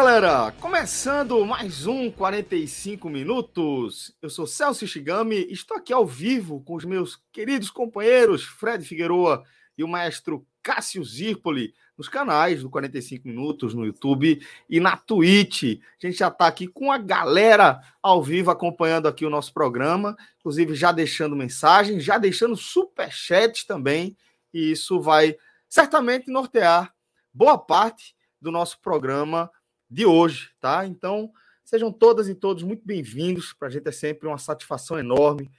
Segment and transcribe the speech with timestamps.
[0.00, 0.50] Galera!
[0.52, 4.16] Começando mais um 45 minutos.
[4.22, 9.44] Eu sou Celso Shigami, estou aqui ao vivo com os meus queridos companheiros Fred Figueroa
[9.76, 15.82] e o maestro Cássio Zirpoli nos canais do 45 Minutos no YouTube e na Twitch.
[16.02, 20.16] A gente já está aqui com a galera ao vivo acompanhando aqui o nosso programa,
[20.38, 24.16] inclusive já deixando mensagem, já deixando superchats também,
[24.50, 25.36] e isso vai
[25.68, 26.90] certamente nortear
[27.34, 29.50] boa parte do nosso programa
[29.90, 30.86] de hoje, tá?
[30.86, 31.32] Então,
[31.64, 33.52] sejam todas e todos muito bem-vindos.
[33.52, 35.50] Para a gente é sempre uma satisfação enorme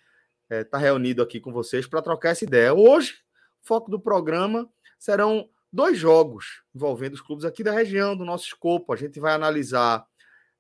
[0.44, 2.74] estar é, tá reunido aqui com vocês para trocar essa ideia.
[2.74, 3.16] Hoje,
[3.62, 8.46] o foco do programa serão dois jogos envolvendo os clubes aqui da região, do nosso
[8.46, 8.94] escopo.
[8.94, 10.06] A gente vai analisar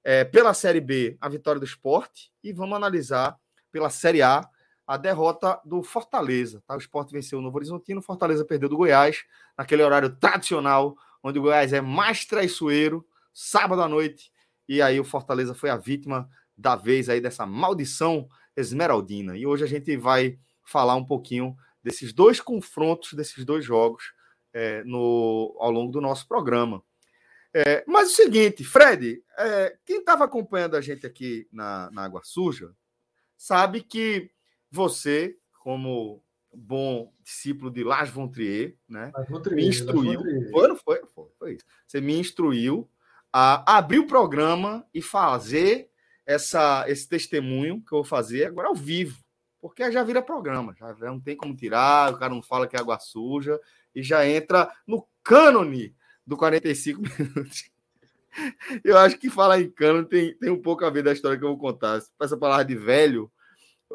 [0.03, 3.37] é, pela Série B a vitória do esporte e vamos analisar
[3.71, 4.47] pela Série A
[4.85, 6.61] a derrota do Fortaleza.
[6.67, 6.75] Tá?
[6.75, 9.23] O esporte venceu o Novo Horizontino, Fortaleza perdeu do Goiás,
[9.57, 14.31] naquele horário tradicional, onde o Goiás é mais traiçoeiro sábado à noite.
[14.67, 19.37] E aí o Fortaleza foi a vítima da vez aí dessa maldição esmeraldina.
[19.37, 24.13] E hoje a gente vai falar um pouquinho desses dois confrontos, desses dois jogos
[24.53, 26.83] é, no, ao longo do nosso programa.
[27.53, 32.21] É, mas o seguinte, Fred, é, quem estava acompanhando a gente aqui na, na Água
[32.23, 32.73] Suja
[33.35, 34.31] sabe que
[34.69, 36.23] você, como
[36.53, 39.11] bom discípulo de Las Vontrier, né,
[39.51, 40.21] me instruiu.
[40.51, 41.65] Foi, foi, foi, foi isso.
[41.87, 42.89] Você me instruiu
[43.33, 45.89] a abrir o programa e fazer
[46.25, 49.17] essa, esse testemunho que eu vou fazer agora ao vivo,
[49.59, 52.79] porque já vira programa, já não tem como tirar, o cara não fala que é
[52.79, 53.59] água suja
[53.93, 57.69] e já entra no cânone do 45 minutos.
[58.83, 61.43] Eu acho que falar em cânone tem, tem um pouco a ver da história que
[61.43, 62.01] eu vou contar.
[62.21, 63.31] Essa palavra de velho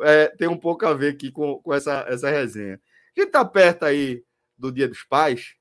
[0.02, 2.74] é, tem um pouco a ver aqui com, com essa, essa resenha.
[3.16, 4.22] A gente está perto aí
[4.56, 5.54] do Dia dos Pais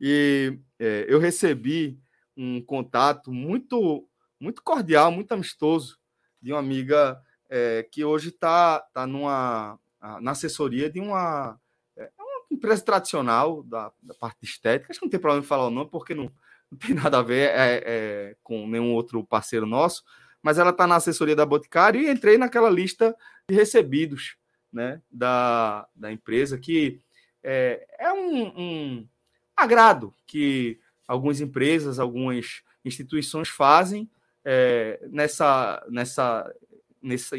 [0.00, 1.98] e é, eu recebi
[2.38, 4.06] um contato muito,
[4.38, 5.98] muito cordial, muito amistoso
[6.40, 9.78] de uma amiga é, que hoje está tá numa
[10.20, 11.60] na assessoria de uma,
[11.96, 14.92] é, uma empresa tradicional da, da, parte estética.
[14.92, 16.30] Acho que não tem problema em falar o nome, porque não,
[16.70, 20.04] não tem nada a ver é, é, com nenhum outro parceiro nosso,
[20.40, 23.14] mas ela está na assessoria da Boticário e entrei naquela lista
[23.48, 24.36] de recebidos
[24.72, 27.00] né, da, da empresa, que
[27.42, 29.08] é, é um, um
[29.56, 34.08] agrado que algumas empresas, algumas instituições fazem
[34.44, 36.54] é, nessa, nessa,
[37.02, 37.36] nessa,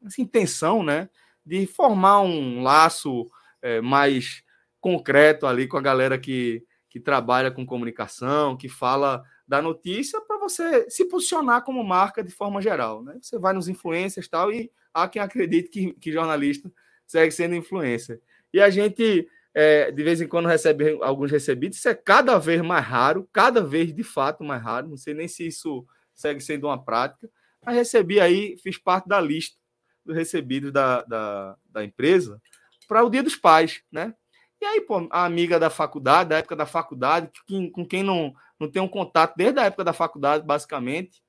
[0.00, 1.08] nessa intenção né,
[1.44, 3.30] de formar um laço
[3.60, 4.42] é, mais
[4.80, 10.38] concreto ali com a galera que, que trabalha com comunicação, que fala da notícia para
[10.38, 13.02] você se posicionar como marca de forma geral.
[13.02, 13.18] Né?
[13.20, 16.72] Você vai nos influencers tal, e há quem acredite que, que jornalista
[17.06, 18.20] segue sendo influencer.
[18.52, 21.78] E a gente é, de vez em quando recebe alguns recebidos.
[21.78, 24.88] Isso é cada vez mais raro, cada vez de fato mais raro.
[24.88, 27.28] Não sei nem se isso segue sendo uma prática.
[27.64, 29.56] Mas recebi aí, fiz parte da lista
[30.04, 32.40] dos recebidos da, da, da empresa
[32.88, 34.14] para o Dia dos Pais, né?
[34.60, 38.32] E aí, pô, a amiga da faculdade, da época da faculdade, que, com quem não,
[38.60, 41.22] não tem um contato desde a época da faculdade, basicamente.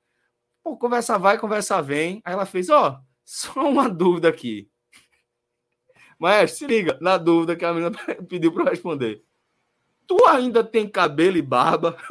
[0.62, 2.20] Pô, conversa vai, conversa vem.
[2.24, 4.68] Aí ela fez, ó, oh, só uma dúvida aqui.
[6.24, 7.92] Mas se liga, na dúvida que a menina
[8.26, 9.22] pediu para responder.
[10.06, 11.98] Tu ainda tem cabelo e barba?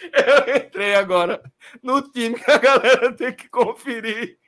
[0.00, 1.42] Eu entrei agora
[1.82, 4.38] no time que a galera tem que conferir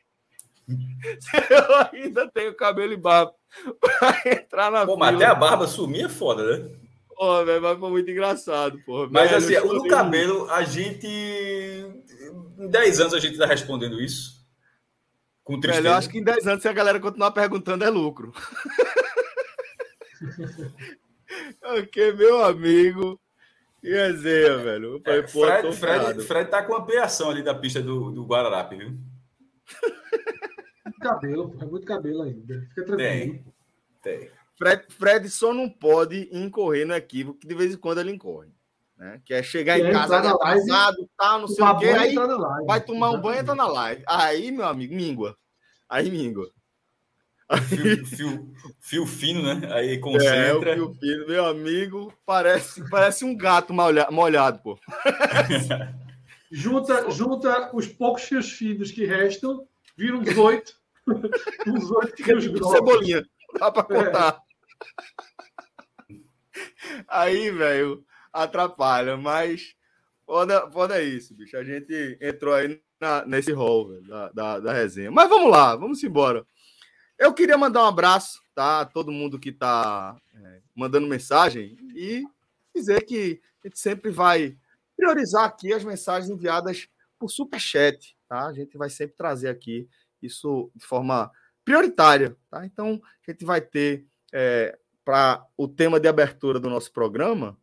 [1.51, 3.35] eu ainda tenho cabelo e barba
[3.81, 6.71] para entrar na Pô, mas até a barba sumir é foda, né?
[7.09, 9.09] Pô, velho, mas foi muito engraçado, pô.
[9.11, 11.09] Mas velho, assim, o cabelo, a gente.
[12.57, 14.40] Em 10 anos a gente tá respondendo isso.
[15.51, 15.83] Com tristeza.
[15.83, 18.33] Velho, eu acho que em 10 anos, se a galera continuar perguntando, é lucro.
[21.65, 23.21] ok, meu amigo.
[23.81, 25.01] Que resenha, velho.
[25.03, 28.77] Falei, é, Fred, Fred, Fred tá com a ampliação ali da pista do, do Guararapi,
[28.77, 28.93] viu?
[31.01, 32.61] cabelo, é muito cabelo ainda.
[32.69, 32.99] Fica tranquilo.
[32.99, 33.45] Tem,
[34.03, 34.31] tem.
[34.57, 38.51] Fred, Fred só não pode incorrer no equívoco que de vez em quando ele incorre.
[39.01, 39.21] Né?
[39.25, 42.15] Que é chegar em casa atrasado, tal, não sei o quê, aí
[42.67, 44.05] vai tomar um banho e entra na live.
[44.07, 45.35] Aí, meu amigo, míngua.
[45.91, 46.49] Aí míngua.
[47.69, 49.73] Fio, fio, fio, fino, né?
[49.73, 50.71] Aí concentra.
[50.71, 54.79] É, o fio fino, meu amigo, parece, parece um gato molhado, molhado pô.
[56.49, 59.67] junta, junta os poucos fios finos que restam,
[59.97, 60.75] vira uns oito.
[61.67, 62.77] uns oito fios grossos.
[62.77, 63.27] Cebolinha,
[63.59, 64.41] dá pra contar.
[66.09, 66.15] É.
[67.09, 69.75] Aí, velho, atrapalha, mas
[70.25, 71.57] foda, foda é isso, bicho.
[71.57, 75.11] A gente entrou aí na, nesse rol da, da, da resenha.
[75.11, 76.47] Mas vamos lá, vamos embora.
[77.19, 78.81] Eu queria mandar um abraço, tá?
[78.81, 82.25] A todo mundo que está é, mandando mensagem e
[82.75, 84.57] dizer que a gente sempre vai
[84.97, 86.89] priorizar aqui as mensagens enviadas
[87.19, 88.47] por superchat, tá?
[88.47, 89.89] A gente vai sempre trazer aqui
[90.23, 91.31] isso de forma
[91.65, 92.65] prioritária, tá?
[92.65, 97.59] Então, a gente vai ter é, para o tema de abertura do nosso programa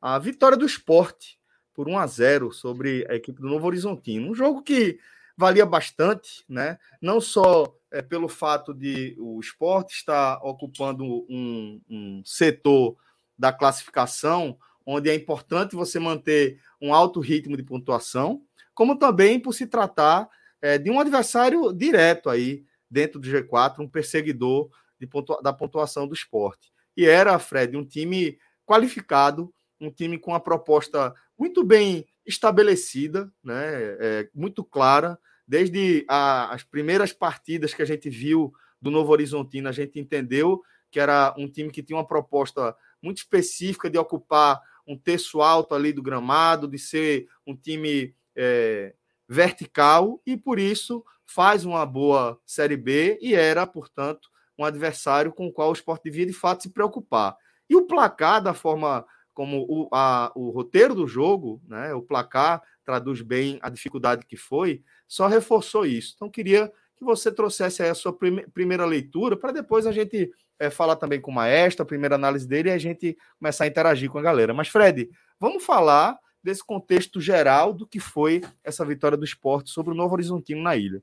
[0.00, 1.38] a vitória do esporte
[1.74, 4.30] por 1 a 0 sobre a equipe do Novo Horizontino.
[4.30, 4.98] Um jogo que
[5.36, 6.78] valia bastante, né?
[7.00, 12.96] Não só é, pelo fato de o esporte estar ocupando um, um setor
[13.38, 18.42] da classificação, onde é importante você manter um alto ritmo de pontuação,
[18.74, 20.28] como também por se tratar
[20.60, 24.70] é, de um adversário direto aí dentro do G4, um perseguidor
[25.06, 26.72] pontua da pontuação do esporte.
[26.96, 33.56] E era, Fred, um time qualificado, um time com uma proposta muito bem estabelecida, né,
[34.00, 39.68] é, muito clara, Desde a, as primeiras partidas que a gente viu do Novo Horizontino,
[39.68, 44.60] a gente entendeu que era um time que tinha uma proposta muito específica de ocupar
[44.86, 48.94] um terço alto ali do gramado, de ser um time é,
[49.28, 55.46] vertical e por isso faz uma boa Série B e era, portanto, um adversário com
[55.46, 57.36] o qual o esporte devia de fato se preocupar.
[57.68, 62.62] E o placar, da forma como o, a, o roteiro do jogo, né, o placar
[62.84, 66.12] traduz bem a dificuldade que foi, só reforçou isso.
[66.14, 70.70] Então, queria que você trouxesse a sua prime primeira leitura, para depois a gente é,
[70.70, 74.10] falar também com o maestro, a primeira análise dele, e a gente começar a interagir
[74.10, 74.54] com a galera.
[74.54, 79.92] Mas, Fred, vamos falar desse contexto geral do que foi essa vitória do esporte sobre
[79.92, 81.02] o Novo Horizontino na ilha.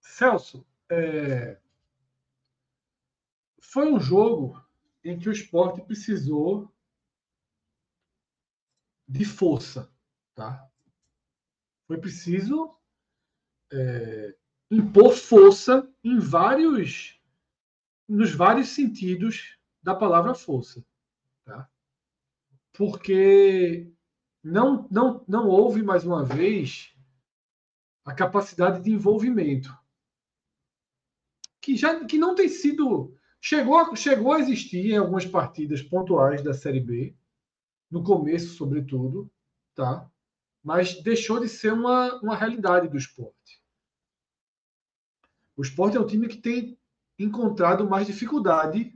[0.00, 1.56] Celso, é...
[3.60, 4.62] foi um jogo
[5.04, 6.72] em que o esporte precisou
[9.08, 9.92] de força,
[10.34, 10.70] tá?
[11.90, 12.72] foi preciso
[13.72, 14.36] é,
[14.70, 17.20] impor força em vários,
[18.08, 20.86] nos vários sentidos da palavra força,
[21.44, 21.68] tá?
[22.72, 23.92] Porque
[24.40, 26.94] não, não, não houve mais uma vez
[28.04, 29.76] a capacidade de envolvimento
[31.60, 36.52] que já que não tem sido chegou chegou a existir em algumas partidas pontuais da
[36.52, 37.14] Série B
[37.90, 39.30] no começo sobretudo
[39.74, 40.10] tá
[40.62, 43.60] mas deixou de ser uma, uma realidade do esporte.
[45.56, 46.78] O esporte é um time que tem
[47.18, 48.94] encontrado mais dificuldade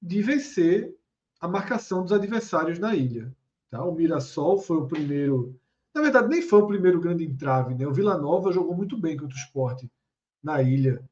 [0.00, 0.94] de vencer
[1.40, 3.34] a marcação dos adversários na ilha.
[3.70, 3.82] Tá?
[3.84, 5.58] O Mirassol foi o primeiro.
[5.94, 7.74] Na verdade, nem foi o primeiro grande entrave.
[7.74, 7.86] Né?
[7.86, 9.90] O Vila Nova jogou muito bem contra o esporte
[10.42, 11.02] na ilha.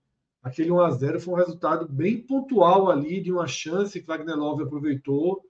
[0.42, 4.36] Aquele 1 a 0 foi um resultado bem pontual ali de uma chance que Wagner
[4.36, 5.44] Love aproveitou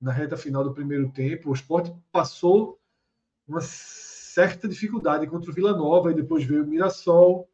[0.00, 1.50] na reta final do primeiro tempo.
[1.50, 2.80] O esporte passou
[3.46, 7.48] uma certa dificuldade contra o Vila Nova, e depois veio o Mirassol,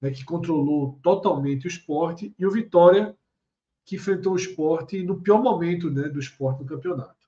[0.00, 3.16] né, que controlou totalmente o esporte, e o Vitória,
[3.84, 7.26] que enfrentou o esporte no pior momento né, do esporte no campeonato.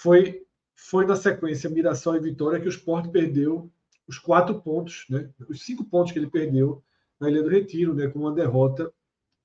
[0.00, 3.70] Foi, foi na sequência Mirassol e Vitória que o esporte perdeu
[4.06, 6.84] os quatro pontos, né, os cinco pontos que ele perdeu
[7.20, 8.92] na Ilha do Retiro, né, com uma derrota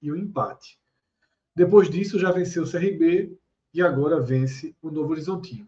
[0.02, 0.80] e um empate.
[1.56, 3.38] Depois disso, já venceu o CRB
[3.74, 5.68] e agora vence o Novo Horizontino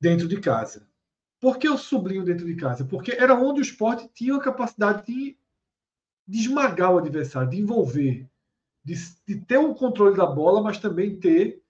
[0.00, 0.88] dentro de casa.
[1.40, 2.84] Por que eu sublinho dentro de casa?
[2.84, 5.38] Porque era onde o esporte tinha a capacidade de,
[6.26, 8.28] de esmagar o adversário, de envolver,
[8.84, 8.94] de,
[9.26, 11.62] de ter um controle da bola, mas também ter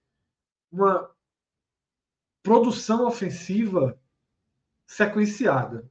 [0.71, 1.09] uma
[2.41, 3.99] produção ofensiva
[4.87, 5.89] sequenciada.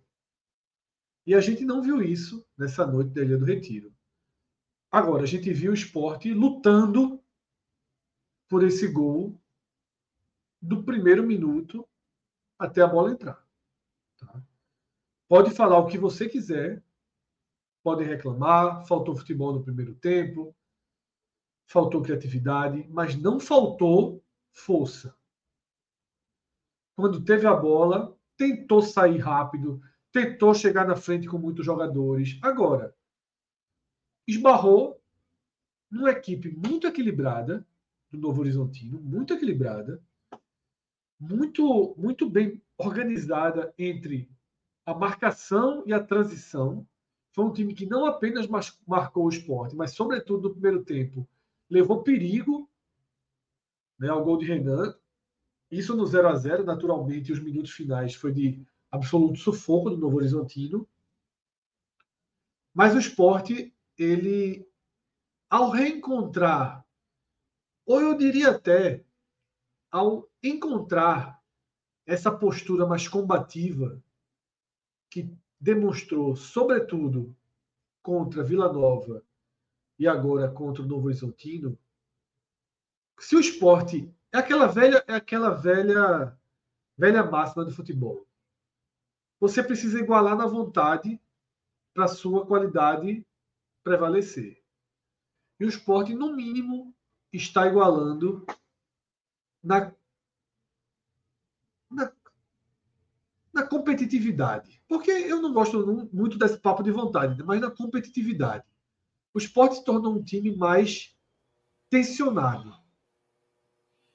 [1.26, 3.94] E a gente não viu isso nessa noite da Ilha do Retiro.
[4.90, 7.22] Agora, a gente viu o esporte lutando
[8.48, 9.40] por esse gol
[10.60, 11.88] do primeiro minuto
[12.58, 13.42] até a bola entrar.
[14.18, 14.42] Tá?
[15.28, 16.84] Pode falar o que você quiser,
[17.82, 20.54] pode reclamar, faltou futebol no primeiro tempo,
[21.66, 25.16] faltou criatividade, mas não faltou força.
[26.94, 29.80] Quando teve a bola, tentou sair rápido,
[30.12, 32.38] tentou chegar na frente com muitos jogadores.
[32.42, 32.94] Agora,
[34.28, 35.00] esbarrou
[35.90, 37.66] numa equipe muito equilibrada
[38.10, 40.02] do Novo Horizontino, muito equilibrada,
[41.18, 44.30] muito, muito bem organizada entre
[44.84, 46.86] a marcação e a transição.
[47.32, 48.46] Foi um time que não apenas
[48.86, 51.26] marcou o esporte, mas, sobretudo, no primeiro tempo,
[51.70, 52.68] levou perigo
[53.98, 54.94] né, ao gol de Renan.
[55.70, 60.16] Isso no 0 a 0 naturalmente, os minutos finais foi de absoluto sufoco do Novo
[60.16, 60.86] Horizontino.
[62.74, 64.68] Mas o esporte, ele,
[65.48, 66.86] ao reencontrar,
[67.86, 69.04] ou eu diria até,
[69.90, 71.42] ao encontrar
[72.06, 74.02] essa postura mais combativa
[75.10, 77.34] que demonstrou, sobretudo,
[78.02, 79.24] contra Vila Nova
[79.98, 81.78] e agora contra o Novo Horizontino,
[83.18, 86.36] se o esporte é aquela velha é aquela velha
[86.96, 88.26] velha máxima do futebol.
[89.42, 91.20] Você precisa igualar na vontade
[91.92, 93.26] para sua qualidade
[93.82, 94.62] prevalecer.
[95.58, 96.94] E o esporte, no mínimo,
[97.32, 98.46] está igualando
[99.60, 99.92] na,
[101.90, 102.12] na,
[103.52, 104.80] na competitividade.
[104.86, 108.64] Porque eu não gosto muito desse papo de vontade, mas na competitividade.
[109.34, 111.16] O esporte se tornou um time mais
[111.90, 112.72] tensionado.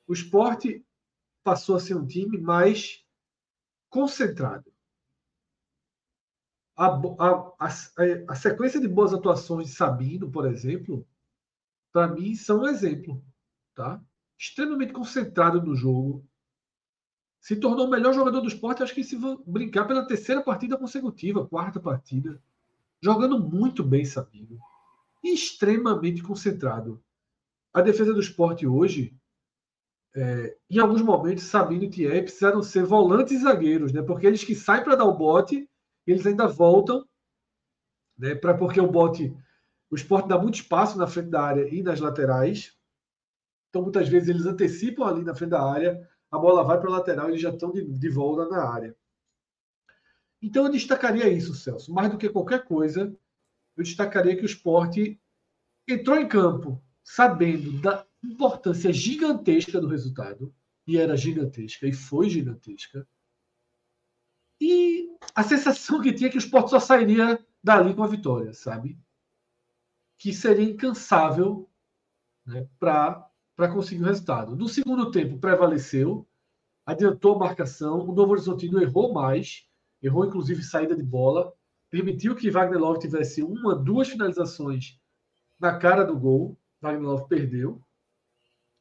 [0.07, 0.85] O esporte
[1.43, 3.05] passou a ser um time mais
[3.89, 4.71] concentrado.
[6.77, 7.67] A, a, a,
[8.27, 11.05] a sequência de boas atuações de Sabino, por exemplo,
[11.91, 13.23] para mim são um exemplo.
[13.73, 13.99] Tá?
[14.37, 16.23] Extremamente concentrado no jogo.
[17.39, 21.47] Se tornou o melhor jogador do esporte, acho que se brincar pela terceira partida consecutiva,
[21.47, 22.39] quarta partida.
[23.01, 24.59] Jogando muito bem, Sabino.
[25.23, 27.01] Extremamente concentrado.
[27.73, 29.15] A defesa do esporte hoje,
[30.15, 34.01] é, em alguns momentos, Sabino e Thierry precisaram ser volantes e zagueiros, né?
[34.01, 35.69] porque eles que saem para dar o bote,
[36.11, 37.05] eles ainda voltam,
[38.17, 38.35] né?
[38.35, 39.35] Pra, porque o bote
[39.89, 42.75] o esporte dá muito espaço na frente da área e nas laterais.
[43.69, 46.93] Então, muitas vezes, eles antecipam ali na frente da área, a bola vai para a
[46.93, 48.95] lateral eles já estão de, de volta na área.
[50.41, 51.93] Então, eu destacaria isso, Celso.
[51.93, 53.15] Mais do que qualquer coisa,
[53.75, 55.19] eu destacaria que o esporte
[55.87, 60.53] entrou em campo sabendo da importância gigantesca do resultado,
[60.85, 63.07] e era gigantesca, e foi gigantesca.
[64.59, 68.53] E a sensação que tinha é que o esporte só sairia dali com a vitória,
[68.53, 68.97] sabe?
[70.17, 71.69] que seria incansável
[72.45, 74.55] né, para conseguir o resultado.
[74.55, 76.27] No segundo tempo, prevaleceu,
[76.85, 79.67] adiantou a marcação, o Novo Horizontino errou mais,
[80.01, 81.53] errou inclusive saída de bola,
[81.89, 84.99] permitiu que Wagner Love tivesse uma, duas finalizações
[85.59, 86.59] na cara do gol.
[86.81, 87.81] Wagner Love perdeu.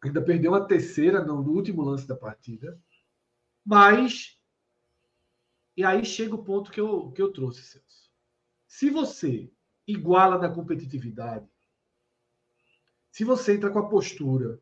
[0.02, 2.78] Ainda perdeu uma terceira no, no último lance da partida.
[3.64, 4.35] Mas.
[5.76, 8.10] E aí chega o ponto que eu, que eu trouxe, Celso.
[8.66, 9.52] Se você
[9.86, 11.48] iguala na competitividade,
[13.10, 14.60] se você entra com a postura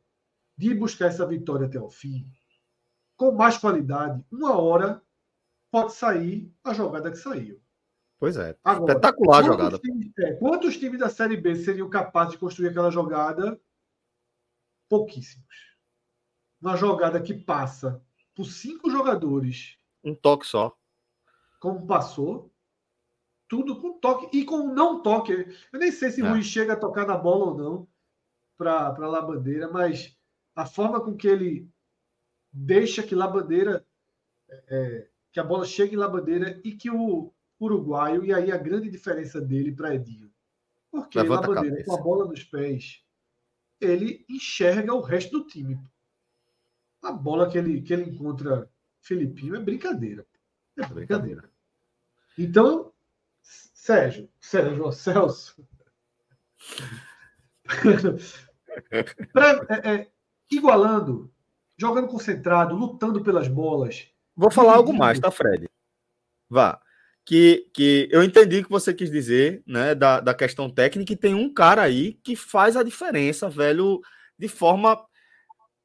[0.56, 2.30] de buscar essa vitória até o fim,
[3.16, 5.02] com mais qualidade, uma hora
[5.70, 7.60] pode sair a jogada que saiu.
[8.18, 8.56] Pois é.
[8.62, 9.78] Agora, Espetacular a jogada.
[9.78, 13.60] Times, é, quantos times da Série B seriam capazes de construir aquela jogada?
[14.88, 15.76] Pouquíssimos.
[16.60, 18.02] Uma jogada que passa
[18.34, 19.76] por cinco jogadores.
[20.02, 20.76] Um toque só.
[21.64, 22.52] Como passou
[23.48, 25.32] tudo com toque e com não toque.
[25.72, 26.28] Eu nem sei se o é.
[26.28, 27.88] Rui chega a tocar na bola ou não
[28.54, 30.14] para Labandeira, mas
[30.54, 31.66] a forma com que ele
[32.52, 33.82] deixa que Labandeira
[34.68, 38.90] é, que a bola chegue em Labandeira e que o uruguaio, e aí a grande
[38.90, 40.30] diferença dele para Edinho.
[40.90, 43.02] Porque Levanta Labandeira, a com a bola nos pés,
[43.80, 45.80] ele enxerga o resto do time.
[47.02, 50.26] A bola que ele, que ele encontra Filipinho é brincadeira.
[50.76, 51.53] É brincadeira.
[52.38, 52.92] Então,
[53.42, 55.56] Sérgio, Sérgio Celso.
[59.32, 60.10] pra, é, é,
[60.50, 61.30] igualando,
[61.76, 64.08] jogando concentrado, lutando pelas bolas.
[64.36, 65.68] Vou falar algo mais, tá, Fred?
[66.48, 66.80] Vá.
[67.26, 71.16] Que, que eu entendi o que você quis dizer, né, da, da questão técnica, e
[71.16, 74.00] tem um cara aí que faz a diferença, velho,
[74.38, 75.02] de forma.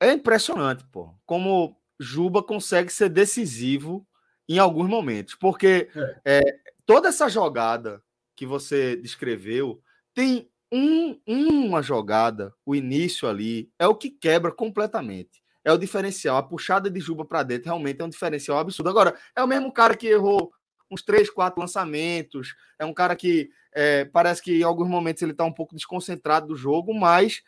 [0.02, 1.14] É impressionante, pô.
[1.26, 4.08] Como Juba consegue ser decisivo
[4.50, 5.36] em alguns momentos.
[5.36, 5.88] Porque
[6.26, 6.40] é.
[6.40, 8.02] É, toda essa jogada
[8.36, 9.82] que você descreveu
[10.14, 15.42] tem um, uma jogada, o início ali, é o que quebra completamente.
[15.64, 16.38] É o diferencial.
[16.38, 18.90] A puxada de Juba para dentro realmente é um diferencial absurdo.
[18.90, 20.52] Agora, é o mesmo cara que errou
[20.90, 22.56] uns três, quatro lançamentos.
[22.80, 26.48] É um cara que é, parece que em alguns momentos ele está um pouco desconcentrado
[26.48, 27.44] do jogo, mas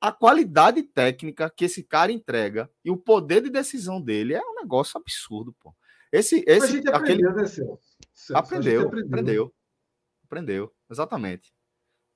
[0.00, 4.54] a qualidade técnica que esse cara entrega e o poder de decisão dele é um
[4.54, 5.74] negócio absurdo, pô.
[6.12, 7.42] Esse, esse, a gente aprendeu, aquele...
[7.42, 7.96] né, Celso?
[8.34, 9.54] Aprendeu, aprendeu, aprendeu,
[10.24, 11.52] aprendeu, exatamente.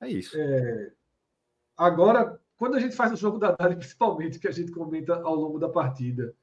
[0.01, 0.37] É isso.
[0.39, 0.93] É...
[1.77, 5.35] Agora, quando a gente faz o jogo da tarde, principalmente, que a gente comenta ao
[5.35, 6.35] longo da partida,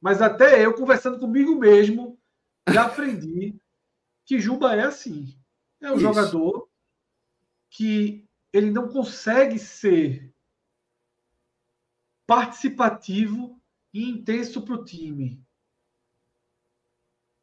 [0.00, 2.18] mas até eu, conversando comigo mesmo,
[2.68, 3.56] já aprendi
[4.24, 5.36] que Juba é assim.
[5.80, 6.02] É um Isso.
[6.02, 6.68] jogador
[7.70, 10.32] que ele não consegue ser
[12.26, 13.60] participativo
[13.92, 15.42] e intenso para o time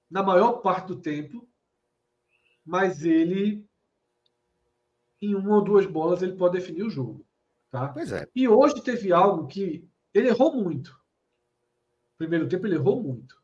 [0.09, 1.47] na maior parte do tempo,
[2.65, 3.67] mas ele
[5.21, 7.25] em uma ou duas bolas ele pode definir o jogo,
[7.69, 7.89] tá?
[7.89, 8.27] Pois é.
[8.33, 10.97] E hoje teve algo que ele errou muito.
[12.17, 13.41] Primeiro tempo ele errou muito.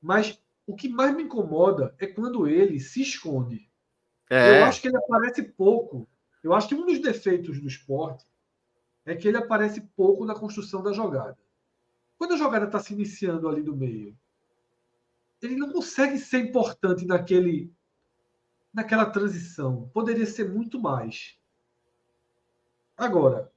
[0.00, 3.68] Mas o que mais me incomoda é quando ele se esconde.
[4.30, 4.60] É.
[4.60, 6.08] Eu acho que ele aparece pouco.
[6.42, 8.26] Eu acho que um dos defeitos do esporte
[9.04, 11.38] é que ele aparece pouco na construção da jogada.
[12.18, 14.16] Quando a jogada está se iniciando ali do meio,
[15.42, 17.72] ele não consegue ser importante naquele,
[18.72, 19.90] naquela transição.
[19.92, 21.38] Poderia ser muito mais.
[22.96, 23.50] Agora,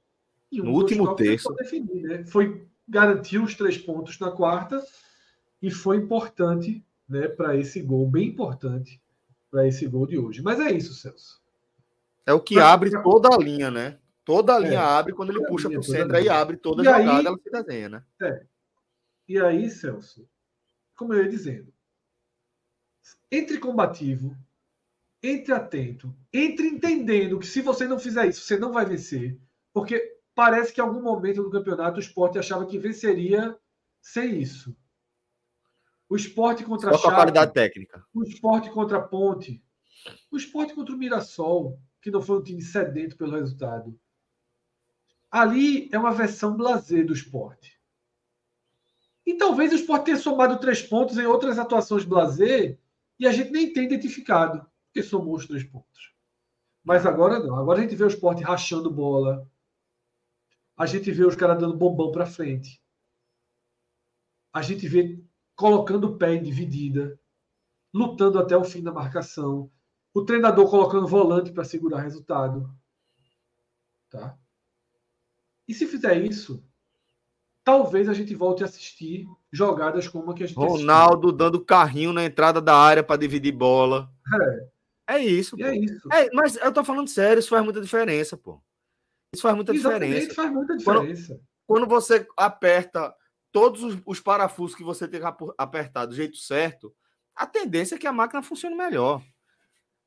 [0.52, 2.24] um no último terço, definir, né?
[2.24, 4.84] foi garantir os três pontos na quarta
[5.60, 9.00] e foi importante né, para esse gol, bem importante
[9.50, 10.42] para esse gol de hoje.
[10.42, 11.40] Mas é isso, Celso.
[12.24, 12.72] É o que pra...
[12.72, 13.98] abre toda a linha, né?
[14.24, 16.84] Toda a linha é, abre quando ele puxa para o centro, aí abre toda a
[16.84, 18.04] e jogada, aí, ela se desenha, né?
[18.22, 18.46] É.
[19.28, 20.28] E aí, Celso,
[21.02, 21.74] como eu ia dizendo,
[23.28, 24.36] entre combativo,
[25.20, 29.36] entre atento, entre entendendo que se você não fizer isso, você não vai vencer,
[29.72, 33.58] porque parece que em algum momento do campeonato o esporte achava que venceria
[34.00, 34.76] sem isso.
[36.08, 38.04] O esporte contra a qualidade técnica.
[38.14, 39.60] O esporte contra a Ponte.
[40.30, 43.98] O esporte contra o Mirassol, que não foi um time sedento pelo resultado.
[45.30, 47.81] Ali é uma versão blazer do esporte.
[49.24, 52.78] E talvez o esporte tenha somado três pontos em outras atuações blazer
[53.18, 56.12] e a gente nem tem identificado, porque somou os três pontos.
[56.82, 57.56] Mas agora não.
[57.56, 59.48] Agora a gente vê o esporte rachando bola.
[60.76, 62.82] A gente vê os caras dando bombão para frente.
[64.52, 65.22] A gente vê
[65.54, 67.18] colocando o pé em dividida,
[67.94, 69.70] lutando até o fim da marcação,
[70.12, 72.68] o treinador colocando volante para segurar resultado.
[74.10, 74.36] Tá?
[75.68, 76.62] E se fizer isso,
[77.64, 81.32] talvez a gente volte a assistir jogadas como a que a gente Ronaldo assistiu.
[81.32, 84.10] dando carrinho na entrada da área para dividir bola.
[84.34, 84.72] É.
[85.08, 85.60] É isso.
[85.62, 86.12] É isso.
[86.12, 88.62] É, mas eu tô falando sério, isso faz muita diferença, pô.
[89.34, 90.34] Isso faz muita Exatamente, diferença.
[90.34, 91.40] faz muita diferença.
[91.66, 93.14] Quando, quando você aperta
[93.50, 95.26] todos os, os, parafusos que você tem que
[95.58, 96.94] apertar do jeito certo,
[97.34, 99.22] a tendência é que a máquina funcione melhor.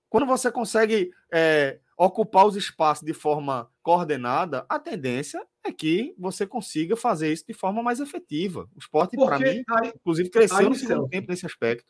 [0.09, 6.47] Quando você consegue é, ocupar os espaços de forma coordenada, a tendência é que você
[6.47, 8.67] consiga fazer isso de forma mais efetiva.
[8.75, 11.85] O esporte, para mim, aí, inclusive, cresceu aí, no segundo tempo nesse aspecto.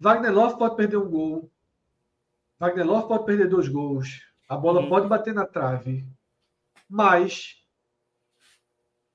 [0.00, 1.48] Wagner Love pode perder um gol.
[2.58, 4.20] Wagner Love pode perder dois gols.
[4.48, 4.88] A bola hum.
[4.88, 6.04] pode bater na trave.
[6.88, 7.64] Mas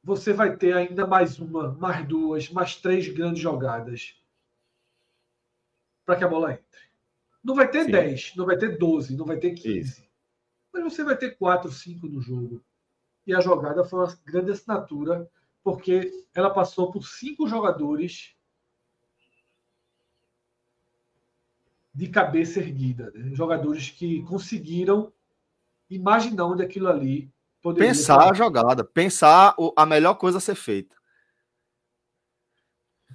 [0.02, 4.18] você vai ter ainda mais uma, mais duas, mais três grandes jogadas
[6.06, 6.84] para que a bola entre.
[7.44, 7.92] Não vai ter Sim.
[7.92, 9.78] 10, não vai ter 12, não vai ter 15.
[9.78, 10.03] Isso.
[10.74, 12.64] Mas você vai ter 4, 5 no jogo.
[13.26, 15.30] E a jogada foi uma grande assinatura,
[15.64, 18.36] porque ela passou por cinco jogadores
[21.94, 23.12] de cabeça erguida.
[23.12, 23.34] Né?
[23.34, 25.14] Jogadores que conseguiram
[25.90, 27.32] imaginar onde aquilo ali
[27.78, 30.94] Pensar a jogada, pensar a melhor coisa a ser feita.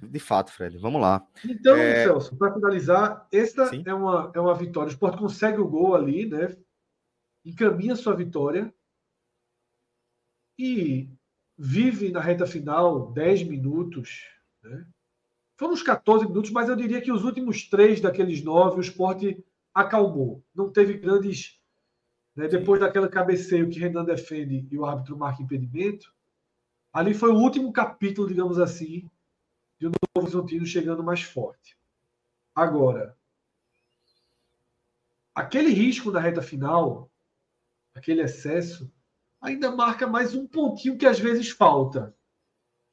[0.01, 1.23] De fato, Fred, vamos lá.
[1.45, 2.05] Então, é...
[2.05, 4.87] Celso, para finalizar, essa é uma, é uma vitória.
[4.87, 6.55] O Sport consegue o gol ali, né?
[7.45, 8.73] Encaminha sua vitória
[10.57, 11.09] e
[11.57, 14.25] vive na reta final 10 minutos.
[14.61, 14.85] Né?
[15.57, 19.37] Foram uns 14 minutos, mas eu diria que os últimos três daqueles nove o Sport
[19.73, 20.43] acalmou.
[20.53, 21.59] Não teve grandes
[22.39, 22.47] né?
[22.47, 26.13] Depois daquela cabeceio que Renan defende e o árbitro marca impedimento,
[26.93, 29.09] ali foi o último capítulo, digamos assim,
[29.77, 31.77] de um Novo Horizontino chegando mais forte.
[32.55, 33.17] Agora,
[35.35, 37.08] aquele risco na reta final,
[37.99, 38.91] aquele excesso,
[39.39, 42.15] ainda marca mais um pontinho que às vezes falta.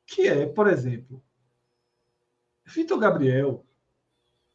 [0.04, 1.22] Que é, por exemplo,
[2.64, 3.64] Vitor Gabriel,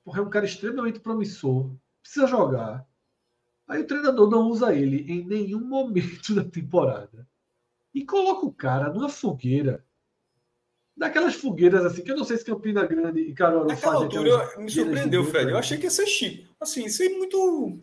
[0.04, 2.86] porra, é um cara extremamente promissor, precisa jogar.
[3.68, 7.28] Aí o treinador não usa ele em nenhum momento da temporada.
[7.94, 9.86] E coloca o cara numa fogueira.
[10.96, 14.04] Daquelas fogueiras assim, que eu não sei se Campina Grande e Naquela fazem.
[14.04, 15.52] altura me surpreendeu, Fred.
[15.52, 16.54] Eu achei que ia ser Chico.
[16.60, 17.80] Assim, isso é muito.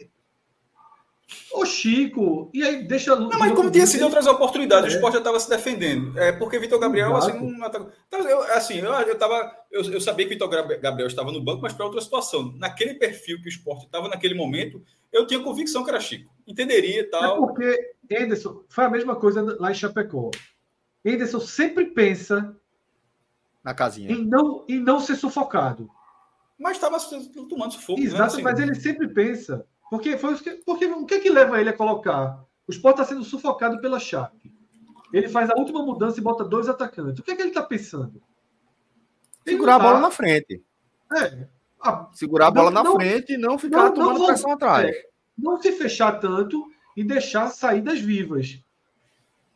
[1.53, 3.15] O Chico, e aí deixa.
[3.15, 4.95] Não, mas como tinha sido outras oportunidades, é.
[4.95, 6.19] o esporte já estava se defendendo.
[6.19, 7.37] É porque Vitor Gabriel, Exato.
[7.37, 7.67] assim, não.
[8.07, 11.61] Então, eu, assim, eu, eu, tava, eu, eu sabia que Vitor Gabriel estava no banco,
[11.61, 12.55] mas para outra situação.
[12.57, 16.33] Naquele perfil que o esporte estava naquele momento, eu tinha convicção que era Chico.
[16.47, 17.37] Entenderia e tal.
[17.37, 20.31] É porque, Anderson, foi a mesma coisa lá em Chapecó.
[21.05, 22.57] Anderson sempre pensa
[23.63, 24.11] na casinha.
[24.11, 25.91] Em não, em não ser sufocado.
[26.59, 26.99] Mas estava
[27.49, 28.01] tomando sufoco.
[28.01, 28.07] Né?
[28.07, 29.67] Exato, assim, mas ele sempre pensa.
[29.91, 32.45] Porque, foi, porque o que, é que leva ele a colocar?
[32.67, 34.53] O Sport está sendo sufocado pela Chape.
[35.13, 37.21] Ele faz a última mudança e bota dois atacantes.
[37.21, 38.21] O que é que ele está pensando?
[39.47, 40.63] Segurar a bola tá- na frente.
[41.17, 41.49] É.
[41.81, 42.09] A...
[42.13, 44.95] Segurar a bola não, na não, frente e não ficar não, tomando pressão atrás.
[44.95, 48.63] É, não se fechar tanto e deixar saídas vivas.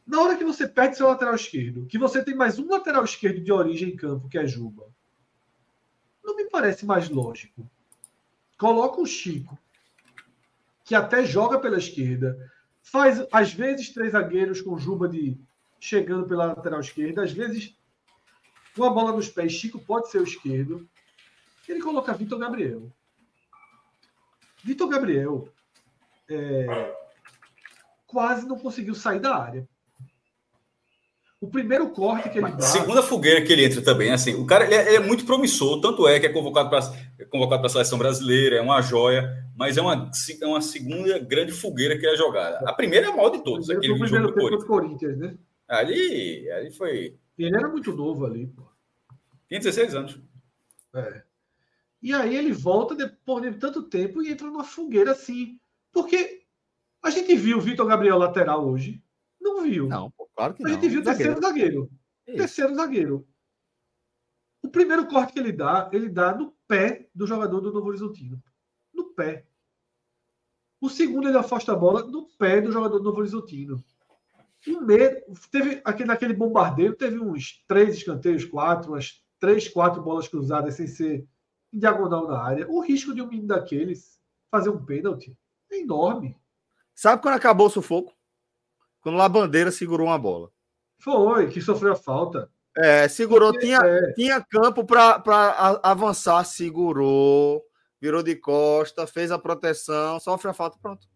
[0.06, 3.42] Na hora que você perde seu lateral esquerdo, que você tem mais um lateral esquerdo
[3.42, 4.86] de origem em campo, que é Juba,
[6.24, 7.68] não me parece mais lógico.
[8.58, 9.58] Coloca o Chico,
[10.84, 12.36] que até joga pela esquerda,
[12.82, 15.38] faz às vezes três zagueiros com Juba de
[15.80, 17.76] chegando pela lateral esquerda, às vezes
[18.74, 20.88] com a bola nos pés, Chico pode ser o esquerdo.
[21.68, 22.90] Ele coloca Vitor Gabriel.
[24.64, 25.48] Vitor Gabriel
[26.28, 26.94] é,
[28.06, 29.68] quase não conseguiu sair da área.
[31.42, 32.60] O primeiro corte que ele dá.
[32.60, 35.80] Segunda fogueira que ele entra também, assim, o cara ele é, ele é muito promissor,
[35.80, 36.78] tanto é que é convocado para
[37.18, 40.08] é convocado para a seleção brasileira, é uma joia, mas é uma,
[40.40, 42.58] é uma segunda grande fogueira que é jogada.
[42.64, 44.64] A primeira é a maior de todos, o aquele jogo do Corinthians.
[44.64, 45.36] Corinthians né?
[45.68, 47.18] Ali, ali foi.
[47.36, 48.62] Ele era muito novo ali, pô.
[49.48, 50.20] Tinha 16 anos.
[50.94, 51.22] É.
[52.00, 55.58] E aí ele volta depois de tanto tempo e entra numa fogueira assim.
[55.90, 56.42] Porque
[57.02, 59.02] a gente viu o Vitor Gabriel lateral hoje.
[59.40, 59.88] Não viu.
[59.88, 60.70] Não, pô, claro que não.
[60.70, 61.90] A gente viu o terceiro zagueiro.
[62.26, 62.36] Isso.
[62.36, 63.26] Terceiro zagueiro.
[64.62, 68.42] O primeiro corte que ele dá, ele dá no pé do jogador do Novo Horizontino.
[68.94, 69.46] No pé.
[70.80, 73.82] O segundo, ele afosta a bola no pé do jogador do Novo Horizontino.
[74.66, 80.28] Um medo, teve aqui naquele bombardeio, teve uns três escanteios, quatro, umas três, quatro bolas
[80.28, 81.26] cruzadas sem ser
[81.72, 82.70] em diagonal na área.
[82.70, 85.36] O risco de um menino daqueles fazer um pênalti
[85.70, 86.36] é enorme.
[86.94, 88.14] Sabe quando acabou o sufoco?
[89.02, 90.50] Quando a bandeira segurou uma bola.
[90.98, 92.48] Foi, que sofreu a falta.
[92.76, 94.12] É, segurou, Porque, tinha, é.
[94.12, 95.22] tinha campo para
[95.82, 97.62] avançar, segurou,
[98.00, 101.06] virou de costa, fez a proteção, sofre a falta, pronto.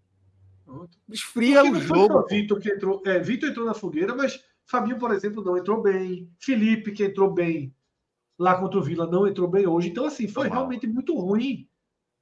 [0.65, 0.99] pronto.
[1.09, 2.27] Esfria o jogo.
[2.29, 6.31] Vitor que entrou, é, Vitor entrou na fogueira, mas Fabinho, por exemplo, não entrou bem.
[6.39, 7.75] Felipe, que entrou bem
[8.39, 9.89] lá contra o Vila, não entrou bem hoje.
[9.89, 11.69] Então, assim, foi realmente muito ruim.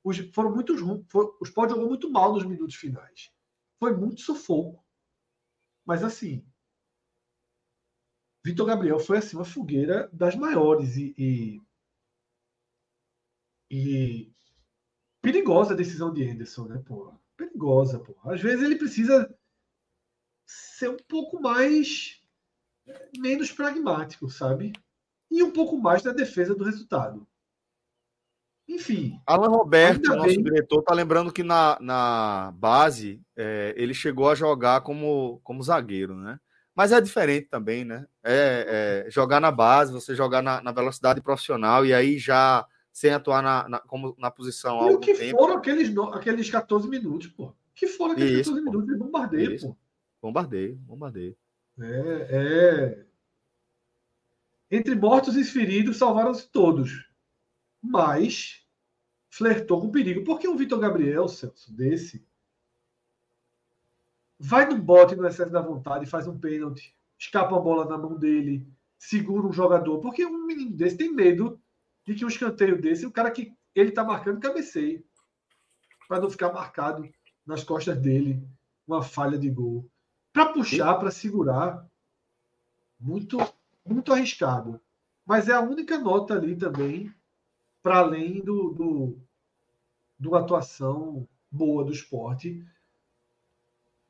[0.04, 1.04] Os, foram muito ruins.
[1.40, 3.32] Os Sport jogou muito mal nos minutos finais.
[3.80, 4.83] Foi muito sufoco.
[5.84, 6.44] Mas assim,
[8.44, 11.62] Vitor Gabriel foi assim uma fogueira das maiores e, e,
[13.70, 14.32] e
[15.22, 17.12] perigosa a decisão de Anderson, né, pô?
[17.36, 18.14] Perigosa, pô.
[18.30, 19.34] Às vezes ele precisa
[20.46, 22.22] ser um pouco mais
[23.18, 24.72] menos pragmático, sabe?
[25.30, 27.26] E um pouco mais na defesa do resultado.
[28.68, 29.20] Enfim.
[29.26, 30.42] Alan Roberto, nosso bem...
[30.42, 36.16] diretor, tá lembrando que na, na base é, ele chegou a jogar como, como zagueiro,
[36.16, 36.38] né?
[36.74, 38.06] Mas é diferente também, né?
[38.22, 43.12] É, é jogar na base, você jogar na, na, velocidade profissional e aí já sem
[43.12, 44.90] atuar na, na, como, na posição.
[44.90, 45.38] E o que tempo.
[45.38, 47.54] foram aqueles, aqueles 14 minutos, pô?
[47.74, 49.68] que foram aqueles Isso, 14 minutos de bombardeio, Isso.
[49.68, 49.76] pô?
[50.22, 51.36] Bombardeio, bombardeio.
[51.78, 53.04] É, é.
[54.70, 57.04] Entre mortos e feridos, salvaram-se todos
[57.84, 58.66] mas
[59.28, 60.24] flertou com perigo.
[60.24, 62.26] Porque o Vitor Gabriel, Celso, desse,
[64.38, 68.18] vai no bote no excesso da vontade, faz um pênalti, escapa a bola na mão
[68.18, 68.66] dele,
[68.98, 70.00] segura um jogador.
[70.00, 71.60] Porque um menino desse tem medo
[72.06, 75.04] de que um escanteio desse, o cara que ele tá marcando, cabeceie.
[76.08, 77.08] Para não ficar marcado
[77.46, 78.42] nas costas dele
[78.86, 79.88] uma falha de gol.
[80.32, 81.86] Para puxar, para segurar,
[82.98, 83.38] muito,
[83.84, 84.80] muito arriscado.
[85.24, 87.12] Mas é a única nota ali também
[87.84, 89.18] para além do, do,
[90.18, 92.64] do atuação boa do esporte,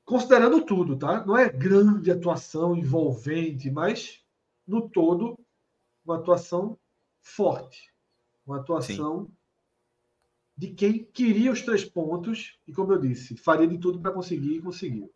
[0.05, 1.27] considerando tudo, tá?
[1.27, 4.23] Não é grande atuação envolvente, mas
[4.65, 5.37] no todo
[6.07, 6.79] uma atuação
[7.21, 7.93] forte,
[8.47, 9.33] uma atuação Sim.
[10.57, 14.55] de quem queria os três pontos e, como eu disse, faria de tudo para conseguir
[14.55, 15.13] e conseguiu.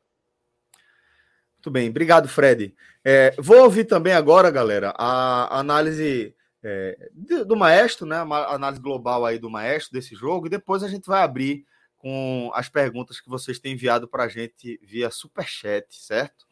[1.54, 2.74] Muito bem, obrigado, Fred.
[3.04, 7.10] É, vou ouvir também agora, galera, a análise é,
[7.46, 8.22] do maestro, né?
[8.22, 11.64] Uma análise global aí do maestro desse jogo, e depois a gente vai abrir
[11.96, 16.46] com as perguntas que vocês têm enviado para a gente via superchat, certo?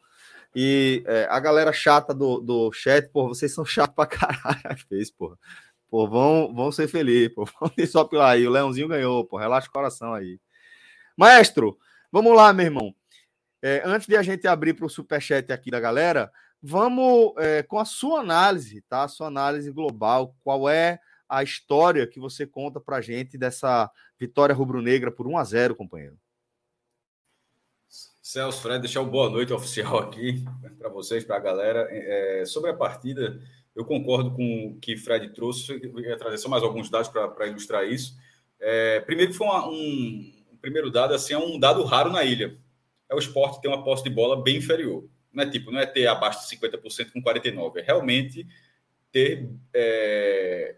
[0.55, 5.11] E é, a galera chata do, do chat, pô, vocês são chatos pra caralho, fez,
[5.11, 5.37] pô.
[5.89, 7.45] Pô, vão, vão ser felizes, pô.
[7.61, 8.45] Vão só pela aí.
[8.45, 9.37] O Leãozinho ganhou, pô.
[9.37, 10.37] Relaxa o coração aí.
[11.15, 11.77] Maestro,
[12.11, 12.95] Vamos lá, meu irmão.
[13.61, 17.79] É, antes de a gente abrir para o superchat aqui da galera, vamos é, com
[17.79, 19.03] a sua análise, tá?
[19.03, 20.35] A sua análise global.
[20.43, 23.89] Qual é a história que você conta para gente dessa
[24.19, 26.17] vitória rubro-negra por 1 a 0 companheiro?
[28.21, 30.43] Celso, Fred, deixar uma boa noite oficial aqui
[30.77, 31.87] para vocês, para a galera.
[31.89, 33.41] É, sobre a partida,
[33.73, 37.47] eu concordo com o que Fred trouxe, eu ia trazer só mais alguns dados para
[37.47, 38.17] ilustrar isso.
[38.59, 42.57] É, primeiro foi uma, um, primeiro dado, assim, é um dado raro na ilha.
[43.09, 45.07] É o esporte ter uma posse de bola bem inferior.
[45.37, 48.47] Não é tipo, não é ter abaixo de 50% com 49%, é realmente
[49.11, 50.75] ter é,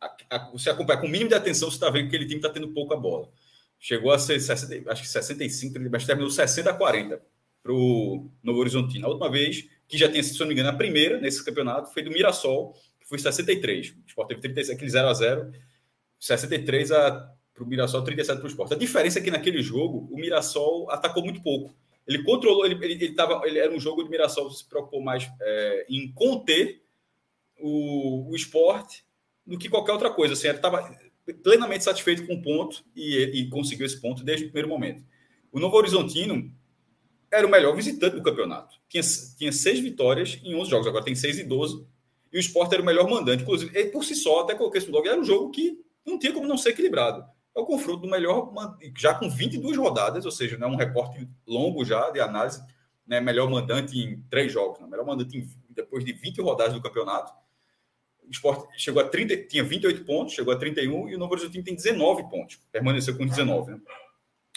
[0.00, 2.40] a, a, você acompanha com o mínimo de atenção, você está vendo que aquele time
[2.40, 3.30] está tendo pouca bola.
[3.78, 7.22] Chegou a ser 60, acho que 65, mas terminou 60 a 40
[7.62, 8.98] para o Novo Horizonte.
[8.98, 12.02] Na última vez, que já tinha, se não me engano, a primeira nesse campeonato, foi
[12.02, 13.90] do Mirassol, que foi 63.
[13.90, 15.52] O Sport teve 36, aquele 0 a 0
[16.18, 18.72] 63 para o Mirassol, 37 para o Sport.
[18.72, 21.72] A diferença é que naquele jogo, o Mirassol atacou muito pouco.
[22.10, 25.30] Ele controlou, ele, ele, ele, tava, ele era um jogo de Mirassol se preocupou mais
[25.40, 26.82] é, em conter
[27.60, 29.04] o, o esporte
[29.46, 30.34] do que qualquer outra coisa.
[30.34, 30.92] Assim, ele estava
[31.40, 35.04] plenamente satisfeito com o ponto e, e conseguiu esse ponto desde o primeiro momento.
[35.52, 36.52] O Novo Horizontino
[37.30, 38.76] era o melhor visitante do campeonato.
[38.88, 39.04] Tinha,
[39.38, 41.86] tinha seis vitórias em 11 jogos, agora tem seis e 12.
[42.32, 43.44] E o Sport era o melhor mandante.
[43.44, 46.32] Inclusive, ele por si só, até coloquei no blog, era um jogo que não tinha
[46.32, 47.24] como não ser equilibrado.
[47.56, 48.52] É o confronto do melhor,
[48.96, 52.62] já com 22 rodadas, ou seja, é um recorte longo já de análise,
[53.06, 56.80] né, melhor mandante em três jogos, né, melhor mandante em, depois de 20 rodadas do
[56.80, 57.32] campeonato.
[58.22, 61.62] O Sport chegou a 30, tinha 28 pontos, chegou a 31 e o Novo Horizonte
[61.62, 63.72] tem 19 pontos, permaneceu com 19.
[63.72, 63.80] Né?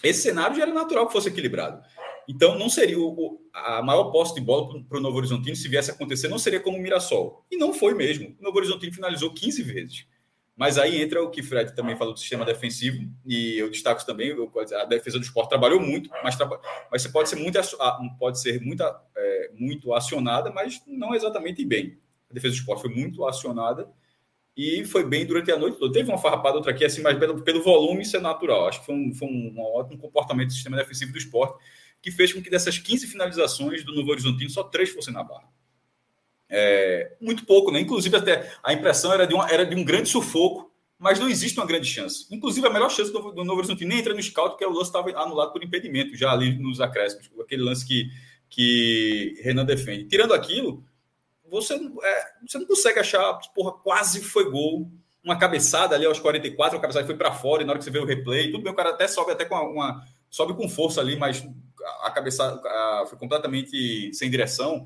[0.03, 1.81] Esse cenário já era natural que fosse equilibrado.
[2.27, 5.91] Então, não seria o, a maior posse de bola para o Novo Horizontino, se viesse
[5.91, 7.45] a acontecer, não seria como o Mirassol.
[7.49, 8.35] E não foi mesmo.
[8.39, 10.05] O Novo Horizontino finalizou 15 vezes.
[10.55, 14.35] Mas aí entra o que Fred também falou do sistema defensivo, e eu destaco também,
[14.79, 16.37] a defesa do esporte trabalhou muito, mas,
[16.91, 17.59] mas você pode ser muito,
[18.19, 18.83] pode ser muito,
[19.17, 21.97] é, muito acionada, mas não exatamente bem
[22.29, 23.87] a defesa do esporte foi muito acionada
[24.57, 25.93] e foi bem durante a noite toda.
[25.93, 28.67] Teve uma farrapada, outra aqui, assim, mas pelo, pelo volume isso é natural.
[28.67, 31.63] Acho que foi um, foi um, ótimo comportamento do sistema defensivo do esporte,
[32.01, 35.47] que fez com que dessas 15 finalizações do Novo Horizontino, só três fossem na barra.
[36.55, 37.79] É, muito pouco, né?
[37.79, 41.59] Inclusive, até a impressão era de, uma, era de um grande sufoco, mas não existe
[41.59, 42.27] uma grande chance.
[42.31, 44.89] Inclusive, a melhor chance do, do Novo Horizontino nem entra no scout, porque o lance
[44.89, 48.07] estava anulado por impedimento, já ali nos acréscimos, aquele lance que,
[48.47, 50.05] que Renan defende.
[50.05, 50.83] Tirando aquilo,
[51.49, 54.91] você, é, você não consegue achar, porra, quase foi gol.
[55.23, 57.91] Uma cabeçada ali aos 44, a cabeçada foi para fora, e na hora que você
[57.91, 60.69] vê o replay, tudo bem, o cara até sobe até com uma, uma sobe com
[60.69, 61.43] força ali, mas
[62.03, 64.85] a cabeçada a, foi completamente sem direção.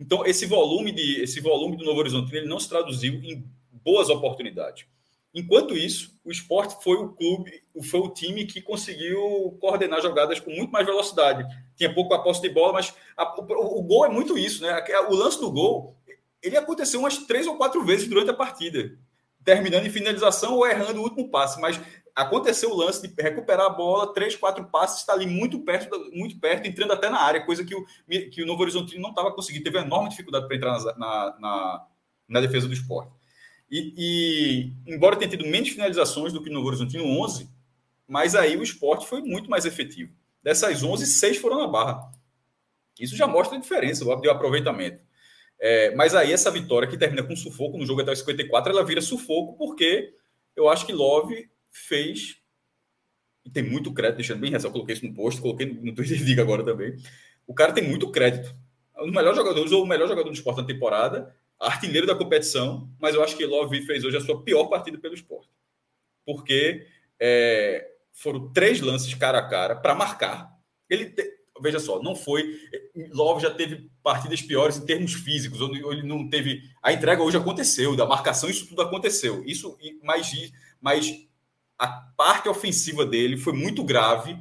[0.00, 3.44] Então, esse volume de esse volume do Novo Horizonte ele não se traduziu em
[3.84, 4.86] boas oportunidades.
[5.32, 10.50] Enquanto isso, o esporte foi o clube, foi o time que conseguiu coordenar jogadas com
[10.50, 11.46] muito mais velocidade.
[11.76, 14.82] Tinha pouco a posse de bola, mas a, o, o, gol é muito isso, né?
[15.08, 15.96] O lance do gol,
[16.42, 18.98] ele aconteceu umas três ou quatro vezes durante a partida,
[19.44, 21.60] terminando em finalização ou errando o último passe.
[21.60, 21.80] Mas
[22.20, 26.38] aconteceu o lance de recuperar a bola, três, quatro passes, está ali muito perto, muito
[26.38, 27.84] perto, entrando até na área, coisa que o,
[28.30, 29.64] que o Novo Horizonte não estava conseguindo.
[29.64, 31.86] Teve enorme dificuldade para entrar na, na, na,
[32.28, 33.12] na defesa do esporte.
[33.70, 37.48] E, e, embora tenha tido menos finalizações do que no Horizontino 11,
[38.06, 40.12] mas aí o esporte foi muito mais efetivo.
[40.42, 42.10] Dessas 11, seis foram na barra.
[42.98, 45.02] Isso já mostra a diferença do aproveitamento.
[45.60, 48.84] É, mas aí essa vitória que termina com sufoco no jogo até os 54, ela
[48.84, 50.14] vira sufoco porque
[50.56, 52.40] eu acho que Love fez
[53.44, 56.40] e tem muito crédito, deixando bem eu coloquei isso no post, coloquei no Twitter e
[56.40, 56.96] agora também.
[57.46, 58.54] O cara tem muito crédito.
[58.98, 63.14] O melhor jogador, ou o melhor jogador do esporte na temporada, artilheiro da competição, mas
[63.14, 65.50] eu acho que Love fez hoje a sua pior partida pelo esporte.
[66.24, 66.86] Porque
[67.18, 70.54] é, foram três lances cara a cara para marcar.
[70.88, 72.58] Ele, te, veja só, não foi.
[73.12, 76.62] Love já teve partidas piores em termos físicos, ou ele não teve.
[76.82, 79.42] A entrega hoje aconteceu, da marcação, isso tudo aconteceu.
[79.44, 80.30] Isso, mas,
[80.80, 81.26] mas
[81.80, 84.36] a parte ofensiva dele foi muito grave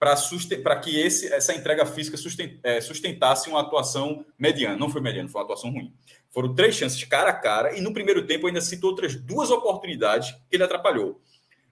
[0.00, 2.18] para que esse, essa entrega física
[2.64, 4.76] é, sustentasse uma atuação mediana.
[4.76, 5.94] Não foi mediana, foi uma atuação ruim.
[6.32, 10.32] Foram três chances cara a cara, e no primeiro tempo ainda citou outras duas oportunidades
[10.50, 11.20] que ele atrapalhou.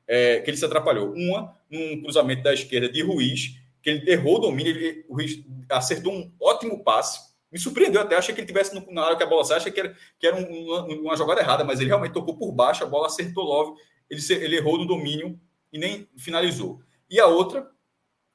[0.07, 1.13] É, que ele se atrapalhou.
[1.13, 5.43] Uma, num cruzamento da esquerda de Ruiz, que ele errou o domínio, ele, o Ruiz
[5.69, 7.31] acertou um ótimo passe.
[7.51, 9.81] Me surpreendeu até, achei que ele tivesse na hora que a bola saiu, achei que
[9.81, 13.09] era, que era uma, uma, jogada errada, mas ele realmente tocou por baixo, a bola
[13.09, 13.77] acertou logo,
[14.11, 15.39] ele, ele errou no domínio
[15.73, 16.83] e nem finalizou.
[17.09, 17.71] E a outra,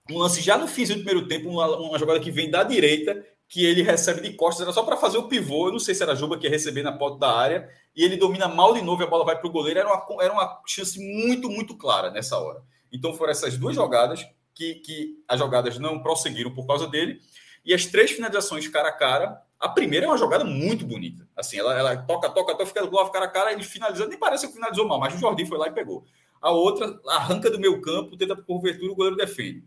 [0.10, 3.26] um lance já no fim do primeiro tempo, uma, uma jogada que vem da direita,
[3.48, 5.68] que ele recebe de costas, era só para fazer o pivô.
[5.68, 8.18] Eu não sei se era Juba que ia receber na porta da área, e ele
[8.18, 9.80] domina mal de novo e a bola vai para o goleiro.
[9.80, 12.62] Era uma, era uma chance muito, muito clara nessa hora.
[12.92, 17.20] Então foram essas duas jogadas que, que as jogadas não prosseguiram por causa dele.
[17.64, 21.28] E as três finalizações cara a cara, a primeira é uma jogada muito bonita.
[21.36, 24.48] Assim, ela, ela toca, toca, toca, fica glove cara a cara, ele finaliza, nem parece
[24.48, 26.06] que finalizou mal, mas o Jordi foi lá e pegou.
[26.41, 29.63] A outra arranca do meu campo, tenta por cobertura, o goleiro defende.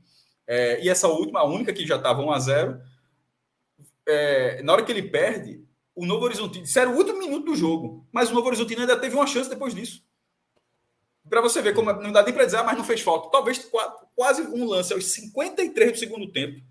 [0.47, 2.81] É, e essa última, a única que já estava 1 a 0
[4.07, 5.63] é, na hora que ele perde,
[5.95, 8.97] o Novo Horizontino, isso era o último minuto do jogo, mas o Novo Horizontino ainda
[8.97, 10.03] teve uma chance depois disso.
[11.29, 13.31] Para você ver como não dá nem para dizer, ah, mas não fez falta.
[13.31, 13.71] Talvez
[14.15, 16.63] quase um lance aos 53 do segundo tempo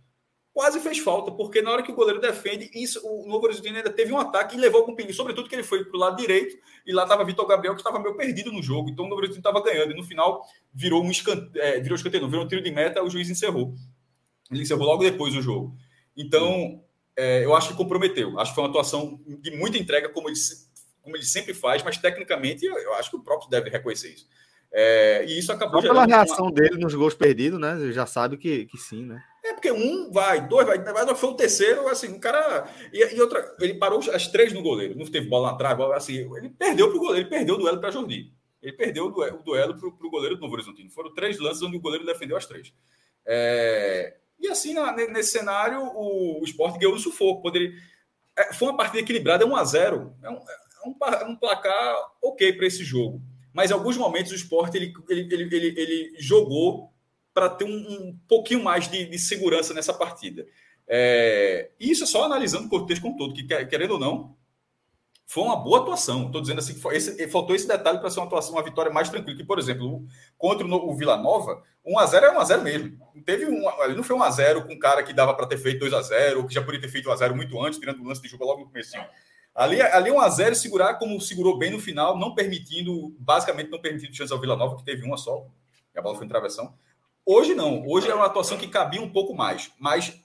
[0.58, 3.92] quase fez falta, porque na hora que o goleiro defende, isso, o Novo Horizontino ainda
[3.92, 6.58] teve um ataque e levou com perigo, sobretudo que ele foi para o lado direito
[6.84, 9.48] e lá estava Vitor Gabriel, que estava meio perdido no jogo, então o Novo Horizontino
[9.48, 10.44] estava ganhando, e no final
[10.74, 13.76] virou um escanteio, é, virou virou um tiro de meta, o juiz encerrou.
[14.50, 15.78] Ele encerrou logo depois o jogo.
[16.18, 16.84] Então,
[17.16, 18.40] é, eu acho que comprometeu.
[18.40, 20.40] Acho que foi uma atuação de muita entrega, como ele,
[21.04, 24.28] como ele sempre faz, mas tecnicamente eu, eu acho que o próprio deve reconhecer isso.
[24.72, 26.54] É, e isso acabou Só pela reação uma...
[26.54, 27.80] dele nos gols perdidos, né?
[27.80, 29.24] Ele já sabe que, que sim, né?
[29.44, 32.68] É porque um vai, dois vai, vai foi o terceiro, assim, o cara.
[32.92, 36.50] E, e, outra, ele parou as três no goleiro, não teve bola atrás, assim, ele
[36.50, 38.34] perdeu para o goleiro, ele perdeu o duelo para Jordi.
[38.62, 40.90] Ele perdeu o duelo, o duelo para o goleiro do Novo Horizontino.
[40.90, 42.74] Foram três lances onde o goleiro defendeu as três.
[43.26, 47.42] É, e assim, na, nesse cenário, o, o Sport ganhou no sufoco.
[47.42, 47.72] Poderia,
[48.38, 51.36] é, foi uma partida equilibrada, é 1 a 0 É um, é um, é um
[51.36, 53.22] placar ok para esse jogo.
[53.58, 56.94] Mas em alguns momentos o Sport ele, ele, ele, ele, ele jogou
[57.34, 60.46] para ter um, um, pouquinho mais de, de, segurança nessa partida.
[60.88, 64.38] É, isso é só analisando o contexto como todo, que querendo ou não,
[65.26, 66.28] foi uma boa atuação.
[66.28, 69.36] Estou dizendo assim esse, faltou esse detalhe para ser uma atuação, uma vitória mais tranquila.
[69.36, 70.06] Que, por exemplo,
[70.38, 73.00] contra o, o Vila Nova, 1x0 é 1x0 mesmo.
[73.16, 73.64] Não teve um,
[73.96, 76.62] não foi 1x0 com um cara que dava para ter feito 2x0, ou que já
[76.62, 78.96] poderia ter feito 1x0 muito antes, tirando o lance de jogo logo no começo.
[79.58, 84.32] Ali, ali 1x0 segurar como segurou bem no final, não permitindo, basicamente não permitindo chance
[84.32, 85.48] ao Vila Nova, que teve uma só.
[85.96, 86.76] a bola foi em travessão.
[87.26, 87.84] Hoje não.
[87.88, 89.72] Hoje é uma atuação que cabia um pouco mais.
[89.80, 90.22] Mas,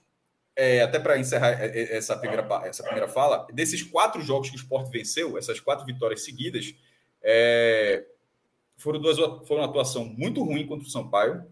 [0.55, 4.55] é, até para encerrar é, é, essa primeira, essa primeira fala, desses quatro jogos que
[4.55, 6.75] o Sport venceu, essas quatro vitórias seguidas,
[7.23, 8.05] é,
[8.77, 11.43] foram, duas, foram uma atuação muito ruim contra o Sampaio,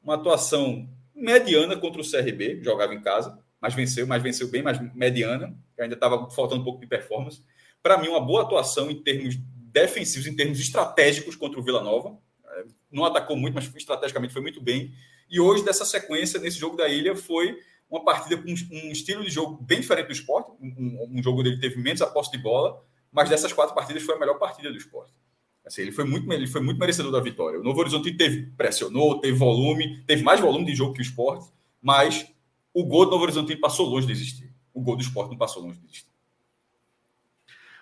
[0.00, 4.78] uma atuação mediana contra o CRB, jogava em casa, mas venceu, mas venceu bem, mas
[4.94, 7.42] mediana, ainda estava faltando um pouco de performance.
[7.82, 9.36] Para mim, uma boa atuação em termos
[9.72, 12.18] defensivos, em termos estratégicos contra o Vila Nova,
[12.90, 14.94] não atacou muito, mas estrategicamente foi muito bem.
[15.28, 17.58] E hoje, dessa sequência, nesse jogo da ilha, foi
[17.90, 20.50] uma partida com um estilo de jogo bem diferente do esporte.
[20.60, 24.14] Um, um jogo dele teve menos a posse de bola, mas dessas quatro partidas foi
[24.14, 25.12] a melhor partida do esporte.
[25.64, 27.58] Assim, ele, foi muito, ele foi muito merecedor da vitória.
[27.58, 31.50] O Novo Horizonte teve, pressionou, teve volume, teve mais volume de jogo que o esporte,
[31.80, 32.26] mas
[32.72, 34.43] o gol do Novo Horizonte passou longe de existir.
[34.74, 36.12] O gol do esporte não passou longe existir.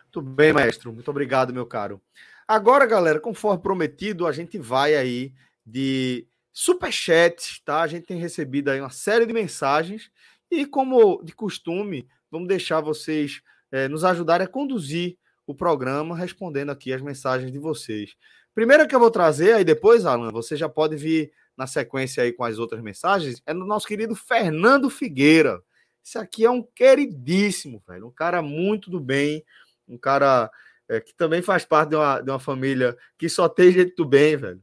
[0.05, 0.93] Muito bem, maestro.
[0.93, 2.01] Muito obrigado, meu caro.
[2.47, 5.33] Agora, galera, conforme prometido, a gente vai aí
[5.65, 7.81] de superchats, tá?
[7.81, 10.11] A gente tem recebido aí uma série de mensagens
[10.51, 16.71] e, como de costume, vamos deixar vocês é, nos ajudarem a conduzir o programa respondendo
[16.71, 18.15] aqui as mensagens de vocês.
[18.55, 22.33] Primeiro que eu vou trazer, aí depois, Alan, você já pode vir na sequência aí
[22.33, 25.63] com as outras mensagens, é no nosso querido Fernando Figueira.
[26.05, 29.45] Esse aqui é um queridíssimo, velho, um cara muito do bem,
[29.88, 30.51] um cara
[30.88, 34.05] é, que também faz parte de uma, de uma família que só tem gente do
[34.05, 34.62] bem, velho.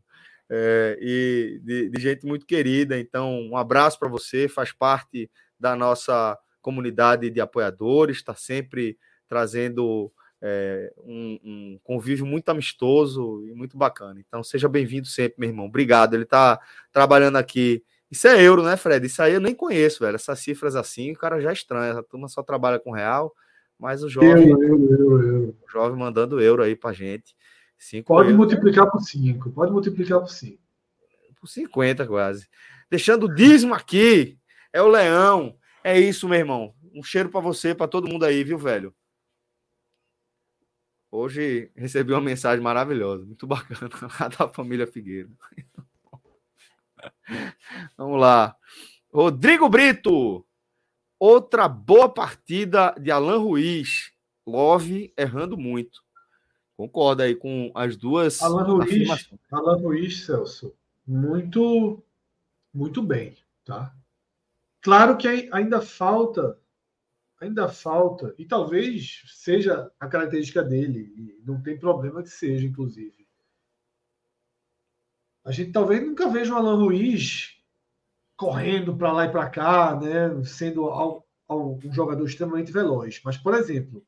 [0.51, 2.99] É, e de, de, gente muito querida.
[2.99, 8.97] Então, um abraço para você, faz parte da nossa comunidade de apoiadores, está sempre
[9.27, 14.19] trazendo é, um, um, convívio muito amistoso e muito bacana.
[14.19, 15.67] Então, seja bem-vindo sempre, meu irmão.
[15.67, 16.15] Obrigado.
[16.15, 16.59] Ele está
[16.91, 17.83] trabalhando aqui.
[18.11, 19.05] Isso é euro, né, Fred?
[19.05, 20.15] Isso aí eu nem conheço, velho.
[20.15, 21.99] Essas cifras assim, o cara já estranha.
[21.99, 23.33] A turma só trabalha com real.
[23.77, 27.33] Mas o jovem, euro, euro, euro, o jovem mandando euro aí pra gente.
[27.77, 30.61] Cinco pode euros, multiplicar por 5, pode multiplicar por 5.
[31.39, 32.49] Por 50 quase.
[32.91, 34.37] Deixando o dízimo aqui,
[34.73, 35.55] é o leão.
[35.81, 36.75] É isso, meu irmão.
[36.93, 38.93] Um cheiro para você, para todo mundo aí, viu, velho?
[41.09, 45.35] Hoje recebi uma mensagem maravilhosa, muito bacana, lá da família Figueiredo.
[47.97, 48.55] Vamos lá.
[49.11, 50.45] Rodrigo Brito,
[51.19, 54.13] Outra boa partida de Alan Ruiz.
[54.47, 56.01] Love errando muito.
[56.77, 58.41] Concorda aí com as duas.
[58.41, 60.73] Alan Ruiz, Alan Ruiz, Celso,
[61.05, 62.01] muito,
[62.73, 63.35] muito bem,
[63.65, 63.93] tá?
[64.81, 66.57] Claro que ainda falta,
[67.41, 73.18] ainda falta, e talvez seja a característica dele, e não tem problema que seja, inclusive.
[75.49, 77.59] A gente talvez nunca veja o Alan Ruiz
[78.37, 80.43] correndo para lá e para cá, né?
[80.45, 80.87] sendo
[81.49, 83.19] um jogador extremamente veloz.
[83.25, 84.05] Mas, por exemplo,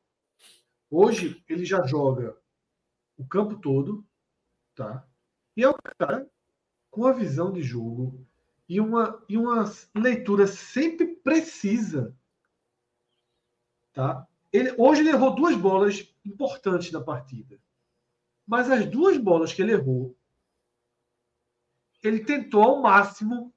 [0.87, 2.37] hoje ele já joga
[3.17, 4.05] o campo todo,
[4.75, 5.03] tá?
[5.57, 6.29] E é um cara
[6.91, 8.23] com a visão de jogo
[8.69, 9.65] e uma, e uma
[9.95, 12.15] leitura sempre precisa.
[13.93, 14.27] Tá?
[14.53, 17.59] Ele, hoje ele errou duas bolas importantes na partida.
[18.45, 20.15] Mas as duas bolas que ele errou,
[22.01, 23.53] ele tentou ao máximo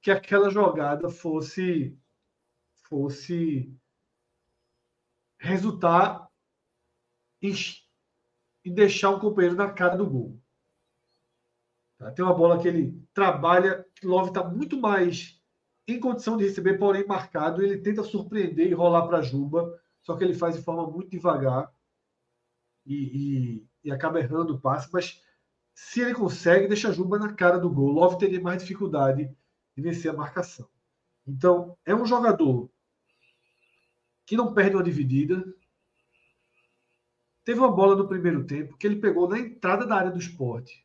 [0.00, 1.98] que aquela jogada fosse
[2.88, 3.76] fosse
[5.38, 6.30] resultar
[7.42, 7.52] em,
[8.64, 10.40] em deixar um companheiro na cara do gol.
[11.98, 12.10] Tá?
[12.12, 15.42] Tem uma bola que ele trabalha, Love está muito mais
[15.88, 17.62] em condição de receber, porém marcado.
[17.62, 21.72] Ele tenta surpreender e rolar para Juba, só que ele faz de forma muito devagar
[22.84, 24.88] e, e, e acaba errando o passe.
[24.92, 25.22] Mas
[25.76, 27.92] se ele consegue, deixa Juba na cara do gol.
[27.92, 29.30] Love teria mais dificuldade
[29.76, 30.66] de vencer a marcação.
[31.26, 32.70] Então, é um jogador
[34.24, 35.44] que não perde uma dividida.
[37.44, 40.82] Teve uma bola no primeiro tempo que ele pegou na entrada da área do esporte.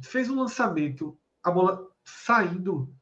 [0.00, 2.92] Fez um lançamento, a bola saindo.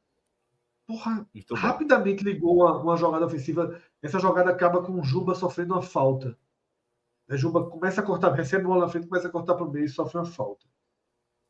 [0.86, 3.80] Porra, rapidamente ligou uma, uma, jogada ofensiva.
[4.02, 6.38] Essa jogada acaba com o Juba sofrendo uma falta.
[7.30, 9.70] A Juba começa a cortar, recebe a bola na frente, começa a cortar para o
[9.70, 10.66] meio e sofre uma falta.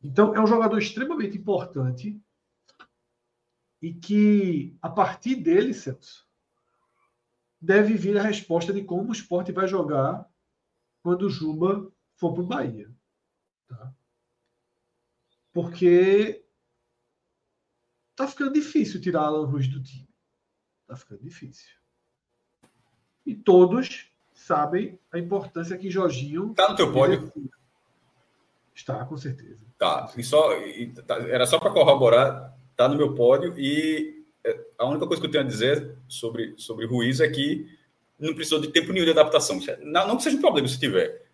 [0.03, 2.23] Então, é um jogador extremamente importante
[3.81, 6.29] e que, a partir dele, Celso,
[7.59, 10.31] deve vir a resposta de como o esporte vai jogar
[11.03, 12.95] quando o Juba for para o Bahia.
[13.67, 13.95] Tá?
[15.51, 16.45] Porque
[18.15, 20.09] tá ficando difícil tirar Alan Ruiz do time.
[20.87, 21.75] Tá ficando difícil.
[23.25, 24.10] E todos
[24.41, 26.55] sabem a importância que Jorginho.
[26.55, 27.33] Tá no teu pódio?
[28.75, 29.61] Está, com certeza.
[29.79, 30.11] Tá.
[30.17, 34.87] E só, e, tá, era só para corroborar, tá no meu pódio e é, a
[34.87, 37.69] única coisa que eu tenho a dizer sobre, sobre Ruiz é que
[38.19, 39.61] não precisou de tempo nenhum de adaptação.
[39.83, 41.27] Não, não que seja um problema se tiver.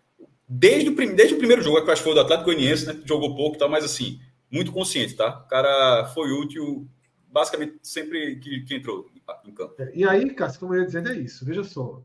[0.47, 3.01] Desde o, desde o primeiro jogo, que eu acho que foi do Atlético Goianiense, né?
[3.05, 5.43] Jogou pouco e tal, mas assim, muito consciente, tá?
[5.45, 6.87] O cara foi útil
[7.27, 9.09] basicamente sempre que, que entrou
[9.45, 9.75] em campo.
[9.79, 11.45] É, e aí, Cássio, como eu ia dizendo, é isso.
[11.45, 12.01] Veja só.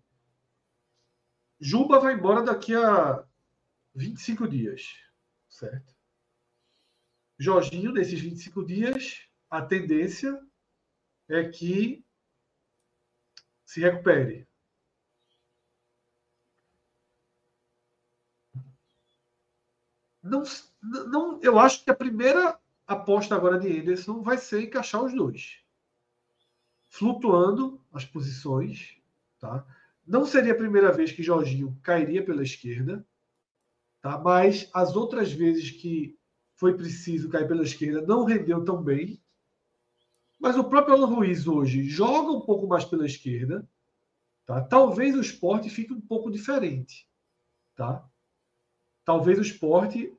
[1.64, 3.24] Juba vai embora daqui a
[3.94, 4.96] 25 dias,
[5.48, 5.94] certo?
[7.38, 10.44] Jorginho, nesses 25 dias, a tendência
[11.28, 12.04] é que
[13.64, 14.44] se recupere.
[20.20, 20.42] Não,
[20.82, 22.58] não, eu acho que a primeira
[22.88, 25.60] aposta agora de Anderson vai ser encaixar os dois.
[26.88, 29.00] Flutuando as posições.
[29.38, 29.64] Tá?
[30.06, 33.06] Não seria a primeira vez que Jorginho cairia pela esquerda.
[34.00, 34.18] Tá?
[34.18, 36.18] Mas as outras vezes que
[36.54, 39.22] foi preciso cair pela esquerda não rendeu tão bem.
[40.40, 43.68] Mas o próprio Alan Ruiz hoje joga um pouco mais pela esquerda.
[44.44, 44.60] Tá?
[44.60, 47.08] Talvez o esporte fique um pouco diferente.
[47.76, 48.04] Tá?
[49.04, 50.12] Talvez o esporte,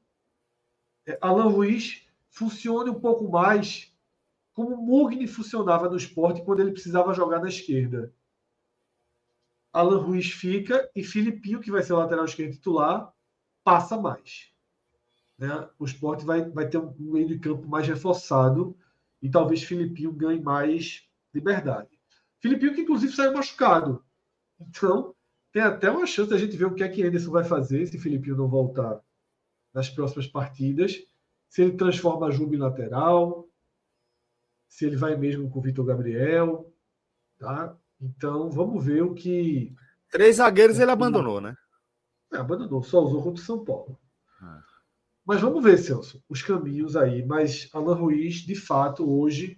[1.06, 3.94] é, Alan Ruiz, funcione um pouco mais
[4.54, 8.14] como Mugni funcionava no esporte quando ele precisava jogar na esquerda.
[9.74, 13.12] Alan Ruiz fica e Filipinho, que vai ser o lateral esquerdo titular,
[13.64, 14.54] passa mais.
[15.38, 15.68] Né?
[15.80, 18.78] O esporte vai, vai ter um meio de campo mais reforçado
[19.20, 21.90] e talvez Filipinho ganhe mais liberdade.
[22.40, 24.06] Filipinho que inclusive saiu machucado.
[24.60, 25.16] Então,
[25.52, 27.98] tem até uma chance da gente ver o que é que Anderson vai fazer se
[27.98, 29.02] Filipinho não voltar
[29.74, 31.04] nas próximas partidas.
[31.50, 33.48] Se ele transforma a Juba em lateral,
[34.68, 36.72] se ele vai mesmo com o Vitor Gabriel.
[37.40, 37.76] Tá?
[38.04, 39.74] Então, vamos ver o que.
[40.10, 41.56] Três zagueiros ele abandonou, né?
[42.34, 43.98] É, abandonou, só usou contra o São Paulo.
[44.42, 44.62] Ah.
[45.26, 47.26] Mas vamos ver, Celso, os caminhos aí.
[47.26, 49.58] Mas Alan Ruiz, de fato, hoje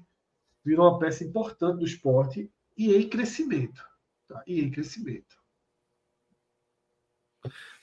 [0.64, 3.84] virou uma peça importante do esporte e em crescimento.
[4.28, 4.43] Tá?
[4.46, 5.36] E em crescimento.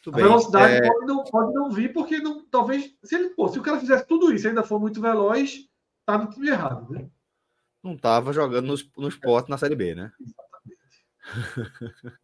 [0.02, 0.24] Tudo a bem.
[0.24, 0.86] velocidade é...
[0.86, 2.94] pode, não, pode não vir, porque não, talvez.
[3.02, 5.68] Se, ele, pô, se o cara fizesse tudo isso e ainda for muito veloz,
[6.06, 7.08] tá no time errado, né?
[7.82, 10.12] Não estava jogando no, no esporte na Série B, né?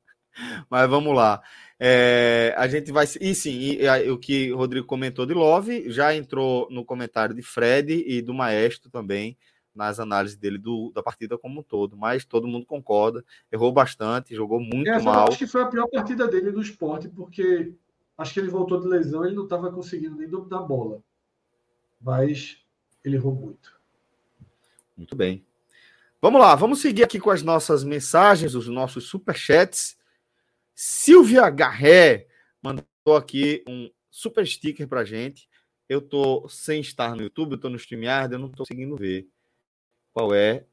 [0.70, 1.42] Mas vamos lá.
[1.78, 3.06] É, a gente vai.
[3.20, 7.34] E sim, e, e, o que o Rodrigo comentou de Love já entrou no comentário
[7.34, 9.36] de Fred e do Maestro também,
[9.74, 11.96] nas análises dele do, da partida como um todo.
[11.96, 13.24] Mas todo mundo concorda.
[13.50, 15.28] Errou bastante, jogou muito Essa mal.
[15.28, 17.74] acho que foi a pior partida dele no esporte, porque
[18.16, 21.02] acho que ele voltou de lesão ele não estava conseguindo nem dominar a bola.
[22.00, 22.58] Mas
[23.04, 23.76] ele errou muito.
[24.96, 25.44] Muito bem.
[26.20, 29.96] Vamos lá, vamos seguir aqui com as nossas mensagens, os nossos superchats.
[30.74, 32.26] Silvia Garré
[32.60, 32.84] mandou
[33.16, 35.48] aqui um super sticker pra gente.
[35.88, 39.28] Eu tô sem estar no YouTube, eu tô no StreamYard, eu não tô conseguindo ver
[40.12, 40.64] qual é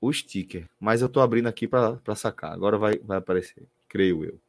[0.00, 2.52] o sticker, mas eu tô abrindo aqui para sacar.
[2.52, 4.40] Agora vai, vai aparecer, creio eu.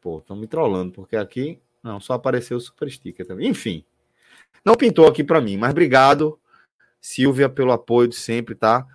[0.00, 3.48] Pô, estão me trollando, porque aqui não, só apareceu o super sticker também.
[3.48, 3.84] Enfim,
[4.64, 6.39] Não pintou aqui para mim, mas obrigado,
[7.00, 8.86] Silvia, pelo apoio de sempre, tá?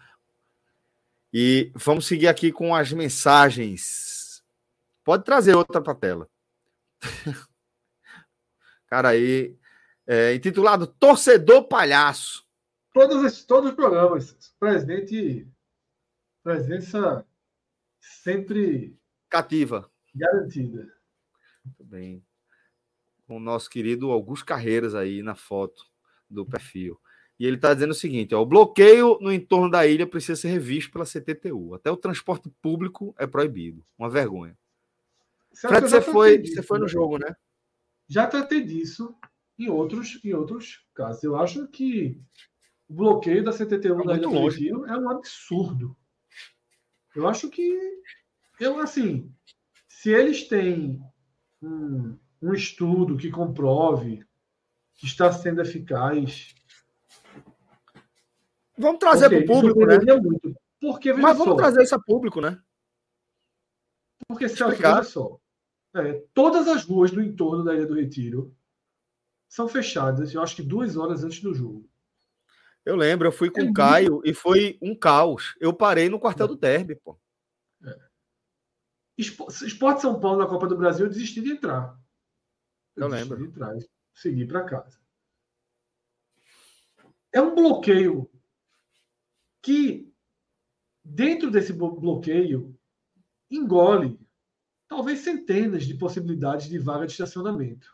[1.33, 4.43] E vamos seguir aqui com as mensagens.
[5.03, 6.29] Pode trazer outra para a tela.
[8.87, 9.57] Cara aí,
[10.07, 12.45] é, intitulado Torcedor Palhaço.
[12.93, 14.53] Todos, todos os programas.
[14.59, 15.47] Presidente.
[16.41, 17.25] Presença
[17.99, 18.97] sempre.
[19.29, 19.91] Cativa.
[20.13, 20.93] Garantida.
[21.65, 22.25] Muito bem.
[23.27, 25.83] Com o nosso querido Augusto Carreiras aí na foto
[26.29, 26.97] do perfil.
[27.39, 30.49] E ele está dizendo o seguinte: ó, o bloqueio no entorno da ilha precisa ser
[30.49, 31.73] revisto pela CTTU.
[31.73, 33.85] Até o transporte público é proibido.
[33.97, 34.57] Uma vergonha.
[35.53, 36.91] Fred, você foi, disso, você foi no né?
[36.91, 37.35] jogo, né?
[38.07, 39.15] Já tratei disso
[39.57, 41.23] em outros, em outros casos.
[41.23, 42.19] Eu acho que
[42.87, 45.95] o bloqueio da CTTU é da Ilha do é um absurdo.
[47.15, 47.79] Eu acho que
[48.59, 49.33] eu assim,
[49.87, 51.01] se eles têm
[51.61, 54.23] um, um estudo que comprove
[54.95, 56.54] que está sendo eficaz,
[58.77, 59.97] vamos trazer para o público, né?
[60.21, 60.55] Muito.
[60.79, 62.61] Porque, Mas vamos só, trazer isso a público, né?
[64.27, 65.39] Porque se olha só,
[65.95, 68.55] é, todas as ruas do entorno da Ilha do Retiro
[69.47, 71.89] são fechadas, eu acho que duas horas antes do jogo.
[72.83, 74.27] Eu lembro, eu fui com é o Caio muito...
[74.29, 75.55] e foi um caos.
[75.59, 77.19] Eu parei no quartel do Derby, pô.
[77.83, 77.97] É.
[79.17, 81.97] Esporte São Paulo na Copa do Brasil, eu desisti de entrar.
[82.95, 83.37] Eu, eu lembro.
[83.37, 83.75] De entrar,
[84.13, 84.99] seguir para casa.
[87.33, 88.29] É um bloqueio
[89.65, 90.13] que,
[91.03, 92.79] dentro desse bloqueio,
[93.49, 94.19] engole
[94.87, 97.91] talvez centenas de possibilidades de vaga de estacionamento.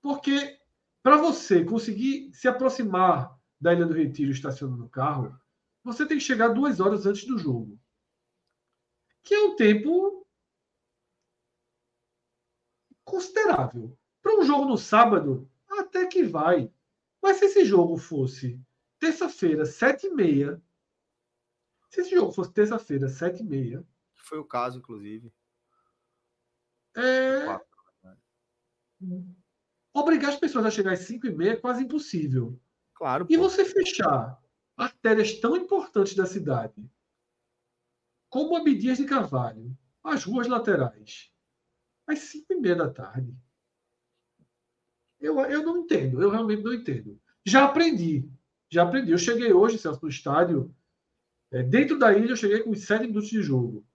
[0.00, 0.60] Porque
[1.02, 5.36] para você conseguir se aproximar da Ilha do Retiro estacionando o carro,
[5.82, 7.76] você tem que chegar duas horas antes do jogo.
[9.24, 10.24] Que é um tempo
[13.04, 13.98] considerável.
[14.22, 16.72] Para um jogo no sábado, até que vai.
[17.20, 18.64] Mas se esse jogo fosse
[19.04, 20.62] terça-feira, sete e meia,
[21.90, 25.30] se esse jogo fosse terça-feira, sete e meia, foi o caso, inclusive.
[26.96, 27.60] É...
[29.92, 32.58] Obrigar as pessoas a chegar às 5 e meia é quase impossível.
[32.94, 33.26] Claro.
[33.28, 34.42] E você fechar
[34.76, 36.90] artérias tão importantes da cidade,
[38.30, 41.30] como Abdias de Carvalho, as ruas laterais,
[42.06, 43.36] às 5 e meia da tarde.
[45.20, 47.20] Eu, eu não entendo, eu realmente não entendo.
[47.44, 48.28] Já aprendi,
[48.70, 49.12] já aprendi.
[49.12, 50.74] Eu cheguei hoje, Celso, no estádio,
[51.50, 53.86] é, dentro da ilha, eu cheguei com 7 minutos de jogo.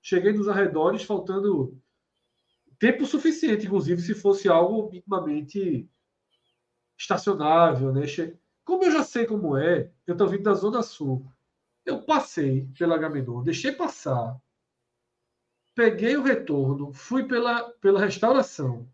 [0.00, 1.80] Cheguei nos arredores, faltando
[2.78, 5.88] tempo suficiente, inclusive, se fosse algo minimamente
[6.98, 8.02] estacionável, né?
[8.64, 11.26] Como eu já sei como é, eu estou vindo da Zona Sul.
[11.84, 14.40] Eu passei pela Gamenon, deixei passar,
[15.74, 18.88] peguei o retorno, fui pela, pela restauração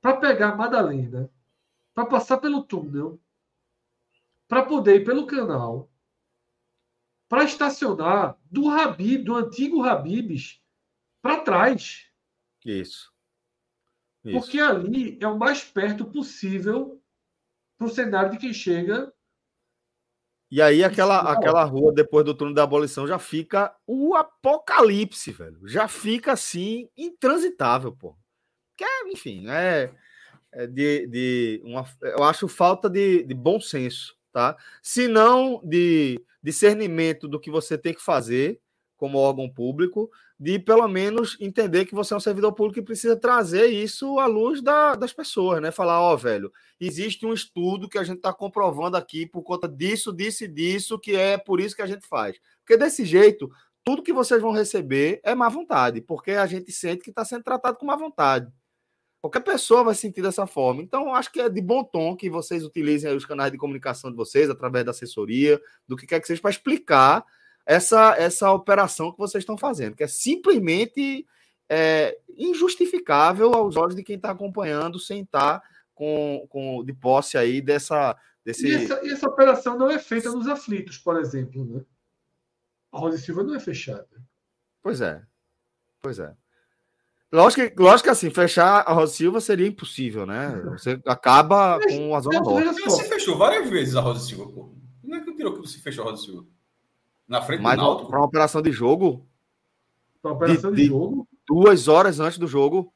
[0.00, 1.30] para pegar a Madalena,
[1.94, 3.20] para passar pelo túnel,
[4.54, 5.90] para poder ir pelo canal,
[7.28, 10.62] para estacionar do Habib, do antigo Habibs,
[11.20, 12.08] para trás.
[12.64, 13.12] Isso.
[14.24, 14.38] Isso.
[14.38, 17.02] Porque ali é o mais perto possível
[17.76, 19.12] para o cenário de quem chega.
[20.48, 25.66] E aí aquela, aquela rua depois do turno da abolição já fica o apocalipse, velho.
[25.66, 28.16] Já fica assim intransitável, pô.
[28.76, 29.92] Que é, enfim, é,
[30.52, 34.56] é de, de uma, eu acho falta de, de bom senso, tá?
[34.82, 38.60] Se não de discernimento do que você tem que fazer
[38.96, 43.16] como órgão público, de pelo menos entender que você é um servidor público e precisa
[43.16, 45.70] trazer isso à luz da, das pessoas, né?
[45.70, 49.68] Falar, ó, oh, velho, existe um estudo que a gente está comprovando aqui por conta
[49.68, 52.36] disso, disso e disso, que é por isso que a gente faz.
[52.60, 53.48] Porque desse jeito,
[53.84, 57.44] tudo que vocês vão receber é má vontade, porque a gente sente que está sendo
[57.44, 58.50] tratado com má vontade.
[59.24, 60.82] Qualquer pessoa vai sentir dessa forma.
[60.82, 64.16] Então, acho que é de bom tom que vocês utilizem os canais de comunicação de
[64.18, 65.58] vocês, através da assessoria,
[65.88, 67.24] do que quer que seja, para explicar
[67.64, 71.26] essa, essa operação que vocês estão fazendo, que é simplesmente
[71.70, 77.38] é, injustificável aos olhos de quem está acompanhando, sem estar tá com, com de posse
[77.38, 78.14] aí dessa.
[78.44, 78.68] Desse...
[78.68, 81.64] E, essa, e essa operação não é feita nos aflitos, por exemplo.
[81.64, 81.82] Né?
[82.92, 84.06] A Rosa Silva não é fechada.
[84.82, 85.24] Pois é.
[86.02, 86.36] Pois é.
[87.34, 90.52] Lógico que, lógico que assim, fechar a Rosa Silva seria impossível, né?
[90.70, 92.80] Você acaba Mas, com a Zona Norte.
[92.82, 94.72] Você fechou várias vezes a Rosa Silva, pô.
[95.02, 96.46] Como é que tirou que você fechou a Rosa Silva?
[97.26, 98.08] Na frente Mas do Náutico?
[98.08, 99.26] Para uma operação de jogo.
[100.22, 101.26] Para operação de, de, jogo?
[101.44, 102.93] Duas horas antes do jogo.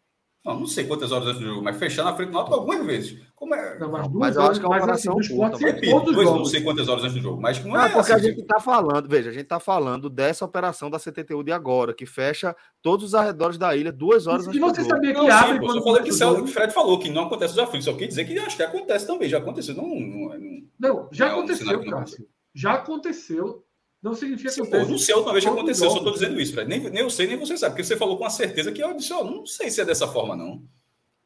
[0.48, 2.86] Não, não sei quantas horas antes do jogo, mas fechar na frente do Náutico algumas
[2.86, 3.20] vezes.
[3.34, 3.78] Como é?
[3.78, 5.58] Não, mas, mas eu acho que é uma operação assim, curta.
[5.58, 8.26] Repito, dois, não sei quantas horas antes do jogo, mas não, não é porque assim,
[8.26, 11.92] a gente está falando, veja, a gente está falando dessa operação da CTTU de agora,
[11.92, 14.72] que fecha todos os arredores da ilha duas horas antes do jogo.
[14.72, 16.12] E você sabia que não, abre sim, quando...
[16.14, 18.56] Só que o Fred falou que não acontece os aflitos, só quer dizer que acho
[18.56, 19.74] que acontece também, já aconteceu.
[19.74, 22.26] Não, não, não, não já não aconteceu, é um Cássio.
[22.54, 23.64] Já aconteceu.
[24.02, 24.64] Não significa que.
[24.64, 26.68] Pô, não sei a última vez que aconteceu, só estou dizendo isso, Fred.
[26.68, 28.94] Nem, nem eu sei, nem você sabe, porque você falou com a certeza que eu
[28.94, 30.62] disse, ó, não sei se é dessa forma, não.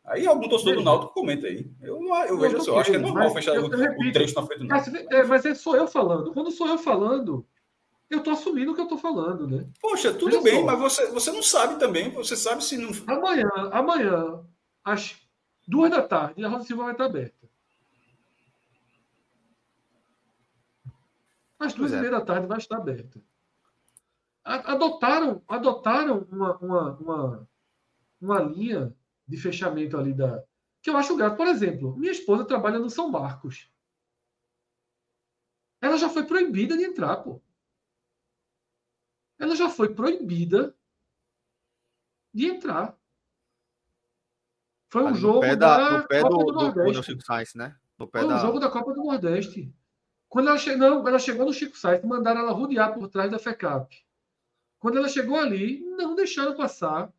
[0.04, 1.70] Aí algum torcedor do Náutico comenta aí.
[1.80, 4.46] Eu, eu vejo assim, eu acho que é normal fechar o, repito, o trecho na
[4.46, 4.96] frente do Náutico.
[4.96, 6.32] Mas, é, mas é só eu falando.
[6.32, 7.46] Quando sou eu falando,
[8.10, 9.64] eu estou assumindo o que eu estou falando, né?
[9.80, 10.66] Poxa, tudo Veja bem, só.
[10.66, 12.10] mas você, você não sabe também.
[12.10, 12.90] Você sabe se não.
[13.06, 14.40] Amanhã, amanhã,
[14.84, 15.14] às
[15.68, 17.41] duas da tarde, a Rosa Silva vai estar aberta.
[21.62, 22.00] Às duas e é.
[22.00, 23.22] meia da tarde vai estar aberta.
[24.44, 27.48] Adotaram, adotaram uma, uma, uma,
[28.20, 28.92] uma linha
[29.28, 30.44] de fechamento ali da.
[30.82, 31.36] Que eu acho grato.
[31.36, 33.70] Por exemplo, minha esposa trabalha no São Marcos.
[35.80, 37.40] Ela já foi proibida de entrar, pô.
[39.38, 40.76] Ela já foi proibida
[42.34, 42.98] de entrar.
[44.90, 47.14] Foi um jogo da, da Copa do, do Nordeste.
[47.14, 47.78] Do, Sainz, né?
[47.96, 49.72] Foi um jogo da Copa do Nordeste.
[50.32, 50.74] Quando ela, che...
[50.74, 54.02] não, ela chegou no Chico Sainz, mandaram ela rodear por trás da FECAP.
[54.78, 57.12] Quando ela chegou ali, não deixaram passar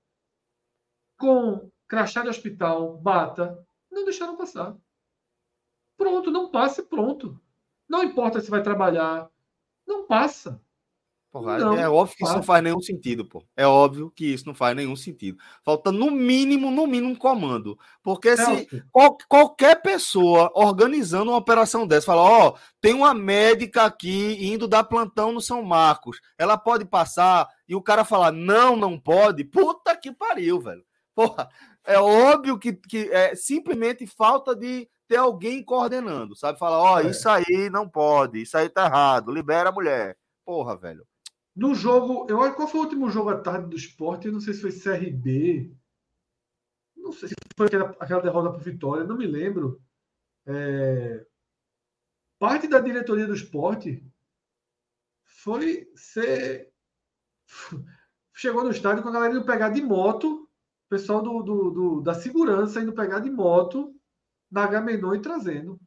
[1.16, 4.76] com crachá de hospital, bata, não deixaram passar.
[5.95, 7.39] Pronto, não passe, pronto.
[7.88, 9.30] Não importa se vai trabalhar,
[9.86, 10.59] não passa.
[11.34, 13.44] Porra, não, é óbvio que isso não faz nenhum sentido, pô.
[13.58, 15.40] É óbvio que isso não faz nenhum sentido.
[15.66, 17.76] Falta no mínimo, no mínimo, um comando.
[18.04, 23.16] Porque é se qual, qualquer pessoa organizando uma operação dessa, fala, ó, oh, tem uma
[23.16, 28.32] médica aqui indo dar plantão no São Marcos, ela pode passar, e o cara falar,
[28.32, 30.86] não, não pode, puta que pariu, velho.
[31.16, 31.50] Porra,
[31.84, 36.60] é óbvio que, que é simplesmente falta de ter alguém coordenando, sabe?
[36.60, 37.08] Falar, ó, oh, é.
[37.08, 40.16] isso aí não pode, isso aí tá errado, libera a mulher.
[40.46, 41.04] Porra, velho.
[41.56, 44.28] No jogo, eu acho qual foi o último jogo à tarde do esporte?
[44.28, 45.72] Eu não sei se foi CRB.
[46.97, 49.82] Não sei se foi aquela, aquela derrota para Vitória, não me lembro.
[50.45, 51.26] É...
[52.39, 54.04] Parte da diretoria do esporte
[55.24, 56.72] foi ser.
[58.34, 60.49] Chegou no estádio com a galera indo pegar de moto
[60.89, 63.95] pessoal do, do, do, da segurança indo pegar de moto
[64.51, 65.80] na Gamenon e trazendo.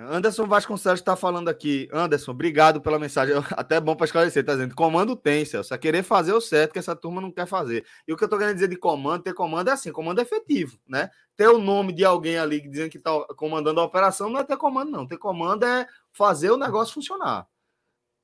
[0.00, 1.88] Anderson Vasconcelos está falando aqui.
[1.92, 3.34] Anderson, obrigado pela mensagem.
[3.52, 4.74] Até bom para esclarecer, tá dizendo.
[4.74, 5.74] Comando tem, Celso.
[5.74, 7.84] É querer fazer o certo que essa turma não quer fazer.
[8.06, 10.22] E o que eu estou querendo dizer de comando, ter comando é assim, comando é
[10.22, 11.10] efetivo, né?
[11.36, 14.56] Ter o nome de alguém ali dizendo que está comandando a operação não é ter
[14.56, 15.06] comando, não.
[15.06, 17.48] Ter comando é fazer o negócio funcionar.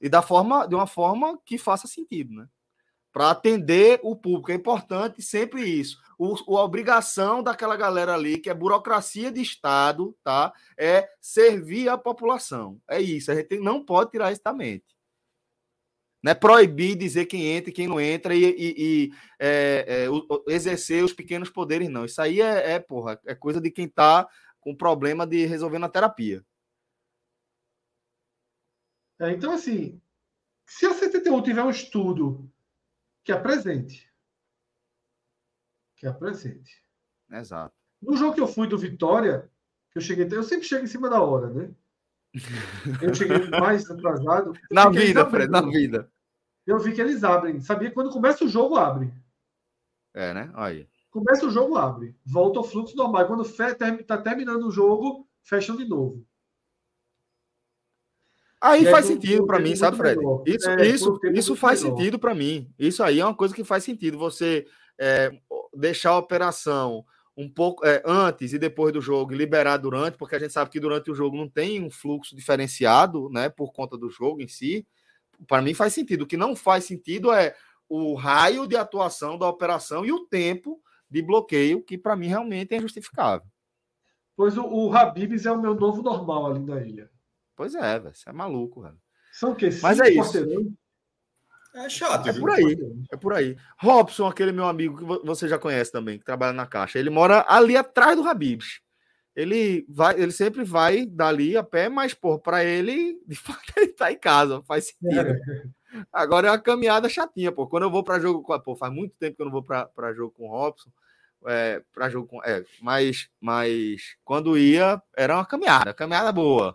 [0.00, 2.46] E da forma, de uma forma que faça sentido, né?
[3.14, 4.50] para atender o público.
[4.50, 5.96] É importante sempre isso.
[6.18, 10.52] O, a obrigação daquela galera ali, que é burocracia de Estado, tá?
[10.78, 12.80] É servir a população.
[12.88, 13.30] É isso.
[13.30, 14.94] A gente não pode tirar isso da mente.
[16.22, 20.52] Não é proibir dizer quem entra e quem não entra e, e, e é, é,
[20.52, 22.06] exercer os pequenos poderes, não.
[22.06, 24.26] Isso aí é, é, porra, é coisa de quem está
[24.58, 26.42] com problema de resolver na terapia.
[29.20, 30.00] É, então, assim,
[30.66, 32.50] se a CTTU tiver um estudo
[33.22, 34.10] que apresente.
[36.04, 36.84] Que apresente.
[37.32, 37.74] Exato.
[38.02, 39.50] No jogo que eu fui do Vitória,
[39.90, 41.70] que eu cheguei, eu sempre chego em cima da hora, né?
[43.00, 44.52] Eu cheguei mais atrasado.
[44.70, 46.12] Na vida, Fred, na vida.
[46.66, 47.58] Eu vi que eles abrem.
[47.62, 49.14] Sabia que quando começa o jogo, abre.
[50.12, 50.52] É, né?
[50.52, 50.86] Aí.
[51.10, 52.14] Começa o jogo, abre.
[52.22, 53.26] Volta ao fluxo normal.
[53.26, 56.22] Quando está terminando o jogo, fecham de novo.
[58.60, 60.20] Aí faz sentido para mim, sabe, Fred?
[60.44, 61.96] Isso, é, isso, isso faz melhor.
[61.96, 62.70] sentido para mim.
[62.78, 64.18] Isso aí é uma coisa que faz sentido.
[64.18, 64.66] Você
[64.98, 65.40] é,
[65.76, 67.04] deixar a operação
[67.36, 70.70] um pouco é, antes e depois do jogo e liberar durante, porque a gente sabe
[70.70, 74.48] que durante o jogo não tem um fluxo diferenciado, né, por conta do jogo em
[74.48, 74.86] si.
[75.48, 76.22] Para mim faz sentido.
[76.22, 77.54] O que não faz sentido é
[77.88, 82.72] o raio de atuação da operação e o tempo de bloqueio, que para mim realmente
[82.72, 83.46] é injustificável.
[84.36, 87.10] Pois o, o Habibs é o meu novo normal ali na ilha.
[87.56, 88.14] Pois é, velho.
[88.14, 88.98] Você é maluco, velho.
[89.32, 89.70] São o quê?
[89.82, 90.38] Mas é isso.
[91.74, 92.28] É chato.
[92.28, 92.40] É viu?
[92.40, 92.78] por aí.
[93.10, 93.56] É por aí.
[93.78, 97.44] Robson, aquele meu amigo que você já conhece também, que trabalha na Caixa, ele mora
[97.48, 98.80] ali atrás do Habibs.
[99.34, 103.88] Ele vai, ele sempre vai dali a pé, mas, pô, para ele, de fato, ele
[103.88, 105.30] tá em casa, faz sentido.
[105.30, 105.64] É.
[106.12, 107.66] Agora é uma caminhada chatinha, pô.
[107.66, 108.58] Quando eu vou para jogo com.
[108.60, 110.90] Pô, faz muito tempo que eu não vou para jogo com o Robson.
[111.46, 112.44] É, para jogo com.
[112.44, 116.74] É, mas, mas quando ia, era uma caminhada, caminhada boa.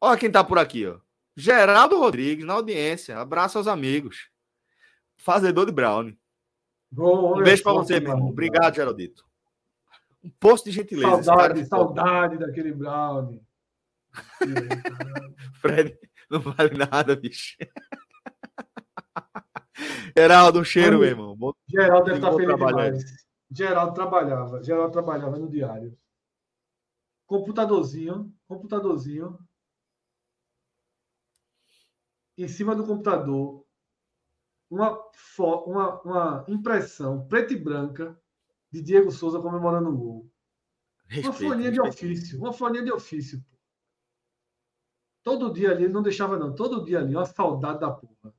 [0.00, 0.98] Olha quem tá por aqui, ó.
[1.40, 3.18] Geraldo Rodrigues, na audiência.
[3.18, 4.28] Abraço aos amigos.
[5.16, 6.20] Fazedor de Brownie.
[6.96, 8.28] Um beijo para você, meu irmão.
[8.28, 9.24] Obrigado, Geraldito.
[10.22, 11.22] Um posto de gentileza.
[11.22, 13.42] Saudade, saudade daquele brownie.
[15.62, 17.56] Fred, não vale nada, bicho.
[20.14, 21.34] Geraldo, um cheiro, meu irmão.
[21.34, 23.02] Bom, Geraldo deve estar feliz demais.
[23.50, 24.62] Geraldo trabalhava.
[24.62, 25.96] Geraldo trabalhava no diário.
[27.26, 29.38] Computadorzinho, computadorzinho.
[32.42, 33.66] Em cima do computador,
[34.70, 34.98] uma,
[35.66, 38.18] uma, uma impressão preta e branca
[38.72, 40.30] de Diego Souza comemorando o gol.
[41.06, 41.82] Respeito, uma folhinha respeito.
[41.82, 42.38] de ofício.
[42.38, 43.44] Uma folhinha de ofício.
[45.22, 46.54] Todo dia ali, não deixava não.
[46.54, 48.32] Todo dia ali, uma saudade da porra.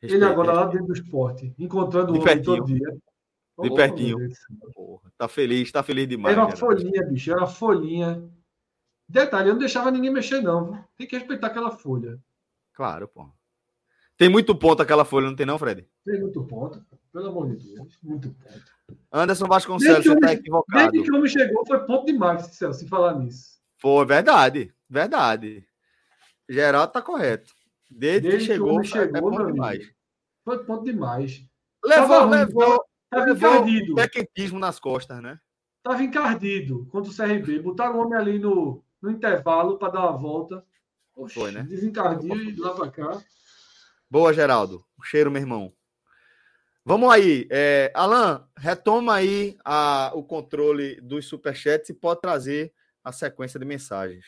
[0.00, 2.90] Respeito, ele agora lá dentro do esporte, encontrando o homem todo dia.
[3.60, 4.16] De oh, pertinho.
[4.74, 6.36] Porra, tá feliz, tá feliz demais.
[6.36, 8.28] Era uma folhinha, bicho, era uma folhinha.
[9.08, 10.82] Detalhe, eu não deixava ninguém mexer, não.
[10.96, 12.20] Tem que respeitar aquela folha.
[12.72, 13.30] Claro, pô.
[14.16, 15.86] Tem muito ponto aquela folha, não tem não, Fred?
[16.04, 16.84] Tem muito ponto.
[17.12, 18.74] Pelo amor de Deus, muito ponto.
[19.12, 20.90] Anderson Vasconcelos, você está equivocado.
[20.92, 23.54] Desde que o homem chegou, foi ponto demais, Celso, se falar nisso.
[23.78, 25.66] Foi, verdade, verdade.
[26.48, 27.52] Geraldo tá correto.
[27.90, 29.92] Desde, Desde que chegou, que chegou é ponto demais.
[30.44, 31.44] Foi ponto demais.
[31.84, 33.94] Levou, tava levou, tava levou encardido.
[33.94, 35.38] Pequetismo nas costas, né?
[35.82, 37.60] Tava encardido contra o CRB.
[37.60, 40.64] Botaram o homem ali no, no intervalo para dar uma volta.
[41.14, 41.62] Oxi, foi, né?
[41.62, 43.22] Desencardiu e lá para cá.
[44.10, 44.84] Boa, Geraldo.
[45.02, 45.72] Cheiro, meu irmão.
[46.84, 47.46] Vamos aí.
[47.50, 53.64] É, Alan, retoma aí a, o controle dos superchats e pode trazer a sequência de
[53.64, 54.26] mensagens.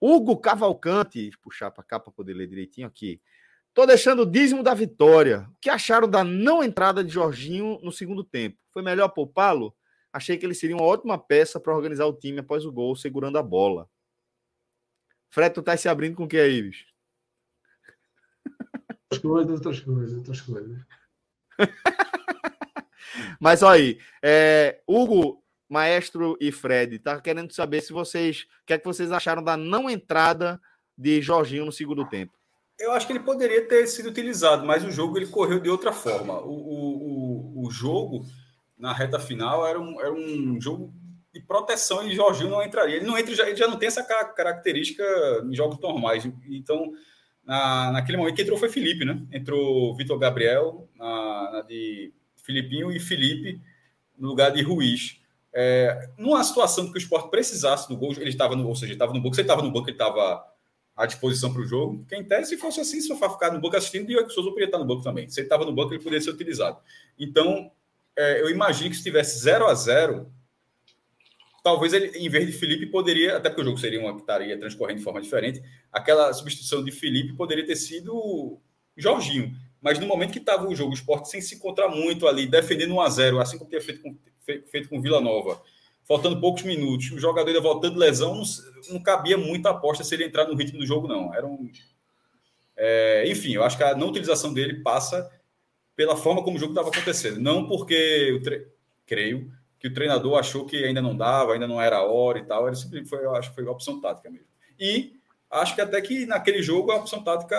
[0.00, 3.20] Hugo Cavalcante, puxar para cá para poder ler direitinho aqui.
[3.72, 5.48] Tô deixando o dízimo da vitória.
[5.50, 8.58] O que acharam da não entrada de Jorginho no segundo tempo?
[8.70, 9.74] Foi melhor poupá-lo?
[10.12, 13.38] Achei que ele seria uma ótima peça para organizar o time após o gol, segurando
[13.38, 13.88] a bola.
[15.30, 16.91] Fred, tu tá se abrindo com o que aí, bicho?
[19.12, 20.86] Outras coisas, outras coisas, outras coisas.
[23.40, 28.72] Mas olha aí, é, Hugo, Maestro e Fred, tá querendo saber se vocês, o que
[28.74, 30.60] é que vocês acharam da não entrada
[30.96, 32.32] de Jorginho no segundo tempo?
[32.78, 35.92] Eu acho que ele poderia ter sido utilizado, mas o jogo ele correu de outra
[35.92, 36.40] forma.
[36.40, 38.24] O, o, o, o jogo
[38.76, 40.92] na reta final era um, era um jogo
[41.32, 42.96] de proteção e Jorginho não entraria.
[42.96, 45.04] Ele não entra, já, ele já não tem essa característica
[45.44, 46.24] em jogos normais.
[46.50, 46.92] Então,
[47.44, 49.20] na, naquele momento que entrou foi Felipe, né?
[49.32, 53.60] Entrou Vitor Gabriel na, na, de Filipinho e Felipe
[54.16, 55.20] no lugar de Ruiz.
[55.54, 59.12] É, numa situação que o esporte precisasse do gol, ele estava no, ou seja, estava
[59.12, 60.44] no banco, você estava no banco, ele estava
[60.96, 62.04] à disposição para o jogo.
[62.08, 64.78] Quem tese, se fosse assim, se for ficar no banco assistindo, o Souza poderia estar
[64.78, 65.28] no banco também.
[65.28, 66.78] Se ele estava no banco, ele poderia ser utilizado.
[67.18, 67.70] Então,
[68.16, 70.32] é, eu imagino que se tivesse 0 a 0
[71.62, 74.98] talvez ele, em vez de Felipe, poderia, até porque o jogo seria uma estaria transcorrendo
[74.98, 78.58] de forma diferente, aquela substituição de Felipe poderia ter sido
[78.96, 79.54] Jorginho.
[79.80, 82.94] Mas no momento que estava o jogo, o esporte sem se encontrar muito ali, defendendo
[82.94, 84.16] 1 a 0 assim como tinha feito com,
[84.70, 85.60] feito com Vila Nova,
[86.04, 88.44] faltando poucos minutos, o jogador ainda voltando de lesão, não,
[88.90, 91.34] não cabia muita aposta se ele entrar no ritmo do jogo, não.
[91.34, 91.70] Era um.
[92.76, 95.30] É, enfim, eu acho que a não utilização dele passa
[95.94, 97.40] pela forma como o jogo estava acontecendo.
[97.40, 98.66] Não porque eu tre...
[99.06, 99.52] creio
[99.82, 102.68] que o treinador achou que ainda não dava, ainda não era a hora e tal.
[102.68, 104.46] Era simplesmente, foi, eu acho que foi a opção tática mesmo.
[104.78, 105.14] E
[105.50, 107.56] acho que até que naquele jogo a opção tática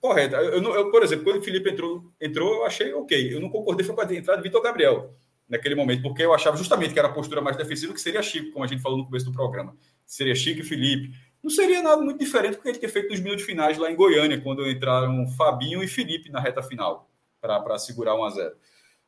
[0.00, 0.36] correta.
[0.36, 3.34] Eu, eu, por exemplo, quando o Felipe entrou, entrou, eu achei ok.
[3.34, 5.14] Eu não concordei foi com a entrada de Vitor Gabriel
[5.46, 8.50] naquele momento, porque eu achava justamente que era a postura mais defensiva que seria Chico,
[8.50, 9.76] como a gente falou no começo do programa.
[10.06, 11.12] Seria Chico e Felipe.
[11.42, 13.94] Não seria nada muito diferente do que gente tinha feito nos minutos finais lá em
[13.94, 18.56] Goiânia, quando entraram Fabinho e Felipe na reta final para segurar 1 a 0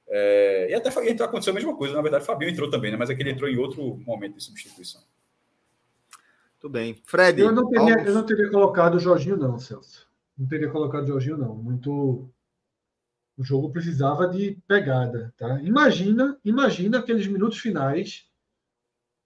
[0.08, 0.88] é, e até
[1.24, 2.96] aconteceu a mesma coisa, na verdade, o Fabinho entrou também, né?
[2.96, 5.02] mas é que ele entrou em outro momento de substituição.
[6.60, 7.00] Tudo bem.
[7.04, 7.40] Fred.
[7.40, 10.08] Eu não teria, eu não teria colocado o Jorginho, não, Celso.
[10.36, 11.54] Não teria colocado o Jorginho, não.
[11.54, 12.28] Muito.
[13.36, 15.34] O jogo precisava de pegada.
[15.36, 15.60] Tá?
[15.60, 18.26] Imagina, imagina aqueles minutos finais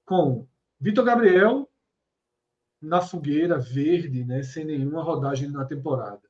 [0.04, 0.46] com
[0.80, 1.68] Vitor Gabriel
[2.80, 6.27] na fogueira verde, né, sem nenhuma rodagem na temporada.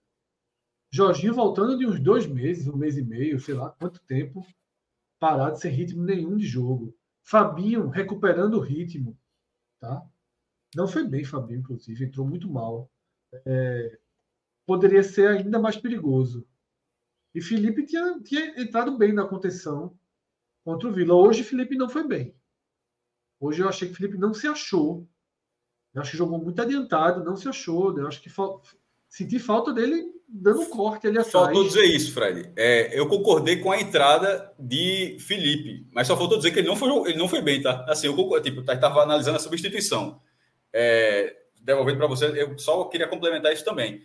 [0.90, 4.46] Jorginho voltando de uns dois meses, um mês e meio, sei lá quanto tempo,
[5.18, 6.96] parado sem ritmo nenhum de jogo.
[7.22, 9.18] Fabinho recuperando o ritmo,
[9.78, 10.02] tá?
[10.74, 12.90] Não foi bem, Fabinho, inclusive, entrou muito mal.
[13.44, 13.98] É,
[14.66, 16.46] poderia ser ainda mais perigoso.
[17.34, 19.98] E Felipe tinha, tinha entrado bem na contenção
[20.64, 21.14] contra o Vila.
[21.14, 22.34] Hoje, Felipe não foi bem.
[23.38, 25.06] Hoje eu achei que Felipe não se achou.
[25.94, 27.96] Eu acho que jogou muito adiantado, não se achou.
[27.98, 28.30] Eu acho que
[29.08, 31.32] senti falta dele dando um corte ali atrás.
[31.32, 32.52] Faltou dizer isso, Fred.
[32.54, 36.76] É, eu concordei com a entrada de Felipe, mas só faltou dizer que ele não
[36.76, 37.84] foi, ele não foi bem, tá?
[37.88, 40.20] Assim, eu concordei, tipo, estava tá, analisando a substituição.
[40.72, 44.02] É, devolvendo para você, eu só queria complementar isso também.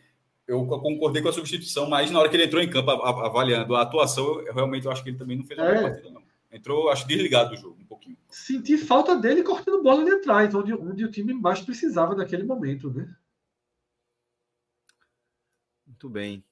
[0.47, 3.82] eu concordei com a substituição, mas na hora que ele entrou em campo avaliando a
[3.82, 5.82] atuação, eu realmente eu acho que ele também não fez uma é.
[5.82, 6.24] partida, não.
[6.51, 8.15] Entrou, acho, desligado do jogo um pouquinho.
[8.30, 12.91] Senti falta dele cortando bola de atrás, onde, onde o time embaixo precisava naquele momento,
[12.93, 13.09] né?
[16.04, 16.43] Muito bem.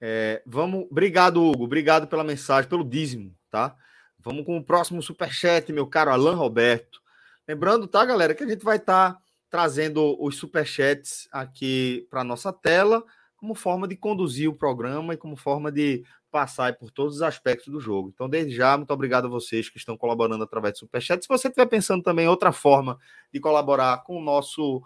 [0.00, 1.64] É, vamos, obrigado, Hugo.
[1.64, 3.76] Obrigado pela mensagem, pelo dízimo, tá?
[4.20, 7.00] Vamos com o próximo superchat, meu caro Alan Roberto.
[7.48, 12.52] Lembrando, tá, galera, que a gente vai estar tá trazendo os superchats aqui para nossa
[12.52, 13.04] tela
[13.36, 17.66] como forma de conduzir o programa e como forma de passar por todos os aspectos
[17.66, 18.12] do jogo.
[18.14, 21.20] Então, desde já, muito obrigado a vocês que estão colaborando através do Superchat.
[21.20, 22.96] Se você estiver pensando também em outra forma
[23.32, 24.80] de colaborar com o nosso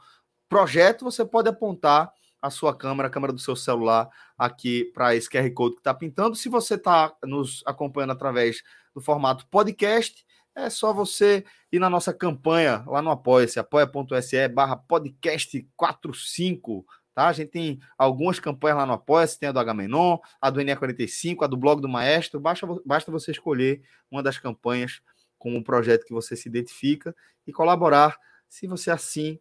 [0.48, 2.10] projeto, você pode apontar
[2.44, 5.94] a sua câmera, a câmera do seu celular aqui para esse QR Code que está
[5.94, 6.36] pintando.
[6.36, 8.62] Se você está nos acompanhando através
[8.94, 11.42] do formato podcast, é só você
[11.72, 16.84] ir na nossa campanha lá no Apoia-se, apoia.se barra podcast 45
[17.14, 17.28] Tá?
[17.28, 21.44] A gente tem algumas campanhas lá no Apoia-se, tem a do Agamenon, a do NE45,
[21.44, 22.40] a do blog do Maestro.
[22.40, 25.00] Basta, basta você escolher uma das campanhas
[25.38, 27.14] com o projeto que você se identifica
[27.46, 28.18] e colaborar,
[28.48, 29.38] se você assim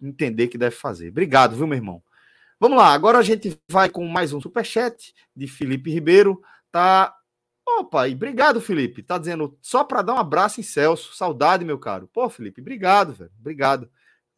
[0.00, 1.08] entender que deve fazer.
[1.08, 2.02] Obrigado, viu, meu irmão?
[2.64, 6.40] Vamos lá, agora a gente vai com mais um superchat de Felipe Ribeiro.
[6.72, 7.14] Tá.
[7.62, 9.02] Opa, e obrigado, Felipe.
[9.02, 11.14] Tá dizendo só para dar um abraço em Celso.
[11.14, 12.08] Saudade, meu caro.
[12.10, 13.30] Pô, Felipe, obrigado, velho.
[13.38, 13.90] Obrigado.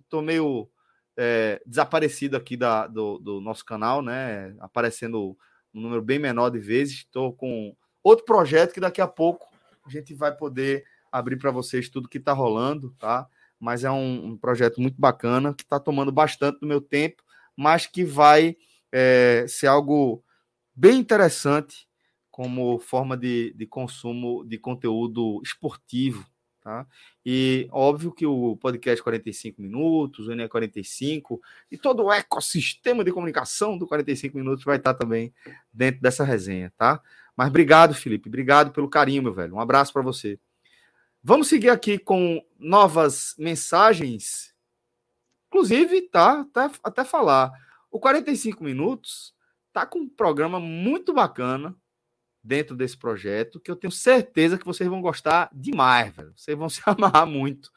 [0.09, 0.68] Tô meio
[1.16, 4.57] é, desaparecido aqui da, do, do, nosso canal, né?
[4.59, 5.39] Aparecendo
[5.72, 6.95] um número bem menor de vezes.
[6.95, 9.47] Estou com outro projeto que daqui a pouco
[9.87, 13.29] a gente vai poder abrir para vocês tudo que está rolando, tá?
[13.61, 17.22] Mas é um, um, projeto muito bacana que está tomando bastante do meu tempo,
[17.57, 18.57] mas que vai
[18.92, 20.22] é, ser algo
[20.74, 21.88] bem interessante
[22.30, 26.26] como forma de, de consumo de conteúdo esportivo
[26.66, 26.84] Tá?
[27.24, 31.40] E óbvio que o podcast 45 minutos, o NE 45
[31.70, 35.32] e todo o ecossistema de comunicação do 45 minutos vai estar também
[35.72, 37.00] dentro dessa resenha, tá?
[37.36, 39.54] Mas obrigado, Felipe, obrigado pelo carinho, meu velho.
[39.54, 40.40] Um abraço para você.
[41.22, 44.52] Vamos seguir aqui com novas mensagens.
[45.49, 47.53] Inclusive, tá, até, até falar.
[47.90, 49.34] O 45 minutos
[49.72, 51.76] tá com um programa muito bacana
[52.42, 56.32] dentro desse projeto, que eu tenho certeza que vocês vão gostar demais, velho.
[56.36, 57.70] Vocês vão se amarrar muito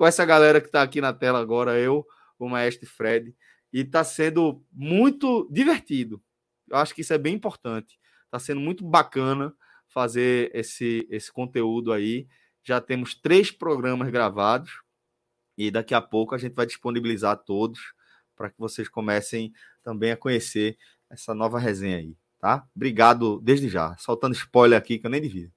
[0.00, 2.06] com essa galera que está aqui na tela agora, eu,
[2.38, 3.36] o Maestro Fred,
[3.70, 6.22] e está sendo muito divertido.
[6.66, 8.00] Eu acho que isso é bem importante.
[8.24, 9.54] Está sendo muito bacana
[9.88, 12.26] fazer esse, esse conteúdo aí.
[12.64, 14.80] Já temos três programas gravados
[15.66, 17.92] e daqui a pouco a gente vai disponibilizar todos
[18.36, 19.52] para que vocês comecem
[19.82, 20.78] também a conhecer
[21.10, 22.66] essa nova resenha aí tá?
[22.74, 23.96] Obrigado desde já.
[23.98, 25.52] Soltando spoiler aqui que eu nem devia.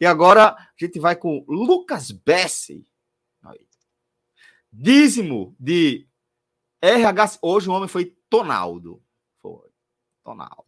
[0.00, 2.84] E agora a gente vai com Lucas Bessi.
[4.72, 6.08] Dízimo de
[6.80, 7.38] RH.
[7.42, 9.02] Hoje o homem foi Tonaldo.
[9.40, 9.68] Foi.
[10.24, 10.64] Tonaldo.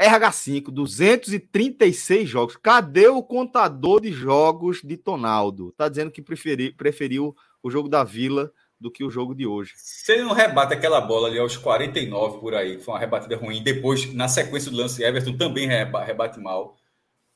[0.00, 2.56] RH5, 236 jogos.
[2.56, 5.72] Cadê o contador de jogos de Tonaldo?
[5.72, 9.72] Tá dizendo que preferi, preferiu o jogo da Vila do que o jogo de hoje.
[9.76, 13.62] Se ele não rebate aquela bola ali aos 49 por aí, foi uma rebatida ruim,
[13.62, 16.76] depois, na sequência do lance, Everton também rebate mal.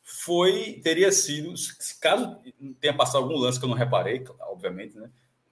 [0.03, 1.55] Foi, teria sido,
[2.01, 2.37] caso
[2.79, 5.11] tenha passado algum lance que eu não reparei, obviamente, né?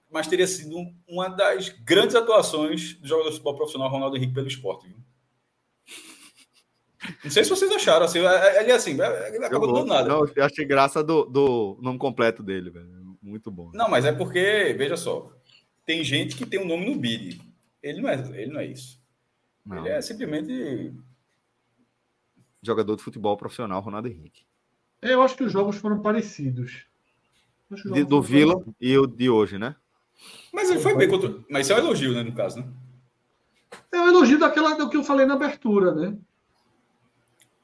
[0.09, 0.75] Mas teria sido
[1.07, 4.87] uma das grandes atuações do jogador de futebol profissional Ronaldo Henrique pelo esporte.
[4.87, 4.97] Viu?
[7.23, 8.19] Não sei se vocês acharam assim.
[8.19, 10.07] Ele assim, ele acabou do nada.
[10.07, 12.97] Não, eu achei graça do, do nome completo dele, velho.
[13.27, 13.71] Muito bom.
[13.73, 15.29] Não, mas é porque, veja só,
[15.85, 17.41] tem gente que tem um nome no BID.
[17.83, 19.01] Ele não é, ele não é isso.
[19.65, 19.79] Não.
[19.79, 20.93] Ele é simplesmente.
[22.63, 24.45] Jogador de futebol profissional, Ronaldo Henrique.
[25.01, 26.85] Eu acho que os jogos foram parecidos.
[27.69, 28.77] De, do Vila parecidos.
[28.79, 29.75] e o de hoje, né?
[30.53, 31.37] Mas ele foi bem contra.
[31.49, 32.23] Mas isso é um elogio, né?
[32.23, 32.73] No caso, né?
[33.91, 36.17] É um elogio daquela do que eu falei na abertura, né?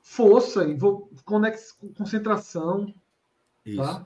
[0.01, 0.65] Força,
[1.23, 2.93] conex, concentração,
[3.65, 3.77] Isso.
[3.77, 4.05] tá?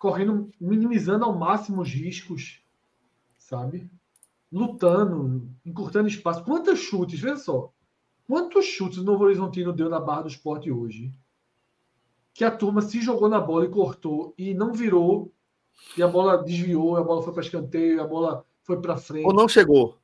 [0.00, 2.60] Correndo, minimizando ao máximo os riscos
[3.50, 3.90] sabe?
[4.52, 6.44] Lutando, encurtando espaço.
[6.44, 7.72] Quantos chutes, veja só.
[8.26, 11.12] Quantos chutes o Novo Horizontino deu na barra do esporte hoje?
[12.32, 15.32] Que a turma se jogou na bola e cortou e não virou.
[15.96, 19.26] E a bola desviou, a bola foi para escanteio, a bola foi para frente.
[19.26, 19.98] Ou não chegou.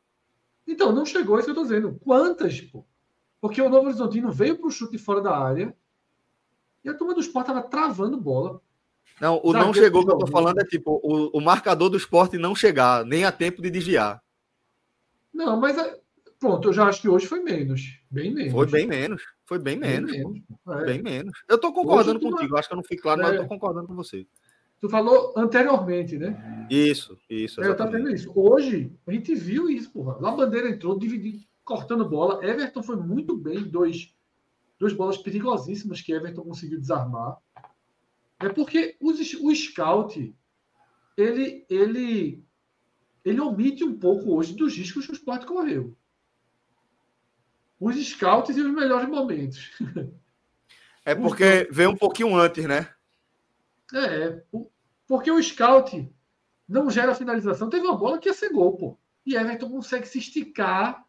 [0.66, 2.00] Então, não chegou, é isso que eu estou dizendo.
[2.00, 2.84] Quantas, pô?
[3.40, 5.76] Porque o Novo Horizontino veio para o chute fora da área
[6.82, 8.60] e a turma do esporte estava travando bola.
[9.20, 12.36] Não, o não chegou que eu tô falando é tipo o, o marcador do esporte
[12.36, 14.22] não chegar, nem a tempo de desviar.
[15.32, 15.98] Não, mas é,
[16.38, 17.98] pronto, eu já acho que hoje foi menos.
[18.10, 18.52] Bem menos.
[18.52, 19.22] Foi bem menos.
[19.44, 20.10] Foi bem menos.
[20.10, 20.42] Bem menos.
[20.68, 20.84] É.
[20.84, 21.38] Bem menos.
[21.48, 22.52] Eu tô concordando contigo.
[22.52, 22.58] Não...
[22.58, 23.24] Acho que eu não fui claro, é.
[23.24, 24.26] mas eu tô concordando com você.
[24.80, 26.66] Tu falou anteriormente, né?
[26.68, 27.62] Isso, isso.
[27.62, 28.30] É, eu tava vendo isso.
[28.34, 30.18] Hoje, a gente viu isso, porra.
[30.20, 31.40] Lá a bandeira entrou, dividiu.
[31.64, 32.44] cortando bola.
[32.44, 34.14] Everton foi muito bem, dois,
[34.78, 37.38] duas bolas perigosíssimas que Everton conseguiu desarmar.
[38.40, 40.34] É porque os, o scout
[41.16, 42.44] ele, ele,
[43.24, 45.96] ele omite um pouco hoje dos riscos que o esporte correu.
[47.80, 49.70] Os scouts e os melhores momentos.
[51.04, 52.92] É porque veio um pouquinho antes, né?
[53.94, 54.42] É,
[55.06, 56.12] porque o scout
[56.68, 57.70] não gera finalização.
[57.70, 58.98] Teve uma bola que ia ser gol, pô.
[59.24, 61.06] E Everton consegue se esticar,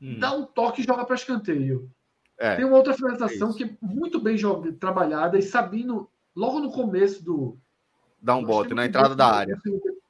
[0.00, 0.18] hum.
[0.18, 1.90] dar um toque e joga para escanteio.
[2.38, 4.36] É, Tem uma outra finalização é que é muito bem
[4.78, 7.58] trabalhada e Sabino, logo no começo do.
[8.20, 9.58] Dá um bote na entrada da área.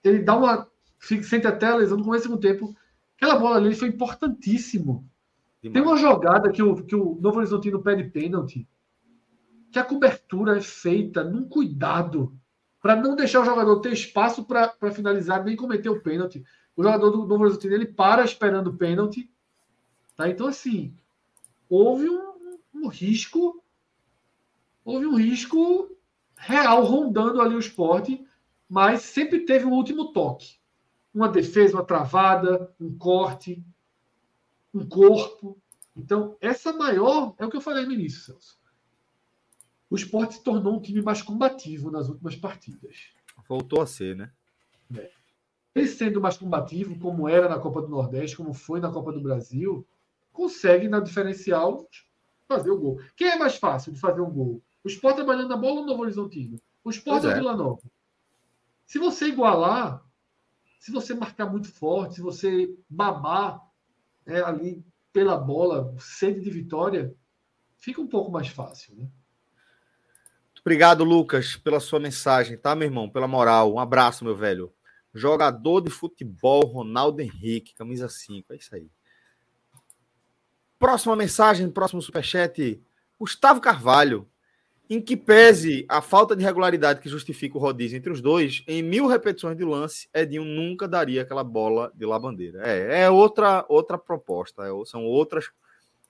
[0.02, 0.68] Ele dá uma.
[1.00, 2.74] Sente até a lesão no começo do tempo.
[3.16, 5.08] Aquela bola ali foi importantíssimo.
[5.62, 5.74] Demais.
[5.74, 8.68] Tem uma jogada que o, que o Novo Horizontino pede pênalti,
[9.70, 12.36] que a cobertura é feita num cuidado
[12.80, 16.44] para não deixar o jogador ter espaço para finalizar nem cometer o pênalti.
[16.76, 19.30] O jogador do Novo Horizontino ele para esperando o pênalti.
[20.16, 20.28] Tá?
[20.28, 20.94] Então, assim,
[21.68, 23.62] houve um, um risco,
[24.84, 25.96] houve um risco
[26.42, 28.26] real rondando ali o esporte,
[28.68, 30.56] mas sempre teve um último toque.
[31.14, 33.64] Uma defesa, uma travada, um corte,
[34.74, 35.56] um corpo.
[35.96, 38.58] Então, essa maior é o que eu falei no início, Celso.
[39.88, 43.12] O esporte se tornou um time mais combativo nas últimas partidas.
[43.46, 44.32] Voltou a ser, né?
[44.96, 45.10] É.
[45.74, 49.20] Ele sendo mais combativo, como era na Copa do Nordeste, como foi na Copa do
[49.20, 49.86] Brasil,
[50.32, 51.86] consegue, na diferencial,
[52.48, 53.00] fazer o gol.
[53.14, 54.62] Quem é mais fácil de fazer um gol?
[54.84, 56.60] O Sport trabalhando na bola ou o Novo Horizontino?
[56.84, 57.34] O Sport é.
[57.34, 57.82] Vila Nova?
[58.84, 60.04] Se você igualar,
[60.78, 63.62] se você marcar muito forte, se você babar
[64.26, 67.14] é, ali pela bola, sede de vitória,
[67.76, 69.08] fica um pouco mais fácil, né?
[70.60, 73.10] Obrigado, Lucas, pela sua mensagem, tá, meu irmão?
[73.10, 73.74] Pela moral.
[73.74, 74.72] Um abraço, meu velho.
[75.12, 78.52] Jogador de futebol, Ronaldo Henrique, camisa 5.
[78.52, 78.88] É isso aí.
[80.78, 82.80] Próxima mensagem, próximo superchat.
[83.18, 84.28] Gustavo Carvalho.
[84.92, 88.82] Em que pese a falta de regularidade que justifica o rodízio entre os dois, em
[88.82, 92.60] mil repetições de lance, Edinho nunca daria aquela bola de lá bandeira.
[92.62, 95.50] É, é outra, outra proposta, é, são outras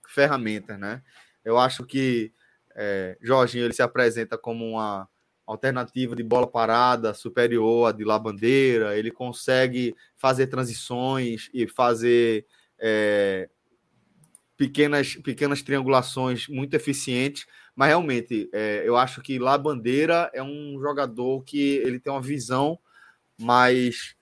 [0.09, 1.01] ferramentas, né?
[1.45, 2.33] Eu acho que
[2.75, 5.09] é, Jorginho ele se apresenta como uma
[5.47, 12.47] alternativa de bola parada superior à de lá bandeira, ele consegue fazer transições e fazer
[12.81, 13.49] é,
[14.57, 20.79] pequenas, pequenas triangulações muito eficientes mas realmente, é, eu acho que lá Bandeira é um
[20.81, 22.79] jogador que ele tem uma visão
[23.39, 24.15] mais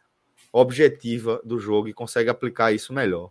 [0.53, 3.30] objetiva do jogo e consegue aplicar isso melhor.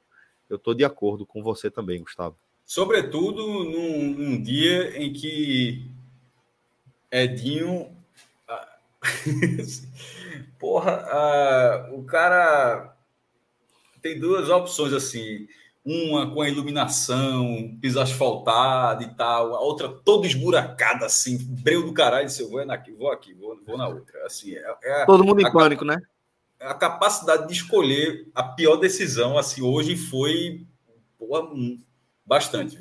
[0.49, 2.35] Eu estou de acordo com você também, Gustavo.
[2.65, 5.89] Sobretudo num, num dia em que
[7.11, 7.95] Edinho.
[8.47, 8.77] Ah,
[10.59, 12.95] porra, uh, o cara
[14.01, 15.47] tem duas opções assim
[15.89, 21.91] uma com a iluminação, piso asfaltado e tal, a outra toda esburacada, assim, breu do
[21.91, 24.23] caralho, disse, eu vou aqui, vou aqui, vou, vou na outra.
[24.23, 25.99] Assim, é, é Todo mundo em pânico, né?
[26.59, 30.67] A capacidade de escolher a pior decisão, assim, hoje foi
[31.17, 31.47] porra,
[32.23, 32.79] bastante.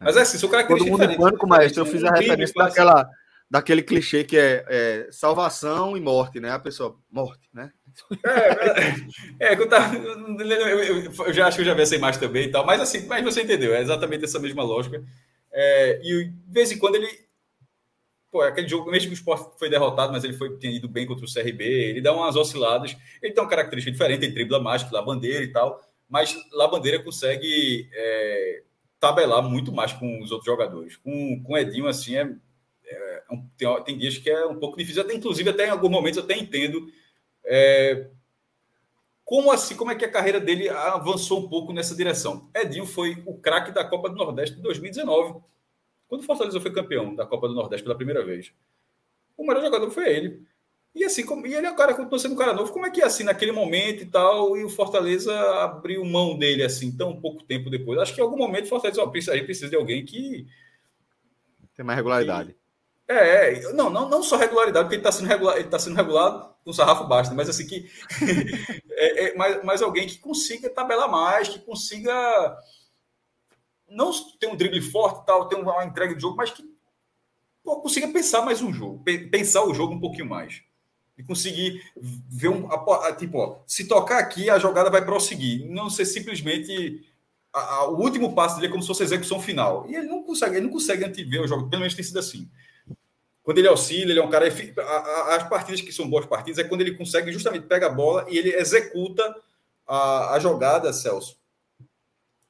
[0.00, 3.08] Mas é assim, sou característica Todo mundo em pânico, mas eu fiz a referência daquela,
[3.50, 6.50] daquele clichê que é, é salvação e morte, né?
[6.50, 7.70] A pessoa, morte, né?
[8.24, 11.96] É, é, é eu, tava, eu, eu, eu, já acho que eu já vi essa
[11.96, 15.02] imagem também e tal, mas assim, mas você entendeu, é exatamente essa mesma lógica.
[15.50, 17.08] É, e de vez em quando ele.
[18.30, 21.06] Pô, aquele jogo, mesmo que o Sport foi derrotado, mas ele foi, tinha ido bem
[21.06, 24.92] contra o CRB, ele dá umas osciladas, ele tem uma característica diferente, tem dribla mágico,
[24.92, 28.62] lá bandeira e tal, mas lá bandeira consegue é,
[29.00, 30.96] tabelar muito mais com os outros jogadores.
[30.96, 32.34] Com, com Edinho, assim, é, é, é
[33.56, 36.24] tem, tem dias que é um pouco difícil, até, inclusive até em alguns momentos eu
[36.24, 36.90] até entendo
[37.44, 38.08] é,
[39.28, 39.76] como assim?
[39.76, 42.48] Como é que a carreira dele avançou um pouco nessa direção?
[42.54, 45.40] Edinho foi o craque da Copa do Nordeste de 2019,
[46.08, 48.54] quando o Fortaleza foi campeão da Copa do Nordeste pela primeira vez.
[49.36, 50.46] O melhor jogador foi ele.
[50.94, 52.72] E assim, como, e ele é cara, continua sendo um cara novo.
[52.72, 56.62] Como é que é assim, naquele momento e tal, e o Fortaleza abriu mão dele
[56.62, 57.98] assim, tão pouco tempo depois?
[57.98, 60.46] Acho que em algum momento o Fortaleza ó, precisa, precisa de alguém que.
[61.76, 62.52] Tem mais regularidade.
[62.52, 62.58] Que,
[63.08, 65.96] é, é, não, não, não só regularidade, porque ele está sendo, regular, ele tá sendo
[65.96, 67.36] regulado com sarrafo baixo, né?
[67.36, 67.90] mas assim que.
[68.92, 72.12] é, é, mas, mas alguém que consiga tabelar mais, que consiga.
[73.88, 76.62] Não ter um drible forte tal, ter uma entrega de jogo, mas que
[77.64, 80.62] pô, consiga pensar mais um jogo, pensar o jogo um pouquinho mais.
[81.16, 82.70] E conseguir ver um.
[82.70, 85.66] A, a, tipo, ó, se tocar aqui, a jogada vai prosseguir.
[85.70, 87.08] Não ser simplesmente.
[87.50, 89.86] A, o último passo dele é como se fosse a execução final.
[89.88, 92.48] E ele não consegue, ele não consegue antever o jogo, pelo menos tem sido assim
[93.48, 94.46] quando ele auxilia, ele é um cara.
[94.46, 98.36] As partidas que são boas partidas é quando ele consegue justamente pega a bola e
[98.36, 99.24] ele executa
[99.86, 101.38] a, a jogada, Celso.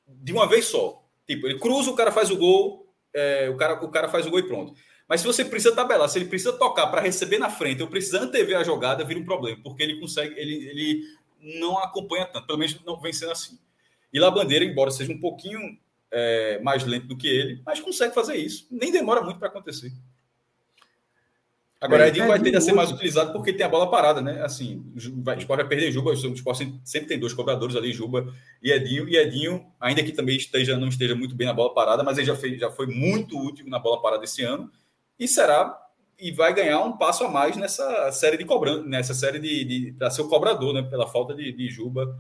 [0.09, 1.01] de uma vez só.
[1.25, 2.85] Tipo, ele cruza, o cara faz o gol,
[3.15, 4.75] é, o, cara, o cara faz o gol e pronto.
[5.09, 8.21] Mas se você precisa tabelar, se ele precisa tocar para receber na frente, ou precisa
[8.21, 11.05] antever a jogada, vira um problema, porque ele consegue, ele, ele
[11.61, 13.57] não acompanha tanto, pelo menos não vem sendo assim.
[14.13, 15.79] E lá Bandeira, embora seja um pouquinho
[16.11, 18.67] é, mais lento do que ele, mas consegue fazer isso.
[18.69, 19.93] Nem demora muito para acontecer.
[21.81, 24.43] Agora, é, Edinho vai tender a ser mais utilizado porque tem a bola parada, né?
[24.43, 28.73] Assim, o Sport vai perder Juba, o Sport sempre tem dois cobradores ali, Juba e
[28.73, 29.09] Edinho.
[29.09, 32.27] E Edinho, ainda que também esteja, não esteja muito bem na bola parada, mas ele
[32.27, 34.71] já, fez, já foi muito útil na bola parada esse ano.
[35.17, 35.79] E será
[36.19, 39.93] e vai ganhar um passo a mais nessa série de cobrando, nessa série de, de
[39.93, 40.83] para ser o cobrador, né?
[40.83, 42.19] Pela falta de, de Juba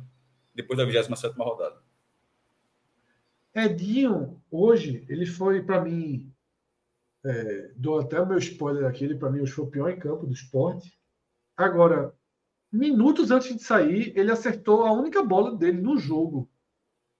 [0.55, 1.77] depois da 27 rodada.
[3.53, 6.33] Edinho, hoje, ele foi para mim
[7.29, 10.27] é, dou até o meu spoiler aqui, ele para mim foi o pior em campo
[10.27, 10.99] do esporte.
[11.57, 12.15] Agora,
[12.73, 16.49] minutos antes de sair, ele acertou a única bola dele no jogo,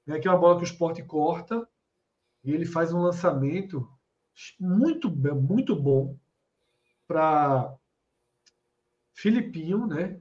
[0.07, 1.69] né, que é uma bola que o esporte corta
[2.43, 3.87] e ele faz um lançamento
[4.59, 6.17] muito, muito bom
[7.07, 7.75] para
[9.13, 10.21] Filipinho, né?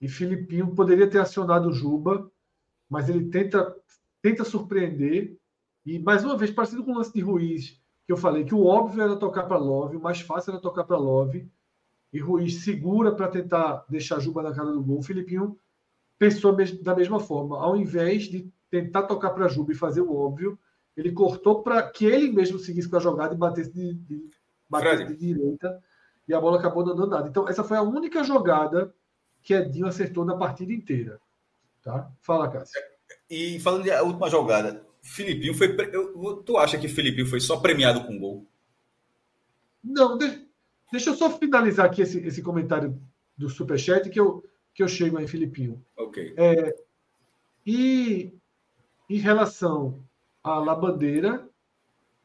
[0.00, 2.30] E Filipinho poderia ter acionado o Juba,
[2.88, 3.76] mas ele tenta,
[4.22, 5.36] tenta surpreender.
[5.84, 8.64] E mais uma vez, parecido com o lance de Ruiz, que eu falei que o
[8.64, 11.46] óbvio era tocar para Love, o mais fácil era tocar para Love,
[12.10, 15.00] e Ruiz segura para tentar deixar Juba na cara do gol.
[15.00, 15.58] O Filipinho
[16.18, 20.58] pensou da mesma forma, ao invés de tentar tocar para Juba e fazer o óbvio,
[20.96, 24.26] ele cortou para que ele mesmo seguisse com a jogada e batesse de, de,
[24.70, 25.78] batesse de direita,
[26.26, 27.28] e a bola acabou não dando nada.
[27.28, 28.94] Então, essa foi a única jogada
[29.42, 31.20] que Edinho acertou na partida inteira.
[31.82, 32.10] Tá?
[32.22, 32.80] Fala, Cássio.
[33.28, 35.74] E falando da última jogada, Filipinho foi.
[36.44, 38.46] Tu acha que Filipinho foi só premiado com gol?
[39.82, 40.42] Não, deixa,
[40.92, 43.00] deixa eu só finalizar aqui esse, esse comentário
[43.36, 44.44] do Superchat que eu,
[44.74, 45.82] que eu chego aí, Filipinho.
[45.96, 46.34] Ok.
[46.36, 46.74] É,
[47.66, 48.32] e
[49.08, 50.04] em relação
[50.42, 51.48] à Labandeira,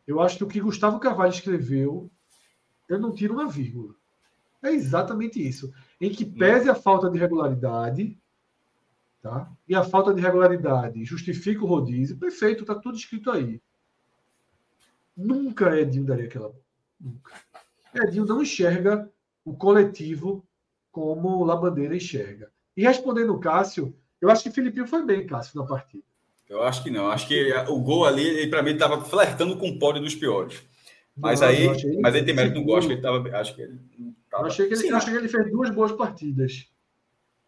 [0.05, 2.11] eu acho que o que Gustavo Carvalho escreveu,
[2.89, 3.95] eu não tiro uma vírgula.
[4.61, 5.73] É exatamente isso.
[5.99, 8.17] Em que pese a falta de regularidade,
[9.23, 9.49] Tá?
[9.65, 13.61] E a falta de regularidade justifica o rodízio, perfeito, está tudo escrito aí.
[15.15, 16.53] Nunca Edinho daria aquela.
[16.99, 17.31] Nunca.
[17.95, 19.09] Edinho não enxerga
[19.45, 20.45] o coletivo
[20.91, 22.51] como o Labandeira enxerga.
[22.75, 26.03] E respondendo o Cássio, eu acho que o Filipinho foi bem, Cássio, na partida.
[26.49, 27.09] Eu acho que não.
[27.09, 30.61] Acho que o gol ali, para mim, estava flertando com o pódio dos piores.
[31.15, 31.67] Mas não, aí,
[32.01, 32.59] mas ele tem mérito.
[32.75, 33.37] Acho que ele estava.
[33.37, 33.79] Acho que ele.
[34.29, 34.43] Tava...
[34.43, 36.67] Eu achei que ele, Sim, achei que ele fez duas boas partidas.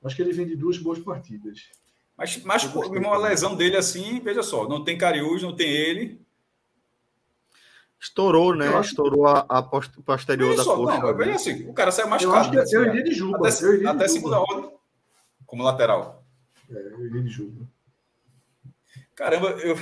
[0.06, 1.70] Acho que ele vem de duas boas partidas.
[2.16, 6.22] Mas, mas uma lesão dele assim, veja só, não tem Cariús, não tem ele.
[8.00, 8.68] Estourou, né?
[8.68, 8.90] Acho...
[8.90, 11.00] Estourou a, a posterior veja da só, coxa.
[11.00, 13.50] Não, veja assim, o cara saiu mais eu Acho que eu iria de Juba.
[13.50, 14.72] Até, iria até de segunda ordem,
[15.46, 16.24] como lateral.
[16.70, 17.68] É, eu iria de Juba.
[19.16, 19.76] Caramba, eu...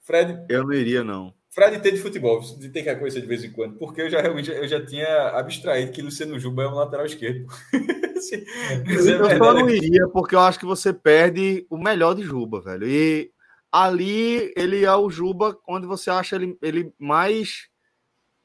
[0.00, 0.44] Fred...
[0.50, 1.32] Eu não iria, não.
[1.54, 4.20] Fred tem de futebol, de ter que conhecer de vez em quando, porque eu já
[4.20, 7.46] realmente eu já tinha abstraído que Luciano Juba é um lateral esquerdo.
[9.08, 12.60] eu é só não iria, porque eu acho que você perde o melhor de Juba,
[12.60, 12.88] velho.
[12.88, 13.30] E
[13.70, 17.68] ali ele é o Juba onde você acha ele, ele mais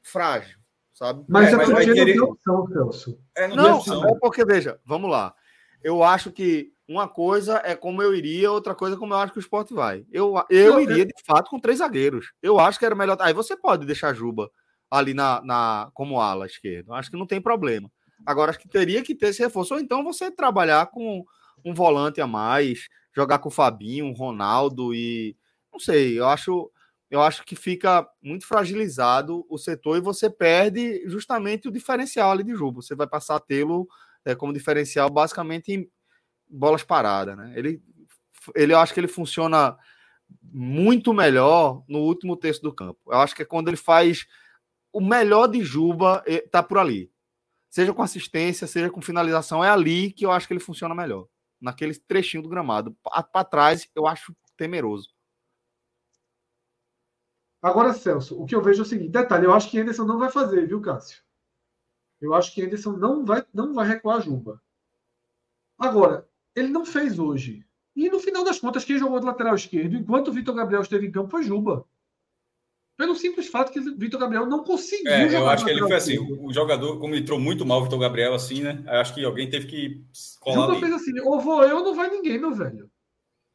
[0.00, 0.58] frágil,
[0.94, 1.24] sabe?
[1.28, 2.20] Mas é, mas vai querer...
[2.20, 3.18] opção, Celso.
[3.36, 4.08] É, não, não opção.
[4.08, 5.34] é porque, veja, vamos lá.
[5.82, 9.32] Eu acho que uma coisa é como eu iria, outra coisa é como eu acho
[9.32, 10.04] que o esporte vai.
[10.10, 12.32] Eu, eu iria, de fato, com três zagueiros.
[12.42, 13.16] Eu acho que era melhor.
[13.20, 14.50] Aí você pode deixar Juba
[14.90, 16.92] ali na, na como ala esquerda.
[16.94, 17.88] Acho que não tem problema.
[18.26, 19.74] Agora, acho que teria que ter esse reforço.
[19.74, 21.24] Ou então você trabalhar com
[21.64, 25.36] um volante a mais, jogar com o Fabinho, o Ronaldo e.
[25.72, 26.72] Não sei, eu acho.
[27.08, 32.42] Eu acho que fica muito fragilizado o setor e você perde justamente o diferencial ali
[32.42, 32.82] de jogo.
[32.82, 33.88] Você vai passar a tê-lo
[34.24, 35.88] é, como diferencial basicamente em
[36.50, 37.52] bolas paradas, né?
[37.56, 37.82] Ele,
[38.54, 39.76] ele, eu acho que ele funciona
[40.42, 42.98] muito melhor no último terço do campo.
[43.06, 44.26] Eu acho que é quando ele faz
[44.92, 47.10] o melhor de Juba, tá por ali
[47.70, 51.28] seja com assistência, seja com finalização, é ali que eu acho que ele funciona melhor.
[51.60, 52.96] Naquele trechinho do gramado.
[53.32, 55.08] Para trás, eu acho temeroso.
[57.62, 60.18] Agora, Celso, o que eu vejo é o seguinte: detalhe, eu acho que Anderson não
[60.18, 61.22] vai fazer, viu, Cássio?
[62.18, 64.60] Eu acho que Anderson não vai, não vai recuar a Juba.
[65.78, 67.64] Agora, ele não fez hoje.
[67.94, 71.06] E no final das contas, quem jogou do lateral esquerdo, enquanto o Vitor Gabriel esteve
[71.06, 71.84] em campo, foi Juba.
[72.96, 75.10] Pelo simples fato que o Vitor Gabriel não conseguiu.
[75.10, 76.18] É, eu acho que ele foi assim.
[76.18, 78.82] O jogador, como entrou muito mal o Vitor Gabriel, assim, né?
[78.86, 80.04] Eu acho que alguém teve que
[80.38, 80.66] colar.
[80.66, 80.80] Juba ali.
[80.80, 82.90] fez assim: ou vou eu, não vai ninguém, meu velho.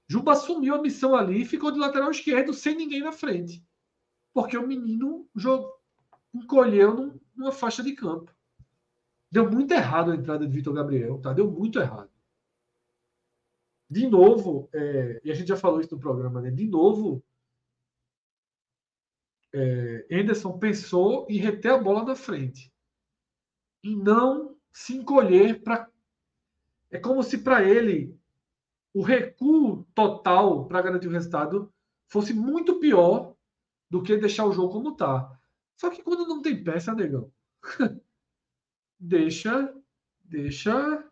[0.08, 3.64] Juba assumiu a missão ali e ficou de lateral esquerdo sem ninguém na frente.
[4.34, 5.72] Porque o menino jogou,
[6.34, 8.32] encolheu numa faixa de campo.
[9.32, 11.34] Deu muito errado a entrada de Vitor Gabriel, tá?
[11.34, 12.10] Deu muito errado.
[13.90, 16.50] De novo, é, e a gente já falou isso no programa, né?
[16.50, 17.24] De novo,
[19.54, 22.74] é, Anderson pensou em reter a bola na frente
[23.84, 25.90] e não se encolher para.
[26.92, 28.18] É como se para ele
[28.94, 31.72] o recuo total para garantir o resultado
[32.08, 33.36] fosse muito pior
[33.90, 35.40] do que deixar o jogo como está.
[35.76, 37.32] Só que quando não tem peça, negão,
[39.00, 39.74] deixa,
[40.24, 41.10] deixa,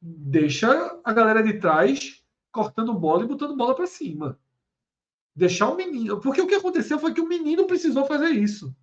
[0.00, 4.38] deixa a galera de trás cortando bola e botando bola para cima.
[5.34, 6.20] Deixar o menino.
[6.20, 8.74] Porque o que aconteceu foi que o menino precisou fazer isso.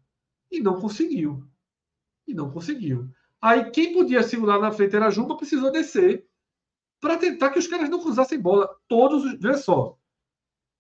[0.52, 1.46] E não conseguiu.
[2.28, 3.10] E não conseguiu.
[3.42, 6.28] Aí quem podia segurar na frente era a Juba, precisou descer
[7.00, 8.70] para tentar que os caras não cruzassem bola.
[8.88, 9.40] Todos os.
[9.40, 9.98] Veja só.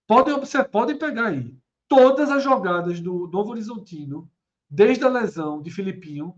[0.07, 1.55] Podem, observar, podem pegar aí.
[1.87, 4.29] Todas as jogadas do Novo Horizontino,
[4.69, 6.35] desde a lesão de Filipinho,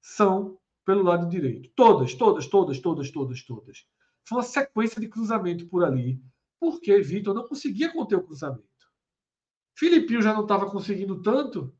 [0.00, 0.58] são
[0.88, 1.70] pelo lado direito.
[1.76, 3.86] Todas, todas, todas, todas, todas, todas.
[4.26, 6.18] Foi uma sequência de cruzamento por ali,
[6.58, 8.66] porque Vitor não conseguia conter o cruzamento.
[9.76, 11.76] Filipinho já não estava conseguindo tanto.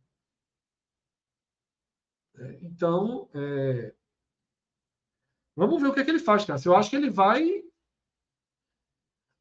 [2.37, 3.95] É, então, é...
[5.57, 6.61] vamos ver o que, é que ele faz, cara.
[6.63, 7.65] Eu acho que ele vai.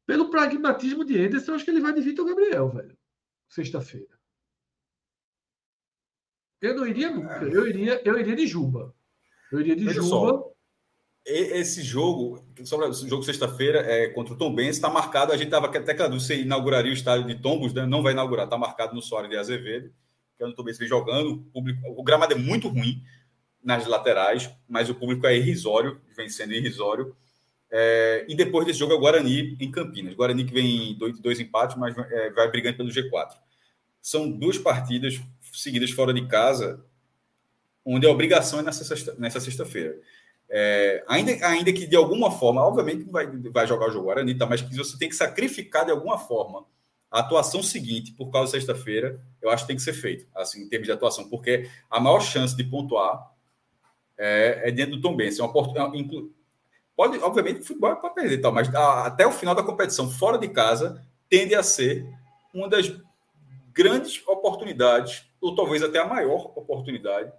[0.06, 2.98] Pelo pragmatismo de Anderson, eu acho que ele vai de Vitor Gabriel, velho.
[3.50, 4.18] Sexta-feira.
[6.58, 7.44] Eu não iria nunca.
[7.44, 8.96] Eu iria, eu iria de Juba.
[9.52, 10.08] Eu iria de Veja Juba.
[10.08, 10.52] Só
[11.28, 15.32] esse jogo, sobre o jogo sexta-feira é, contra o Tom Benz, está marcado.
[15.32, 17.84] A gente estava até que você inauguraria o estádio de Tombos, né?
[17.84, 19.92] não vai inaugurar, está marcado no Soares de Azevedo,
[20.36, 21.32] que é onde o Tom Benz vem jogando.
[21.32, 23.02] O, público, o gramado é muito ruim
[23.62, 27.14] nas laterais, mas o público é irrisório, vem sendo irrisório.
[27.70, 30.14] É, e depois desse jogo é o Guarani em Campinas.
[30.14, 33.32] Guarani que vem dois, dois empates, mas é, vai brigando pelo G4.
[34.00, 35.20] São duas partidas
[35.52, 36.82] seguidas fora de casa,
[37.88, 39.40] onde a obrigação é nessa sexta-feira.
[39.40, 39.64] Sexta
[40.50, 44.46] é, ainda, ainda que de alguma forma, obviamente vai, vai jogar o jogo Guarani, tá,
[44.46, 46.64] mas que você tem que sacrificar de alguma forma
[47.10, 50.62] a atuação seguinte por causa da sexta-feira, eu acho que tem que ser feito, assim,
[50.62, 53.32] em termos de atuação, porque a maior chance de pontuar
[54.16, 55.38] é, é dentro do Tom Benz.
[55.38, 59.62] É uma, pode, obviamente, futebol é para perder, tal, mas a, até o final da
[59.62, 62.06] competição, fora de casa, tende a ser
[62.52, 62.94] uma das
[63.72, 67.32] grandes oportunidades, ou talvez até a maior oportunidade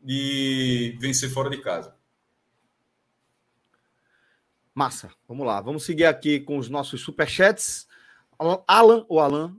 [0.00, 1.96] de vencer fora de casa.
[4.74, 5.60] Massa, vamos lá.
[5.60, 7.88] Vamos seguir aqui com os nossos superchats.
[8.38, 9.56] Alan ou Alan?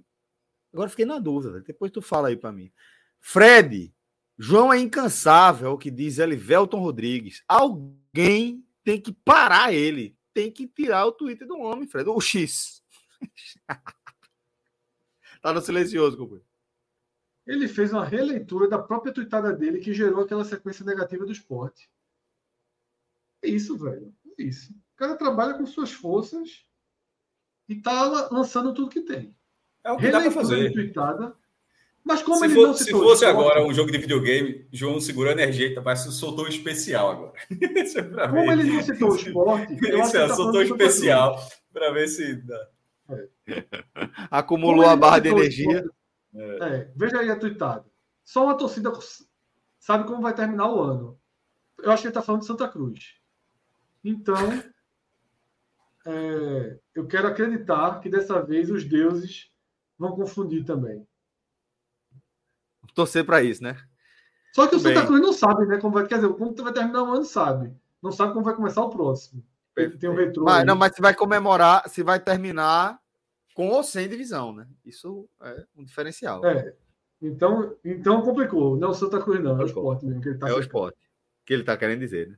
[0.72, 2.72] Agora fiquei na dúvida, depois tu fala aí para mim.
[3.20, 3.92] Fred,
[4.38, 7.44] João é incansável, é o que diz Elivelton Rodrigues.
[7.48, 10.16] Alguém tem que parar ele.
[10.34, 12.08] Tem que tirar o Twitter do homem, Fred.
[12.08, 12.84] O X.
[15.42, 16.47] tá no silencioso, companheiro.
[17.48, 21.90] Ele fez uma releitura da própria tweetada dele que gerou aquela sequência negativa do esporte.
[23.42, 24.14] É isso, velho.
[24.38, 24.74] É isso.
[24.74, 26.66] O cara trabalha com suas forças
[27.70, 29.34] e está lançando tudo que tem.
[29.84, 30.74] É o que dá para fazer.
[30.74, 31.36] Tweetada,
[32.08, 35.30] mas como se ele for, não Se fosse agora um jogo de videogame, João segurou
[35.30, 37.34] a energia, mas soltou um especial agora.
[37.52, 41.38] é como ele não citou o esporte, eu acho tá soltou um especial
[41.74, 42.68] para ver se dá.
[43.10, 43.28] É.
[44.32, 45.84] Acumulou a barra de energia.
[46.34, 46.58] É.
[46.68, 47.86] É, veja aí a tweetada.
[48.24, 48.92] Só uma torcida
[49.80, 51.20] sabe como vai terminar o ano.
[51.78, 53.16] Eu acho que ele está falando de Santa Cruz.
[54.04, 54.64] Então,
[56.06, 59.52] é, eu quero acreditar que dessa vez os deuses
[59.98, 61.08] vão confundir também.
[62.94, 63.78] Torcer para isso, né?
[64.54, 65.78] Só que o Santa Cruz não sabe, né?
[65.78, 67.76] Como vai, quer dizer, como vai terminar o ano, sabe.
[68.02, 69.44] Não sabe como vai começar o próximo.
[70.00, 70.44] Tem um retrô.
[70.44, 73.00] Mas, não, mas se vai comemorar, se vai terminar
[73.58, 74.68] com ou sem divisão, né?
[74.86, 76.46] Isso é um diferencial.
[76.46, 76.76] É.
[77.20, 78.78] Então, então complicou.
[78.78, 79.60] Não o Santa Cruz, não.
[79.60, 80.22] É o esporte mesmo.
[80.22, 81.00] Que ele tá é o esporte.
[81.44, 82.38] Que ele está querendo dizer, né?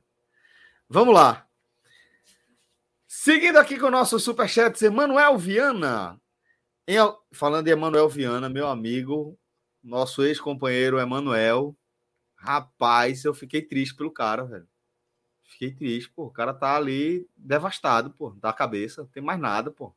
[0.88, 1.46] Vamos lá.
[3.06, 6.18] Seguindo aqui com o nosso superchat, Emanuel Viana.
[6.88, 6.96] Em,
[7.32, 9.38] falando de Emanuel Viana, meu amigo,
[9.84, 11.76] nosso ex-companheiro Emanuel.
[12.34, 14.66] Rapaz, eu fiquei triste pelo cara, velho.
[15.44, 16.24] Fiquei triste, pô.
[16.24, 19.02] O cara tá ali devastado, pô, da cabeça.
[19.02, 19.94] Não tem mais nada, pô.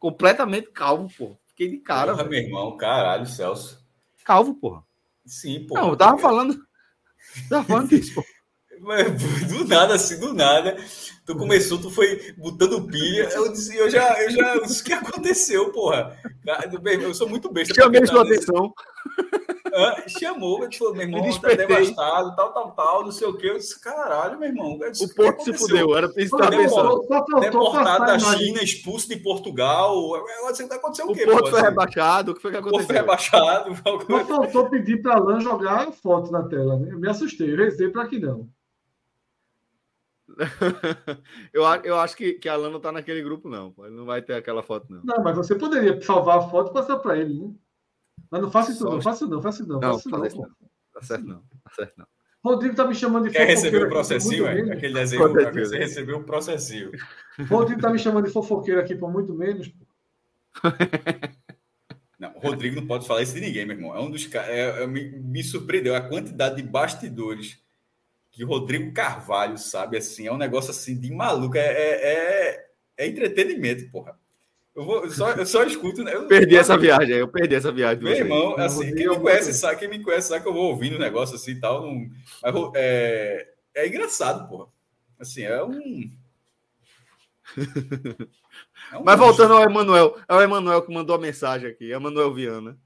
[0.00, 1.36] Completamente calvo, pô.
[1.48, 2.12] Fiquei de cara.
[2.12, 3.86] Porra, meu irmão, caralho, Celso.
[4.24, 4.82] Calvo, porra.
[5.26, 5.74] Sim, pô.
[5.74, 6.58] Não, eu tava falando.
[7.50, 8.24] Tava falando disso, pô.
[9.46, 10.74] Do nada, assim, do nada.
[11.30, 13.28] Tu começou, tu foi botando pilha.
[13.32, 14.56] Eu disse, eu já, eu já.
[14.56, 16.18] O que aconteceu, porra?
[17.00, 17.72] Eu sou muito besta.
[17.72, 18.74] Chamei sua atenção.
[19.72, 23.50] Ah, chamou, ele falou, meu irmão, tá devastado, tal, tal, tal, não sei o quê.
[23.50, 24.76] Eu disse, caralho, meu irmão.
[24.90, 27.06] Disse, o Porto se fudeu, era isso que pensando.
[27.40, 30.16] Deportado da China, expulso de Portugal.
[30.72, 31.22] Aconteceu o, o quê?
[31.22, 31.68] O Porto pô, foi assim?
[31.68, 32.82] rebaixado, o que foi que aconteceu?
[32.82, 33.76] O Porto foi rebaixado.
[34.26, 36.88] Só faltou pedir para Alain jogar foto na tela, né?
[36.90, 38.48] Eu me assustei, eu rezei para que não.
[41.52, 43.74] eu, eu acho que, que Alan não tá naquele grupo, não.
[43.78, 45.02] Ele não vai ter aquela foto, não.
[45.04, 47.52] Não, mas você poderia salvar a foto e passar para ele, né?
[48.30, 48.90] Mas não faça isso, Só...
[48.90, 49.80] não, faça não, faça não.
[49.80, 50.50] Não, faça não, não.
[50.92, 51.42] Tá certo, não.
[51.64, 52.06] Tá certo, não.
[52.42, 54.72] Rodrigo tá me chamando de Quer receber o processinho, é?
[54.72, 56.90] Aquele desenho, você recebeu o processinho.
[57.48, 59.86] Rodrigo tá me chamando de fofoqueiro aqui por muito menos, pô.
[62.18, 63.96] Não, o Rodrigo não pode falar isso de ninguém, meu irmão.
[63.96, 64.50] É um dos caras.
[64.50, 67.58] É, é, me, me surpreendeu a quantidade de bastidores
[68.30, 71.56] que o Rodrigo Carvalho sabe, assim, é um negócio assim de maluco.
[71.56, 72.66] É, é, é,
[72.98, 74.18] é entretenimento, porra.
[74.74, 76.04] Eu, vou, eu, só, eu só escuto.
[76.04, 76.14] Né?
[76.14, 78.02] Eu, perdi essa viagem, eu perdi essa viagem.
[78.02, 80.96] Meu irmão, assim, quem me conhece sabe, quem me conhece sabe que eu vou ouvindo
[80.96, 81.82] um negócio assim e tal.
[81.82, 84.68] Não, é, é engraçado, porra.
[85.18, 86.10] Assim, é um.
[88.92, 92.34] É um Mas voltando ao Emanuel, é o Emanuel que mandou a mensagem aqui, Emanuel
[92.34, 92.76] Viana.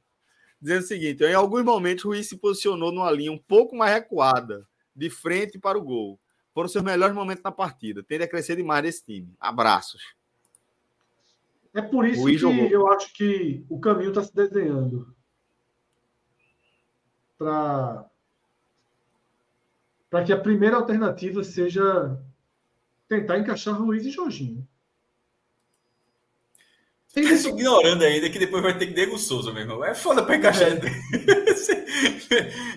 [0.60, 3.94] Dizendo o seguinte: em alguns momentos o Ruiz se posicionou numa linha um pouco mais
[3.94, 6.18] recuada, de frente para o gol.
[6.52, 8.02] Foram seus melhores momentos na partida.
[8.02, 9.34] Tende a crescer demais desse time.
[9.40, 10.14] Abraços.
[11.74, 12.66] É por isso que jogou.
[12.66, 15.12] eu acho que o caminho está se desenhando
[17.36, 18.08] para
[20.08, 22.16] para que a primeira alternativa seja
[23.08, 24.64] tentar encaixar Luiz e Jorginho.
[27.16, 29.84] Isso ignorando ainda que depois vai ter que Diego Souza, meu irmão.
[29.84, 30.70] É foda para encaixar.
[30.72, 30.80] É.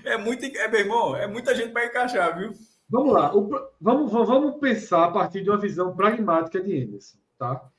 [0.13, 2.53] é, muito, é, meu irmão, é muita gente para encaixar, viu?
[2.89, 3.35] Vamos lá.
[3.35, 3.49] O,
[3.81, 7.69] vamos, vamos pensar a partir de uma visão pragmática de Anderson, tá?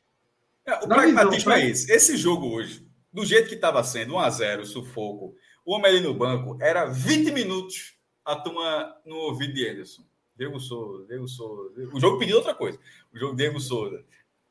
[0.66, 1.92] É, o Na pragmatismo visão, é esse.
[1.92, 6.58] Esse jogo hoje, do jeito que estava sendo, 1x0, sufoco, o homem ali no banco,
[6.60, 7.94] era 20 minutos
[8.24, 10.02] a turma no ouvido de Anderson.
[10.36, 11.72] Diego Souza, Diego Souza.
[11.92, 12.78] O jogo pediu outra coisa.
[13.12, 14.04] O jogo Diego Souza.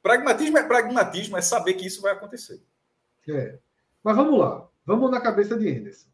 [0.07, 2.63] Pragmatismo é pragmatismo, é saber que isso vai acontecer.
[3.27, 3.59] É.
[4.01, 4.65] Mas vamos lá.
[4.85, 6.07] Vamos na cabeça de Anderson.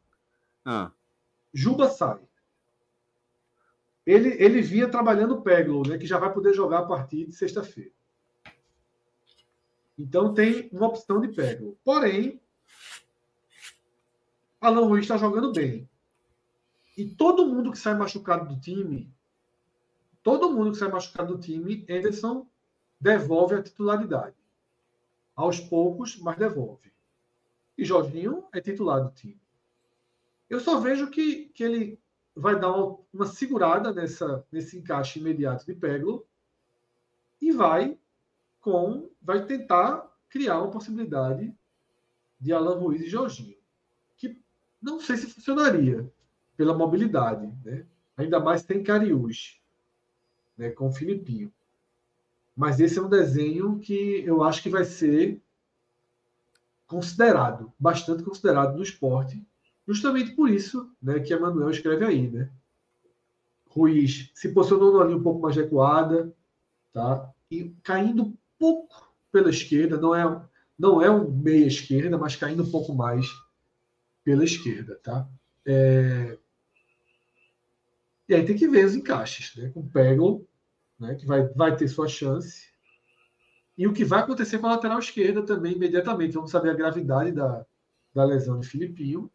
[0.66, 0.92] Ah.
[1.54, 2.20] Juba sai.
[4.04, 7.34] Ele, ele vinha trabalhando o Peglo, né, que já vai poder jogar a partir de
[7.34, 7.92] sexta-feira.
[9.96, 11.78] Então tem uma opção de Peglo.
[11.84, 12.42] Porém,
[14.60, 15.88] Alan Ruiz está jogando bem.
[16.98, 19.14] E todo mundo que sai machucado do time,
[20.24, 22.48] todo mundo que sai machucado do time, Anderson
[23.04, 24.36] devolve a titularidade.
[25.36, 26.94] Aos poucos, mas devolve.
[27.78, 29.42] E Jorginho é titular do time.
[30.50, 32.00] Eu só vejo que, que ele
[32.34, 36.26] vai dar uma, segurada nessa, nesse encaixe imediato de Peglo
[37.42, 37.98] e vai
[38.62, 41.54] com vai tentar criar uma possibilidade
[42.40, 43.58] de Alan Ruiz e Jorginho,
[44.16, 44.40] que
[44.82, 46.10] não sei se funcionaria
[46.56, 47.86] pela mobilidade, né?
[48.16, 49.62] Ainda mais tem Cariús,
[50.58, 51.52] né, com o Filipinho.
[52.56, 55.42] Mas esse é um desenho que eu acho que vai ser
[56.86, 59.44] considerado, bastante considerado no esporte,
[59.88, 62.30] justamente por isso né, que Emanuel escreve aí.
[62.30, 62.50] Né?
[63.68, 66.32] Ruiz se posicionou numa linha um pouco mais recuada,
[66.92, 67.34] tá?
[67.50, 70.46] e caindo um pouco pela esquerda, não é,
[70.78, 73.26] não é um meia esquerda, mas caindo um pouco mais
[74.24, 75.00] pela esquerda.
[75.04, 75.28] Tá?
[75.66, 76.38] É...
[78.30, 79.70] E aí tem que ver os encaixes, né?
[79.70, 80.48] com Pego
[81.04, 82.72] né, que vai, vai ter sua chance.
[83.78, 86.34] E o que vai acontecer com a lateral esquerda também, imediatamente.
[86.34, 87.66] Vamos saber a gravidade da,
[88.14, 89.30] da lesão de Filipinho.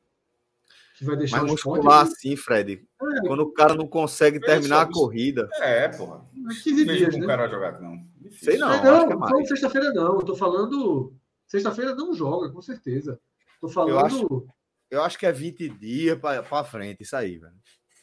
[0.97, 2.85] Que vai deixar Mas muscular assim, Fred.
[3.01, 5.49] É, quando o cara não consegue terminar a corrida.
[5.61, 6.25] É, porra.
[6.63, 7.25] 15 dias, né?
[7.25, 8.05] o cara jogar, não.
[8.33, 8.73] Sei não.
[8.73, 10.17] É, não, não sexta-feira não.
[10.17, 11.13] Eu tô falando.
[11.47, 13.21] Sexta-feira não joga, com certeza.
[13.61, 13.91] Tô falando.
[13.91, 14.49] Eu acho,
[14.91, 17.55] eu acho que é 20 dias para frente, isso aí, velho.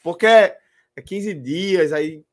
[0.03, 2.23] Porque é 15 dias, aí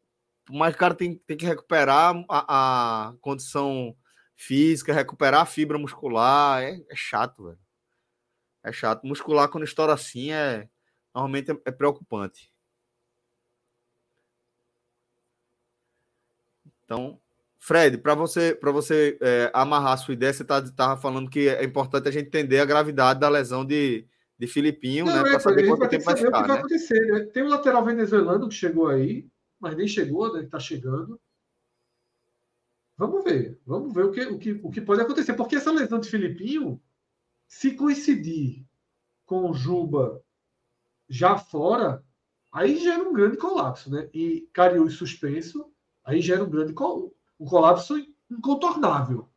[0.53, 3.97] mas o cara tem, tem que recuperar a, a condição
[4.37, 6.62] física, recuperar a fibra muscular.
[6.62, 7.59] É, é, chato, velho.
[8.62, 9.07] É chato.
[9.07, 10.69] Muscular, quando estoura assim, é
[11.15, 12.53] normalmente é, é preocupante.
[16.85, 17.19] Então,
[17.59, 21.49] Fred, para você, pra você é, amarrar a sua ideia, você estava tá, falando que
[21.49, 24.07] é importante a gente entender a gravidade da lesão de,
[24.39, 25.23] de Filipinho, Não, né?
[25.23, 26.29] Para é, saber quanto tempo vai ficar.
[26.29, 26.59] O que vai né?
[26.59, 27.20] acontecer, né?
[27.33, 29.27] Tem um lateral venezuelano que chegou aí,
[29.62, 30.43] mas nem chegou, né?
[30.43, 31.20] Está chegando.
[32.97, 36.01] Vamos ver, vamos ver o que, o, que, o que pode acontecer, porque essa lesão
[36.01, 36.82] de Filipinho,
[37.47, 38.66] se coincidir
[39.24, 40.22] com o Juba
[41.09, 42.05] já fora,
[42.51, 44.10] aí gera um grande colapso, né?
[44.12, 45.72] E Cariús suspenso,
[46.05, 47.94] aí gera um grande col um colapso
[48.30, 49.28] incontornável.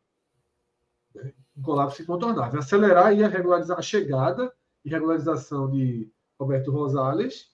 [1.12, 1.34] Né?
[1.56, 2.60] Um colapso incontornável.
[2.60, 4.54] Acelerar aí a, regularização, a chegada
[4.84, 6.08] e regularização de
[6.38, 7.50] Roberto Rosales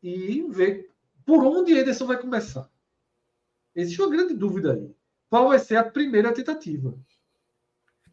[0.00, 0.93] e ver
[1.24, 2.68] por onde Ederson vai começar?
[3.74, 4.94] Existe uma grande dúvida aí.
[5.28, 6.96] Qual vai ser a primeira tentativa?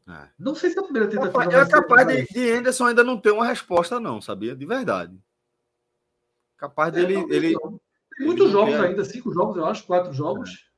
[0.07, 0.29] É.
[0.37, 1.43] Não sei se a primeira tentativa.
[1.43, 4.55] É capaz de, de Anderson ainda não ter uma resposta, não, sabia?
[4.55, 5.17] De verdade.
[6.57, 7.25] Capaz é, dele.
[7.29, 7.55] ele...
[7.57, 10.69] Tem muitos jogos ainda, cinco jogos, eu acho, quatro jogos.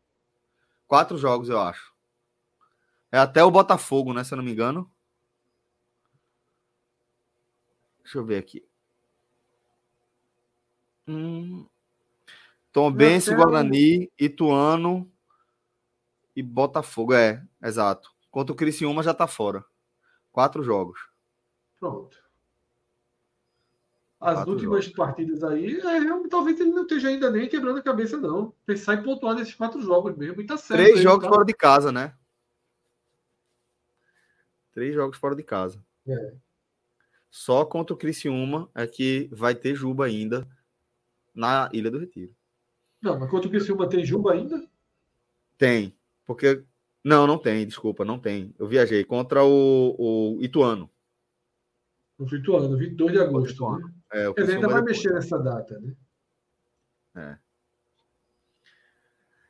[0.88, 1.94] Quatro jogos, eu acho.
[3.12, 4.24] É até o Botafogo, né?
[4.24, 4.90] Se eu não me engano.
[8.04, 8.68] Deixa eu ver aqui.
[11.08, 11.66] Hum.
[12.74, 15.10] Tombense, Guarani, Ituano
[16.36, 17.14] e Botafogo.
[17.14, 18.12] É, exato.
[18.32, 19.64] Contra o Criciúma já tá fora.
[20.32, 21.00] Quatro jogos.
[21.80, 22.18] Pronto.
[24.20, 24.98] As Quatro últimas jogos.
[24.98, 28.52] partidas aí, é, talvez ele não esteja ainda nem quebrando a cabeça, não.
[28.66, 30.42] Pensar em pontuar nesses quatro jogos mesmo.
[30.42, 30.82] E tá certo.
[30.82, 31.30] Três jogos tá...
[31.30, 32.16] fora de casa, né?
[34.72, 35.84] Três jogos fora de casa.
[36.08, 36.34] É.
[37.30, 40.48] Só contra o Criciúma é que vai ter Juba ainda
[41.36, 42.34] na Ilha do Retiro.
[43.04, 44.66] Não, mas contra o Criciúma tem Juba ainda?
[45.58, 45.94] Tem.
[46.26, 46.64] Porque.
[47.04, 48.56] Não, não tem, desculpa, não tem.
[48.58, 50.90] Eu viajei contra o, o Ituano.
[52.18, 53.78] O Ituano, 22 de agosto.
[53.78, 53.94] Né?
[54.14, 54.98] É, dizer, ainda vai depois.
[54.98, 55.94] mexer nessa data, né?
[57.16, 57.38] É.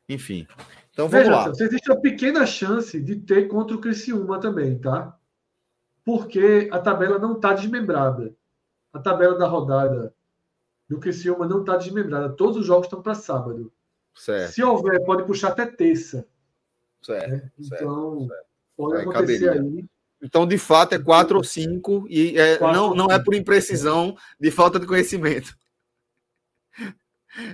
[0.09, 0.47] Enfim.
[0.89, 1.49] Então vamos Veja, lá.
[1.51, 5.15] Existe uma pequena chance de ter contra o Criciúma também, tá?
[6.03, 8.35] Porque a tabela não está desmembrada.
[8.91, 10.13] A tabela da rodada
[10.93, 12.29] do Criciúma não está desmembrada.
[12.29, 13.71] Todos os jogos estão para sábado.
[14.15, 14.53] Certo.
[14.53, 16.25] Se houver, pode puxar até terça.
[17.01, 17.29] Certo.
[17.29, 17.51] Né?
[17.59, 18.45] Então, certo.
[18.77, 19.61] pode acontecer caberia.
[19.61, 19.85] aí.
[20.21, 24.15] Então, de fato, é quatro ou cinco, e é, quatro não, não é por imprecisão
[24.39, 25.53] de falta de conhecimento.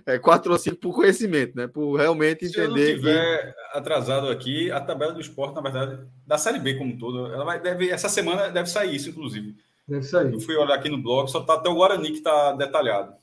[0.05, 1.65] É quatro ou cinco por conhecimento, né?
[1.65, 2.51] Por realmente entender.
[2.51, 3.77] Se eu não estiver que...
[3.77, 7.45] atrasado aqui, a tabela do esporte, na verdade, da Série B como um todo, ela
[7.45, 9.55] vai, deve, essa semana deve sair isso, inclusive.
[9.87, 10.33] Deve sair.
[10.33, 13.13] Eu fui olhar aqui no blog, só tá até o Guarani que está detalhado.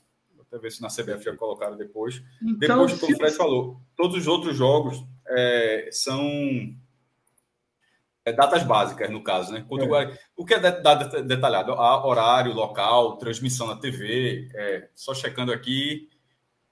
[0.47, 2.23] Até ver se na CBF já colocaram depois.
[2.41, 6.21] Então, depois do que o Fred falou, todos os outros jogos é, são
[8.27, 9.59] é, datas básicas, no caso, né?
[9.59, 10.17] É.
[10.35, 11.71] O que é detalhado?
[11.71, 14.49] Horário, local, transmissão na TV.
[14.53, 16.09] É, só checando aqui,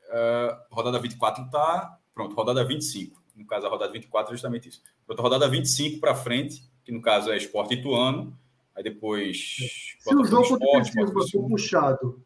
[0.10, 1.98] uh, rodada 24 está.
[2.14, 3.24] Pronto, rodada 25.
[3.36, 4.82] No caso, a rodada 24 é justamente isso.
[5.06, 8.38] Pronto, rodada 25 para frente, que no caso é Esporte Ituano.
[8.76, 9.56] Aí depois.
[10.00, 12.25] Se o jogo esporte, for puxado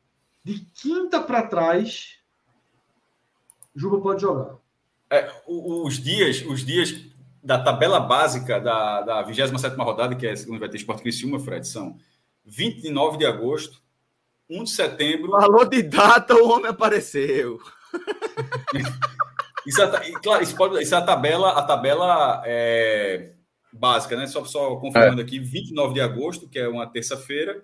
[0.49, 2.17] de quinta para trás,
[3.75, 4.55] Juba pode jogar.
[5.11, 7.05] É, os dias, os dias
[7.41, 11.67] da tabela básica da, da 27 rodada, que é onde vai ter Esporte Criciúma, Fred,
[11.67, 11.97] são
[12.45, 13.81] 29 de agosto,
[14.49, 15.31] 1 de setembro.
[15.31, 17.59] Falou de data, o homem apareceu.
[19.65, 23.33] isso, é, claro, isso, pode, isso é a tabela, a tabela é,
[23.71, 24.25] básica, né?
[24.27, 25.23] Só, só confirmando é.
[25.23, 27.63] aqui, 29 de agosto, que é uma terça-feira,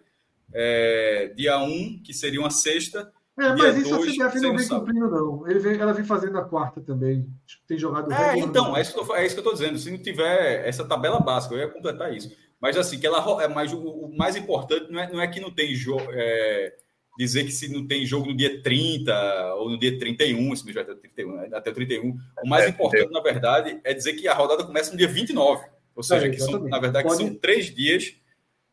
[0.53, 4.67] é, dia 1, que seria uma sexta, é, mas isso dois, a CBF não vem
[4.67, 5.47] cumprindo, não.
[5.47, 7.27] Ele vem, ela vem fazendo na quarta também.
[7.67, 8.11] Tem jogado.
[8.11, 9.77] É, então, é isso, tô, é isso, que eu estou dizendo.
[9.77, 12.33] Se não tiver essa tabela básica, eu ia completar isso.
[12.61, 15.41] Mas assim, que ela é mais o, o mais importante não é, não é que
[15.41, 16.05] não tem jogo.
[16.11, 16.73] É,
[17.17, 20.73] dizer que se não tem jogo no dia 30 ou no dia 31, se não
[20.73, 21.49] já 31, né?
[21.53, 22.17] até 31.
[22.43, 25.65] O mais é, importante, na verdade, é dizer que a rodada começa no dia 29.
[25.93, 27.21] Ou seja, é, que são, na verdade, Pode...
[27.21, 28.15] são três dias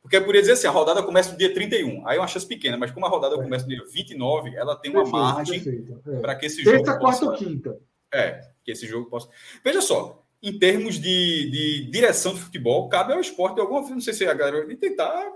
[0.03, 2.07] porque eu poderia dizer assim, a rodada começa no dia 31.
[2.07, 3.39] Aí é uma chance pequena, mas como a rodada é.
[3.39, 6.21] começa no dia 29, ela tem uma perfeito, margem é.
[6.21, 7.25] para que esse jogo Terça, possa...
[7.25, 7.81] quarta ou quinta.
[8.13, 9.29] É, que esse jogo possa...
[9.65, 13.95] Veja só, em termos de, de direção de futebol, cabe ao esporte de alguma forma,
[13.95, 15.33] não sei se a galera vai tentar...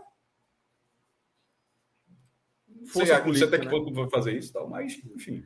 [2.89, 3.71] Força sei, política, até que né?
[3.71, 5.45] ponto vai fazer isso tal, mas, enfim.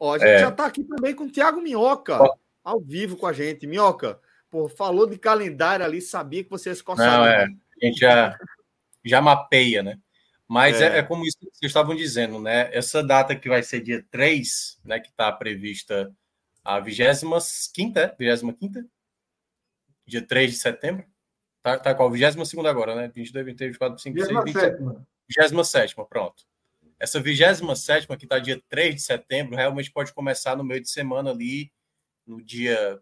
[0.00, 0.38] Ó, a gente é.
[0.40, 2.34] já está aqui também com o Thiago Minhoca, Ó.
[2.62, 3.66] ao vivo com a gente.
[3.66, 4.18] Minhoca,
[4.50, 7.24] pô, falou de calendário ali, sabia que você se coçava.
[7.24, 7.44] Não, é.
[7.44, 8.36] A gente já
[9.04, 9.98] já mapeia, né?
[10.48, 10.96] Mas é.
[10.96, 12.68] é, é como isso que vocês estavam dizendo, né?
[12.74, 15.00] Essa data que vai ser dia 3, né?
[15.00, 16.14] Que está prevista
[16.62, 17.40] a 25
[17.72, 18.86] quinta, 25 quinta?
[20.06, 21.04] Dia 3 de setembro?
[21.62, 22.10] Tá, tá qual?
[22.10, 23.10] 22 agora, né?
[23.14, 25.54] 22, 23, 24, 25, 26, 27.
[25.54, 26.44] 27, pronto.
[26.98, 31.30] Essa 27 que está dia 3 de setembro, realmente pode começar no meio de semana
[31.30, 31.72] ali,
[32.26, 33.00] no dia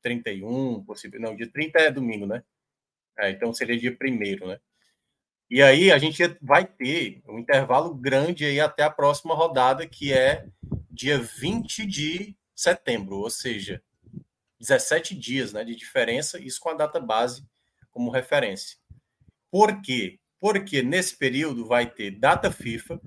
[0.00, 1.20] 31, possível.
[1.20, 2.42] Não, dia 30 é domingo, né?
[3.18, 4.60] É, então seria dia 1 né?
[5.50, 10.12] E aí a gente vai ter um intervalo grande aí até a próxima rodada, que
[10.12, 10.46] é
[10.90, 13.82] dia 20 de setembro, ou seja,
[14.60, 17.46] 17 dias né, de diferença, isso com a data base
[17.90, 18.76] como referência.
[19.50, 20.18] Por quê?
[20.38, 23.00] Porque nesse período vai ter data FIFA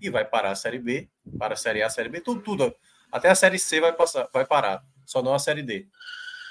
[0.00, 1.08] e vai parar a Série B,
[1.38, 2.74] para a Série A, a Série B, tudo, tudo.
[3.10, 5.86] Até a Série C vai, passar, vai parar, só não a Série D.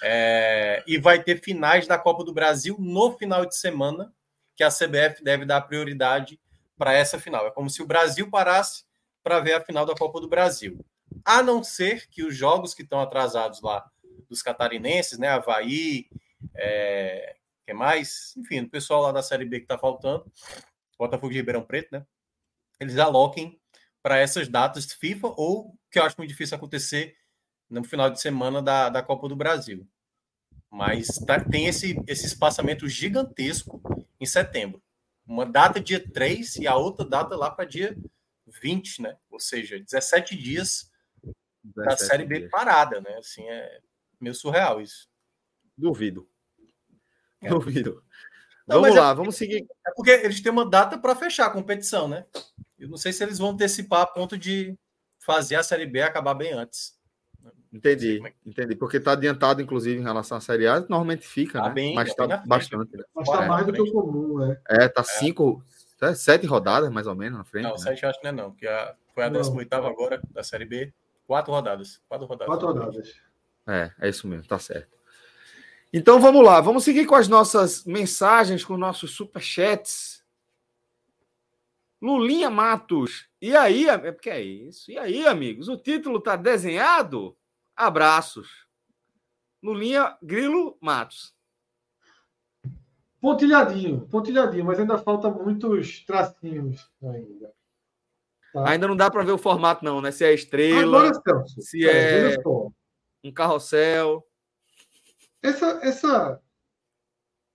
[0.03, 4.13] É, e vai ter finais da Copa do Brasil no final de semana,
[4.55, 6.39] que a CBF deve dar prioridade
[6.77, 7.47] para essa final.
[7.47, 8.83] É como se o Brasil parasse
[9.23, 10.83] para ver a final da Copa do Brasil.
[11.23, 13.89] A não ser que os jogos que estão atrasados lá
[14.29, 15.27] dos catarinenses, né?
[15.27, 16.07] Havaí,
[16.55, 18.33] é, que mais?
[18.37, 20.25] Enfim, o pessoal lá da Série B que está faltando,
[20.97, 22.05] Botafogo de Ribeirão Preto, né?
[22.79, 23.59] Eles aloquem
[24.01, 27.15] para essas datas FIFA ou que eu acho muito difícil acontecer
[27.69, 29.87] no final de semana da, da Copa do Brasil.
[30.69, 33.81] Mas tá, tem esse, esse espaçamento gigantesco
[34.21, 34.81] em setembro.
[35.25, 37.97] Uma data dia 3 e a outra data lá para dia
[38.47, 39.17] 20, né?
[39.29, 40.91] Ou seja, 17 dias
[41.63, 42.51] da Série B dias.
[42.51, 43.17] parada, né?
[43.17, 43.79] Assim, é
[44.19, 45.09] meio surreal isso.
[45.77, 46.29] Duvido.
[47.41, 47.49] É.
[47.49, 48.03] Duvido.
[48.67, 49.67] Não, vamos é lá, é, vamos seguir.
[49.85, 52.25] É porque eles têm uma data para fechar a competição, né?
[52.77, 54.77] Eu não sei se eles vão antecipar a ponto de
[55.19, 56.97] fazer a Série B acabar bem antes.
[57.73, 58.75] Entendi, é entendi.
[58.75, 61.73] Porque está adiantado, inclusive, em relação à Série A, normalmente fica, tá né?
[61.73, 62.97] Bem, mas está bastante.
[62.97, 63.03] Né?
[63.15, 64.57] Mas está mais do que o comum, né?
[64.67, 65.03] É, tá é.
[65.05, 65.63] cinco,
[66.15, 67.63] sete rodadas, mais ou menos, na frente.
[67.63, 67.77] Não, né?
[67.77, 70.93] sete acho que não é não, porque a, foi a 18 agora da Série B.
[71.25, 72.01] Quatro rodadas.
[72.09, 72.47] Quatro rodadas.
[72.47, 73.13] Quatro rodadas.
[73.65, 74.89] É, é isso mesmo, tá certo.
[75.93, 80.10] Então vamos lá, vamos seguir com as nossas mensagens, com nossos superchats.
[82.01, 83.29] Lulinha Matos.
[83.39, 84.91] E aí, é porque é isso.
[84.91, 87.37] E aí, amigos, o título tá desenhado?
[87.75, 88.65] Abraços.
[89.61, 91.35] Lulinha Grilo Matos.
[93.21, 97.53] Pontilhadinho, pontilhadinho, mas ainda falta muitos tracinhos ainda.
[98.51, 98.69] Tá?
[98.69, 100.11] Ainda não dá para ver o formato, não, né?
[100.11, 102.37] Se é estrela, Agora, se é, é
[103.23, 104.27] um carrossel.
[105.43, 106.41] Essa, essa,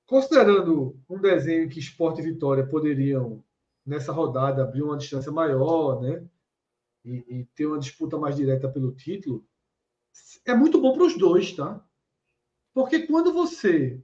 [0.07, 3.45] considerando um desenho que Esporte e Vitória poderiam
[3.87, 6.27] nessa rodada abrir uma distância maior, né?
[7.05, 9.47] E, e ter uma disputa mais direta pelo título,
[10.45, 11.81] é muito bom para os dois, tá?
[12.75, 14.03] Porque quando você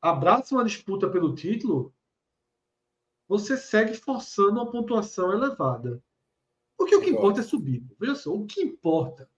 [0.00, 1.94] abraça uma disputa pelo título,
[3.28, 6.02] você segue forçando uma pontuação elevada.
[6.76, 7.84] Porque o que importa é subir.
[8.00, 9.30] Veja só, o que importa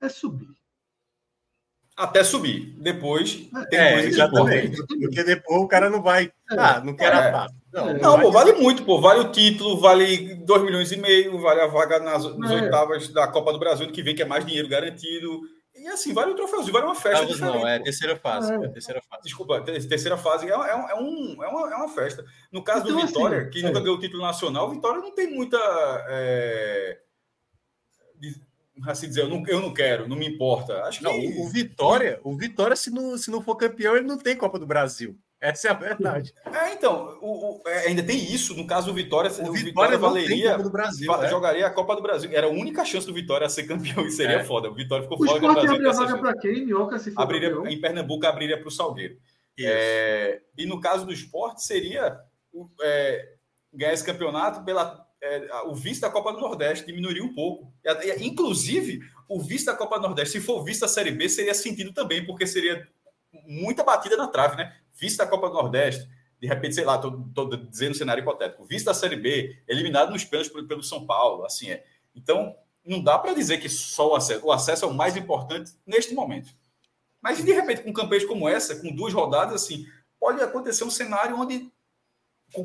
[0.00, 0.54] é subir.
[1.96, 2.74] Até subir.
[2.80, 4.76] Depois tem é, coisa exatamente.
[4.86, 6.26] Porque depois o cara não vai.
[6.50, 6.58] É.
[6.58, 7.30] Ah, não quero é.
[7.30, 7.98] a Não, é.
[7.98, 9.00] não, pô, vale muito, pô.
[9.00, 12.62] Vale o título, vale 2 milhões e meio, vale a vaga nas, nas é.
[12.62, 15.40] oitavas da Copa do Brasil que vem, que é mais dinheiro garantido.
[15.74, 17.34] E assim, vale o troféuzinho, vale uma festa.
[17.38, 18.52] Não, é terceira fase.
[18.52, 18.68] É.
[18.68, 19.22] terceira fase.
[19.22, 22.24] Desculpa, terceira fase é, é, um, é, um, é, uma, é uma festa.
[22.52, 25.14] No caso então, do Vitória, assim, que nunca ganhou o título nacional, o Vitória não
[25.14, 25.58] tem muita.
[26.08, 26.98] É,
[28.86, 30.82] assim dizer, eu não, eu não quero, não me importa.
[30.82, 34.18] Acho que não, o Vitória, o Vitória se não, se não for campeão, ele não
[34.18, 35.18] tem Copa do Brasil.
[35.42, 36.32] Essa é a verdade.
[36.54, 38.54] É, então, o, o, é, ainda tem isso.
[38.54, 41.28] No caso do Vitória, o, o Vitória, Vitória valeria, do Brasil, é.
[41.28, 42.30] jogaria a Copa do Brasil.
[42.32, 44.44] Era a única chance do Vitória ser campeão e seria é.
[44.44, 44.70] foda.
[44.70, 45.70] O Vitória ficou fora do Brasil.
[45.72, 46.64] Abriria vaga para quem?
[46.64, 49.16] Minhoca se for abriria, Em Pernambuco abriria para o Salgueiro.
[49.58, 52.20] É, e no caso do esporte, seria
[52.80, 53.28] é,
[53.74, 57.72] ganhar esse campeonato pela é, o vice da Copa do Nordeste diminuiria um pouco.
[58.20, 61.92] Inclusive, o vice da Copa do Nordeste, se for vice da Série B, seria sentido
[61.92, 62.86] também, porque seria
[63.46, 64.76] muita batida na trave, né?
[65.02, 66.08] Vice da Copa do Nordeste,
[66.40, 70.24] de repente, sei lá, estou dizendo um cenário hipotético, vice da Série B, eliminado nos
[70.24, 71.84] pênaltis pelo, pelo São Paulo, assim é.
[72.14, 72.54] Então,
[72.86, 76.14] não dá para dizer que só o acesso, o acesso é o mais importante neste
[76.14, 76.54] momento.
[77.20, 79.84] Mas, de repente, com campanhas como essa, com duas rodadas, assim,
[80.20, 81.68] pode acontecer um cenário onde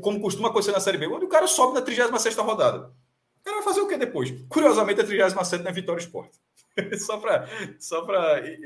[0.01, 2.93] como costuma acontecer na Série B, onde o cara sobe na 36 rodada.
[3.39, 4.31] O cara vai fazer o que depois?
[4.47, 6.37] Curiosamente, a 37 na Vitória Esporte.
[6.99, 7.47] só para
[7.79, 8.05] só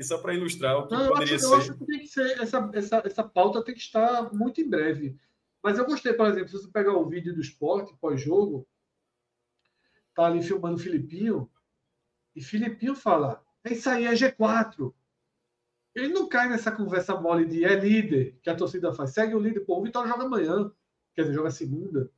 [0.02, 1.46] só ilustrar o que Não, poderia eu ser.
[1.46, 4.68] Eu acho que tem que ser essa, essa, essa pauta tem que estar muito em
[4.68, 5.16] breve.
[5.62, 8.66] Mas eu gostei, por exemplo, se você pegar o vídeo do esporte pós-jogo,
[10.14, 11.50] tá ali filmando o Filipinho,
[12.34, 14.92] e Filipinho fala: é isso aí, é G4.
[15.94, 19.12] Ele não cai nessa conversa mole de é líder, que a torcida faz.
[19.12, 20.72] Segue o líder, pô, o Vitória joga amanhã
[21.14, 22.10] quer dizer, joga segunda.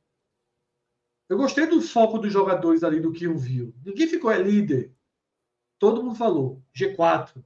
[1.27, 3.73] Eu gostei do foco dos jogadores ali do que eu viu.
[3.83, 4.93] Ninguém ficou é líder.
[5.77, 7.43] Todo mundo falou G4,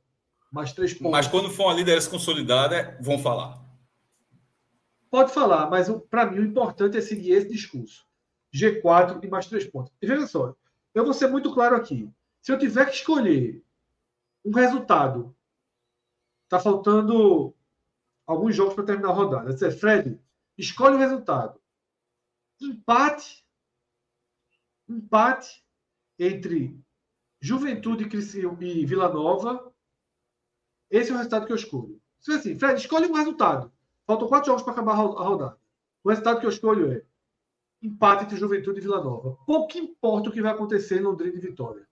[0.51, 1.11] mais três pontos.
[1.11, 3.60] Mas quando for uma liderança consolidada, vão falar.
[5.10, 8.06] Pode falar, mas para mim o importante é seguir esse discurso.
[8.53, 9.91] G4 e mais três pontos.
[10.01, 10.56] E veja só,
[10.93, 12.10] eu vou ser muito claro aqui.
[12.41, 13.64] Se eu tiver que escolher
[14.45, 15.35] um resultado,
[16.47, 17.53] tá faltando
[18.26, 19.53] alguns jogos para terminar a rodada.
[19.53, 20.19] Dizer, Fred,
[20.60, 21.57] Escolhe o resultado.
[22.61, 23.47] Empate.
[24.89, 25.64] Empate
[26.19, 26.77] entre
[27.41, 28.09] Juventude
[28.61, 29.71] e Vila Nova.
[30.89, 32.01] Esse é o resultado que eu escolho.
[32.19, 33.71] Se assim, Fred, escolhe um resultado.
[34.05, 35.57] Faltam quatro jogos para acabar a rodada.
[36.03, 37.03] O resultado que eu escolho é
[37.81, 39.37] empate entre Juventude e Vila Nova.
[39.45, 41.87] Pouco importa o que vai acontecer em Londrina e Vitória.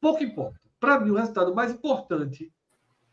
[0.00, 0.60] Pouco importa.
[0.80, 2.52] Para mim, o resultado mais importante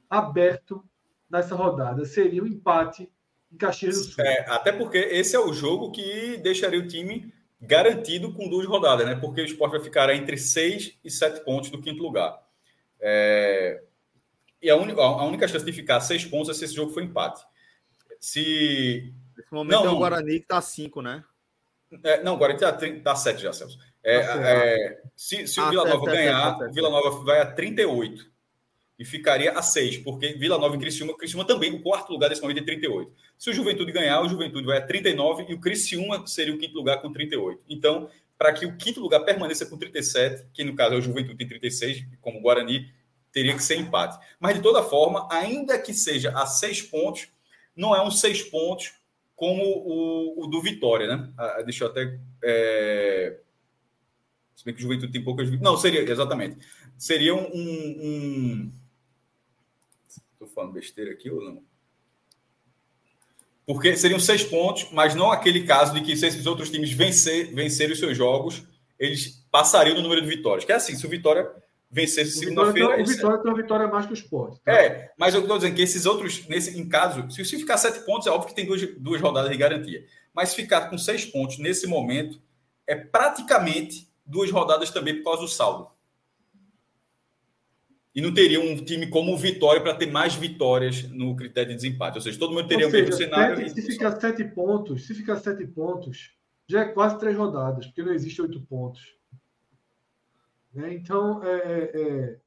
[0.09, 0.83] aberto
[1.29, 3.11] nessa rodada seria o empate
[3.51, 4.23] em Caxias do Sul.
[4.23, 9.05] É, até porque esse é o jogo que deixaria o time garantido com duas rodadas,
[9.05, 9.15] né?
[9.15, 12.39] Porque o esporte vai ficar entre seis e sete pontos do quinto lugar.
[12.99, 13.83] É...
[14.61, 17.03] E a, única, a única chance de ficar seis pontos é se esse jogo for
[17.03, 17.45] empate.
[18.19, 19.13] Se.
[19.37, 21.23] Nesse momento não, é o Guarani que está cinco, né?
[22.03, 22.73] É, não, o Guarani está
[23.03, 23.77] tá sete já, Celso.
[24.03, 28.34] É, é, se, se o ah, Vila Nova ganhar, o Vila Nova vai a 38
[28.97, 32.41] e ficaria a 6, porque Vila Nova e Criciúma, Criciúma também, o quarto lugar desse
[32.41, 33.11] momento é 38.
[33.37, 36.75] Se o Juventude ganhar, o Juventude vai a 39 e o Criciúma seria o quinto
[36.75, 37.65] lugar com 38.
[37.69, 41.37] Então, para que o quinto lugar permaneça com 37, que no caso é o Juventude
[41.37, 42.89] tem 36, como o Guarani,
[43.31, 44.17] teria que ser empate.
[44.39, 47.27] Mas de toda forma, ainda que seja a seis pontos,
[47.75, 48.93] não é um seis pontos
[49.35, 51.29] como o, o do Vitória, né?
[51.37, 52.17] Ah, deixa eu até.
[52.41, 53.37] É...
[54.55, 55.51] Se bem que o Juventude tem poucas.
[55.59, 56.57] Não, seria, exatamente.
[56.97, 57.45] Seria um.
[57.45, 58.71] um...
[60.55, 61.61] Falando besteira aqui ou não?
[63.67, 67.53] Porque seriam seis pontos, mas não aquele caso de que se esses outros times vencer,
[67.53, 68.63] vencerem os seus jogos,
[68.97, 70.63] eles passariam no número de vitórias.
[70.63, 71.51] Que é assim, se o Vitória
[71.89, 73.01] vencer segunda-feira.
[73.01, 74.59] O Vitória tem uma vitória mais que o Sport.
[74.63, 74.71] Tá?
[74.71, 77.99] É, mas eu estou dizendo que esses outros, nesse, em caso, se, se ficar sete
[78.05, 80.05] pontos, é óbvio que tem duas, duas rodadas de garantia.
[80.33, 82.39] Mas ficar com seis pontos nesse momento
[82.85, 85.87] é praticamente duas rodadas também por causa do saldo.
[88.15, 91.75] E não teria um time como o Vitória para ter mais vitórias no critério de
[91.75, 92.17] desempate.
[92.17, 93.57] Ou seja, todo mundo teria Ou o mesmo cenário.
[93.57, 96.31] Sete, se ficar sete pontos, se ficar sete pontos,
[96.65, 99.15] já é quase três rodadas, porque não existe oito pontos.
[100.73, 100.93] Né?
[100.93, 102.39] Então, é, é, é,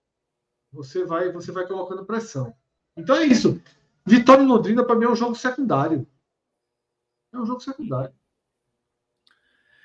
[0.72, 2.54] você, vai, você vai colocando pressão.
[2.96, 3.60] Então é isso.
[4.06, 6.06] Vitória e Londrina, para mim, é um jogo secundário.
[7.30, 8.14] É um jogo secundário.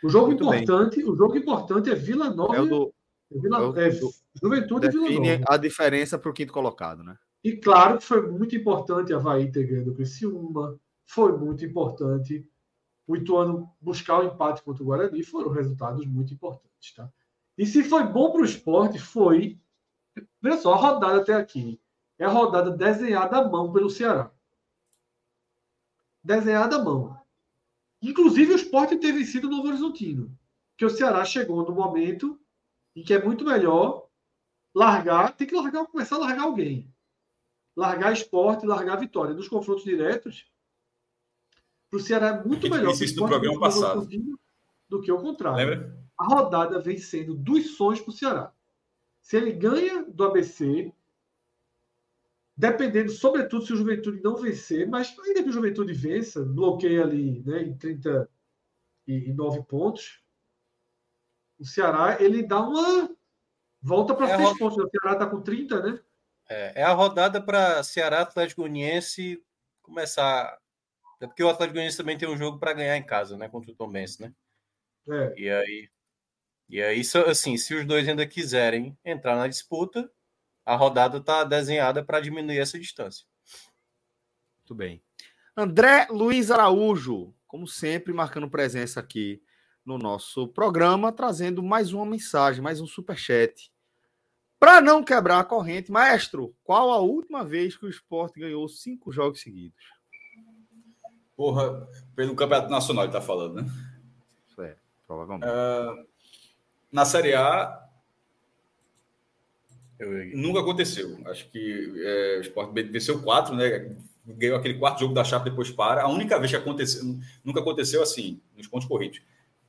[0.01, 1.09] O jogo Muito importante, bem.
[1.09, 2.55] o jogo importante é Vila Nova.
[2.57, 2.92] É do,
[3.39, 3.91] Vila, é
[4.41, 5.45] Juventude e Vila Nova.
[5.49, 7.17] a diferença para o quinto colocado, né?
[7.43, 10.79] E claro que foi muito importante a Havaí ter ganho do Criciúma.
[11.05, 12.47] Foi muito importante
[13.05, 15.23] o Ituano buscar o empate contra o Guarani.
[15.23, 17.11] Foram resultados muito importantes, tá?
[17.57, 19.59] E se foi bom para o esporte, foi.
[20.41, 21.79] Veja só, a rodada até aqui
[22.17, 24.31] é a rodada desenhada à mão pelo Ceará.
[26.23, 27.17] Desenhada à mão.
[28.01, 30.35] Inclusive, o esporte ter vencido o Novo Horizontino.
[30.77, 32.39] Que o Ceará chegou no momento
[32.95, 34.07] em que é muito melhor
[34.73, 36.93] largar, tem que largar, começar a largar alguém.
[37.75, 39.33] Largar esporte, largar vitória.
[39.33, 40.45] Nos confrontos diretos,
[41.89, 42.91] para o Ceará é muito melhor.
[42.91, 44.07] Isso no programa passado.
[44.87, 45.57] Do que o contrário.
[45.57, 46.03] Lembra?
[46.17, 48.53] a rodada vem sendo dos sonhos para o Ceará.
[49.21, 50.93] Se ele ganha do ABC,
[52.55, 57.41] dependendo, sobretudo, se o Juventude não vencer, mas ainda que o Juventude vença, bloqueia ali
[57.45, 60.22] né, em 39 pontos,
[61.59, 63.09] o Ceará ele dá uma
[63.81, 64.77] volta para é seis pontos.
[64.77, 65.99] O Ceará está com 30, né?
[66.49, 69.43] É, é a rodada para Ceará Atlético Goianiense
[69.81, 70.57] começar.
[71.21, 73.47] É porque o Atlético Goianiense também tem um jogo para ganhar em casa, né?
[73.47, 74.33] Contra o Tom Benz, né?
[75.07, 75.33] É.
[75.37, 75.89] E aí
[76.73, 80.09] e aí, assim, se os dois ainda quiserem entrar na disputa,
[80.65, 83.27] a rodada está desenhada para diminuir essa distância.
[84.61, 85.03] Muito bem.
[85.55, 89.43] André Luiz Araújo, como sempre, marcando presença aqui
[89.85, 93.71] no nosso programa, trazendo mais uma mensagem, mais um superchat.
[94.59, 99.11] Para não quebrar a corrente, maestro, qual a última vez que o esporte ganhou cinco
[99.11, 99.83] jogos seguidos?
[101.35, 103.69] Porra, pelo Campeonato Nacional, ele tá falando, né?
[104.47, 105.49] Isso é, provavelmente.
[105.49, 106.07] Uh,
[106.91, 107.83] na Série A,
[110.33, 111.19] nunca aconteceu.
[111.25, 113.95] Acho que é, o Sport venceu quatro, né?
[114.25, 116.03] Ganhou aquele quarto jogo da chapa, depois para.
[116.03, 117.03] A única vez que aconteceu,
[117.43, 119.21] nunca aconteceu assim, nos pontos corridos.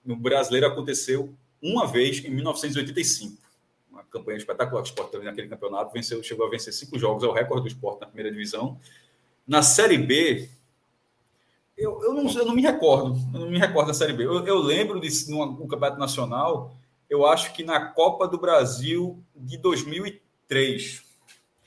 [0.04, 3.36] No brasileiro aconteceu uma vez em 1985.
[3.90, 5.92] Uma campanha espetacular que o Sport teve naquele campeonato.
[5.92, 8.78] Venceu, chegou a vencer cinco jogos, é o recorde do Sport na primeira divisão.
[9.46, 10.48] Na Série B,
[11.76, 13.18] eu, eu, não, eu não me recordo.
[13.32, 14.24] Eu não me recordo da Série B.
[14.24, 16.74] Eu, eu lembro de um campeonato nacional
[17.08, 21.02] eu acho que na Copa do Brasil de 2003.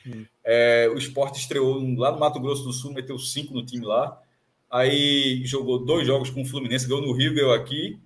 [0.05, 0.25] Hum.
[0.43, 4.21] É, o esporte estreou lá no Mato Grosso do Sul, meteu cinco no time lá.
[4.69, 7.99] Aí jogou dois jogos com o Fluminense, ganhou no Rio, ganhou aqui.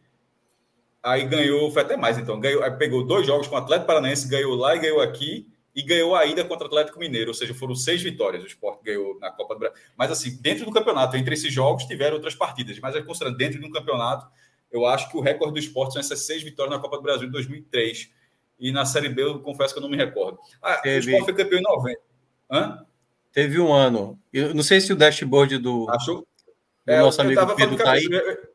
[1.03, 2.39] Aí ganhou, foi até mais então.
[2.39, 5.47] Ganhou, pegou dois jogos com o Atlético Paranaense, ganhou lá e ganhou aqui.
[5.73, 8.43] E ganhou a ida contra o Atlético Mineiro, ou seja, foram seis vitórias.
[8.43, 9.81] O esporte ganhou na Copa do Brasil.
[9.95, 12.77] Mas assim, dentro do campeonato, entre esses jogos, tiveram outras partidas.
[12.79, 14.27] Mas é considerando dentro de um campeonato,
[14.69, 17.25] eu acho que o recorde do esporte são essas seis vitórias na Copa do Brasil
[17.25, 18.09] em 2003.
[18.59, 20.37] E na Série B, eu confesso que eu não me recordo.
[20.61, 20.97] Ah, Teve...
[20.97, 22.01] o esporte foi campeão em 90.
[22.51, 22.85] Hã?
[23.31, 24.19] Teve um ano.
[24.33, 26.27] Eu não sei se o dashboard do, Achou?
[26.85, 28.03] do é, nosso amigo Pedro está aí.
[28.03, 28.50] Eu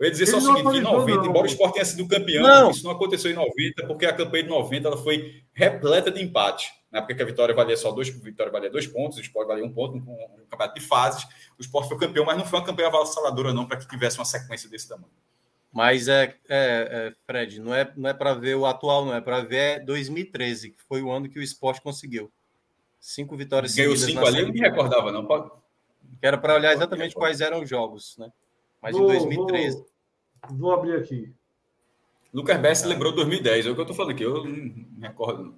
[0.00, 2.70] ia dizer só o seguinte: em 90, embora o esporte tenha sido campeão, não.
[2.70, 6.72] isso não aconteceu em 90, porque a campanha de 90 ela foi repleta de empate.
[6.90, 9.64] Na época que a vitória valia só dois, vitória valia dois pontos, o esporte valia
[9.64, 11.24] um ponto, um, um campeonato de fases.
[11.58, 14.26] O esporte foi campeão, mas não foi uma campanha avassaladora, não, para que tivesse uma
[14.26, 15.12] sequência desse tamanho.
[15.72, 19.22] Mas é, é, é Fred, não é, não é para ver o atual, não é
[19.22, 22.30] para ver 2013, que foi o ano que o esporte conseguiu.
[23.00, 25.24] Cinco vitórias Ganhou cinco ali, eu não me recordava, não.
[25.26, 25.50] Pode...
[26.20, 28.30] Era para olhar exatamente quais eram os jogos, né?
[28.82, 29.76] Mas vou, em 2013.
[30.48, 31.32] Vou, vou abrir aqui.
[32.32, 35.54] Lucas Bess lembrou 2010, é o que eu tô falando aqui, eu não me recordo.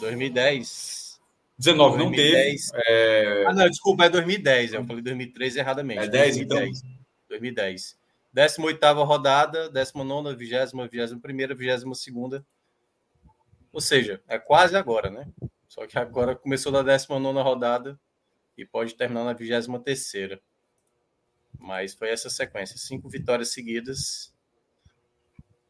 [0.00, 1.20] 2010.
[1.58, 2.70] 19 não 2010.
[2.70, 2.82] teve.
[2.86, 3.44] É...
[3.46, 4.72] Ah, não, desculpa, é 2010.
[4.72, 6.00] Eu falei 2013 erradamente.
[6.00, 6.78] É 10, 2010.
[6.78, 6.90] então?
[7.28, 7.98] 2010.
[8.32, 11.18] 18 rodada, 19, 20, 21,
[11.92, 12.42] 22.
[13.72, 15.28] Ou seja, é quase agora, né?
[15.68, 17.98] Só que agora começou na 19 rodada
[18.56, 20.38] e pode terminar na 23.
[21.58, 24.32] Mas foi essa sequência: cinco vitórias seguidas.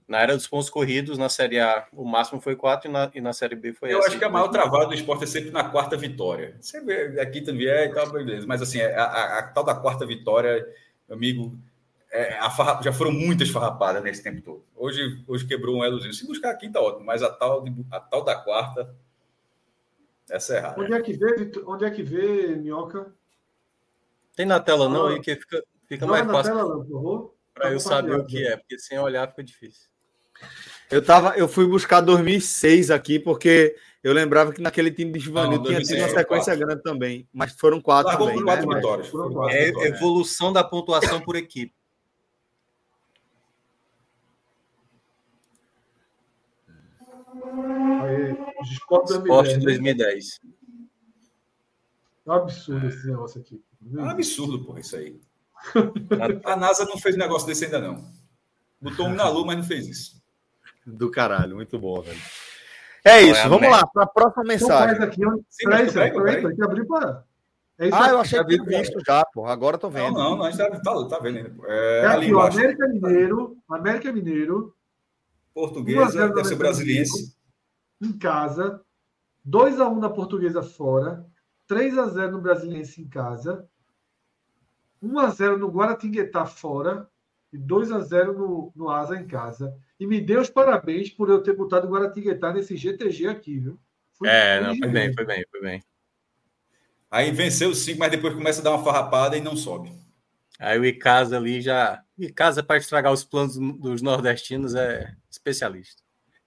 [0.07, 3.21] Na era dos pontos corridos, na Série A, o máximo foi quatro e na, e
[3.23, 4.09] na Série B foi Eu essa.
[4.09, 6.57] acho que a maior travada do esporte é sempre na quarta vitória.
[6.61, 8.47] Você vê aqui também é e tal, beleza.
[8.47, 10.69] Mas assim, a, a, a tal da quarta vitória,
[11.09, 11.59] meu amigo,
[12.15, 14.65] é, farra, já foram muitas farrapadas nesse tempo todo.
[14.77, 16.13] Hoje, hoje quebrou um elozinho.
[16.13, 18.95] Se buscar a quinta, ótimo, mas a tal, a tal da quarta,
[20.31, 20.81] essa é errada.
[20.81, 23.13] Onde é que vê, onde é que vê, Minhoca?
[24.37, 28.47] Tem na tela não, aí que fica, fica mais fácil para eu saber o que
[28.47, 29.89] é, porque sem olhar fica difícil.
[30.91, 35.63] Eu, tava, eu fui buscar 2006 aqui, porque eu lembrava que naquele time de Givanil
[35.63, 38.45] tinha tido uma sequência grande também, mas foram quatro Largou também.
[38.45, 38.77] Quatro né?
[38.77, 39.13] vitórias.
[39.55, 41.73] é evolução da pontuação por equipe.
[48.03, 48.37] Aí,
[48.73, 49.63] Sport 2010.
[49.63, 50.41] 2010.
[52.27, 53.63] É um absurdo esse negócio aqui.
[53.95, 55.21] É um absurdo, porra, isso aí.
[56.45, 58.05] A NASA não fez negócio desse ainda, não.
[58.81, 60.23] Botou um na lua, mas não fez isso.
[60.87, 62.21] Do caralho, muito bom, velho.
[63.05, 65.03] É isso, é vamos lá, para a próxima mensagem.
[65.03, 67.25] Aqui, Sim, peraí, peraí, peraí, peraí, para.
[67.79, 69.47] É ah, eu achei que tinha visto já, pô.
[69.47, 70.15] Agora tô vendo.
[70.15, 71.55] Não, não, a gente tá, tá, tá vendo ainda.
[71.67, 74.75] É, é aqui, o América Mineiro, América Mineiro.
[75.53, 77.37] Portuguesa, deve ser brasiliense.
[78.03, 78.81] Em casa,
[79.47, 81.25] 2x1 na Portuguesa fora,
[81.71, 83.69] 3x0 no Brasiliense em casa,
[85.05, 87.09] 1x0 no Guaratinguetá fora
[87.53, 89.77] e 2x0 no, no Asa em casa.
[89.99, 93.79] E me dê os parabéns por eu ter botado o Guaratinguetá nesse GTG aqui, viu?
[94.15, 95.85] Fui é, não, foi bem, foi bem, foi bem.
[97.11, 99.93] Aí venceu o 5, mas depois começa a dar uma farrapada e não sobe.
[100.59, 102.03] Aí o Icasa ali já.
[102.19, 106.04] Icasa para estragar os planos dos nordestinos é especialista.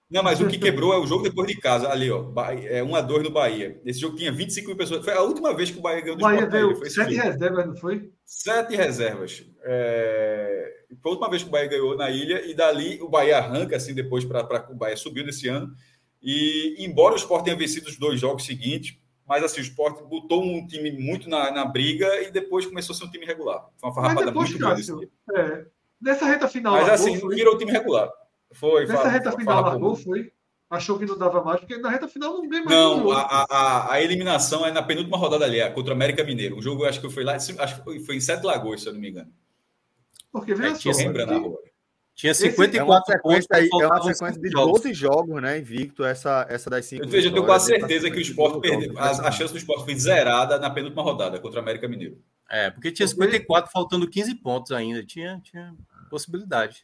[0.09, 2.31] Não, mas o que quebrou é o jogo depois de casa, ali, ó.
[2.63, 3.81] É 1 a 2 no Bahia.
[3.83, 5.03] Esse jogo tinha 25 mil pessoas.
[5.03, 7.75] Foi a última vez que o Bahia ganhou do Bahia veio foi sete reservas, não
[7.75, 8.09] foi?
[8.25, 9.45] Sete reservas.
[9.63, 10.73] É...
[11.01, 13.75] Foi a última vez que o Bahia ganhou na ilha, e dali o Bahia arranca,
[13.75, 15.73] assim, depois para o Bahia subiu nesse ano.
[16.23, 18.97] E embora o Sport tenha vencido os dois jogos seguintes,
[19.27, 22.97] mas assim, o Sport botou um time muito na, na briga e depois começou a
[22.97, 23.65] ser um time regular.
[23.77, 25.09] Foi uma farrapada depois, muito grande.
[25.35, 25.65] É.
[26.01, 26.73] Nessa reta final.
[26.73, 28.09] Mas assim, virou time regular.
[28.53, 28.81] Foi.
[28.81, 30.31] Nessa fala, reta final fala, largou, foi?
[30.69, 32.75] Achou que não dava mais, porque na reta final não ganha mais.
[32.75, 36.57] Não, a, a, a, eliminação é na penúltima rodada ali, é contra o América Mineiro.
[36.57, 38.99] O jogo acho que foi lá, acho que foi em Sete Lagoas, se eu não
[38.99, 39.31] me engano.
[40.31, 40.91] Porque veja é, só.
[42.17, 43.47] Tinha 54 é pontos.
[43.53, 45.59] Aí, é uma sequência de 12 jogos, né?
[45.59, 47.03] Invicto, essa, essa das 5.
[47.03, 48.97] Eu, vejo, eu tenho quase certeza que o esporte perdeu.
[48.97, 52.17] A, a, chance do esporte foi zerada na penúltima rodada contra o América Mineiro.
[52.49, 55.05] É, porque tinha 54, faltando 15 pontos ainda.
[55.05, 55.75] Tinha, tinha
[56.09, 56.83] possibilidade.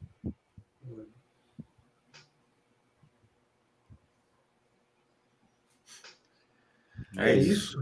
[7.17, 7.77] É, é isso.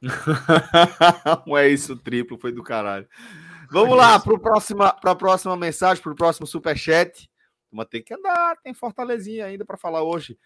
[1.56, 3.08] é isso, triplo, foi do caralho.
[3.70, 7.30] Vamos lá para a próxima mensagem, para o próximo superchat.
[7.70, 10.38] Mas tem que andar, tem Fortalezinha ainda para falar hoje.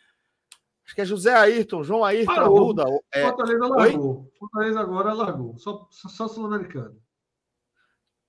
[0.84, 2.84] Acho que é José Ayrton, João Ayrton Arruda.
[3.12, 3.22] É...
[3.22, 4.22] Fortaleza largou.
[4.22, 4.38] Oi?
[4.38, 5.56] Fortaleza agora largou.
[5.56, 7.00] Só, só, só sul-americano.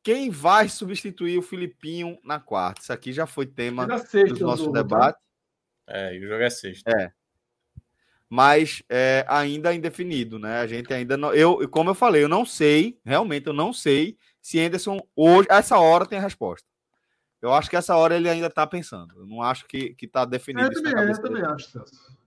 [0.03, 2.81] Quem vai substituir o Filipinho na quarta?
[2.81, 5.17] Isso aqui já foi tema do nosso debate.
[5.87, 6.91] É, e o jogo é sexta.
[6.91, 7.13] É
[8.29, 10.59] mas é, ainda indefinido, né?
[10.59, 11.33] A gente ainda não.
[11.33, 15.77] Eu, como eu falei, eu não sei, realmente eu não sei se Anderson hoje, essa
[15.77, 16.67] hora, tem a resposta.
[17.41, 19.13] Eu acho que essa hora ele ainda está pensando.
[19.17, 20.67] Eu não acho que está definido.
[20.67, 22.17] Eu também, eu também acho, Celso.